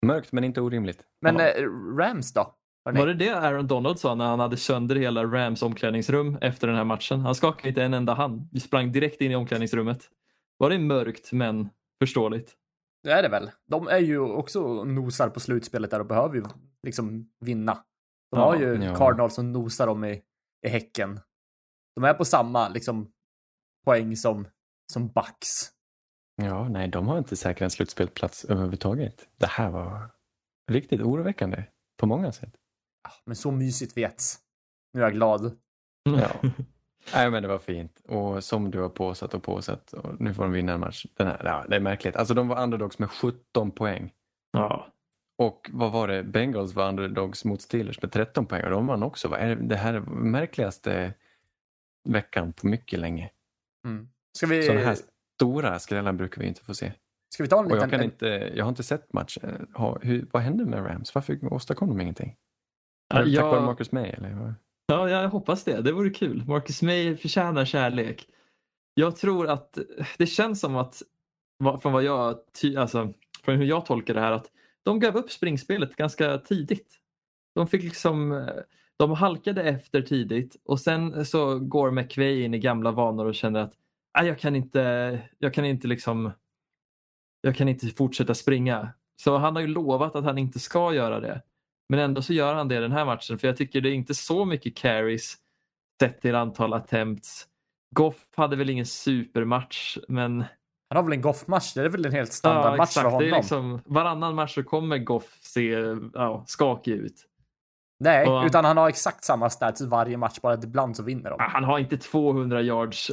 Mörkt 0.08 0.32
men 0.32 0.44
inte 0.44 0.62
orimligt. 0.62 1.04
Men 1.22 1.36
Ja. 1.36 1.48
eh, 1.48 1.64
Rams 1.98 2.34
då? 2.34 2.56
Var 2.92 3.08
det 3.08 3.14
det 3.14 3.30
Aaron 3.30 3.68
Donald 3.68 4.00
sa 4.00 4.16
när 4.16 4.26
han 4.26 4.40
hade 4.40 4.58
sönder 4.58 4.96
hela 4.96 5.24
Rams 5.26 5.62
omklädningsrum 5.62 6.38
efter 6.42 6.68
den 6.68 6.76
här 6.76 6.84
matchen? 6.84 7.20
Han 7.20 7.36
skakade 7.36 7.70
inte 7.70 7.84
en 7.84 7.94
enda 7.94 8.14
hand. 8.14 8.50
Vi 8.52 8.60
sprang 8.60 8.92
direkt 8.92 9.22
in 9.22 9.32
i 9.32 9.36
omklädningsrummet. 9.36 10.10
Var 10.58 10.70
det 10.70 10.80
mörkt 10.80 11.32
men 11.32 11.70
förståeligt? 12.00 12.56
Det 13.04 13.12
är 13.12 13.24
det 13.24 13.30
väl. 13.30 13.52
De 13.68 13.88
är 13.88 14.00
ju 14.00 14.20
också 14.20 14.84
nosar 14.84 15.30
på 15.30 15.40
slutspelet 15.40 15.92
där 15.92 16.00
och 16.00 16.06
behöver 16.06 16.36
ju 16.36 16.44
liksom 16.84 17.30
vinna. 17.40 17.74
De 18.32 18.40
Ja, 18.40 18.46
har 18.46 18.56
ju 18.56 18.84
ja. 18.84 18.96
Cardinals 18.96 19.36
som 19.36 19.52
nosar 19.52 19.88
dem 19.88 20.06
i, 20.06 20.22
i 20.66 20.70
häcken. 20.70 21.20
De 21.96 22.04
är 22.04 22.14
på 22.14 22.26
samma 22.26 22.70
liksom 22.70 23.12
poäng 23.86 24.16
som, 24.16 24.48
som 24.94 25.08
Bucks. 25.08 25.72
Ja, 26.36 26.70
nej, 26.70 26.88
de 26.88 27.08
har 27.08 27.18
inte 27.18 27.36
säkrat 27.36 27.62
en 27.62 27.72
slutspelsplats 27.72 28.46
överhuvudtaget. 28.46 29.28
Det 29.38 29.48
här 29.48 29.70
var 29.70 30.10
riktigt 30.72 31.02
oroväckande 31.02 31.64
på 31.98 32.06
många 32.06 32.32
sätt. 32.32 32.56
Ah, 33.06 33.12
Men 33.26 33.36
så 33.36 33.52
mysigt 33.52 33.98
vet. 33.98 34.24
Nu 34.94 35.00
är 35.00 35.04
jag 35.06 35.14
glad. 35.14 35.58
Ja. 36.04 36.30
Nej, 37.14 37.32
men 37.32 37.42
det 37.44 37.48
var 37.50 37.58
fint. 37.60 38.02
Och 38.08 38.44
som 38.44 38.72
du 38.72 38.80
har 38.82 38.90
påsatt 38.90 39.34
och 39.34 39.44
påsatt 39.44 39.94
och 39.94 40.22
nu 40.22 40.34
får 40.34 40.44
de 40.44 40.52
vinna 40.52 40.74
en 40.74 40.80
match. 40.80 41.06
Den 41.14 41.28
här, 41.28 41.42
ja, 41.46 41.66
det 41.70 41.76
är 41.76 41.80
märkligt. 41.80 42.16
Alltså 42.16 42.34
de 42.34 42.48
var 42.48 42.64
underdogs 42.64 43.00
med 43.00 43.12
17 43.12 43.72
poäng. 43.72 44.14
ja. 44.52 44.88
Och 45.38 45.70
vad 45.74 45.92
var 45.92 46.08
det? 46.08 46.24
Bengals 46.24 46.74
var 46.74 46.88
underdogs 46.90 47.46
mot 47.46 47.62
Steelers 47.62 48.02
med 48.02 48.12
13 48.12 48.46
poäng 48.46 48.64
och 48.64 48.70
de 48.70 48.88
vann 48.88 49.04
också. 49.04 49.28
Vad 49.28 49.40
är 49.40 49.56
det, 49.56 49.76
här 49.76 49.94
är 49.94 50.00
märkligaste 50.10 51.14
veckan 52.10 52.54
på 52.54 52.68
mycket 52.68 53.00
länge. 53.00 53.30
Mm. 53.86 54.10
Ska, 54.38 54.48
vi, 54.48 54.64
Sådana 54.64 54.86
här 54.86 54.98
stora 55.36 55.80
skrällar 55.80 56.14
brukar 56.14 56.42
vi 56.42 56.48
inte 56.48 56.62
få 56.64 56.74
se. 56.74 56.94
ska 57.34 57.44
vi 57.44 57.50
ta 57.50 57.60
en 57.60 57.66
Och 57.66 57.72
jag, 57.72 57.76
liten... 57.76 57.90
kan 57.90 58.00
en- 58.00 58.06
inte, 58.06 58.52
jag 58.56 58.66
har 58.66 58.70
inte 58.70 58.84
sett 58.84 59.14
matchen. 59.14 59.68
Vad 60.32 60.42
hände 60.42 60.66
med 60.66 60.86
Rams? 60.86 61.16
Varför 61.16 61.54
åstadkom 61.54 61.88
de 61.90 62.02
ingenting? 62.02 62.36
Ja, 63.08 63.16
Tack 63.16 63.28
jag- 63.28 63.50
vare 63.52 63.62
Marcus 63.66 63.92
May? 63.92 64.10
Eller? 64.10 64.34
vad? 64.34 64.54
Ja, 64.88 65.10
jag 65.10 65.30
hoppas 65.30 65.64
det. 65.64 65.82
Det 65.82 65.92
vore 65.92 66.10
kul. 66.10 66.44
Marcus 66.48 66.82
May 66.82 67.18
förtjänar 67.18 67.66
kärlek. 67.66 68.28
Jag 68.94 69.16
tror 69.16 69.48
att 69.48 69.78
det 70.18 70.26
känns 70.28 70.60
som 70.60 70.76
att 70.76 71.02
från 71.82 71.94
vad 71.94 72.04
jag 72.04 72.36
alltså, 72.78 73.14
från 73.44 73.56
hur 73.56 73.66
jag 73.66 73.86
tolkar 73.86 74.14
det 74.14 74.20
här 74.20 74.32
att 74.32 74.52
de 74.84 75.00
gav 75.00 75.16
upp 75.18 75.32
springspelet 75.32 75.96
ganska 75.96 76.38
tidigt. 76.38 77.00
De 77.56 77.68
fick 77.68 77.84
liksom 77.84 78.48
de 78.98 79.12
halkade 79.12 79.64
efter 79.64 80.02
tidigt 80.02 80.56
och 80.66 80.80
sen 80.80 81.26
så 81.26 81.60
går 81.60 81.92
McVay 81.92 82.42
in 82.44 82.54
i 82.54 82.60
gamla 82.60 82.92
vanor 82.92 83.26
och 83.26 83.36
känner 83.36 83.60
att 83.60 83.74
"Nej, 84.18 84.28
jag 84.28 84.40
kan 84.40 84.56
inte, 84.56 85.20
jag 85.40 85.54
kan 85.54 85.66
inte 85.66 85.88
liksom 85.88 86.32
jag 87.42 87.56
kan 87.56 87.68
inte 87.70 87.88
fortsätta 87.88 88.34
springa. 88.34 88.90
Så 89.22 89.38
han 89.38 89.56
har 89.56 89.62
ju 89.62 89.68
lovat 89.68 90.16
att 90.16 90.24
han 90.24 90.38
inte 90.38 90.60
ska 90.60 90.94
göra 90.94 91.20
det. 91.20 91.42
Men 91.90 92.00
ändå 92.00 92.22
så 92.22 92.34
gör 92.34 92.54
han 92.54 92.68
det 92.68 92.80
den 92.80 92.92
här 92.92 93.06
matchen 93.06 93.38
för 93.38 93.48
jag 93.48 93.58
tycker 93.58 93.82
det 93.82 93.90
är 93.90 93.94
inte 93.94 94.14
så 94.14 94.46
mycket 94.46 94.78
carries 94.78 95.36
sett 96.02 96.22
till 96.22 96.36
antal 96.36 96.74
attempts. 96.74 97.48
Goff 97.96 98.16
hade 98.36 98.56
väl 98.56 98.70
ingen 98.70 98.86
supermatch 98.86 99.98
men 100.08 100.42
Han 100.90 100.96
har 100.98 101.04
väl 101.04 101.14
en 101.14 101.22
Goff-match? 101.22 101.74
Det 101.74 101.82
är 101.82 101.90
väl 101.90 102.06
en 102.06 102.12
helt 102.12 102.34
standardmatch 102.34 102.94
för 102.94 103.04
honom? 103.04 103.20
Det 103.20 103.30
är 103.30 103.36
liksom, 103.36 103.82
varannan 103.86 104.36
match 104.36 104.56
så 104.56 104.64
kommer 104.64 104.98
Goff 104.98 105.38
se 105.42 105.70
ja, 106.14 106.44
skakig 106.48 106.92
ut. 106.92 107.26
Nej, 108.00 108.28
Och- 108.28 108.46
utan 108.46 108.66
han 108.66 108.78
har 108.78 108.90
exakt 108.90 109.24
samma 109.24 109.50
stats 109.50 109.82
varje 109.82 110.18
match, 110.18 110.40
bara 110.42 110.54
att 110.54 110.64
ibland 110.64 110.96
så 110.96 111.04
vinner 111.04 111.30
de. 111.30 111.36
Ah, 111.40 111.48
Han 111.50 111.64
har 111.64 111.80
inte 111.80 111.98
200 111.98 112.62
yards 112.62 113.12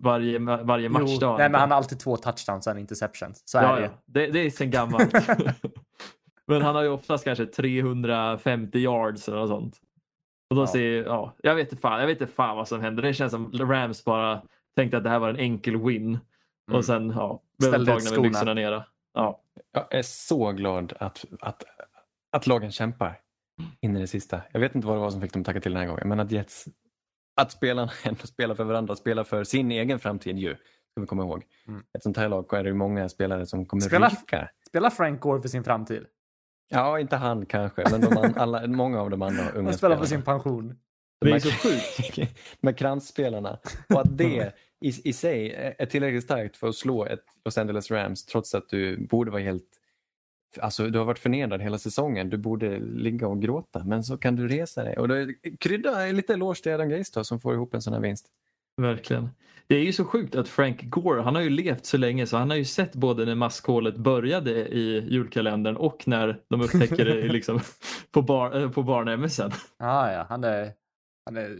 varje, 0.00 0.38
varje 0.38 0.88
match. 0.88 1.02
Jo, 1.06 1.18
det 1.18 1.26
nej, 1.26 1.48
men 1.50 1.60
han 1.60 1.70
har 1.70 1.76
alltid 1.76 2.00
två 2.00 2.16
touchdowns 2.16 2.66
och 2.66 2.72
en 2.72 2.78
interception. 2.78 3.32
Så 3.44 3.58
är 3.58 3.62
ja, 3.62 3.74
det 3.74 3.80
ja. 3.80 3.86
ju. 3.86 3.92
det. 4.06 4.26
Det 4.32 4.38
är 4.38 4.50
sen 4.50 4.70
gammalt. 4.70 5.14
men 6.50 6.62
han 6.62 6.74
har 6.74 6.82
ju 6.82 6.88
oftast 6.88 7.24
kanske 7.24 7.46
350 7.46 8.78
yards 8.78 9.28
eller 9.28 9.38
något 9.38 9.48
sånt. 9.48 9.76
Och 10.50 10.56
då 10.56 10.62
Ja. 10.62 10.66
ser, 10.66 11.04
ja, 11.04 11.34
jag 11.42 11.54
vet 11.54 11.72
inte 11.72 11.80
fan, 11.82 12.00
jag 12.00 12.06
vet 12.06 12.20
inte 12.20 12.32
fan 12.32 12.56
vad 12.56 12.68
som 12.68 12.80
händer. 12.80 13.02
Det 13.02 13.14
känns 13.14 13.32
som 13.32 13.52
Rams 13.52 14.04
bara 14.04 14.42
tänkte 14.76 14.96
att 14.96 15.04
det 15.04 15.10
här 15.10 15.18
var 15.18 15.28
en 15.28 15.36
enkel 15.36 15.76
win. 15.76 16.06
Mm. 16.06 16.20
Och 16.78 16.84
sen 16.84 17.10
ja, 17.16 17.42
blev 17.58 17.72
de 17.72 17.86
tagna 17.86 18.10
med 18.10 18.22
byxorna 18.22 18.54
nere. 18.54 18.84
Ja. 19.14 19.40
Jag 19.72 19.94
är 19.94 20.02
så 20.02 20.52
glad 20.52 20.92
att, 21.00 21.24
att, 21.40 21.64
att 22.32 22.46
lagen 22.46 22.70
kämpar 22.72 23.20
in 23.80 23.96
i 23.96 24.00
det 24.00 24.06
sista. 24.06 24.40
Jag 24.52 24.60
vet 24.60 24.74
inte 24.74 24.86
vad 24.86 24.96
det 24.96 25.00
var 25.00 25.10
som 25.10 25.20
fick 25.20 25.32
dem 25.32 25.44
tacka 25.44 25.60
till 25.60 25.72
den 25.72 25.80
här 25.80 25.88
gången, 25.88 26.08
men 26.08 26.20
att 26.20 26.30
Jets, 26.30 26.64
att 27.40 27.52
spelarna 27.52 27.90
ändå 28.04 28.26
spelar 28.26 28.54
för 28.54 28.64
varandra, 28.64 28.96
spelar 28.96 29.24
för 29.24 29.44
sin 29.44 29.70
egen 29.72 29.98
framtid 29.98 30.38
ju, 30.38 30.54
ska 30.90 31.00
vi 31.00 31.06
komma 31.06 31.22
ihåg. 31.22 31.44
Mm. 31.68 31.82
Ett 31.96 32.02
sånt 32.02 32.16
här 32.16 32.28
lag 32.28 32.54
är 32.54 32.64
det 32.64 32.74
många 32.74 33.08
spelare 33.08 33.46
som 33.46 33.66
kommer 33.66 33.80
Spelar- 33.82 34.10
ryka. 34.10 34.48
Spelar 34.68 34.90
Frank 34.90 35.20
Gore 35.20 35.42
för 35.42 35.48
sin 35.48 35.64
framtid? 35.64 36.06
Ja, 36.70 37.00
inte 37.00 37.16
han 37.16 37.46
kanske, 37.46 37.84
men 37.90 38.00
de 38.00 38.16
an, 38.16 38.34
alla, 38.36 38.66
många 38.66 39.00
av 39.00 39.10
de 39.10 39.22
andra 39.22 39.50
unga 39.50 39.68
Han 39.68 39.78
spelar 39.78 39.96
för 39.96 40.04
sin 40.04 40.22
pension. 40.22 40.68
De 40.68 40.74
Det 41.20 41.30
är 41.30 41.32
här- 41.32 41.40
så 41.40 41.50
sjukt. 41.50 42.34
med 42.60 42.76
kransspelarna. 42.78 43.58
Och 43.94 44.00
att 44.00 44.18
det 44.18 44.52
i, 44.80 45.08
i 45.08 45.12
sig 45.12 45.52
är 45.78 45.86
tillräckligt 45.86 46.24
starkt 46.24 46.56
för 46.56 46.68
att 46.68 46.74
slå 46.76 47.06
ett 47.06 47.24
Los 47.44 47.58
Angeles 47.58 47.90
Rams 47.90 48.24
trots 48.26 48.54
att 48.54 48.68
du 48.68 49.06
borde 49.06 49.30
vara 49.30 49.42
helt... 49.42 49.64
Alltså 50.60 50.86
du 50.88 50.98
har 50.98 51.06
varit 51.06 51.18
förnedrad 51.18 51.62
hela 51.62 51.78
säsongen. 51.78 52.30
Du 52.30 52.36
borde 52.36 52.78
ligga 52.78 53.26
och 53.28 53.42
gråta 53.42 53.84
men 53.84 54.04
så 54.04 54.18
kan 54.18 54.36
du 54.36 54.48
resa 54.48 54.84
dig. 54.84 54.96
Och 54.96 55.08
då 55.08 55.14
krydda 55.60 56.06
är 56.06 56.12
lite 56.12 56.32
eloge 56.32 56.62
till 56.62 56.72
Adam 56.72 56.88
Gaze 56.88 57.10
då, 57.14 57.24
som 57.24 57.40
får 57.40 57.54
ihop 57.54 57.74
en 57.74 57.82
sån 57.82 57.92
här 57.92 58.00
vinst. 58.00 58.26
Verkligen. 58.76 59.30
Det 59.66 59.76
är 59.76 59.82
ju 59.82 59.92
så 59.92 60.04
sjukt 60.04 60.34
att 60.34 60.48
Frank 60.48 60.82
Gore, 60.82 61.22
han 61.22 61.34
har 61.34 61.42
ju 61.42 61.50
levt 61.50 61.86
så 61.86 61.96
länge 61.96 62.26
så 62.26 62.36
han 62.36 62.50
har 62.50 62.56
ju 62.56 62.64
sett 62.64 62.94
både 62.94 63.24
när 63.24 63.34
maskhålet 63.34 63.96
började 63.96 64.50
i 64.68 65.08
julkalendern 65.08 65.76
och 65.76 66.08
när 66.08 66.40
de 66.48 66.60
upptäcker 66.60 67.04
det 67.04 67.28
liksom 67.32 67.60
på, 68.10 68.22
bar, 68.22 68.60
eh, 68.60 68.70
på 68.70 68.82
barn-MSen. 68.82 69.50
Ah, 69.78 70.12
ja, 70.12 70.26
han 70.28 70.44
är, 70.44 70.72
han 71.26 71.36
är, 71.36 71.50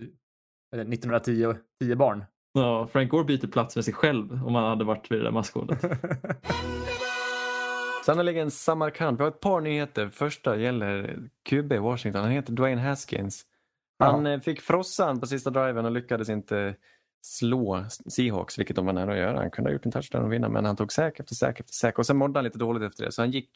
är 0.73 0.77
det 0.77 0.81
1910 0.81 1.55
10 1.81 1.97
barn. 1.97 2.25
Ja, 2.53 2.87
Frank 2.87 3.11
Gore 3.11 3.25
byter 3.25 3.47
plats 3.47 3.77
med 3.77 3.85
sig 3.85 3.95
själv 3.95 4.47
om 4.47 4.55
han 4.55 4.65
hade 4.65 4.85
varit 4.85 5.11
vid 5.11 5.19
det 5.19 5.25
där 5.25 5.31
maskhålet. 5.31 5.85
Sannerligen 8.07 8.51
Samarkand. 8.51 9.19
Vi 9.19 9.23
har 9.25 9.31
ett 9.31 9.41
par 9.41 9.61
nyheter. 9.61 10.09
Första 10.09 10.57
gäller 10.57 11.19
QB 11.49 11.73
Washington. 11.73 12.23
Han 12.23 12.31
heter 12.31 12.53
Dwayne 12.53 12.81
Haskins. 12.81 13.47
Han 13.99 14.27
eh, 14.27 14.41
fick 14.41 14.61
frossan 14.61 15.21
på 15.21 15.27
sista 15.27 15.51
driven 15.51 15.85
och 15.85 15.91
lyckades 15.91 16.29
inte 16.29 16.75
slå 17.23 17.85
Seahawks, 18.09 18.59
vilket 18.59 18.77
de 18.77 18.87
var 18.87 18.93
nära 18.93 19.12
att 19.12 19.18
göra. 19.18 19.39
Han 19.39 19.51
kunde 19.51 19.71
ha 19.71 19.73
gjort 19.73 19.87
en 19.87 19.93
touchdown 19.93 20.25
och 20.25 20.33
vinna, 20.33 20.49
men 20.49 20.64
han 20.64 20.77
tog 20.77 20.93
säk 20.93 21.21
efter 21.21 21.35
säk 21.35 21.61
efter 21.61 21.73
säk. 21.73 21.99
Och 21.99 22.07
sen 22.07 22.16
mådde 22.16 22.39
han 22.39 22.45
lite 22.45 22.59
dåligt 22.59 22.83
efter 22.83 23.05
det, 23.05 23.12
så 23.12 23.23
han 23.23 23.31
gick 23.31 23.51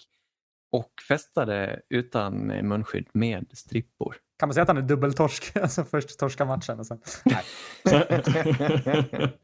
och 0.73 0.93
festade 1.09 1.81
utan 1.91 2.47
munskydd 2.47 3.09
med 3.13 3.47
strippor. 3.53 4.17
Kan 4.39 4.49
man 4.49 4.55
säga 4.55 4.63
att 4.63 4.69
han 4.69 4.77
är 4.79 4.83
dubbeltorsk? 4.83 5.57
Alltså 5.63 5.85
först 5.85 6.19
torska 6.19 6.45
matchen 6.45 6.79
och 6.79 6.87
sen... 6.87 6.99
Nej, 7.25 7.43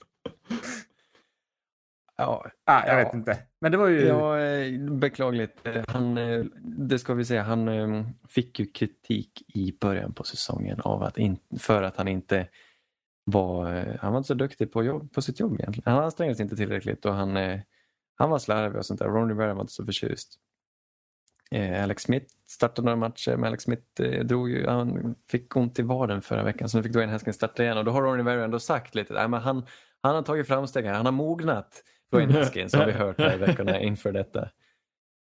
Ja, 2.16 2.46
ah, 2.66 2.86
jag 2.86 3.00
Ja. 3.00 3.04
vet 3.04 3.14
inte. 3.14 3.38
Men 3.60 3.72
det 3.72 3.78
var 3.78 3.88
ju... 3.88 4.00
ja 4.06 4.38
eh, 4.40 4.80
beklagligt. 4.90 5.66
Eh, 5.66 5.84
Han, 5.88 6.18
eh, 6.18 6.44
det 6.62 6.98
ska 6.98 7.14
vi 7.14 7.24
säga, 7.24 7.42
han 7.42 8.06
fick 8.28 8.60
ju 8.60 8.66
kritik 8.66 9.42
i 9.54 9.72
början 9.80 10.12
på 10.12 10.24
säsongen 10.24 10.80
av 10.80 11.02
att 11.02 11.18
in, 11.18 11.38
för 11.58 11.82
att 11.82 11.96
han 11.96 12.08
inte 12.08 12.46
var, 13.24 13.74
eh, 13.74 13.94
han 14.00 14.12
var 14.12 14.18
inte 14.18 14.26
så 14.26 14.34
duktig 14.34 14.72
på, 14.72 14.84
jobb, 14.84 15.12
på 15.12 15.22
sitt 15.22 15.40
jobb 15.40 15.60
egentligen. 15.60 15.92
Han 15.92 16.04
ansträngde 16.04 16.34
sig 16.34 16.42
inte 16.42 16.56
tillräckligt 16.56 17.04
och 17.04 17.14
han, 17.14 17.36
eh, 17.36 17.60
han 18.14 18.30
var 18.30 18.38
slarvig 18.38 18.78
och 18.78 18.86
sånt 18.86 19.00
där. 19.00 19.06
Ron 19.06 19.28
Rivera 19.28 19.54
var 19.54 19.60
inte 19.60 19.72
så 19.72 19.84
förtjust. 19.84 20.38
Eh, 21.50 21.82
Alex 21.82 22.02
Smith 22.02 22.26
startade 22.46 22.84
några 22.86 22.96
matcher, 22.96 23.36
men 23.36 23.44
Alex 23.44 23.64
Smith 23.64 24.02
drog 24.24 24.50
ju, 24.50 24.66
han 24.66 25.14
fick 25.28 25.56
ont 25.56 25.78
i 25.78 25.82
vaden 25.82 26.22
förra 26.22 26.42
veckan 26.42 26.68
så 26.68 26.76
nu 26.76 26.82
fick 26.82 26.92
Dwayne 26.92 27.12
Haskins 27.12 27.36
starta 27.36 27.62
igen 27.62 27.78
och 27.78 27.84
då 27.84 27.90
har 27.90 28.02
Ron 28.02 28.16
Rivera 28.16 28.44
ändå 28.44 28.58
sagt 28.58 28.94
lite, 28.94 29.14
nej, 29.14 29.28
men 29.28 29.40
han, 29.40 29.66
han 30.00 30.14
har 30.14 30.22
tagit 30.22 30.46
framsteg 30.46 30.84
här, 30.84 30.94
han 30.94 31.06
har 31.06 31.12
mognat. 31.12 31.82
Dwayne 32.12 32.32
Haskins 32.38 32.74
har 32.74 32.86
vi 32.86 32.92
hört 32.92 33.18
här 33.18 33.34
i 33.34 33.38
veckorna 33.38 33.80
inför 33.80 34.12
detta. 34.12 34.48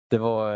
Det 0.10 0.18
var, 0.18 0.54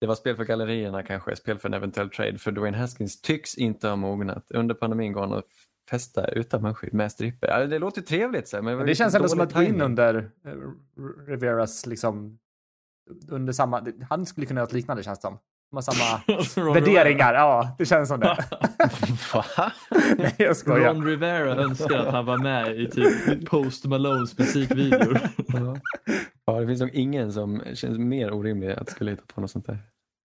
det 0.00 0.06
var 0.06 0.14
spel 0.14 0.36
för 0.36 0.44
gallerierna 0.44 1.02
kanske, 1.02 1.36
spel 1.36 1.58
för 1.58 1.68
en 1.68 1.74
eventuell 1.74 2.10
trade 2.10 2.38
för 2.38 2.52
Dwayne 2.52 2.76
Haskins 2.76 3.20
tycks 3.20 3.58
inte 3.58 3.88
ha 3.88 3.96
mognat. 3.96 4.50
Under 4.50 4.74
pandemin 4.74 5.12
går 5.12 5.20
han 5.20 5.32
och 5.32 5.44
festar 5.90 6.30
utan 6.36 6.62
munskydd 6.62 6.94
med 6.94 7.12
stripper. 7.12 7.48
Ja, 7.48 7.66
det 7.66 7.78
låter 7.78 8.02
trevligt 8.02 8.48
så, 8.48 8.62
men 8.62 8.76
Men 8.76 8.86
det 8.86 8.94
känns 8.94 9.14
ändå 9.14 9.28
som 9.28 9.40
att 9.40 9.52
gå 9.52 9.62
in 9.62 9.80
under 9.80 10.30
eh, 10.46 10.52
Riveras 11.28 11.86
liksom... 11.86 12.38
Under 13.28 13.52
samma... 13.52 13.86
Han 14.10 14.26
skulle 14.26 14.46
kunna 14.46 14.58
göra 14.58 14.66
ett 14.66 14.72
liknande 14.72 15.02
känns 15.02 15.18
det 15.18 15.22
som. 15.22 15.38
De 15.70 15.76
har 15.76 15.82
samma 15.82 16.22
Alltså, 16.38 16.60
Ron 16.60 16.74
värderingar. 16.74 17.34
Ja, 17.34 17.74
det 17.78 17.84
känns 17.84 18.08
som 18.08 18.20
det. 18.20 18.26
Va? 19.34 19.44
Nej, 20.18 20.34
jag 20.38 20.56
skojar. 20.56 20.94
Ron 20.94 21.06
Rivera 21.06 21.54
önskar 21.56 21.98
att 21.98 22.12
han 22.12 22.26
var 22.26 22.38
med 22.38 22.80
i 22.80 22.90
typ 22.90 23.46
Post 23.48 23.84
Malones 23.84 24.38
musikvideor. 24.38 25.20
Ja, 26.46 26.60
det 26.60 26.66
finns 26.66 26.80
nog 26.80 26.90
ingen 26.94 27.32
som 27.32 27.62
känns 27.74 27.98
mer 27.98 28.32
orimlig 28.32 28.70
att 28.70 28.90
skulle 28.90 29.10
hitta 29.10 29.22
på 29.34 29.40
något 29.40 29.50
sånt 29.50 29.66
där. 29.66 29.78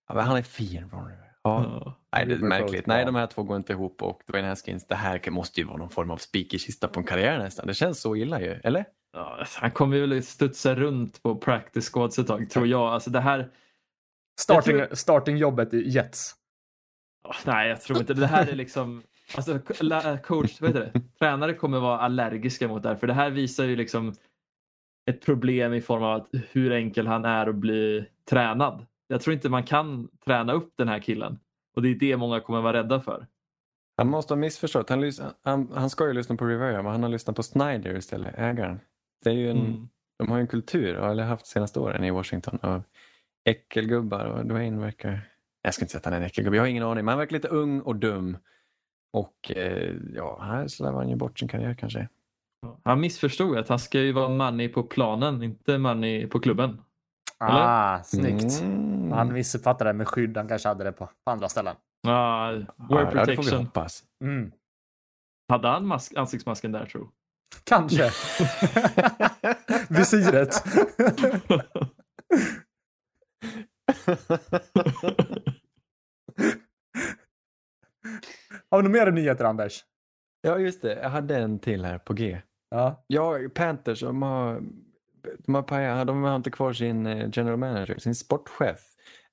Ja, 0.07 0.15
men 0.15 0.25
han 0.25 0.37
är 0.37 0.41
fin, 0.41 0.89
Ron 0.91 1.07
Rivera. 1.07 1.28
Ja. 1.49 1.81
Ja. 1.85 1.95
Nej, 2.11 2.25
det 2.25 2.33
är 2.33 2.37
märkligt. 2.37 2.87
Nej, 2.87 3.05
de 3.05 3.15
här 3.15 3.27
två 3.27 3.43
går 3.43 3.57
inte 3.57 3.73
ihop 3.73 4.03
och 4.03 4.21
Dwayne 4.27 4.47
Haskins, 4.47 4.87
det 4.87 4.95
här 4.95 5.31
måste 5.31 5.61
ju 5.61 5.67
vara 5.67 5.77
någon 5.77 5.89
form 5.89 6.11
av 6.11 6.17
spik 6.17 6.53
i 6.53 6.59
kista 6.59 6.87
på 6.87 6.99
en 6.99 7.05
karriär 7.05 7.37
nästan. 7.37 7.67
Det 7.67 7.73
känns 7.73 8.01
så 8.01 8.15
illa 8.15 8.41
ju, 8.41 8.51
eller? 8.63 8.85
Ja, 9.13 9.37
alltså, 9.39 9.59
han 9.61 9.71
kommer 9.71 9.99
väl 9.99 10.23
studsa 10.23 10.75
runt 10.75 11.23
på 11.23 11.35
practice 11.35 11.89
squads 11.93 12.19
ett 12.19 12.27
tag 12.27 12.49
tror 12.49 12.67
jag. 12.67 12.81
Alltså 12.81 13.09
det 13.09 13.19
här, 13.19 13.49
Starting, 14.39 14.77
Jag 14.77 14.97
startingjobbet 14.97 15.73
i 15.73 15.89
Jets. 15.89 16.35
Åh, 17.27 17.35
nej 17.45 17.69
jag 17.69 17.81
tror 17.81 17.99
inte 17.99 18.13
det. 18.13 18.19
här 18.27 18.47
är 18.47 18.55
liksom, 18.55 19.03
alltså 19.35 19.59
coach, 20.23 20.61
vad 20.61 20.69
heter 20.69 20.91
det? 20.93 21.01
Tränare 21.19 21.53
kommer 21.53 21.79
vara 21.79 21.99
allergiska 21.99 22.67
mot 22.67 22.83
det 22.83 22.89
här 22.89 22.95
för 22.95 23.07
det 23.07 23.13
här 23.13 23.29
visar 23.29 23.65
ju 23.65 23.75
liksom 23.75 24.13
ett 25.09 25.25
problem 25.25 25.73
i 25.73 25.81
form 25.81 26.03
av 26.03 26.15
att 26.15 26.29
hur 26.51 26.71
enkel 26.71 27.07
han 27.07 27.25
är 27.25 27.47
att 27.47 27.55
bli 27.55 28.05
tränad. 28.29 28.85
Jag 29.11 29.21
tror 29.21 29.33
inte 29.33 29.49
man 29.49 29.63
kan 29.63 30.09
träna 30.25 30.53
upp 30.53 30.73
den 30.75 30.87
här 30.87 30.99
killen 30.99 31.39
och 31.75 31.81
det 31.81 31.89
är 31.89 31.95
det 31.95 32.17
många 32.17 32.39
kommer 32.39 32.61
vara 32.61 32.77
rädda 32.77 32.99
för. 33.01 33.27
Han 33.97 34.09
måste 34.09 34.33
ha 34.33 34.39
missförstått. 34.39 34.89
Han, 34.89 35.11
han, 35.43 35.71
han 35.75 35.89
ska 35.89 36.07
ju 36.07 36.13
lyssna 36.13 36.35
på 36.35 36.45
Rivera, 36.45 36.83
men 36.83 36.91
han 36.91 37.03
har 37.03 37.09
lyssnat 37.09 37.35
på 37.35 37.43
Snyder 37.43 37.97
istället, 37.97 38.35
ägaren. 38.37 38.79
Det 39.23 39.29
är 39.29 39.33
ju 39.33 39.49
en, 39.49 39.57
Mm. 39.57 39.89
De 40.17 40.29
har 40.29 40.37
ju 40.37 40.41
en 40.41 40.47
kultur, 40.47 40.95
eller 40.95 41.23
haft 41.23 41.45
de 41.45 41.49
senaste 41.49 41.79
åren 41.79 42.03
i 42.03 42.11
Washington, 42.11 42.59
av 42.61 42.83
äckelgubbar 43.45 44.25
och 44.25 44.45
Dwayne 44.45 44.81
verkar... 44.81 45.21
Jag 45.61 45.73
ska 45.73 45.83
inte 45.83 45.91
säga 45.91 45.99
att 45.99 46.05
han 46.05 46.13
är 46.13 46.17
en 46.17 46.23
äckelgubbe, 46.23 46.57
jag 46.57 46.63
har 46.63 46.67
ingen 46.67 46.83
aning, 46.83 47.05
men 47.05 47.11
han 47.11 47.19
verkar 47.19 47.33
lite 47.33 47.47
ung 47.47 47.81
och 47.81 47.95
dum. 47.95 48.37
Och 49.13 49.51
eh, 49.55 49.95
ja, 50.15 50.39
här 50.41 50.67
slarvar 50.67 50.99
han 50.99 51.09
ju 51.09 51.15
bort 51.15 51.39
sin 51.39 51.47
karriär 51.47 51.73
kanske. 51.73 52.07
Han 52.83 52.99
missförstod 52.99 53.57
att 53.57 53.69
han 53.69 53.79
ska 53.79 53.99
ju 53.99 54.11
vara 54.11 54.29
money 54.29 54.69
på 54.69 54.83
planen, 54.83 55.43
inte 55.43 55.77
money 55.77 56.27
på 56.27 56.39
klubben. 56.39 56.81
Ah, 57.39 58.03
snyggt. 58.03 58.61
Mm. 58.61 59.11
Han 59.11 59.33
missuppfattade 59.33 59.89
det 59.89 59.93
med 59.93 60.07
skydd. 60.07 60.37
Han 60.37 60.47
kanske 60.47 60.67
hade 60.67 60.83
det 60.83 60.91
på, 60.91 61.05
på 61.25 61.31
andra 61.31 61.49
ställen. 61.49 61.75
Ah, 62.07 62.51
wear 62.51 62.65
det 62.65 62.65
får 62.87 63.25
vi 63.25 63.25
protection. 63.25 63.65
hoppas. 63.65 64.03
Mm. 64.23 64.51
Hade 65.51 65.67
han 65.67 65.87
mask, 65.87 66.13
ansiktsmasken 66.15 66.71
där 66.71 66.85
tro? 66.85 67.09
Kanske. 67.63 68.11
Visiret. 69.89 70.63
Har 78.71 78.77
vi 78.77 78.89
några 78.89 79.05
mer 79.05 79.11
nyheter, 79.11 79.45
Anders? 79.45 79.85
ja, 80.41 80.57
just 80.59 80.81
det. 80.81 80.93
Jag 81.01 81.09
hade 81.09 81.37
en 81.37 81.59
till 81.59 81.85
här 81.85 81.97
på 81.97 82.13
G. 82.13 82.41
Ja. 82.69 83.03
Ja, 83.07 83.37
Panthers, 83.55 83.99
de 83.99 84.21
har, 84.21 84.61
de 85.45 85.53
har, 85.55 86.05
de 86.05 86.23
har 86.23 86.35
inte 86.35 86.51
kvar 86.51 86.73
sin 86.73 87.05
eh, 87.05 87.29
general 87.33 87.57
manager, 87.57 87.97
sin 87.97 88.15
sportchef. 88.15 88.79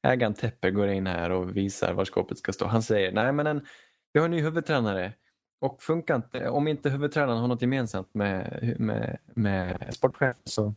Ägaren 0.03 0.34
Tepper 0.34 0.70
går 0.70 0.89
in 0.89 1.07
här 1.07 1.30
och 1.30 1.57
visar 1.57 1.93
var 1.93 2.05
skåpet 2.05 2.39
ska 2.39 2.53
stå. 2.53 2.66
Han 2.66 2.82
säger, 2.82 3.12
nej 3.12 3.32
men 3.32 3.47
en, 3.47 3.66
vi 4.12 4.20
har 4.20 4.24
en 4.24 4.30
ny 4.30 4.41
huvudtränare 4.41 5.12
och 5.61 5.82
funkar 5.82 6.16
inte, 6.16 6.49
om 6.49 6.68
inte 6.68 6.91
huvudtränaren 6.91 7.39
har 7.39 7.49
något 7.49 7.62
gemensamt 7.62 8.14
med, 8.14 8.74
med, 8.78 9.18
med 9.34 9.95
sportchefen 9.95 10.43
så 10.45 10.74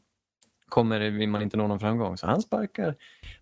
kommer 0.70 1.28
man 1.28 1.42
inte 1.42 1.58
nå 1.58 1.68
någon 1.68 1.80
framgång. 1.80 2.18
Så 2.18 2.28
han 2.28 2.42
sparkar 2.42 2.96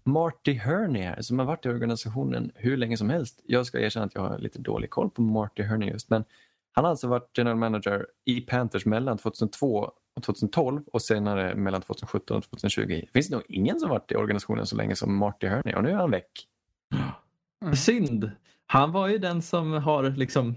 Marty 0.03 0.53
Herney 0.53 1.01
här 1.01 1.21
som 1.21 1.39
har 1.39 1.45
varit 1.45 1.65
i 1.65 1.69
organisationen 1.69 2.51
hur 2.55 2.77
länge 2.77 2.97
som 2.97 3.09
helst. 3.09 3.41
Jag 3.45 3.65
ska 3.65 3.79
erkänna 3.79 4.05
att 4.05 4.15
jag 4.15 4.21
har 4.21 4.37
lite 4.37 4.59
dålig 4.59 4.89
koll 4.89 5.09
på 5.09 5.21
Marty 5.21 5.63
Herney 5.63 5.89
just 5.89 6.09
men 6.09 6.23
han 6.71 6.83
har 6.83 6.91
alltså 6.91 7.07
varit 7.07 7.37
general 7.37 7.57
manager 7.57 8.07
i 8.25 8.41
Panthers 8.41 8.85
mellan 8.85 9.17
2002 9.17 9.91
2012 10.21 10.81
och 10.93 11.01
senare 11.01 11.55
mellan 11.55 11.81
2017 11.81 12.37
och 12.37 12.43
2020. 12.43 12.85
Det 12.87 13.13
finns 13.13 13.29
nog 13.29 13.41
ingen 13.47 13.79
som 13.79 13.89
varit 13.89 14.11
i 14.11 14.15
organisationen 14.15 14.65
så 14.65 14.75
länge 14.75 14.95
som 14.95 15.17
Marty 15.17 15.47
Herney 15.47 15.73
och 15.73 15.83
nu 15.83 15.89
är 15.89 15.95
han 15.95 16.11
väck. 16.11 16.47
Mm. 17.63 17.75
Synd. 17.75 18.31
Han 18.67 18.91
var 18.91 19.07
ju 19.07 19.17
den 19.17 19.41
som 19.41 19.73
har 19.73 20.09
liksom 20.09 20.55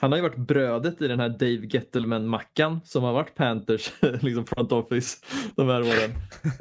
han 0.00 0.12
har 0.12 0.18
ju 0.18 0.22
varit 0.22 0.36
brödet 0.36 1.02
i 1.02 1.08
den 1.08 1.20
här 1.20 1.28
Dave 1.28 1.66
Gettleman-mackan 1.66 2.80
som 2.84 3.04
har 3.04 3.12
varit 3.12 3.34
Panthers 3.34 3.92
liksom 4.20 4.46
front 4.46 4.72
office 4.72 5.16
de 5.54 5.68
här 5.68 5.80
åren. 5.80 6.10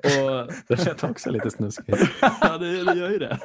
Och, 0.04 0.54
Det 0.68 0.86
lät 0.86 1.04
också 1.04 1.32
lite 1.32 1.52
snuskigt. 1.52 1.98
ja, 2.41 2.58
det, 2.58 2.84
det 2.84 2.96
gör 2.96 3.10
ju 3.10 3.20
det. 3.20 3.39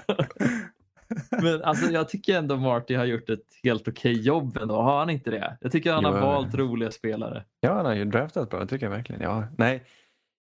Men 1.43 1.63
alltså, 1.63 1.91
jag 1.91 2.09
tycker 2.09 2.39
ändå 2.39 2.57
Marty 2.57 2.95
har 2.95 3.05
gjort 3.05 3.31
ett 3.31 3.47
helt 3.63 3.89
okej 3.89 4.21
jobb 4.21 4.57
ändå. 4.57 4.75
Har 4.83 4.99
han 4.99 5.11
inte 5.11 5.31
det? 5.31 5.59
Jag 5.61 5.73
tycker 5.73 5.93
han 5.93 6.05
har 6.05 6.15
Jo. 6.15 6.21
valt 6.21 6.55
roliga 6.55 6.91
spelare. 6.91 7.45
Ja, 7.61 7.73
han 7.73 7.87
har 7.87 7.95
ju 7.95 8.05
draftat 8.05 8.51
bra, 8.51 8.61
det 8.61 8.67
tycker 8.67 8.87
jag 8.87 8.91
verkligen. 8.91 9.23
Ja, 9.23 9.45
nej, 9.59 9.85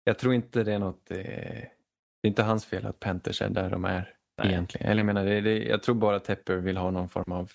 jag 0.03 0.19
tror 0.19 0.33
inte 0.33 0.63
det 0.63 0.73
är 0.73 0.79
något... 0.79 1.11
Eh, 1.11 1.17
det 1.17 2.27
är 2.27 2.29
inte 2.29 2.43
hans 2.43 2.65
fel 2.65 2.85
att 2.85 2.99
Panthers 2.99 3.41
är 3.41 3.49
där 3.49 3.69
de 3.69 3.85
är 3.85 4.13
Nej. 4.37 4.47
egentligen. 4.51 4.87
Eller 4.91 4.99
jag 4.99 5.05
menar, 5.05 5.25
det, 5.25 5.41
det, 5.41 5.63
jag 5.63 5.83
tror 5.83 5.95
bara 5.95 6.19
Tepper 6.19 6.55
vill 6.55 6.77
ha 6.77 6.91
någon 6.91 7.09
form 7.09 7.31
av 7.31 7.51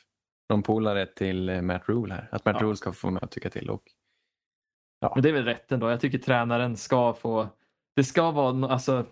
någon 0.51 0.63
polare 0.63 1.07
till 1.07 1.49
eh, 1.49 1.63
Matt 1.63 1.83
Rule 1.89 2.15
här. 2.15 2.29
Att 2.33 2.45
Matt 2.45 2.57
Ja. 2.61 2.67
Rule 2.67 2.77
ska 2.77 2.93
få 2.93 3.11
med 3.11 3.23
att 3.23 3.31
tycka 3.31 3.51
till. 3.51 3.71
Och, 3.71 3.83
Men 5.15 5.23
det 5.23 5.29
är 5.29 5.33
väl 5.33 5.45
rätt 5.45 5.73
ändå. 5.73 5.91
Jag 5.91 6.01
tycker 6.01 6.19
tränaren 6.19 6.77
ska 6.77 7.15
få... 7.15 7.49
Det 7.97 8.05
ska 8.05 8.31
vara... 8.31 8.69
Alltså, 8.69 9.07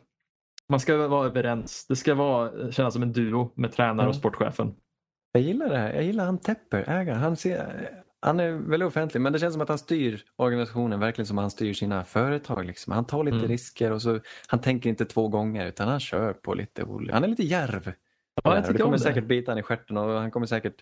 man 0.71 0.81
ska 0.81 1.09
vara 1.09 1.27
överens. 1.27 1.87
Det 1.89 1.97
ska 1.97 2.15
vara, 2.15 2.73
kännas 2.73 2.95
som 2.95 3.03
en 3.03 3.13
duo 3.13 3.53
med 3.55 3.73
tränare 3.73 4.09
och 4.09 4.15
sportchefen. 4.17 4.75
jag 5.33 5.43
gillar 5.43 5.69
det 5.69 5.79
här. 5.79 5.93
Jag 5.95 6.03
gillar 6.05 6.25
han 6.25 6.39
Tepper, 6.39 6.85
ägaren. 6.89 7.19
Han, 7.21 7.37
ser, 7.37 7.91
han 8.23 8.41
är 8.41 8.53
väldigt 8.53 8.87
offentlig 8.87 9.21
men 9.21 9.33
det 9.33 9.39
känns 9.39 9.55
som 9.55 9.63
att 9.63 9.69
han 9.69 9.79
styr 9.79 10.25
organisationen 10.37 11.01
verkligen 11.01 11.27
som 11.27 11.39
han 11.39 11.51
styr 11.51 11.73
sina 11.75 12.05
företag. 12.05 12.65
Liksom. 12.67 12.93
Han 12.93 13.05
tar 13.07 13.25
lite 13.25 13.37
Mm. 13.37 13.49
risker 13.49 13.93
och 13.93 14.03
så, 14.03 14.21
han 14.47 14.61
tänker 14.61 14.91
inte 14.91 15.05
två 15.05 15.29
gånger 15.29 15.67
utan 15.67 15.89
han 15.89 16.01
kör 16.01 16.33
på 16.33 16.55
lite 16.55 16.85
olika. 16.85 17.15
Han 17.15 17.25
är 17.25 17.29
lite 17.29 17.43
djärv. 17.45 17.93
Ja, 18.45 18.55
jag 18.55 18.65
det 18.65 18.73
kommer 18.73 18.85
om 18.85 18.93
det. 18.93 18.99
säkert 18.99 19.25
bita 19.25 19.51
han 19.51 19.59
i 19.59 19.63
stjärten 19.63 19.97
och 19.97 20.21
han 20.21 20.31
kommer 20.31 20.47
säkert 20.47 20.75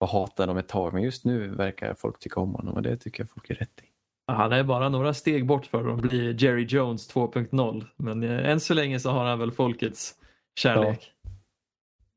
att 0.00 0.10
hata 0.10 0.46
dem 0.46 0.56
ett 0.56 0.68
tag. 0.68 0.92
Men 0.92 1.02
just 1.02 1.24
nu 1.24 1.48
verkar 1.48 1.94
folk 1.94 2.18
tycka 2.18 2.40
om 2.40 2.54
honom 2.54 2.74
och 2.74 2.82
det 2.82 2.96
tycker 2.96 3.22
jag 3.22 3.30
folk 3.30 3.50
är 3.50 3.54
rätt 3.54 3.80
i. 3.82 3.86
Han 4.26 4.52
är 4.52 4.64
bara 4.64 4.88
några 4.88 5.14
steg 5.14 5.46
bort 5.46 5.66
för 5.66 5.88
att 5.88 6.00
bli 6.00 6.36
Jerry 6.38 6.66
Jones 6.68 7.14
2.0. 7.14 7.86
Men 7.96 8.22
eh, 8.22 8.50
än 8.50 8.60
så 8.60 8.74
länge 8.74 9.00
så 9.00 9.10
har 9.10 9.24
han 9.24 9.38
väl 9.38 9.52
folkets 9.52 10.14
kärlek. 10.60 11.12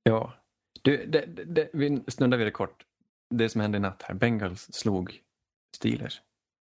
Ja. 0.03 0.33
Du, 0.81 1.05
det, 1.05 1.25
det, 1.45 1.69
vi 1.73 2.03
snuddar 2.07 2.37
vid 2.37 2.47
det 2.47 2.51
kort. 2.51 2.83
Det 3.29 3.49
som 3.49 3.61
hände 3.61 3.77
i 3.77 3.81
natt 3.81 4.01
här. 4.01 4.15
Bengals 4.15 4.73
slog 4.73 5.19
Steelers. 5.75 6.21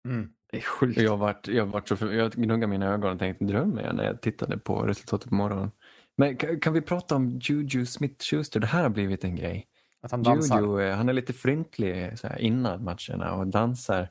Mm. 0.08 0.30
Det 0.52 0.58
är 0.58 0.62
sjukt. 0.62 0.98
Och 0.98 1.04
jag, 1.04 1.18
vart, 1.18 1.48
jag, 1.48 1.66
vart 1.66 1.88
så 1.88 1.96
för, 1.96 2.12
jag 2.12 2.32
gnuggade 2.32 2.68
mina 2.68 2.94
ögon 2.94 3.12
och 3.12 3.20
tänkte 3.20 3.46
drömmer 3.46 3.84
jag 3.84 3.96
när 3.96 4.04
jag 4.04 4.22
tittade 4.22 4.58
på 4.58 4.82
resultatet 4.82 5.30
på 5.30 5.36
morgonen. 5.36 5.72
Men 6.18 6.38
kan, 6.38 6.60
kan 6.60 6.74
vi 6.74 6.82
prata 6.82 7.16
om 7.16 7.40
Juju 7.44 7.86
Smith-Schuster? 7.86 8.60
Det 8.60 8.68
här 8.68 8.84
har 8.84 8.90
blivit 8.90 9.24
en 9.24 9.36
grej. 9.36 9.68
Att 10.02 10.12
han 10.12 10.24
dansar. 10.24 10.62
Juju, 10.62 10.82
eh, 10.82 10.96
han 10.96 11.10
är 11.10 11.14
lite 11.14 11.34
fryntlig 11.34 12.20
så 12.20 12.28
här, 12.28 12.40
innan 12.40 12.84
matcherna 12.84 13.34
och 13.34 13.48
dansar. 13.48 14.08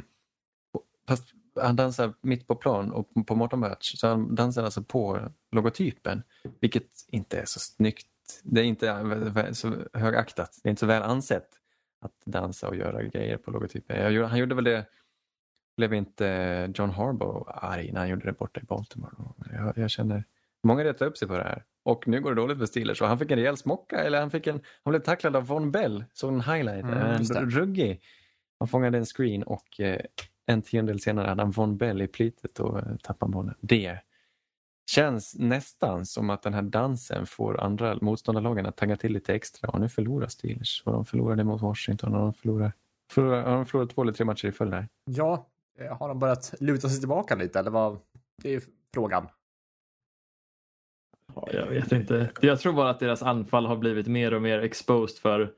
Fast 1.11 1.29
han 1.61 1.77
dansar 1.77 2.15
mitt 2.21 2.47
på 2.47 2.55
plan 2.55 2.93
och 2.93 3.09
på 3.27 3.35
morgonmatch 3.35 3.95
så 3.97 4.09
han 4.09 4.35
dansar 4.35 4.65
alltså 4.65 4.83
på 4.83 5.21
logotypen. 5.53 6.23
Vilket 6.61 6.89
inte 7.09 7.39
är 7.41 7.45
så 7.45 7.61
snyggt. 7.61 8.07
Det 8.43 8.61
är 8.61 8.65
inte 8.65 8.87
vä- 8.93 9.53
så 9.53 9.75
högaktat. 9.93 10.61
Det 10.63 10.69
är 10.69 10.71
inte 10.71 10.81
så 10.81 10.87
väl 10.87 11.03
ansett 11.03 11.49
att 12.01 12.13
dansa 12.27 12.69
och 12.69 12.77
göra 12.77 13.03
grejer 13.03 13.37
på 13.37 13.51
logotypen. 13.51 14.13
Gjorde- 14.13 14.27
han 14.29 14.39
gjorde 14.39 14.55
väl 14.55 14.65
det 14.65 14.87
blev 15.77 15.95
inte 15.95 16.73
John 16.75 16.91
Harbaugh 16.91 17.43
arg 17.65 17.93
när 17.93 18.01
han 18.01 18.09
gjorde 18.09 18.25
det 18.27 18.33
borta 18.33 18.61
i 18.61 18.65
Baltimore? 18.65 19.13
Jag, 19.53 19.79
jag 19.79 19.91
känner, 19.91 20.25
många 20.63 20.85
retar 20.85 21.07
upp 21.07 21.17
sig 21.17 21.29
på 21.29 21.37
det 21.37 21.43
här. 21.43 21.65
Och 21.83 22.09
nu 22.09 22.21
går 22.21 22.31
det 22.35 22.41
dåligt 22.41 22.59
för 22.59 22.67
Steelers 22.67 23.03
och 23.03 23.09
han 23.09 23.19
fick 23.19 23.31
en 23.31 23.39
rejäl 23.39 23.57
smocka, 23.57 23.97
eller 24.05 24.21
han, 24.21 24.31
fick 24.31 24.47
en, 24.47 24.61
han 24.85 24.91
blev 24.91 25.01
tacklad 25.01 25.37
av 25.37 25.47
Von 25.47 25.71
Bell, 25.71 26.05
såg 26.13 26.33
en 26.35 26.41
highlight, 26.41 26.85
Mm, 26.85 27.21
en 27.37 27.51
ruggig. 27.51 28.01
Han 28.59 28.69
fångade 28.69 28.99
en 28.99 29.05
screen 29.05 29.43
och 29.43 29.81
eh, 29.81 30.01
en 30.51 30.62
tiondel 30.62 31.01
senare 31.01 31.28
hade 31.28 31.42
han 31.42 31.51
Von 31.51 31.76
Bell 31.76 32.03
i 32.03 32.07
plitet 32.07 32.61
och 32.61 32.78
eh, 32.78 32.96
tappade 33.03 33.32
bollen. 33.32 33.55
Det 33.61 33.98
känns 34.90 35.34
nästan 35.38 36.07
som 36.07 36.30
att 36.30 36.42
den 36.42 36.55
här 36.55 36.62
dansen 36.62 37.26
får 37.26 37.60
andra 37.60 37.98
motståndarlagen 38.01 38.66
att 38.66 38.77
tagga 38.77 38.97
till 38.97 39.12
lite 39.12 39.35
extra 39.35 39.70
och 39.70 39.81
nu 39.81 39.89
förlorar 39.89 40.28
Steelers 40.28 40.82
och 40.86 40.93
de 40.93 41.05
förlorade 41.05 41.44
mot 41.44 41.62
Washington 41.62 42.14
och 42.14 42.20
de 42.20 42.35
förlorar, 42.35 42.72
förlorar, 43.10 43.43
har 43.43 43.56
de 43.56 43.66
förlorat 43.66 43.90
två 43.90 44.02
eller 44.02 44.12
tre 44.12 44.24
matcher 44.24 44.48
i 44.48 44.52
följd 44.52 44.74
här. 44.74 44.89
Ja, 45.05 45.47
eh, 45.78 45.98
har 45.98 46.09
de 46.09 46.18
börjat 46.18 46.55
luta 46.60 46.89
sig 46.89 46.98
tillbaka 46.98 47.35
lite 47.35 47.59
eller 47.59 47.70
vad? 47.70 47.98
Det 48.43 48.55
är 48.55 48.62
frågan. 48.94 49.28
Ja, 51.35 51.48
jag 51.52 51.66
vet 51.66 51.93
inte. 51.93 52.31
Jag 52.40 52.60
tror 52.60 52.72
bara 52.72 52.90
att 52.90 53.01
deras 53.01 53.22
anfall 53.22 53.66
har 53.66 53.77
blivit 53.77 54.06
mer 54.06 54.35
och 54.35 54.43
mer 54.43 54.59
exposed 54.59 55.18
för 55.18 55.52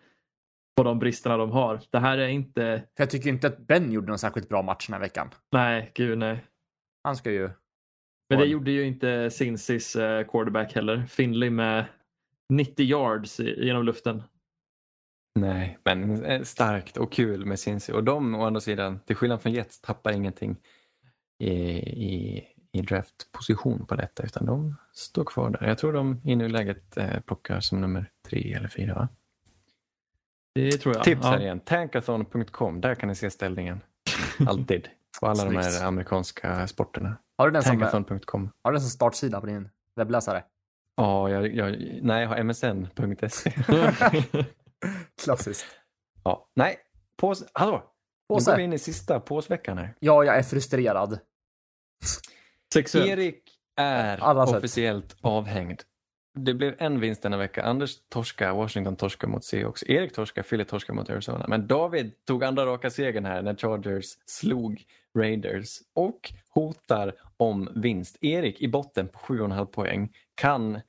på 0.77 0.82
de 0.82 0.99
bristerna 0.99 1.36
de 1.36 1.51
har. 1.51 1.81
Det 1.90 1.99
här 1.99 2.19
är 2.19 2.28
inte... 2.28 2.82
För 2.97 3.03
jag 3.03 3.11
tycker 3.11 3.28
inte 3.28 3.47
att 3.47 3.59
Ben 3.59 3.93
gjorde 3.93 4.07
någon 4.07 4.19
särskilt 4.19 4.49
bra 4.49 4.62
match 4.62 4.86
den 4.86 4.94
här 4.94 5.01
veckan. 5.01 5.31
Nej, 5.53 5.90
gud 5.94 6.19
nej. 6.19 6.44
Han 7.05 7.16
ska 7.16 7.31
ju... 7.31 7.51
Men 8.28 8.39
det 8.39 8.47
gjorde 8.47 8.70
ju 8.70 8.86
inte 8.86 9.28
Cincy's 9.28 10.01
eh, 10.01 10.27
quarterback 10.27 10.74
heller. 10.74 11.07
Finley 11.07 11.51
med 11.51 11.85
90 12.49 12.86
yards 12.86 13.40
genom 13.40 13.85
luften. 13.85 14.23
Nej, 15.35 15.78
men 15.85 16.24
eh, 16.24 16.43
starkt 16.43 16.97
och 16.97 17.12
kul 17.12 17.47
med 17.47 17.59
Cincy. 17.59 17.93
Och 17.93 18.05
de 18.05 18.35
å 18.35 18.44
andra 18.44 18.61
sidan, 18.61 19.01
till 19.01 19.16
skillnad 19.16 19.43
från 19.43 19.53
Jets, 19.53 19.81
tappar 19.81 20.12
ingenting 20.12 20.57
i, 21.39 21.53
i, 21.53 22.44
i 22.73 22.82
draftposition 22.82 23.86
på 23.86 23.94
detta 23.94 24.23
utan 24.23 24.47
de 24.47 24.77
står 24.93 25.24
kvar 25.24 25.51
där. 25.51 25.69
Jag 25.69 25.78
tror 25.78 25.93
de 25.93 26.20
i 26.24 26.36
nuläget 26.36 26.97
eh, 26.97 27.20
plockar 27.20 27.61
som 27.61 27.81
nummer 27.81 28.11
tre 28.28 28.53
eller 28.53 28.69
fyra. 28.69 28.94
Va? 28.94 29.09
Det 30.55 30.73
tror 30.73 30.95
jag. 30.95 31.05
Tips 31.05 31.24
här 31.24 31.33
ja. 31.33 31.41
igen, 31.41 31.61
tankathon.com, 31.61 32.81
där 32.81 32.95
kan 32.95 33.09
ni 33.09 33.15
se 33.15 33.31
ställningen. 33.31 33.81
Alltid. 34.47 34.89
På 35.20 35.27
alla 35.27 35.45
de 35.45 35.57
här 35.57 35.85
amerikanska 35.85 36.66
sporterna. 36.66 37.16
Har 37.39 37.47
du 37.47 37.53
den 37.53 37.62
som, 37.62 37.83
har 37.83 37.91
Tankathon.com. 37.91 38.51
du 38.65 38.70
den 38.70 38.81
som 38.81 38.91
startsida 38.91 39.41
på 39.41 39.47
din 39.47 39.69
webbläsare? 39.97 40.45
Ja, 40.97 41.31
jag, 41.31 41.55
jag, 41.55 41.99
nej, 42.03 42.23
jag 42.23 42.29
har 42.29 42.45
msn.se. 42.45 43.53
Klassiskt. 45.24 45.66
ja, 46.24 46.49
nej, 46.55 46.77
pås, 47.16 47.45
hallå! 47.53 47.93
Nu 48.29 48.35
Påse. 48.35 48.51
går 48.51 48.57
vi 48.57 48.62
in 48.62 48.73
i 48.73 48.79
sista 48.79 49.20
påsveckan 49.20 49.79
här. 49.79 49.95
Ja, 49.99 50.24
jag 50.24 50.37
är 50.37 50.43
frustrerad. 50.43 51.19
Sexuellt. 52.74 53.09
Erik 53.09 53.43
är 53.77 54.57
officiellt 54.57 55.16
avhängd. 55.20 55.83
Det 56.35 56.55
blev 56.55 56.75
en 56.79 57.01
vinst 57.01 57.23
denna 57.23 57.37
vecka. 57.37 57.63
Anders 57.63 57.97
torska, 58.09 58.55
Washington 58.55 58.97
torska 58.97 59.27
mot 59.27 59.45
Seahawks. 59.45 59.83
Erik 59.83 60.15
torska, 60.15 60.43
Philly 60.43 60.65
torska 60.65 60.93
mot 60.93 61.11
Arizona. 61.11 61.45
Men 61.49 61.67
David 61.67 62.13
tog 62.25 62.45
andra 62.45 62.67
raka 62.67 62.91
segern 62.91 63.25
här 63.25 63.43
när 63.43 63.55
Chargers 63.55 64.07
slog 64.27 64.85
Raiders 65.19 65.79
och 65.95 66.33
hotar 66.49 67.15
om 67.37 67.69
vinst. 67.75 68.17
Erik 68.21 68.61
i 68.61 68.69
botten 68.69 69.09
på 69.09 69.19
7,5 69.19 69.67
poäng 69.67 70.13
kan 70.35 70.81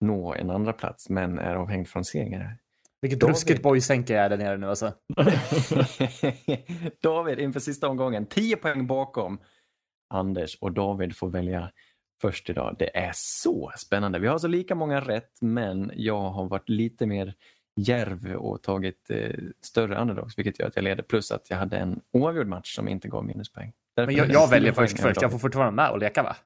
nå 0.00 0.34
en 0.34 0.50
andra 0.50 0.72
plats 0.72 1.08
men 1.08 1.38
är 1.38 1.54
avhängd 1.54 1.88
från 1.88 2.04
seger. 2.04 2.38
här. 2.38 2.58
Vilket 3.00 3.20
David. 3.20 3.34
ruskigt 3.34 3.62
boysänke 3.62 4.12
jag 4.12 4.24
är 4.24 4.30
där 4.30 4.36
nere 4.36 4.56
nu 4.56 4.68
alltså. 4.68 4.92
David 7.02 7.38
inför 7.38 7.60
sista 7.60 7.88
omgången, 7.88 8.26
10 8.26 8.56
poäng 8.56 8.86
bakom 8.86 9.38
Anders 10.08 10.58
och 10.60 10.72
David 10.72 11.16
får 11.16 11.30
välja 11.30 11.70
först 12.20 12.50
idag. 12.50 12.76
Det 12.78 12.96
är 12.96 13.10
så 13.14 13.72
spännande. 13.76 14.18
Vi 14.18 14.26
har 14.26 14.38
så 14.38 14.48
lika 14.48 14.74
många 14.74 15.00
rätt 15.00 15.32
men 15.40 15.92
jag 15.94 16.30
har 16.30 16.48
varit 16.48 16.68
lite 16.68 17.06
mer 17.06 17.34
järv 17.76 18.34
och 18.34 18.62
tagit 18.62 19.10
eh, 19.10 19.30
större 19.60 20.00
underdogs 20.00 20.38
vilket 20.38 20.60
gör 20.60 20.66
att 20.66 20.76
jag 20.76 20.82
leder 20.82 21.02
plus 21.02 21.32
att 21.32 21.50
jag 21.50 21.56
hade 21.56 21.76
en 21.76 22.00
oavgjord 22.12 22.46
match 22.46 22.74
som 22.74 22.88
inte 22.88 23.08
gav 23.08 23.24
minuspoäng. 23.24 23.72
Därför 23.96 24.06
Men 24.06 24.16
jag, 24.16 24.30
jag 24.30 24.48
10 24.48 24.50
väljer 24.50 24.72
först 24.72 25.00
först. 25.00 25.22
Jag 25.22 25.30
får 25.30 25.38
fortfarande 25.38 25.76
vara 25.76 25.88
med 25.88 25.92
och 25.92 25.98
leka 25.98 26.22
va? 26.22 26.36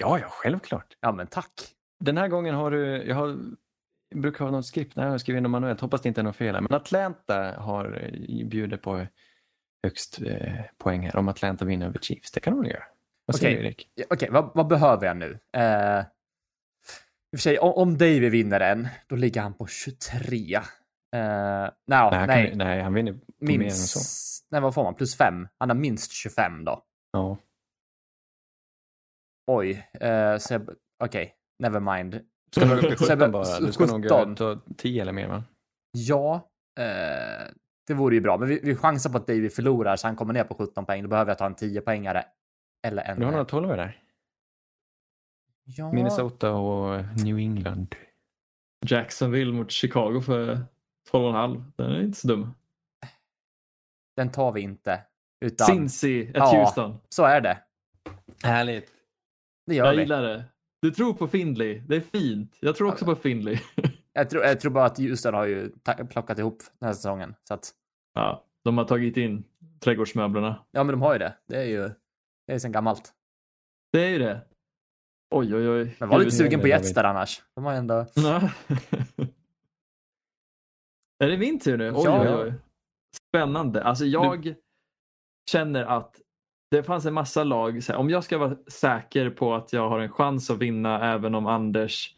Ja, 0.00 0.18
ja, 0.18 0.26
självklart. 0.28 0.96
Ja 1.00 1.12
men 1.12 1.26
tack. 1.26 1.52
Den 2.00 2.16
här 2.16 2.28
gången 2.28 2.54
har 2.54 2.70
du, 2.70 3.02
jag 3.02 3.16
har, 3.16 3.38
jag 4.08 4.20
brukar 4.20 4.44
ha 4.44 4.52
något 4.52 4.66
skript, 4.66 4.96
nej 4.96 5.06
jag 5.06 5.20
skriver 5.20 5.36
in 5.36 5.42
det 5.42 5.48
manuellt, 5.48 5.80
hoppas 5.80 6.00
det 6.00 6.08
inte 6.08 6.20
är 6.20 6.22
något 6.22 6.36
fel 6.36 6.54
här. 6.54 6.62
Men 6.62 6.74
Atlanta 6.74 7.54
har 7.58 8.12
eh, 8.28 8.46
bjuder 8.46 8.76
på 8.76 9.06
högst 9.82 10.20
eh, 10.22 10.54
poäng 10.78 11.02
här 11.02 11.16
om 11.16 11.28
Atlanta 11.28 11.64
vinner 11.64 11.86
över 11.86 11.98
Chiefs. 11.98 12.30
Det 12.30 12.40
kan 12.40 12.62
de 12.62 12.70
göra? 12.70 12.84
Vad 13.26 13.36
säger 13.36 13.52
Okej. 13.56 13.62
du 13.62 13.66
Erik? 13.68 13.88
Okej, 14.10 14.28
vad, 14.30 14.50
vad 14.54 14.66
behöver 14.66 15.06
jag 15.06 15.16
nu? 15.16 15.38
Eh, 15.56 15.98
I 16.00 16.02
och 17.36 17.38
för 17.38 17.38
sig, 17.38 17.58
om, 17.58 17.72
om 17.72 17.98
Davy 17.98 18.28
vinner 18.30 18.60
en, 18.60 18.88
då 19.06 19.16
ligger 19.16 19.40
han 19.40 19.54
på 19.54 19.66
23. 19.66 20.54
Eh, 20.56 20.60
no, 20.62 20.70
Nej, 21.16 21.68
nej, 21.86 22.18
han 22.18 22.28
kan- 22.48 22.58
nej, 22.58 22.80
han 22.82 22.94
vinner 22.94 23.12
på 23.12 23.18
mer 23.38 23.54
än 23.64 23.70
så. 23.70 23.98
minst... 23.98 24.46
Nej, 24.50 24.60
vad 24.60 24.74
får 24.74 24.84
man? 24.84 24.94
Plus 24.94 25.16
5? 25.16 25.48
Han 25.58 25.68
har 25.70 25.76
minst 25.76 26.12
25 26.12 26.64
då. 26.64 26.82
Ja. 27.12 27.36
Oj, 29.46 29.88
eh, 30.00 30.08
jag- 30.50 30.70
okej, 31.04 31.34
never 31.58 31.80
mind. 31.80 32.20
Ska 32.56 32.64
du 32.64 32.74
upp 32.86 33.00
i 33.00 33.04
Sebbe, 33.04 33.24
17 33.26 33.32
bara? 33.32 33.60
Du 33.60 33.72
ska 33.72 33.86
nog 33.86 34.02
17. 34.02 34.34
ta 34.36 34.60
10 34.76 35.02
eller 35.02 35.12
mer 35.12 35.28
va? 35.28 35.44
Ja, 35.92 36.34
eh, 36.80 37.46
det 37.86 37.94
vore 37.94 38.14
ju 38.14 38.20
bra. 38.20 38.38
Men 38.38 38.48
vi, 38.48 38.60
vi 38.62 38.76
chansar 38.76 39.10
på 39.10 39.16
att 39.16 39.26
Davy 39.26 39.50
förlorar 39.50 39.96
så 39.96 40.06
han 40.06 40.16
kommer 40.16 40.32
ner 40.34 40.44
på 40.44 40.54
17 40.54 40.86
poäng. 40.86 41.02
Då 41.02 41.08
behöver 41.08 41.30
jag 41.30 41.38
ta 41.38 41.46
en 41.46 41.54
10 41.54 41.80
poängare 41.80 42.24
Eller 42.84 43.02
en... 43.02 43.18
Du 43.18 43.24
har 43.24 43.32
några 43.32 43.44
12 43.44 43.68
där? 43.68 44.00
ja, 45.64 45.92
Minnesota 45.92 46.52
och 46.52 47.04
New 47.24 47.38
England. 47.38 47.94
Jacksonville 48.86 49.52
mot 49.52 49.70
Chicago 49.70 50.20
för 50.20 50.54
12,5. 51.12 51.64
Den 51.76 51.90
är 51.92 52.00
inte 52.02 52.18
så 52.18 52.28
dum. 52.28 52.54
Den 54.16 54.32
tar 54.32 54.52
vi 54.52 54.60
inte. 54.60 55.00
Utan, 55.40 55.66
Cincy, 55.66 56.22
ett 56.22 56.30
Ja. 56.34 56.60
Houston. 56.64 56.98
så 57.08 57.24
är 57.24 57.40
det. 57.40 57.58
Härligt. 58.44 58.92
Det 59.66 59.74
gör 59.74 59.86
Jag 59.86 59.92
vi. 59.94 60.00
gillar 60.00 60.22
det. 60.22 60.44
Du 60.82 60.90
tror 60.90 61.14
på 61.14 61.28
Findley. 61.28 61.78
Det 61.78 61.96
är 61.96 62.00
fint. 62.00 62.58
Jag 62.60 62.76
tror 62.76 62.88
också 62.92 63.04
på 63.04 63.14
Findley. 63.14 63.58
Jag 64.16 64.30
tror, 64.30 64.44
jag 64.44 64.60
tror 64.60 64.72
bara 64.72 64.84
att 64.84 64.98
Houston 64.98 65.34
har 65.34 65.46
ju 65.46 65.70
plockat 66.10 66.38
ihop 66.38 66.58
den 66.78 66.86
här 66.86 66.94
säsongen. 66.94 67.34
Så 67.44 67.54
att, 67.54 67.70
ja, 68.14 68.44
de 68.64 68.78
har 68.78 68.84
tagit 68.84 69.16
in 69.16 69.44
trädgårdsmöblerna. 69.80 70.64
ja, 70.70 70.84
men 70.84 70.92
de 70.92 71.02
har 71.02 71.12
ju 71.12 71.18
det. 71.18 71.34
Det 71.46 71.56
är 71.56 71.64
ju 71.64 71.90
det 72.46 72.52
är 72.52 72.58
sen 72.58 72.72
gammalt. 72.72 73.12
Det 73.92 74.04
är 74.04 74.08
ju 74.08 74.18
det. 74.18 74.40
Oj, 75.34 75.54
oj, 75.54 75.68
oj. 75.68 75.96
Men 76.00 76.08
var 76.08 76.18
lite 76.18 76.30
sugen 76.30 76.60
på. 76.60 76.68
Jets 76.68 76.94
där 76.94 77.04
annars. 77.04 77.42
De 77.54 77.64
har 77.64 77.72
ju 77.72 77.78
ändå... 77.78 77.94
Är 81.24 81.28
det 81.28 81.38
min 81.38 81.60
tur 81.60 81.76
nu? 81.76 81.90
Oj, 81.90 82.02
Ja. 82.04 82.22
oj, 82.22 82.44
oj. 82.44 82.54
Spännande. 83.28 83.84
Alltså 83.84 84.04
jag 84.04 84.54
känner 85.50 85.84
att 85.84 86.20
det 86.70 86.82
fanns 86.82 87.06
en 87.06 87.14
massa 87.14 87.44
lag. 87.44 87.82
så 87.82 87.92
här, 87.92 87.98
Om 87.98 88.10
jag 88.10 88.24
ska 88.24 88.38
vara 88.38 88.56
säker 88.66 89.30
på 89.30 89.54
att 89.54 89.72
jag 89.72 89.88
har 89.88 90.00
en 90.00 90.08
chans 90.12 90.50
att 90.50 90.58
vinna 90.58 91.12
även 91.14 91.34
om 91.34 91.46
Anders 91.46 92.14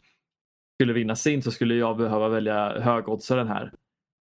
skulle 0.81 0.93
vinna 0.93 1.15
sin 1.15 1.41
så 1.43 1.51
skulle 1.51 1.75
jag 1.75 1.97
behöva 1.97 2.29
välja 2.29 2.79
högoddsaren 2.81 3.47
här. 3.47 3.73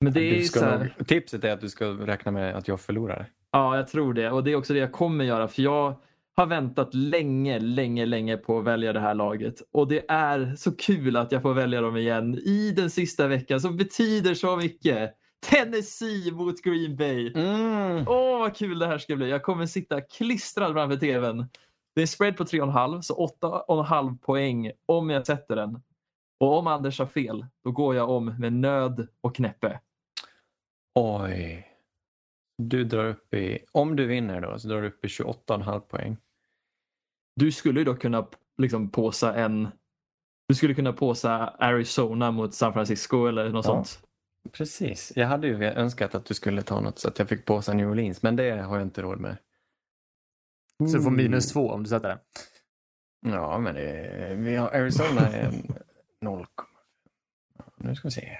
Men 0.04 0.12
det 0.12 0.20
är 0.20 0.30
Du 0.30 0.36
ju 0.36 0.44
ska 0.44 0.60
så 0.60 0.66
här, 0.66 0.94
tipset 1.06 1.44
är 1.44 1.52
att 1.52 1.60
du 1.60 1.68
ska 1.68 1.86
räkna 1.86 2.32
med 2.32 2.56
att 2.56 2.68
jag 2.68 2.80
förlorar. 2.80 3.30
Ja, 3.54 3.76
jag 3.76 3.88
tror 3.88 4.14
det. 4.14 4.30
Och 4.30 4.44
det 4.44 4.52
är 4.52 4.56
också 4.56 4.72
det 4.72 4.78
jag 4.78 4.92
kommer 4.92 5.24
göra. 5.24 5.48
För 5.48 5.62
jag 5.62 5.96
har 6.36 6.46
väntat 6.46 6.94
länge, 6.94 7.58
länge, 7.58 8.06
länge 8.06 8.36
på 8.36 8.58
att 8.58 8.64
välja 8.64 8.92
det 8.92 9.00
här 9.00 9.14
laget. 9.14 9.62
Och 9.72 9.88
det 9.88 10.10
är 10.10 10.54
så 10.56 10.76
kul 10.76 11.16
att 11.16 11.32
jag 11.32 11.42
får 11.42 11.54
välja 11.54 11.80
dem 11.80 11.96
igen 11.96 12.34
i 12.34 12.72
den 12.76 12.90
sista 12.90 13.26
veckan 13.26 13.60
som 13.60 13.76
betyder 13.76 14.34
så 14.34 14.56
mycket. 14.56 15.14
Tennessee 15.50 16.32
mot 16.32 16.62
Green 16.62 16.96
Bay. 16.96 17.32
Mm. 17.34 18.04
Åh, 18.08 18.38
vad 18.38 18.56
kul 18.56 18.78
det 18.78 18.86
här 18.86 18.98
ska 18.98 19.16
bli. 19.16 19.30
Jag 19.30 19.42
kommer 19.42 19.66
sitta 19.66 20.00
klistrad 20.00 20.72
framför 20.72 20.96
tvn. 20.96 21.38
Det 21.94 22.00
är 22.00 22.02
en 22.02 22.08
spread 22.08 22.36
på 22.36 22.44
3,5 22.44 23.00
så 23.00 23.26
8,5 23.42 24.18
poäng 24.18 24.70
om 24.86 25.10
jag 25.10 25.26
sätter 25.26 25.56
den. 25.56 25.82
Och 26.40 26.58
om 26.58 26.66
Anders 26.66 26.98
har 26.98 27.06
fel, 27.06 27.46
då 27.64 27.70
går 27.70 27.94
jag 27.94 28.10
om 28.10 28.24
med 28.38 28.52
nöd 28.52 29.08
och 29.20 29.34
knäppe. 29.34 29.80
Oj. 30.94 31.73
Du 32.58 32.84
drar 32.84 33.04
upp 33.04 33.34
i, 33.34 33.58
om 33.72 33.96
du 33.96 34.06
vinner 34.06 34.40
då, 34.40 34.58
så 34.58 34.68
drar 34.68 34.82
du 34.82 34.88
upp 34.88 35.04
i 35.04 35.08
28,5 35.08 35.80
poäng. 35.80 36.16
Du 37.36 37.52
skulle 37.52 37.80
ju 37.80 37.84
då 37.84 37.94
kunna 37.96 38.26
liksom 38.58 38.90
påsa 38.90 39.34
en 39.34 39.68
du 40.48 40.54
skulle 40.54 40.74
kunna 40.74 40.92
påsa 40.92 41.48
Arizona 41.48 42.30
mot 42.30 42.54
San 42.54 42.72
Francisco 42.72 43.26
eller 43.26 43.48
något 43.50 43.64
Ja. 43.66 43.84
sånt. 43.84 44.06
Precis. 44.52 45.12
Jag 45.16 45.26
hade 45.26 45.46
ju 45.46 45.64
önskat 45.64 46.14
att 46.14 46.24
du 46.24 46.34
skulle 46.34 46.62
ta 46.62 46.80
något 46.80 46.98
så 46.98 47.08
att 47.08 47.18
jag 47.18 47.28
fick 47.28 47.44
påsa 47.44 47.72
New 47.72 47.88
Orleans, 47.90 48.22
men 48.22 48.36
det 48.36 48.50
har 48.50 48.76
jag 48.78 48.86
inte 48.86 49.02
råd 49.02 49.20
med. 49.20 49.36
Så 50.78 50.84
du 50.84 50.90
får 50.90 50.98
Mm. 51.10 51.16
minus 51.16 51.52
två 51.52 51.70
om 51.70 51.82
du 51.82 51.88
sätter 51.88 52.08
den. 52.08 52.18
Ja, 53.32 53.58
men 53.58 53.74
det, 53.74 54.34
vi 54.38 54.56
har 54.56 54.68
Arizona 54.68 55.20
är 55.20 55.46
en 55.48 55.74
0, 56.20 56.46
ja, 57.58 57.64
Nu 57.76 57.94
ska 57.94 58.08
vi 58.08 58.12
se. 58.12 58.38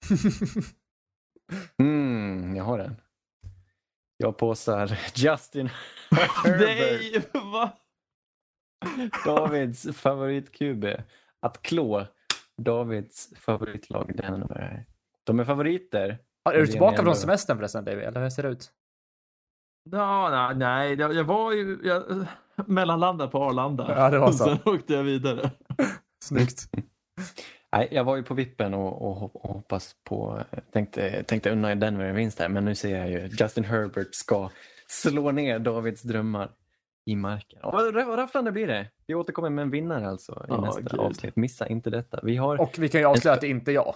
Mm, 1.78 2.56
jag 2.56 2.64
har 2.64 2.78
den. 2.78 2.96
Jag 4.22 4.36
påsar 4.36 4.98
Justin 5.14 5.70
Herbert. 6.44 7.76
Davids 9.24 9.86
favorit-QB. 9.86 11.02
Att 11.40 11.62
klå 11.62 12.06
Davids 12.56 13.32
favoritlag. 13.36 14.20
Här. 14.22 14.86
De 15.24 15.40
är 15.40 15.44
favoriter. 15.44 16.18
Ja, 16.44 16.52
Är 16.52 16.58
du 16.58 16.66
tillbaka 16.66 17.02
från 17.02 17.16
semestern 17.16 17.56
förresten 17.56 17.84
David? 17.84 18.04
Eller 18.04 18.22
hur 18.22 18.30
ser 18.30 18.42
det 18.42 18.48
ut? 18.48 18.72
Ja, 19.90 20.30
nej, 20.30 20.56
nej, 20.56 20.94
jag, 21.00 21.14
jag 21.14 21.24
var 21.24 21.52
ju 21.52 21.78
jag 21.84 22.26
mellanlandade 22.66 23.30
på 23.30 23.44
Arlanda. 23.44 23.94
Ja, 23.96 24.10
det 24.10 24.18
var 24.18 24.32
så. 24.32 24.44
Sen 24.44 24.58
åkte 24.64 24.94
jag 24.94 25.02
vidare. 25.02 25.50
Snyggt. 26.24 26.68
Nej, 27.72 27.88
jag 27.90 28.04
var 28.04 28.16
ju 28.16 28.22
på 28.22 28.34
vippen 28.34 28.74
och, 28.74 29.02
och, 29.08 29.16
hop- 29.16 29.36
och 29.36 29.54
hoppas 29.54 29.96
på, 30.04 30.42
tänkte, 30.72 31.22
tänkte 31.22 31.50
unna 31.50 31.74
Denver 31.74 32.04
en 32.04 32.14
vinst 32.14 32.38
här, 32.38 32.48
men 32.48 32.64
nu 32.64 32.74
ser 32.74 32.98
jag 32.98 33.10
ju 33.10 33.28
Justin 33.40 33.64
Herbert 33.64 34.14
ska 34.14 34.50
slå 34.88 35.30
ner 35.32 35.58
Davids 35.58 36.02
drömmar 36.02 36.50
i 37.06 37.16
marken. 37.16 37.62
Och 37.62 37.72
vad 37.72 37.94
vad 38.06 38.18
rafflande 38.18 38.52
blir 38.52 38.66
det. 38.66 38.90
Vi 39.06 39.14
återkommer 39.14 39.50
med 39.50 39.62
en 39.62 39.70
vinnare 39.70 40.08
alltså 40.08 40.32
i 40.32 40.46
Ja, 40.48 40.60
nästa 40.60 40.80
gud. 40.80 41.00
avsnitt. 41.00 41.36
Missa 41.36 41.66
inte 41.68 41.90
detta. 41.90 42.20
Vi 42.22 42.36
har... 42.36 42.60
Och 42.60 42.74
vi 42.78 42.88
kan 42.88 43.00
ju 43.00 43.06
avslöja 43.06 43.34
att 43.34 43.40
det 43.40 43.48
inte 43.48 43.70
är 43.70 43.74
jag. 43.74 43.94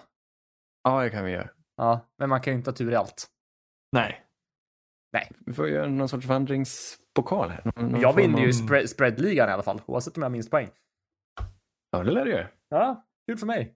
Ja, 0.84 1.02
det 1.02 1.10
kan 1.10 1.24
vi 1.24 1.30
göra. 1.30 1.48
Ja, 1.76 2.00
men 2.18 2.28
man 2.28 2.40
kan 2.40 2.52
ju 2.52 2.58
inte 2.58 2.70
ha 2.70 2.76
tur 2.76 2.92
i 2.92 2.94
allt. 2.94 3.26
Nej. 3.92 4.22
Vi 5.46 5.52
får 5.52 5.68
göra 5.68 5.88
någon 5.88 6.08
sorts 6.08 6.26
vandringspokal 6.26 7.50
här. 7.50 7.62
Någon, 7.64 7.88
någon 7.90 8.00
Jag 8.00 8.12
vinner 8.16 8.40
ju 8.40 8.48
av- 8.48 8.52
spread, 8.52 8.90
spreadligan 8.90 9.48
i 9.48 9.52
alla 9.52 9.62
fall, 9.62 9.80
oavsett 9.86 10.16
om 10.16 10.22
jag 10.22 10.28
har 10.28 10.32
minst 10.32 10.50
poäng. 10.50 10.68
Ja, 11.90 12.02
det 12.02 12.10
lär 12.10 12.24
du 12.24 12.30
göra. 12.30 12.48
Ja, 12.68 13.05
kul 13.26 13.36
för 13.38 13.46
mig. 13.46 13.74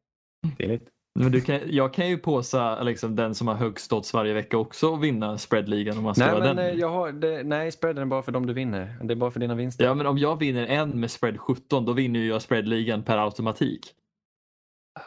Stiligt. 0.55 0.89
Men 1.15 1.33
du 1.33 1.41
kan, 1.41 1.61
jag 1.67 1.95
kan 1.95 2.09
ju 2.09 2.19
påsa 2.19 2.83
liksom, 2.83 3.17
den 3.17 3.35
som 3.35 3.49
har 3.49 3.55
högst 3.55 3.93
odds 3.93 4.15
varje 4.15 4.33
vecka 4.35 4.59
också 4.59 4.89
och 4.89 5.05
vinna 5.05 5.39
spreadligan 5.39 5.99
om 5.99 6.05
man 6.05 6.15
ska 6.15 6.25
Nej, 6.27 6.41
men 6.41 6.57
den. 6.57 6.67
eh, 6.67 6.75
jag 6.75 6.89
har, 6.89 7.13
det, 7.13 7.43
nej, 7.43 7.73
spreaden 7.73 8.03
är 8.03 8.07
bara 8.07 8.23
för 8.23 8.33
dem 8.33 8.47
du 8.47 8.53
vinner. 8.53 8.97
Det 9.03 9.15
är 9.15 9.17
bara 9.17 9.31
för 9.31 9.41
dina 9.41 9.55
vinster. 9.55 9.85
Ja, 9.85 9.95
men 9.95 10.07
om 10.07 10.19
jag 10.19 10.39
vinner 10.39 10.67
en 10.67 11.01
med 11.01 11.11
spread 11.11 11.41
17 11.41 11.85
då 11.85 11.93
vinner 11.93 12.21
ju 12.21 12.27
jag 12.29 12.43
spreadligan 12.43 13.03
per 13.03 13.19
automatik. 13.19 13.95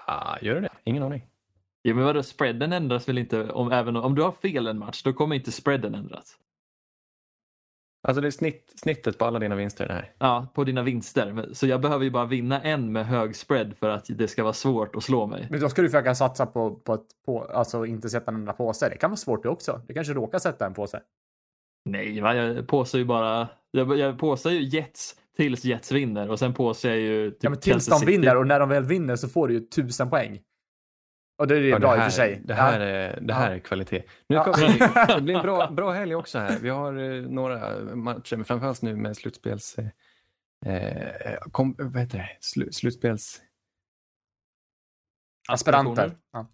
Ah, 0.07 0.37
gör 0.41 0.55
du 0.55 0.61
det? 0.61 0.69
Ingen 0.83 1.03
aning. 1.03 1.25
Ja, 1.81 1.93
men 1.95 2.03
vadå, 2.05 2.23
spreaden 2.23 2.73
ändras 2.73 3.09
väl 3.09 3.17
inte 3.17 3.49
om, 3.51 3.71
även 3.71 3.95
om, 3.95 4.03
om 4.03 4.15
du 4.15 4.21
har 4.21 4.31
fel 4.31 4.67
en 4.67 4.79
match, 4.79 5.03
då 5.03 5.13
kommer 5.13 5.35
inte 5.35 5.51
spreaden 5.51 5.95
ändras. 5.95 6.37
Alltså 8.07 8.21
det 8.21 8.27
är 8.27 8.31
snitt, 8.31 8.73
snittet 8.75 9.17
på 9.17 9.25
alla 9.25 9.39
dina 9.39 9.55
vinster 9.55 9.87
det 9.87 9.93
här. 9.93 10.11
Ja, 10.17 10.47
på 10.53 10.63
dina 10.63 10.83
vinster. 10.83 11.49
Så 11.53 11.67
jag 11.67 11.81
behöver 11.81 12.05
ju 12.05 12.11
bara 12.11 12.25
vinna 12.25 12.61
en 12.61 12.91
med 12.91 13.05
hög 13.05 13.35
spread 13.35 13.77
för 13.77 13.89
att 13.89 14.05
det 14.09 14.27
ska 14.27 14.43
vara 14.43 14.53
svårt 14.53 14.95
att 14.95 15.03
slå 15.03 15.27
mig. 15.27 15.47
Men 15.49 15.59
då 15.59 15.69
ska 15.69 15.81
du 15.81 15.89
försöka 15.89 16.15
satsa 16.15 16.45
på, 16.45 16.75
på 16.75 16.93
att 16.93 17.05
på, 17.25 17.43
alltså 17.43 17.85
inte 17.85 18.09
sätta 18.09 18.31
en 18.31 18.35
enda 18.35 18.53
påse. 18.53 18.89
Det 18.89 18.97
kan 18.97 19.09
vara 19.09 19.17
svårt 19.17 19.43
det 19.43 19.49
också. 19.49 19.81
Du 19.87 19.93
kanske 19.93 20.13
råkar 20.13 20.39
sätta 20.39 20.65
en 20.65 20.73
påse. 20.73 21.01
Nej, 21.85 22.21
va? 22.21 22.35
jag 22.35 22.67
påsar 22.67 22.99
ju 22.99 23.05
bara... 23.05 23.47
Jag, 23.71 23.97
jag 23.99 24.19
påsar 24.19 24.51
ju 24.51 24.61
Jets 24.61 25.15
tills 25.37 25.65
Jets 25.65 25.91
vinner 25.91 26.29
och 26.29 26.39
sen 26.39 26.53
på 26.53 26.73
sig 26.73 26.91
är 26.91 26.95
ju 26.95 27.31
typ 27.31 27.43
Ja, 27.43 27.49
men 27.49 27.59
tills 27.59 27.73
Kansas 27.73 28.01
de 28.01 28.11
vinner 28.11 28.37
och 28.37 28.47
när 28.47 28.59
de 28.59 28.69
väl 28.69 28.83
vinner 28.83 29.15
så 29.15 29.27
får 29.27 29.47
du 29.47 29.53
ju 29.53 29.59
tusen 29.59 30.09
poäng. 30.09 30.39
Och 31.43 31.47
det 31.47 31.55
är 31.55 31.59
ju 31.61 31.69
Ja, 31.69 31.79
bra 31.79 31.89
det 31.91 31.95
i 31.95 31.97
och 31.97 32.01
här, 32.01 32.09
för 32.09 32.15
sig. 32.15 32.41
Det 32.45 32.53
här, 32.53 32.79
ja. 32.79 32.85
är, 32.85 33.19
det 33.21 33.33
här 33.33 33.49
Ja. 33.49 33.55
är 33.55 33.59
kvalitet. 33.59 34.03
Nu 34.27 34.35
Ja. 34.35 34.43
kommer 34.43 34.67
vi, 35.07 35.13
det 35.15 35.21
blir 35.21 35.35
en 35.35 35.41
bra, 35.41 35.71
bra 35.71 35.91
helg 35.91 36.15
också 36.15 36.39
här. 36.39 36.59
Vi 36.59 36.69
har 36.69 36.93
eh, 36.97 37.21
några 37.21 37.85
matcher, 37.95 38.35
men 38.35 38.45
framförallt 38.45 38.81
nu 38.81 38.95
med 38.95 39.17
slutspels... 39.17 39.77
Eh, 40.65 40.97
eh, 41.05 41.39
kom, 41.51 41.75
vad 41.77 41.97
heter 42.01 42.17
det? 42.17 42.29
Slu, 42.39 42.71
slutspels... 42.71 43.41
Aspiranter. 45.49 46.17
Ja. 46.31 46.47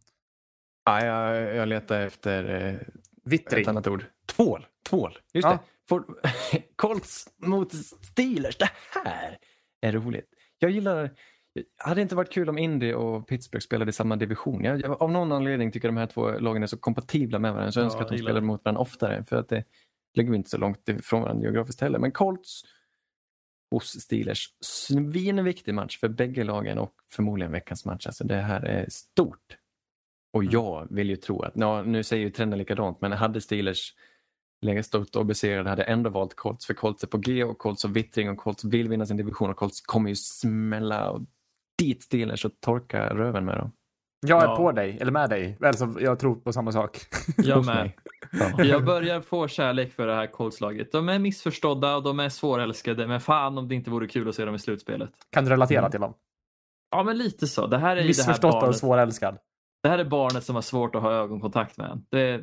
Ja, 0.86 1.06
jag, 1.06 1.56
jag 1.56 1.68
letar 1.68 2.02
efter 2.02 2.66
eh, 2.68 2.80
Vittring. 3.26 3.62
ett 3.62 3.68
annat 3.68 3.88
ord. 3.88 4.06
Tvål. 4.26 4.68
Tvål. 4.90 5.18
Just 5.34 5.46
Ja. 5.46 5.52
det. 5.52 5.60
For, 5.90 6.04
Colts 6.76 7.28
mot 7.38 7.74
Steelers. 8.06 8.58
Det 8.58 8.70
här 9.06 9.38
är 9.82 9.92
roligt. 9.92 10.30
Jag 10.60 10.72
gillar... 10.72 11.12
Hade 11.78 11.96
det 11.96 12.02
inte 12.02 12.16
varit 12.16 12.32
kul 12.32 12.50
om 12.50 12.58
Indy 12.58 12.94
och 12.94 13.28
Pittsburgh 13.28 13.64
spelade 13.64 13.90
i 13.90 13.94
samma 13.94 14.16
division? 14.16 14.64
Jag, 14.64 14.82
jag, 14.82 15.02
av 15.02 15.12
någon 15.12 15.32
anledning 15.32 15.72
tycker 15.72 15.88
jag 15.88 15.96
de 15.96 16.00
här 16.00 16.08
två 16.08 16.32
lagen 16.40 16.64
är 16.64 16.68
så 16.68 16.78
kompatibla 16.78 17.40
med 17.40 17.54
varandra 17.54 17.72
så 17.72 17.80
jag 17.80 17.84
Ja, 17.84 17.86
önskar 17.86 18.02
att 18.02 18.10
de 18.10 18.18
spelade 18.18 18.42
mot 18.42 18.66
varandra 18.66 18.82
oftare 18.82 19.24
för 19.24 19.36
att 19.36 19.50
det 19.50 19.64
ligger 20.14 20.34
inte 20.34 20.50
så 20.50 20.58
långt 20.58 20.90
ifrån 20.90 21.22
varandra 21.22 21.44
geografiskt 21.44 21.82
heller. 21.82 22.00
Men 22.00 22.12
Colts 22.12 22.62
hos 23.72 24.02
Steelers, 24.02 24.54
svinviktig 24.62 25.74
match 25.74 26.00
för 26.00 26.08
bägge 26.10 26.44
lagen 26.44 26.78
och 26.78 26.94
förmodligen 27.12 27.52
veckans 27.52 27.86
match. 27.86 28.08
Alltså 28.08 28.24
det 28.24 28.36
här 28.36 28.62
är 28.62 28.86
stort. 28.90 29.58
Och 30.34 30.42
Mm. 30.42 30.54
jag 30.54 30.88
vill 30.92 31.10
ju 31.10 31.16
tro 31.16 31.42
att, 31.42 31.54
ja, 31.56 31.84
nu 31.84 32.04
säger 32.04 32.24
ju 32.26 32.32
trenden 32.32 32.60
likadant, 32.60 33.02
men 33.02 33.12
hade 33.12 33.42
Steelers 33.42 33.94
legat 34.62 34.86
stort 34.86 35.16
och 35.16 35.26
besegrade 35.26 35.70
hade 35.70 35.84
ändå 35.84 36.10
valt 36.10 36.36
Colts 36.36 36.66
för 36.66 36.74
Colts 36.74 37.04
är 37.04 37.08
på 37.08 37.18
G 37.18 37.44
och 37.44 37.58
Colts 37.58 37.84
har 37.84 37.90
vittring 37.92 38.30
och 38.30 38.38
Colts 38.38 38.64
vill 38.64 38.90
vinna 38.90 39.06
sin 39.06 39.18
division 39.18 39.50
och 39.50 39.56
Colts 39.56 39.82
kommer 39.82 40.10
ju 40.10 40.16
smälla 40.16 41.12
och 41.12 41.22
dit 41.80 42.04
Steelers 42.04 42.46
och 42.46 42.52
torka 42.62 43.14
röven 43.14 43.46
med 43.46 43.58
dem. 43.58 43.72
Jag 44.28 44.44
är 44.44 44.48
Ja. 44.48 44.56
på 44.56 44.72
dig, 44.72 44.98
eller 45.02 45.12
med 45.12 45.30
dig. 45.30 45.58
Alltså, 45.62 45.96
jag 46.00 46.20
tror 46.20 46.36
på 46.36 46.54
samma 46.54 46.72
sak. 46.72 46.98
Jag 47.38 47.66
med. 47.66 47.92
Ja. 48.58 48.64
Jag 48.64 48.86
börjar 48.86 49.22
få 49.22 49.48
kärlek 49.48 49.94
för 49.94 50.08
det 50.08 50.16
här 50.16 50.28
Colts-laget. 50.28 50.92
De 50.92 51.10
är 51.10 51.20
missförstådda 51.20 51.96
och 51.96 52.04
de 52.04 52.20
är 52.20 52.30
svårälskade, 52.30 53.08
men 53.08 53.20
fan 53.22 53.58
om 53.58 53.68
det 53.68 53.76
inte 53.76 53.90
vore 53.90 54.08
kul 54.08 54.30
att 54.30 54.36
se 54.36 54.46
dem 54.46 54.56
i 54.56 54.60
slutspelet. 54.60 55.10
Kan 55.30 55.46
du 55.46 55.52
relatera 55.52 55.80
Mm. 55.80 55.92
till 55.92 56.00
dem? 56.02 56.14
Ja, 56.92 57.04
men 57.04 57.18
lite 57.18 57.48
så. 57.48 57.68
Det 57.68 57.78
här 57.78 57.90
är 57.90 57.96
ju 57.96 57.96
det 57.96 58.02
här, 58.02 58.08
Missförstått 58.08 58.64
och 58.64 58.76
svårälskad. 58.76 59.38
det 59.84 59.90
här 59.90 59.98
är 60.00 60.06
barnet 60.06 60.44
som 60.44 60.56
har 60.56 60.62
svårt 60.62 60.96
att 60.96 61.02
ha 61.02 61.12
ögonkontakt 61.14 61.78
med 61.78 61.90
en. 61.92 62.06
Det, 62.10 62.42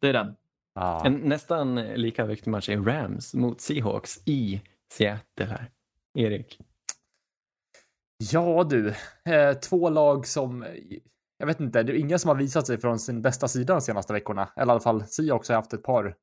det 0.00 0.08
är 0.08 0.12
den. 0.12 0.34
Ja. 0.74 1.02
En 1.06 1.14
nästan 1.14 1.74
lika 1.76 2.24
viktig 2.26 2.50
match 2.50 2.68
är 2.68 2.76
Rams 2.80 3.34
mot 3.34 3.60
Seahawks 3.60 4.18
i 4.24 4.60
Seattle 4.92 5.44
här. 5.46 5.70
Erik. 6.18 6.58
Ja 8.32 8.64
du, 8.64 8.88
eh, 9.24 9.52
två 9.52 9.90
lag 9.90 10.26
som, 10.26 10.66
jag 11.38 11.46
vet 11.46 11.60
inte, 11.60 11.82
det 11.82 11.92
är 11.92 11.96
ingen 11.96 12.18
som 12.18 12.28
har 12.28 12.36
visat 12.36 12.66
sig 12.66 12.78
från 12.80 12.98
sin 12.98 13.22
bästa 13.22 13.48
sida 13.48 13.74
de 13.74 13.80
senaste 13.80 14.12
veckorna. 14.12 14.48
Eller 14.56 14.70
i 14.70 14.72
alla 14.72 14.80
fall 14.80 15.04
Seahawks 15.04 15.48
har 15.48 15.56
haft 15.56 15.72
ett 15.72 15.82
par 15.82 16.16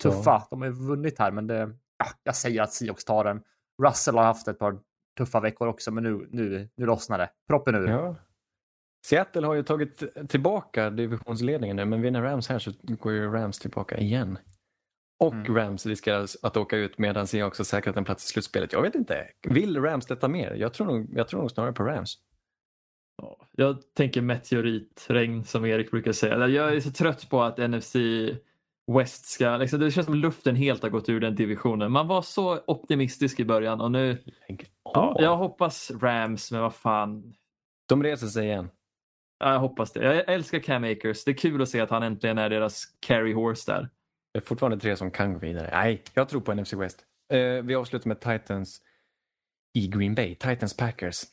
tuffa. 0.00 0.46
De 0.50 0.60
har 0.60 0.68
ju 0.68 0.74
vunnit 0.74 1.18
här, 1.18 1.30
men 1.30 1.46
det, 1.46 1.70
ja, 1.98 2.06
jag 2.22 2.36
säger 2.36 2.62
att 2.62 2.72
Seahawks 2.72 3.04
tar 3.04 3.24
den. 3.24 3.42
Russell 3.82 4.14
har 4.14 4.24
haft 4.24 4.48
ett 4.48 4.58
par 4.58 4.78
tuffa 5.18 5.40
veckor 5.40 5.68
också, 5.68 5.90
men 5.90 6.04
nu, 6.04 6.28
nu, 6.30 6.68
nu 6.76 6.86
lossnar 6.86 7.18
det. 7.18 7.30
Proppen 7.48 7.74
ur. 7.74 7.88
Ja. 7.88 8.16
Seattle 9.06 9.46
har 9.46 9.54
ju 9.54 9.62
tagit 9.62 10.02
tillbaka 10.28 10.90
divisionsledningen 10.90 11.76
nu, 11.76 11.84
men 11.84 12.02
vinner 12.02 12.22
Rams 12.22 12.48
här 12.48 12.58
så 12.58 12.72
går 12.82 13.12
ju 13.12 13.32
Rams 13.32 13.58
tillbaka 13.58 13.98
igen. 13.98 14.38
Och 15.22 15.34
Mm. 15.34 15.56
Rams 15.56 15.86
riskerar 15.86 16.26
att 16.42 16.56
åka 16.56 16.76
ut 16.76 16.98
medan 16.98 17.26
Seahawks 17.26 17.58
har 17.58 17.64
säkrat 17.64 17.96
en 17.96 18.04
plats 18.04 18.24
i 18.24 18.28
slutspelet. 18.28 18.72
Jag 18.72 18.82
vet 18.82 18.94
inte. 18.94 19.28
Vill 19.48 19.80
Rams 19.80 20.06
detta 20.06 20.28
mer? 20.28 20.54
Jag 20.54 20.72
tror 20.72 20.86
nog, 20.86 21.10
jag 21.12 21.28
tror 21.28 21.40
nog 21.40 21.50
snarare 21.50 21.72
på 21.72 21.84
Rams. 21.84 22.18
Ja, 23.22 23.48
Jag 23.52 23.94
tänker 23.94 24.22
meteoritregn 24.22 25.44
som 25.44 25.64
Erik 25.64 25.90
brukar 25.90 26.12
säga. 26.12 26.48
Jag 26.48 26.76
är 26.76 26.80
så 26.80 26.90
trött 26.90 27.30
på 27.30 27.42
att 27.42 27.58
NFC 27.58 27.96
West 28.92 29.24
ska... 29.24 29.56
Liksom, 29.56 29.80
det 29.80 29.90
känns 29.90 30.06
som 30.06 30.14
luften 30.14 30.56
helt 30.56 30.82
har 30.82 30.90
gått 30.90 31.08
ur 31.08 31.20
den 31.20 31.34
divisionen. 31.34 31.92
Man 31.92 32.08
var 32.08 32.22
så 32.22 32.60
optimistisk 32.66 33.40
i 33.40 33.44
början 33.44 33.80
och 33.80 33.90
nu... 33.90 34.18
Ja, 34.84 35.16
jag 35.18 35.36
hoppas 35.36 35.90
Rams, 36.00 36.52
men 36.52 36.60
vad 36.60 36.74
fan. 36.74 37.34
De 37.88 38.02
reser 38.02 38.26
sig 38.26 38.44
igen. 38.46 38.70
Ja, 39.38 39.52
jag 39.52 39.60
hoppas 39.60 39.92
det. 39.92 40.04
Jag 40.04 40.28
älskar 40.34 40.58
Cam 40.58 40.84
Akers. 40.84 41.24
Det 41.24 41.30
är 41.30 41.36
kul 41.36 41.62
att 41.62 41.68
se 41.68 41.80
att 41.80 41.90
han 41.90 42.02
äntligen 42.02 42.38
är 42.38 42.50
deras 42.50 42.84
carry 43.00 43.32
horse 43.32 43.72
där. 43.72 43.88
Det 44.32 44.38
är 44.38 44.40
fortfarande 44.40 44.78
tre 44.78 44.96
som 44.96 45.10
kan 45.10 45.32
gå 45.32 45.38
vidare. 45.38 45.70
Nej, 45.72 46.02
jag 46.14 46.28
tror 46.28 46.40
på 46.40 46.54
NFC 46.54 46.72
West. 46.72 47.04
Eh, 47.32 47.38
vi 47.38 47.74
avslutar 47.74 48.08
med 48.08 48.20
Titans 48.20 48.82
i 49.74 49.88
Green 49.88 50.14
Bay. 50.14 50.34
Titans 50.34 50.76
Packers 50.76 51.24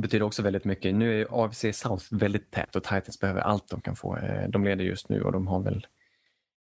betyder 0.00 0.26
också 0.26 0.42
väldigt 0.42 0.64
mycket. 0.64 0.94
Nu 0.94 1.20
är 1.20 1.44
AFC 1.44 1.64
South 1.72 2.04
väldigt 2.10 2.50
tät 2.50 2.76
och 2.76 2.84
Titans 2.84 3.20
behöver 3.20 3.40
allt 3.40 3.68
de 3.68 3.80
kan 3.80 3.96
få. 3.96 4.16
Eh, 4.16 4.48
de 4.48 4.64
leder 4.64 4.84
just 4.84 5.08
nu 5.08 5.22
och 5.22 5.32
de 5.32 5.46
har 5.46 5.60
väl 5.60 5.86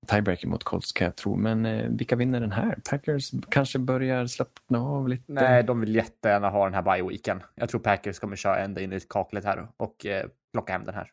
tiebreaker 0.06 0.48
mot 0.48 0.64
Colts 0.64 0.92
kan 0.92 1.04
jag 1.04 1.16
tro. 1.16 1.36
Men 1.36 1.66
eh, 1.66 1.88
vilka 1.88 2.16
vinner 2.16 2.40
den 2.40 2.52
här? 2.52 2.78
Packers 2.90 3.30
kanske 3.50 3.78
börjar 3.78 4.26
slappna 4.26 4.78
av 4.78 5.08
lite. 5.08 5.32
Nej, 5.32 5.62
de 5.62 5.80
vill 5.80 5.94
jättegärna 5.94 6.50
ha 6.50 6.64
den 6.64 6.74
här 6.74 6.82
bye-weeken. 6.82 7.40
Jag 7.54 7.68
tror 7.68 7.80
Packers 7.80 8.18
kommer 8.18 8.36
köra 8.36 8.58
ända 8.58 8.80
in 8.80 8.92
i 8.92 9.00
kaklet 9.00 9.44
här 9.44 9.68
och 9.76 10.06
eh, 10.06 10.26
plocka 10.52 10.72
hem 10.72 10.84
den 10.84 10.94
här. 10.94 11.10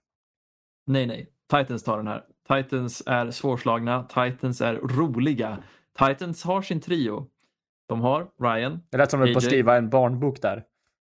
Nej, 0.86 1.06
nej. 1.06 1.28
Titans 1.52 1.84
tar 1.84 1.98
den 1.98 2.08
här. 2.08 2.24
Titans 2.48 3.04
är 3.06 3.32
svårslagna. 3.32 4.04
Titans 4.04 4.62
är 4.62 4.76
roliga. 4.76 5.64
Titans 6.00 6.44
har 6.44 6.62
sin 6.62 6.82
trio. 6.82 7.28
De 7.88 8.02
har 8.02 8.28
Ryan. 8.44 8.82
Det 8.92 8.98
lät 8.98 9.12
som 9.12 9.22
att 9.22 9.28
du 9.28 9.34
på 9.34 9.38
att 9.38 9.44
skriva 9.44 9.78
en 9.78 9.90
barnbok 9.90 10.42
där. 10.42 10.64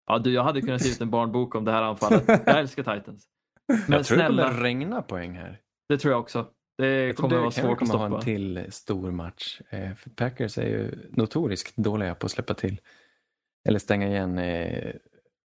Ja, 0.08 0.20
du, 0.20 0.34
jag 0.34 0.44
hade 0.44 0.62
kunnat 0.62 0.82
skriva 0.82 1.04
en 1.04 1.10
barnbok 1.10 1.56
om 1.56 1.66
det 1.66 1.72
här 1.72 1.82
anfallet. 1.82 2.24
Jag 2.28 2.60
älskar 2.60 2.84
Titans. 2.84 3.28
Men 3.68 3.78
jag 3.78 3.88
tror 3.88 3.98
det 3.98 4.24
snälla, 4.24 4.48
kommer 4.48 4.64
regna 4.64 5.02
poäng 5.02 5.34
här. 5.34 5.60
det 5.90 5.98
tror 5.98 6.12
jag 6.12 6.22
också. 6.22 6.48
Det 6.78 7.18
kommer 7.18 7.36
det 7.36 7.42
vara 7.42 7.52
svårt 7.52 7.82
att 7.82 7.90
komma 7.90 7.94
ha 7.94 8.06
en 8.06 8.12
stoppa. 8.12 8.22
till 8.22 8.66
stor 8.70 9.12
match. 9.12 9.62
Eh, 9.70 9.94
för 9.94 10.10
Packers 10.10 10.58
är 10.58 10.66
ju 10.66 11.10
notoriskt 11.10 11.78
dåliga 11.78 12.16
på 12.16 12.26
att 12.26 12.32
släppa 12.32 12.54
till 12.54 12.80
eller 13.70 13.80
stänga 13.80 14.08
igen 14.08 14.38
eh, 14.38 14.94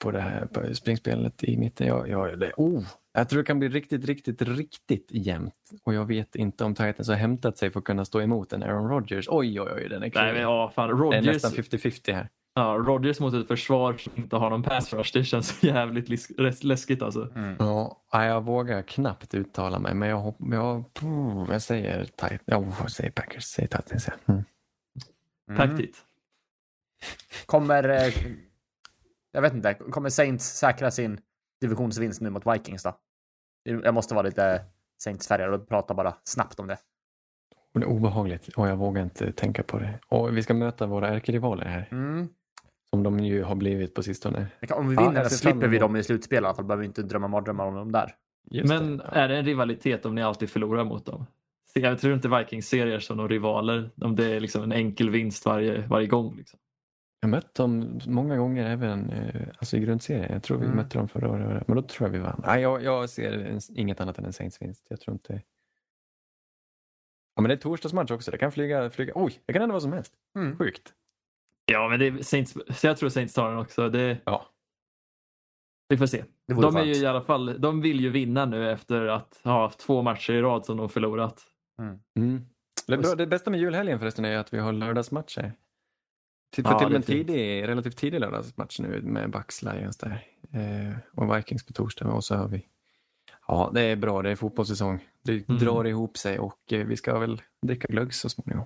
på 0.03 0.11
det 0.11 0.21
här 0.21 0.45
på 0.45 0.75
springspelet 0.75 1.43
i 1.43 1.57
mitten. 1.57 1.87
Jag, 1.87 2.09
jag, 2.09 2.39
det, 2.39 2.51
oh, 2.57 2.83
jag 3.13 3.29
tror 3.29 3.39
det 3.39 3.45
kan 3.45 3.59
bli 3.59 3.69
riktigt, 3.69 4.05
riktigt, 4.05 4.41
riktigt 4.41 5.07
jämnt. 5.11 5.71
Och 5.83 5.93
jag 5.93 6.05
vet 6.05 6.35
inte 6.35 6.63
om 6.63 6.75
Titans 6.75 7.07
har 7.07 7.15
hämtat 7.15 7.57
sig 7.57 7.71
för 7.71 7.79
att 7.79 7.85
kunna 7.85 8.05
stå 8.05 8.21
emot 8.21 8.53
en 8.53 8.63
Aaron 8.63 8.89
Rodgers. 8.89 9.27
Oj, 9.29 9.61
oj, 9.61 9.71
oj, 9.75 9.89
den 9.89 10.03
är 10.03 10.09
kul. 10.09 10.21
Nej, 10.21 10.33
men 10.33 10.41
ja, 10.41 10.71
fan. 10.75 10.87
det 10.89 10.93
är 10.93 10.97
Rodgers, 10.97 11.25
nästan 11.25 11.51
50-50 11.51 12.13
här. 12.13 12.29
ja, 12.55 12.83
Rodgers 12.87 13.19
mot 13.19 13.33
ett 13.33 13.47
försvar 13.47 13.97
som 13.97 14.13
inte 14.15 14.35
har 14.35 14.49
någon 14.49 14.63
pass 14.63 14.93
rush. 14.93 15.11
Det 15.13 15.23
känns 15.23 15.63
jävligt 15.63 16.09
läskigt 16.63 17.01
alltså. 17.01 17.29
Ja, 17.59 18.01
nej, 18.13 18.27
jag 18.27 18.43
vågar 18.43 18.81
knappt 18.81 19.33
uttala 19.33 19.79
mig, 19.79 19.93
men 19.93 20.09
jag, 20.09 20.17
hopp, 20.17 20.37
jag, 20.39 20.85
jag 21.49 21.61
säger. 21.61 22.07
Ja, 22.45 22.63
jag 22.79 22.91
säger 22.91 23.11
Packers, 23.11 23.43
säger 23.43 23.67
Titans. 23.69 24.07
ja. 24.07 24.33
Mm. 24.33 24.43
Mm. 25.49 25.69
Taktigt. 25.69 25.97
Kommer, 27.45 27.89
eh, 27.89 28.13
jag 29.33 29.41
vet 29.41 29.53
inte, 29.53 29.73
kommer 29.73 30.09
Saints 30.09 30.45
säkra 30.57 30.91
sin 30.91 31.19
divisionsvinst 31.61 32.21
nu 32.21 32.29
mot 32.29 32.47
Vikings 32.47 32.83
då? 32.83 32.95
Jag 33.83 33.93
måste 33.93 34.13
vara 34.15 34.25
lite 34.25 34.61
Saints-färgad 35.03 35.53
och 35.53 35.67
prata 35.67 35.93
bara 35.93 36.13
snabbt 36.23 36.59
om 36.59 36.67
det. 36.67 36.77
Och 37.73 37.79
det 37.79 37.85
är 37.85 37.89
obehagligt 37.89 38.47
och 38.47 38.67
jag 38.67 38.75
vågar 38.75 39.03
inte 39.03 39.31
tänka 39.31 39.63
på 39.63 39.79
det. 39.79 39.99
Och 40.07 40.37
vi 40.37 40.43
ska 40.43 40.53
möta 40.53 40.85
våra 40.85 41.07
ärkerivaler 41.09 41.65
här, 41.65 41.87
Mm. 41.91 42.27
som 42.89 43.03
de 43.03 43.19
ju 43.19 43.43
har 43.43 43.55
blivit 43.55 43.93
på 43.95 44.03
sistone. 44.03 44.47
Om 44.71 44.89
vi 44.89 44.95
Ja, 44.95 45.01
vinner 45.01 45.21
jag 45.21 45.31
ser 45.31 45.37
slipper 45.37 45.67
vi 45.67 45.77
dem 45.77 45.95
i 45.95 46.03
slutspel 46.03 46.43
i 46.43 46.45
alla 46.47 46.55
fall. 46.55 46.65
Behöver 46.65 46.81
vi 46.81 46.87
inte 46.87 47.03
drömma 47.03 47.27
mardrömmar 47.27 47.65
om 47.65 47.75
dem 47.75 47.91
där. 47.91 48.15
Just 48.51 48.69
Men 48.69 48.97
det. 48.97 49.03
är 49.11 49.27
det 49.27 49.37
en 49.37 49.45
rivalitet 49.45 50.05
om 50.05 50.15
ni 50.15 50.21
alltid 50.23 50.49
förlorar 50.49 50.83
mot 50.83 51.05
dem? 51.05 51.25
Jag 51.73 51.99
tror 51.99 52.13
inte 52.13 52.27
Vikings 52.29 52.67
ser 52.67 52.87
er 52.87 52.99
som 52.99 53.17
några 53.17 53.29
rivaler. 53.29 53.89
Om 54.01 54.15
det 54.15 54.25
är 54.25 54.39
liksom 54.39 54.63
en 54.63 54.71
enkel 54.71 55.09
vinst 55.09 55.45
varje, 55.45 55.87
varje 55.87 56.07
gång. 56.07 56.35
Liksom. 56.37 56.59
Jag 57.23 57.27
har 57.27 57.31
mött 57.31 57.53
dem 57.55 57.99
många 58.07 58.37
gånger 58.37 58.65
även 58.65 59.09
eh, 59.09 59.47
alltså 59.57 59.77
i 59.77 59.79
grundserien. 59.79 60.31
Jag 60.33 60.43
tror 60.43 60.57
vi 60.57 60.65
Mm. 60.65 60.77
mötte 60.77 60.97
dem 60.97 61.07
förra 61.07 61.29
året, 61.29 61.67
men 61.67 61.75
då 61.75 61.81
tror 61.81 62.07
jag 62.09 62.13
vi 62.13 62.19
vann. 62.19 62.41
Nej, 62.45 62.61
jag, 62.61 62.83
jag 62.83 63.09
ser 63.09 63.31
en, 63.31 63.59
inget 63.75 64.01
annat 64.01 64.17
än 64.17 64.25
en 64.25 64.33
Saints-vinst. 64.33 64.85
Jag 64.89 64.99
tror 64.99 65.13
inte... 65.13 65.41
Ja, 67.35 67.41
men 67.41 67.49
det 67.49 67.55
är 67.55 67.57
torsdagsmatch 67.57 68.11
också. 68.11 68.31
Det 68.31 68.37
kan 68.37 68.51
flyga, 68.51 68.89
flyga. 68.89 69.13
Oj, 69.15 69.39
det 69.45 69.53
kan 69.53 69.61
hända 69.61 69.73
vad 69.73 69.81
som 69.81 69.93
helst. 69.93 70.13
Mm. 70.37 70.57
Sjukt. 70.57 70.93
Ja, 71.65 71.89
men 71.89 71.99
det 71.99 72.07
är 72.07 72.17
Saints, 72.23 72.57
så 72.69 72.87
jag 72.87 72.97
tror 72.97 73.09
Saints 73.09 73.33
tar 73.33 73.49
den 73.49 73.59
också. 73.59 73.89
Det, 73.89 74.17
Ja. 74.25 74.45
vi 75.87 75.97
får 75.97 76.05
se. 76.05 76.23
De, 76.47 76.75
är 76.75 76.83
ju 76.83 76.93
i 76.95 77.05
alla 77.05 77.21
fall, 77.21 77.61
de 77.61 77.81
vill 77.81 77.99
ju 77.99 78.09
vinna 78.09 78.45
nu 78.45 78.71
efter 78.71 79.07
att 79.07 79.41
ha 79.43 79.61
haft 79.61 79.79
två 79.79 80.01
matcher 80.01 80.33
i 80.33 80.41
rad 80.41 80.65
som 80.65 80.77
de 80.77 80.89
förlorat. 80.89 81.41
Mm. 82.15 82.45
Det, 82.87 82.97
bra, 82.97 83.15
det 83.15 83.27
bästa 83.27 83.51
med 83.51 83.59
julhelgen 83.59 83.99
förresten 83.99 84.25
är 84.25 84.37
att 84.37 84.53
vi 84.53 84.59
har 84.59 84.71
lördagsmatcher. 84.73 85.53
Till, 86.53 86.63
för 86.63 86.71
Ja, 86.71 86.77
till 86.79 86.85
och 86.85 86.91
med 86.91 87.05
tidig, 87.05 87.67
relativt 87.67 87.97
tidig 87.97 88.19
lördagsmatch 88.19 88.79
nu 88.79 89.01
med 89.01 89.31
Bucks 89.31 89.61
Lions 89.63 89.97
där. 89.97 90.25
Eh, 90.51 90.95
och 91.15 91.37
Vikings 91.37 91.65
på 91.65 91.73
torsdag 91.73 92.07
och 92.07 92.23
så 92.23 92.35
har 92.35 92.47
vi 92.47 92.67
Ja, 93.47 93.71
det 93.73 93.81
är 93.81 93.95
bra. 93.95 94.21
Det 94.21 94.31
är 94.31 94.35
fotbollssäsong. 94.35 94.99
Det 95.23 95.49
Mm. 95.49 95.59
drar 95.59 95.85
ihop 95.87 96.17
sig 96.17 96.39
och 96.39 96.73
eh, 96.73 96.85
vi 96.87 96.97
ska 96.97 97.19
väl 97.19 97.41
dricka 97.61 97.87
glögg 97.87 98.13
så 98.13 98.29
småningom. 98.29 98.65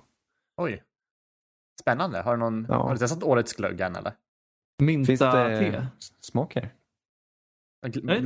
Oj. 0.56 0.82
Spännande. 1.80 2.20
Har 2.22 2.32
du, 2.32 2.38
någon, 2.38 2.66
Ja. 2.68 2.74
har 2.74 2.92
du 2.92 2.98
testat 2.98 3.22
årets 3.22 3.52
glögg 3.52 3.80
än 3.80 3.96
eller? 3.96 4.12
Minta 4.82 5.06
Finns 5.06 5.20
det 5.20 5.58
te. 5.58 5.86
smaker? 6.20 6.70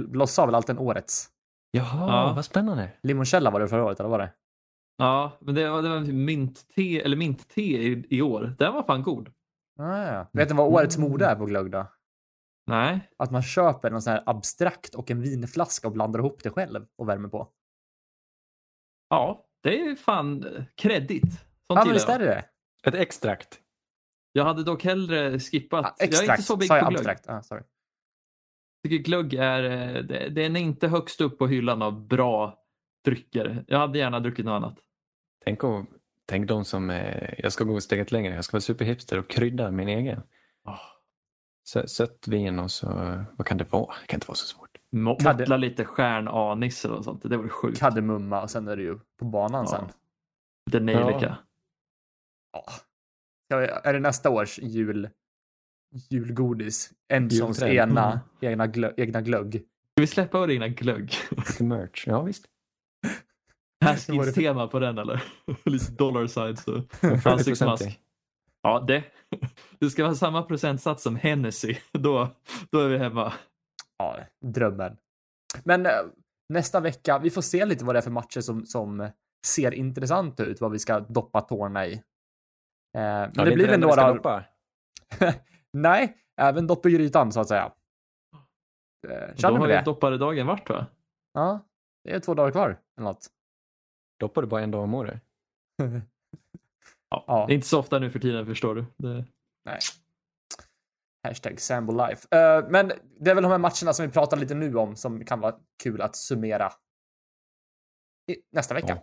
Blossa 0.08 0.42
har 0.42 0.46
väl 0.46 0.54
alltid 0.54 0.70
en 0.76 0.78
årets? 0.78 1.30
Jaha, 1.70 2.06
Ja. 2.28 2.32
vad 2.34 2.44
spännande. 2.44 2.90
Limoncello 3.02 3.50
var 3.50 3.60
det 3.60 3.68
förra 3.68 3.84
året, 3.84 4.00
eller 4.00 4.10
var 4.10 4.18
det? 4.18 4.32
Ja, 4.96 5.32
men 5.40 5.54
det 5.54 5.70
var, 5.70 5.82
det 5.82 5.88
var 5.88 6.00
mintte 6.00 6.82
eller 7.00 7.16
mintte 7.16 7.62
i, 7.62 8.04
i 8.10 8.22
år. 8.22 8.54
Den 8.58 8.72
var 8.74 8.82
fan 8.82 9.02
god. 9.02 9.32
Ah, 9.78 10.12
ja. 10.12 10.26
Vet 10.32 10.50
ni 10.50 10.56
vad 10.56 10.72
årets 10.72 10.96
Mm. 10.96 11.10
mode 11.10 11.26
är 11.26 11.36
på 11.36 11.44
glögg 11.46 11.70
då? 11.70 11.86
Nej. 12.66 13.10
Att 13.18 13.30
man 13.30 13.42
köper 13.42 13.90
någon 13.90 14.02
sån 14.02 14.12
här 14.12 14.22
abstrakt 14.26 14.94
och 14.94 15.10
en 15.10 15.20
vinflaska 15.20 15.86
och 15.88 15.92
blandar 15.94 16.18
ihop 16.20 16.42
det 16.42 16.50
själv 16.50 16.86
och 16.96 17.08
värmer 17.08 17.28
på. 17.28 17.52
Ja, 19.08 19.46
det 19.62 19.80
är 19.80 19.94
fan 19.94 20.44
eh, 20.56 20.64
kredit. 20.74 21.22
Sånt 21.22 21.40
Ja, 21.68 21.84
men 21.84 21.92
visst 21.94 22.08
är 22.08 22.18
det 22.18 22.24
det? 22.24 22.44
Ett 22.88 22.94
extrakt. 22.94 23.60
Jag 24.32 24.44
hade 24.44 24.64
dock 24.64 24.84
hellre 24.84 25.38
skippat. 25.40 25.84
Ah, 25.86 25.94
jag 25.98 26.02
är 26.02 26.04
inte 26.12 26.16
extrakt. 26.18 26.44
så 26.44 26.56
big 26.56 26.68
Sa 26.68 26.80
på 26.80 26.86
glögg. 26.88 26.94
abstrakt? 26.98 27.28
Ah, 27.28 27.42
sorry. 27.42 27.62
Jag 28.82 28.90
tycker 28.90 29.04
glögg 29.04 29.34
är, 29.34 29.62
eh, 29.64 30.02
det- 30.02 30.28
den 30.28 30.56
är 30.56 30.60
inte 30.60 30.88
högst 30.88 31.20
upp 31.20 31.38
på 31.38 31.46
hyllan 31.46 31.82
av 31.82 32.06
bra 32.06 32.58
drycker. 33.04 33.64
Jag 33.68 33.78
hade 33.78 33.98
gärna 33.98 34.20
druckit 34.20 34.44
något 34.44 34.52
annat. 34.62 34.78
Tänk, 35.44 35.64
om, 35.64 35.86
tänk 36.32 36.48
de 36.48 36.64
som, 36.64 36.90
eh, 36.90 37.34
jag 37.38 37.52
ska 37.52 37.64
gå 37.64 37.80
steget 37.80 38.12
längre, 38.12 38.34
jag 38.34 38.44
ska 38.44 38.54
vara 38.54 38.60
superhipster 38.60 39.18
och 39.18 39.28
krydda 39.30 39.70
min 39.70 39.88
egen. 39.88 40.22
Sö- 41.74 41.86
Sött 41.86 42.28
vin 42.28 42.58
och 42.58 42.70
så, 42.70 42.86
vad 43.36 43.46
kan 43.46 43.58
det 43.58 43.72
vara? 43.72 43.94
Det 44.00 44.06
kan 44.06 44.16
inte 44.16 44.26
vara 44.26 44.36
så 44.36 44.46
svårt. 44.46 44.70
Kadde- 44.92 45.38
Måttla 45.40 45.56
lite 45.56 45.84
stjärnanis 45.84 46.84
eller 46.84 46.94
något 46.94 47.04
sånt. 47.04 47.22
Det 47.30 47.36
vore 47.36 47.48
sjukt. 47.48 47.78
Kardemumma 47.80 48.42
och 48.42 48.50
sen 48.50 48.68
är 48.68 48.76
det 48.76 48.82
ju 48.82 48.98
på 49.18 49.24
banan 49.24 49.64
Ja. 49.64 49.76
sen. 49.76 49.84
Lite 50.66 50.80
nejlika. 50.80 51.38
Ja. 52.52 52.64
Vi- 53.48 53.88
Är 53.88 53.92
det 53.92 54.00
nästa 54.00 54.30
års 54.30 54.58
jul, 54.58 55.08
julgodis? 56.10 56.90
Jultrend. 57.30 57.72
ena, 57.72 58.06
Mm. 58.12 58.18
egna, 58.52 58.66
glö, 58.66 58.92
egna 58.96 59.20
glögg. 59.20 59.52
Ska 59.54 60.00
vi 60.00 60.06
släppa 60.06 60.38
vår 60.38 60.50
egna 60.50 60.68
glögg? 60.68 61.12
Lite 61.30 61.64
merch. 61.64 62.04
Ja 62.06 62.22
visst. 62.22 62.46
Haskins 63.82 64.34
tema 64.34 64.66
på 64.66 64.78
den 64.78 64.98
eller? 64.98 65.22
lite 65.64 65.92
dollar 65.92 66.26
signs 66.26 66.68
och 66.68 66.74
40% 67.00 67.28
ansiktsmask. 67.32 68.00
Ja, 68.62 68.80
det. 68.80 69.04
Det 69.78 69.90
ska 69.90 70.02
vara 70.02 70.14
samma 70.14 70.42
procentsats 70.42 71.02
som 71.02 71.16
Hennessy. 71.16 71.76
Då, 71.92 72.28
då 72.70 72.78
är 72.80 72.88
vi 72.88 72.98
hemma. 72.98 73.32
Ja, 73.98 74.18
drömmen. 74.44 74.96
Men 75.64 75.86
eh, 75.86 75.92
nästa 76.48 76.80
vecka, 76.80 77.18
vi 77.18 77.30
får 77.30 77.42
se 77.42 77.64
lite 77.64 77.84
vad 77.84 77.94
det 77.94 77.98
är 77.98 78.02
för 78.02 78.10
matcher 78.10 78.40
som, 78.40 78.66
som 78.66 79.10
ser 79.46 79.74
intressanta 79.74 80.44
ut, 80.44 80.60
vad 80.60 80.70
vi 80.70 80.78
ska 80.78 81.00
doppa 81.00 81.40
tårna 81.40 81.86
i. 81.86 81.92
Eh, 81.92 82.00
men 82.94 83.30
Ja, 83.34 83.44
det, 83.44 83.50
är 83.50 83.54
blir 83.54 83.68
väl 83.68 83.80
några... 83.80 84.44
Nej, 85.72 86.16
även 86.40 86.66
dopp 86.66 86.86
i 86.86 86.90
grytan 86.90 87.32
så 87.32 87.40
att 87.40 87.48
säga. 87.48 87.72
Eh, 89.08 89.34
Då 89.36 89.48
har 89.48 89.66
ju 89.66 89.72
det? 89.72 89.82
dopparedagen 89.84 90.46
varit 90.46 90.68
va? 90.70 90.86
Ja, 91.34 91.60
det 92.04 92.12
är 92.12 92.20
två 92.20 92.34
dagar 92.34 92.50
kvar. 92.50 92.80
Eller 92.96 93.08
något. 93.08 93.26
Doppar 94.22 94.42
du 94.42 94.48
bara 94.48 94.62
en 94.62 94.70
dag 94.70 94.82
om 94.82 94.94
året? 94.94 95.22
Ja. 97.14 97.24
Ja. 97.26 97.46
Det 97.46 97.52
är 97.52 97.54
inte 97.54 97.66
så 97.66 97.78
ofta 97.78 97.98
nu 97.98 98.10
för 98.10 98.18
tiden 98.18 98.46
förstår 98.46 98.74
du. 98.74 98.84
Det... 98.96 99.24
Nej. 99.64 99.78
Hashtag 101.28 101.60
Sambo 101.60 102.06
Life. 102.06 102.36
Eh, 102.36 102.68
men 102.68 102.92
det 103.20 103.30
är 103.30 103.34
väl 103.34 103.42
de 103.42 103.50
här 103.50 103.58
matcherna 103.58 103.92
som 103.92 104.06
vi 104.06 104.12
pratar 104.12 104.36
lite 104.36 104.54
nu 104.54 104.76
om 104.76 104.96
som 104.96 105.24
kan 105.24 105.40
vara 105.40 105.54
kul 105.82 106.00
att 106.00 106.16
summera 106.16 106.72
i 108.32 108.36
nästa 108.52 108.74
vecka. 108.74 108.98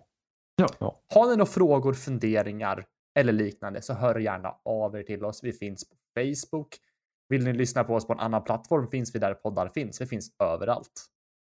Ja. 0.56 0.68
Ja. 0.80 1.02
Har 1.14 1.28
ni 1.28 1.36
några 1.36 1.52
frågor, 1.52 1.94
funderingar 1.94 2.86
eller 3.20 3.34
liknande 3.34 3.82
så 3.82 3.94
hör 3.94 4.20
gärna 4.20 4.56
av 4.66 4.96
er 4.96 5.04
till 5.04 5.26
oss. 5.26 5.44
Vi 5.44 5.54
finns 5.54 5.90
på 5.90 5.96
Facebook. 6.16 6.78
Vill 7.30 7.44
ni 7.44 7.54
lyssna 7.54 7.84
på 7.84 7.96
oss 7.96 8.08
på 8.08 8.14
en 8.14 8.20
annan 8.20 8.44
plattform 8.44 8.88
finns 8.88 9.16
vi 9.16 9.20
där 9.20 9.34
poddar 9.34 9.70
finns. 9.70 10.02
Vi 10.02 10.06
finns 10.06 10.36
överallt. 10.40 11.10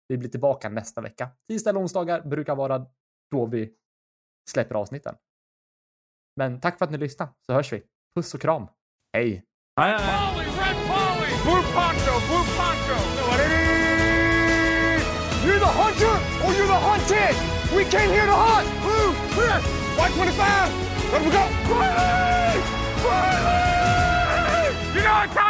Vi 0.09 0.19
blir 0.19 0.31
tillbaka 0.31 0.69
nästa 0.69 1.01
vecka. 1.01 1.29
Tisdag 1.49 1.71
eller 1.71 1.81
onsdagar 1.81 2.21
brukar 2.21 2.57
vara 2.57 2.87
då 3.31 3.47
vi 3.47 3.71
släpper 4.51 4.75
avsnitten. 4.75 5.15
Men 6.37 6.61
tack 6.61 6.79
för 6.79 6.85
att 6.85 6.91
ni 6.91 6.99
lyssnade 6.99 7.33
så 7.47 7.53
hörs 7.53 7.73
vi. 7.73 7.83
Puss 8.17 8.35
och 8.35 8.41
kram. 8.41 8.67
Hej! 9.13 9.45
Hej, 9.77 9.91
hej, 9.93 10.01
hej. 10.01 10.35
Polly, 10.35 10.47
red 10.47 10.77
Polly! 10.89 11.31
Blue 11.45 11.63
poncho, 11.75 12.15
blue 12.29 12.47
poncho! 12.57 12.99
You're 15.45 15.59
the 15.59 15.73
hunter 15.81 16.15
or 16.45 16.53
you're 16.57 16.67
the 16.67 16.81
hunted! 16.89 17.35
We 17.77 17.85
came 17.85 18.11
here 18.11 18.27
to 18.27 18.33
hunt! 18.33 18.69
Blue, 18.83 19.13
clear! 19.35 19.59
White 19.97 20.13
25! 20.15 20.73
Let 21.13 21.21
them 21.23 21.31
go! 21.39 21.45
Riley! 21.73 22.61
Riley! 23.05 24.69
You 24.95 25.03
know 25.07 25.15
what 25.21 25.31
time 25.33 25.48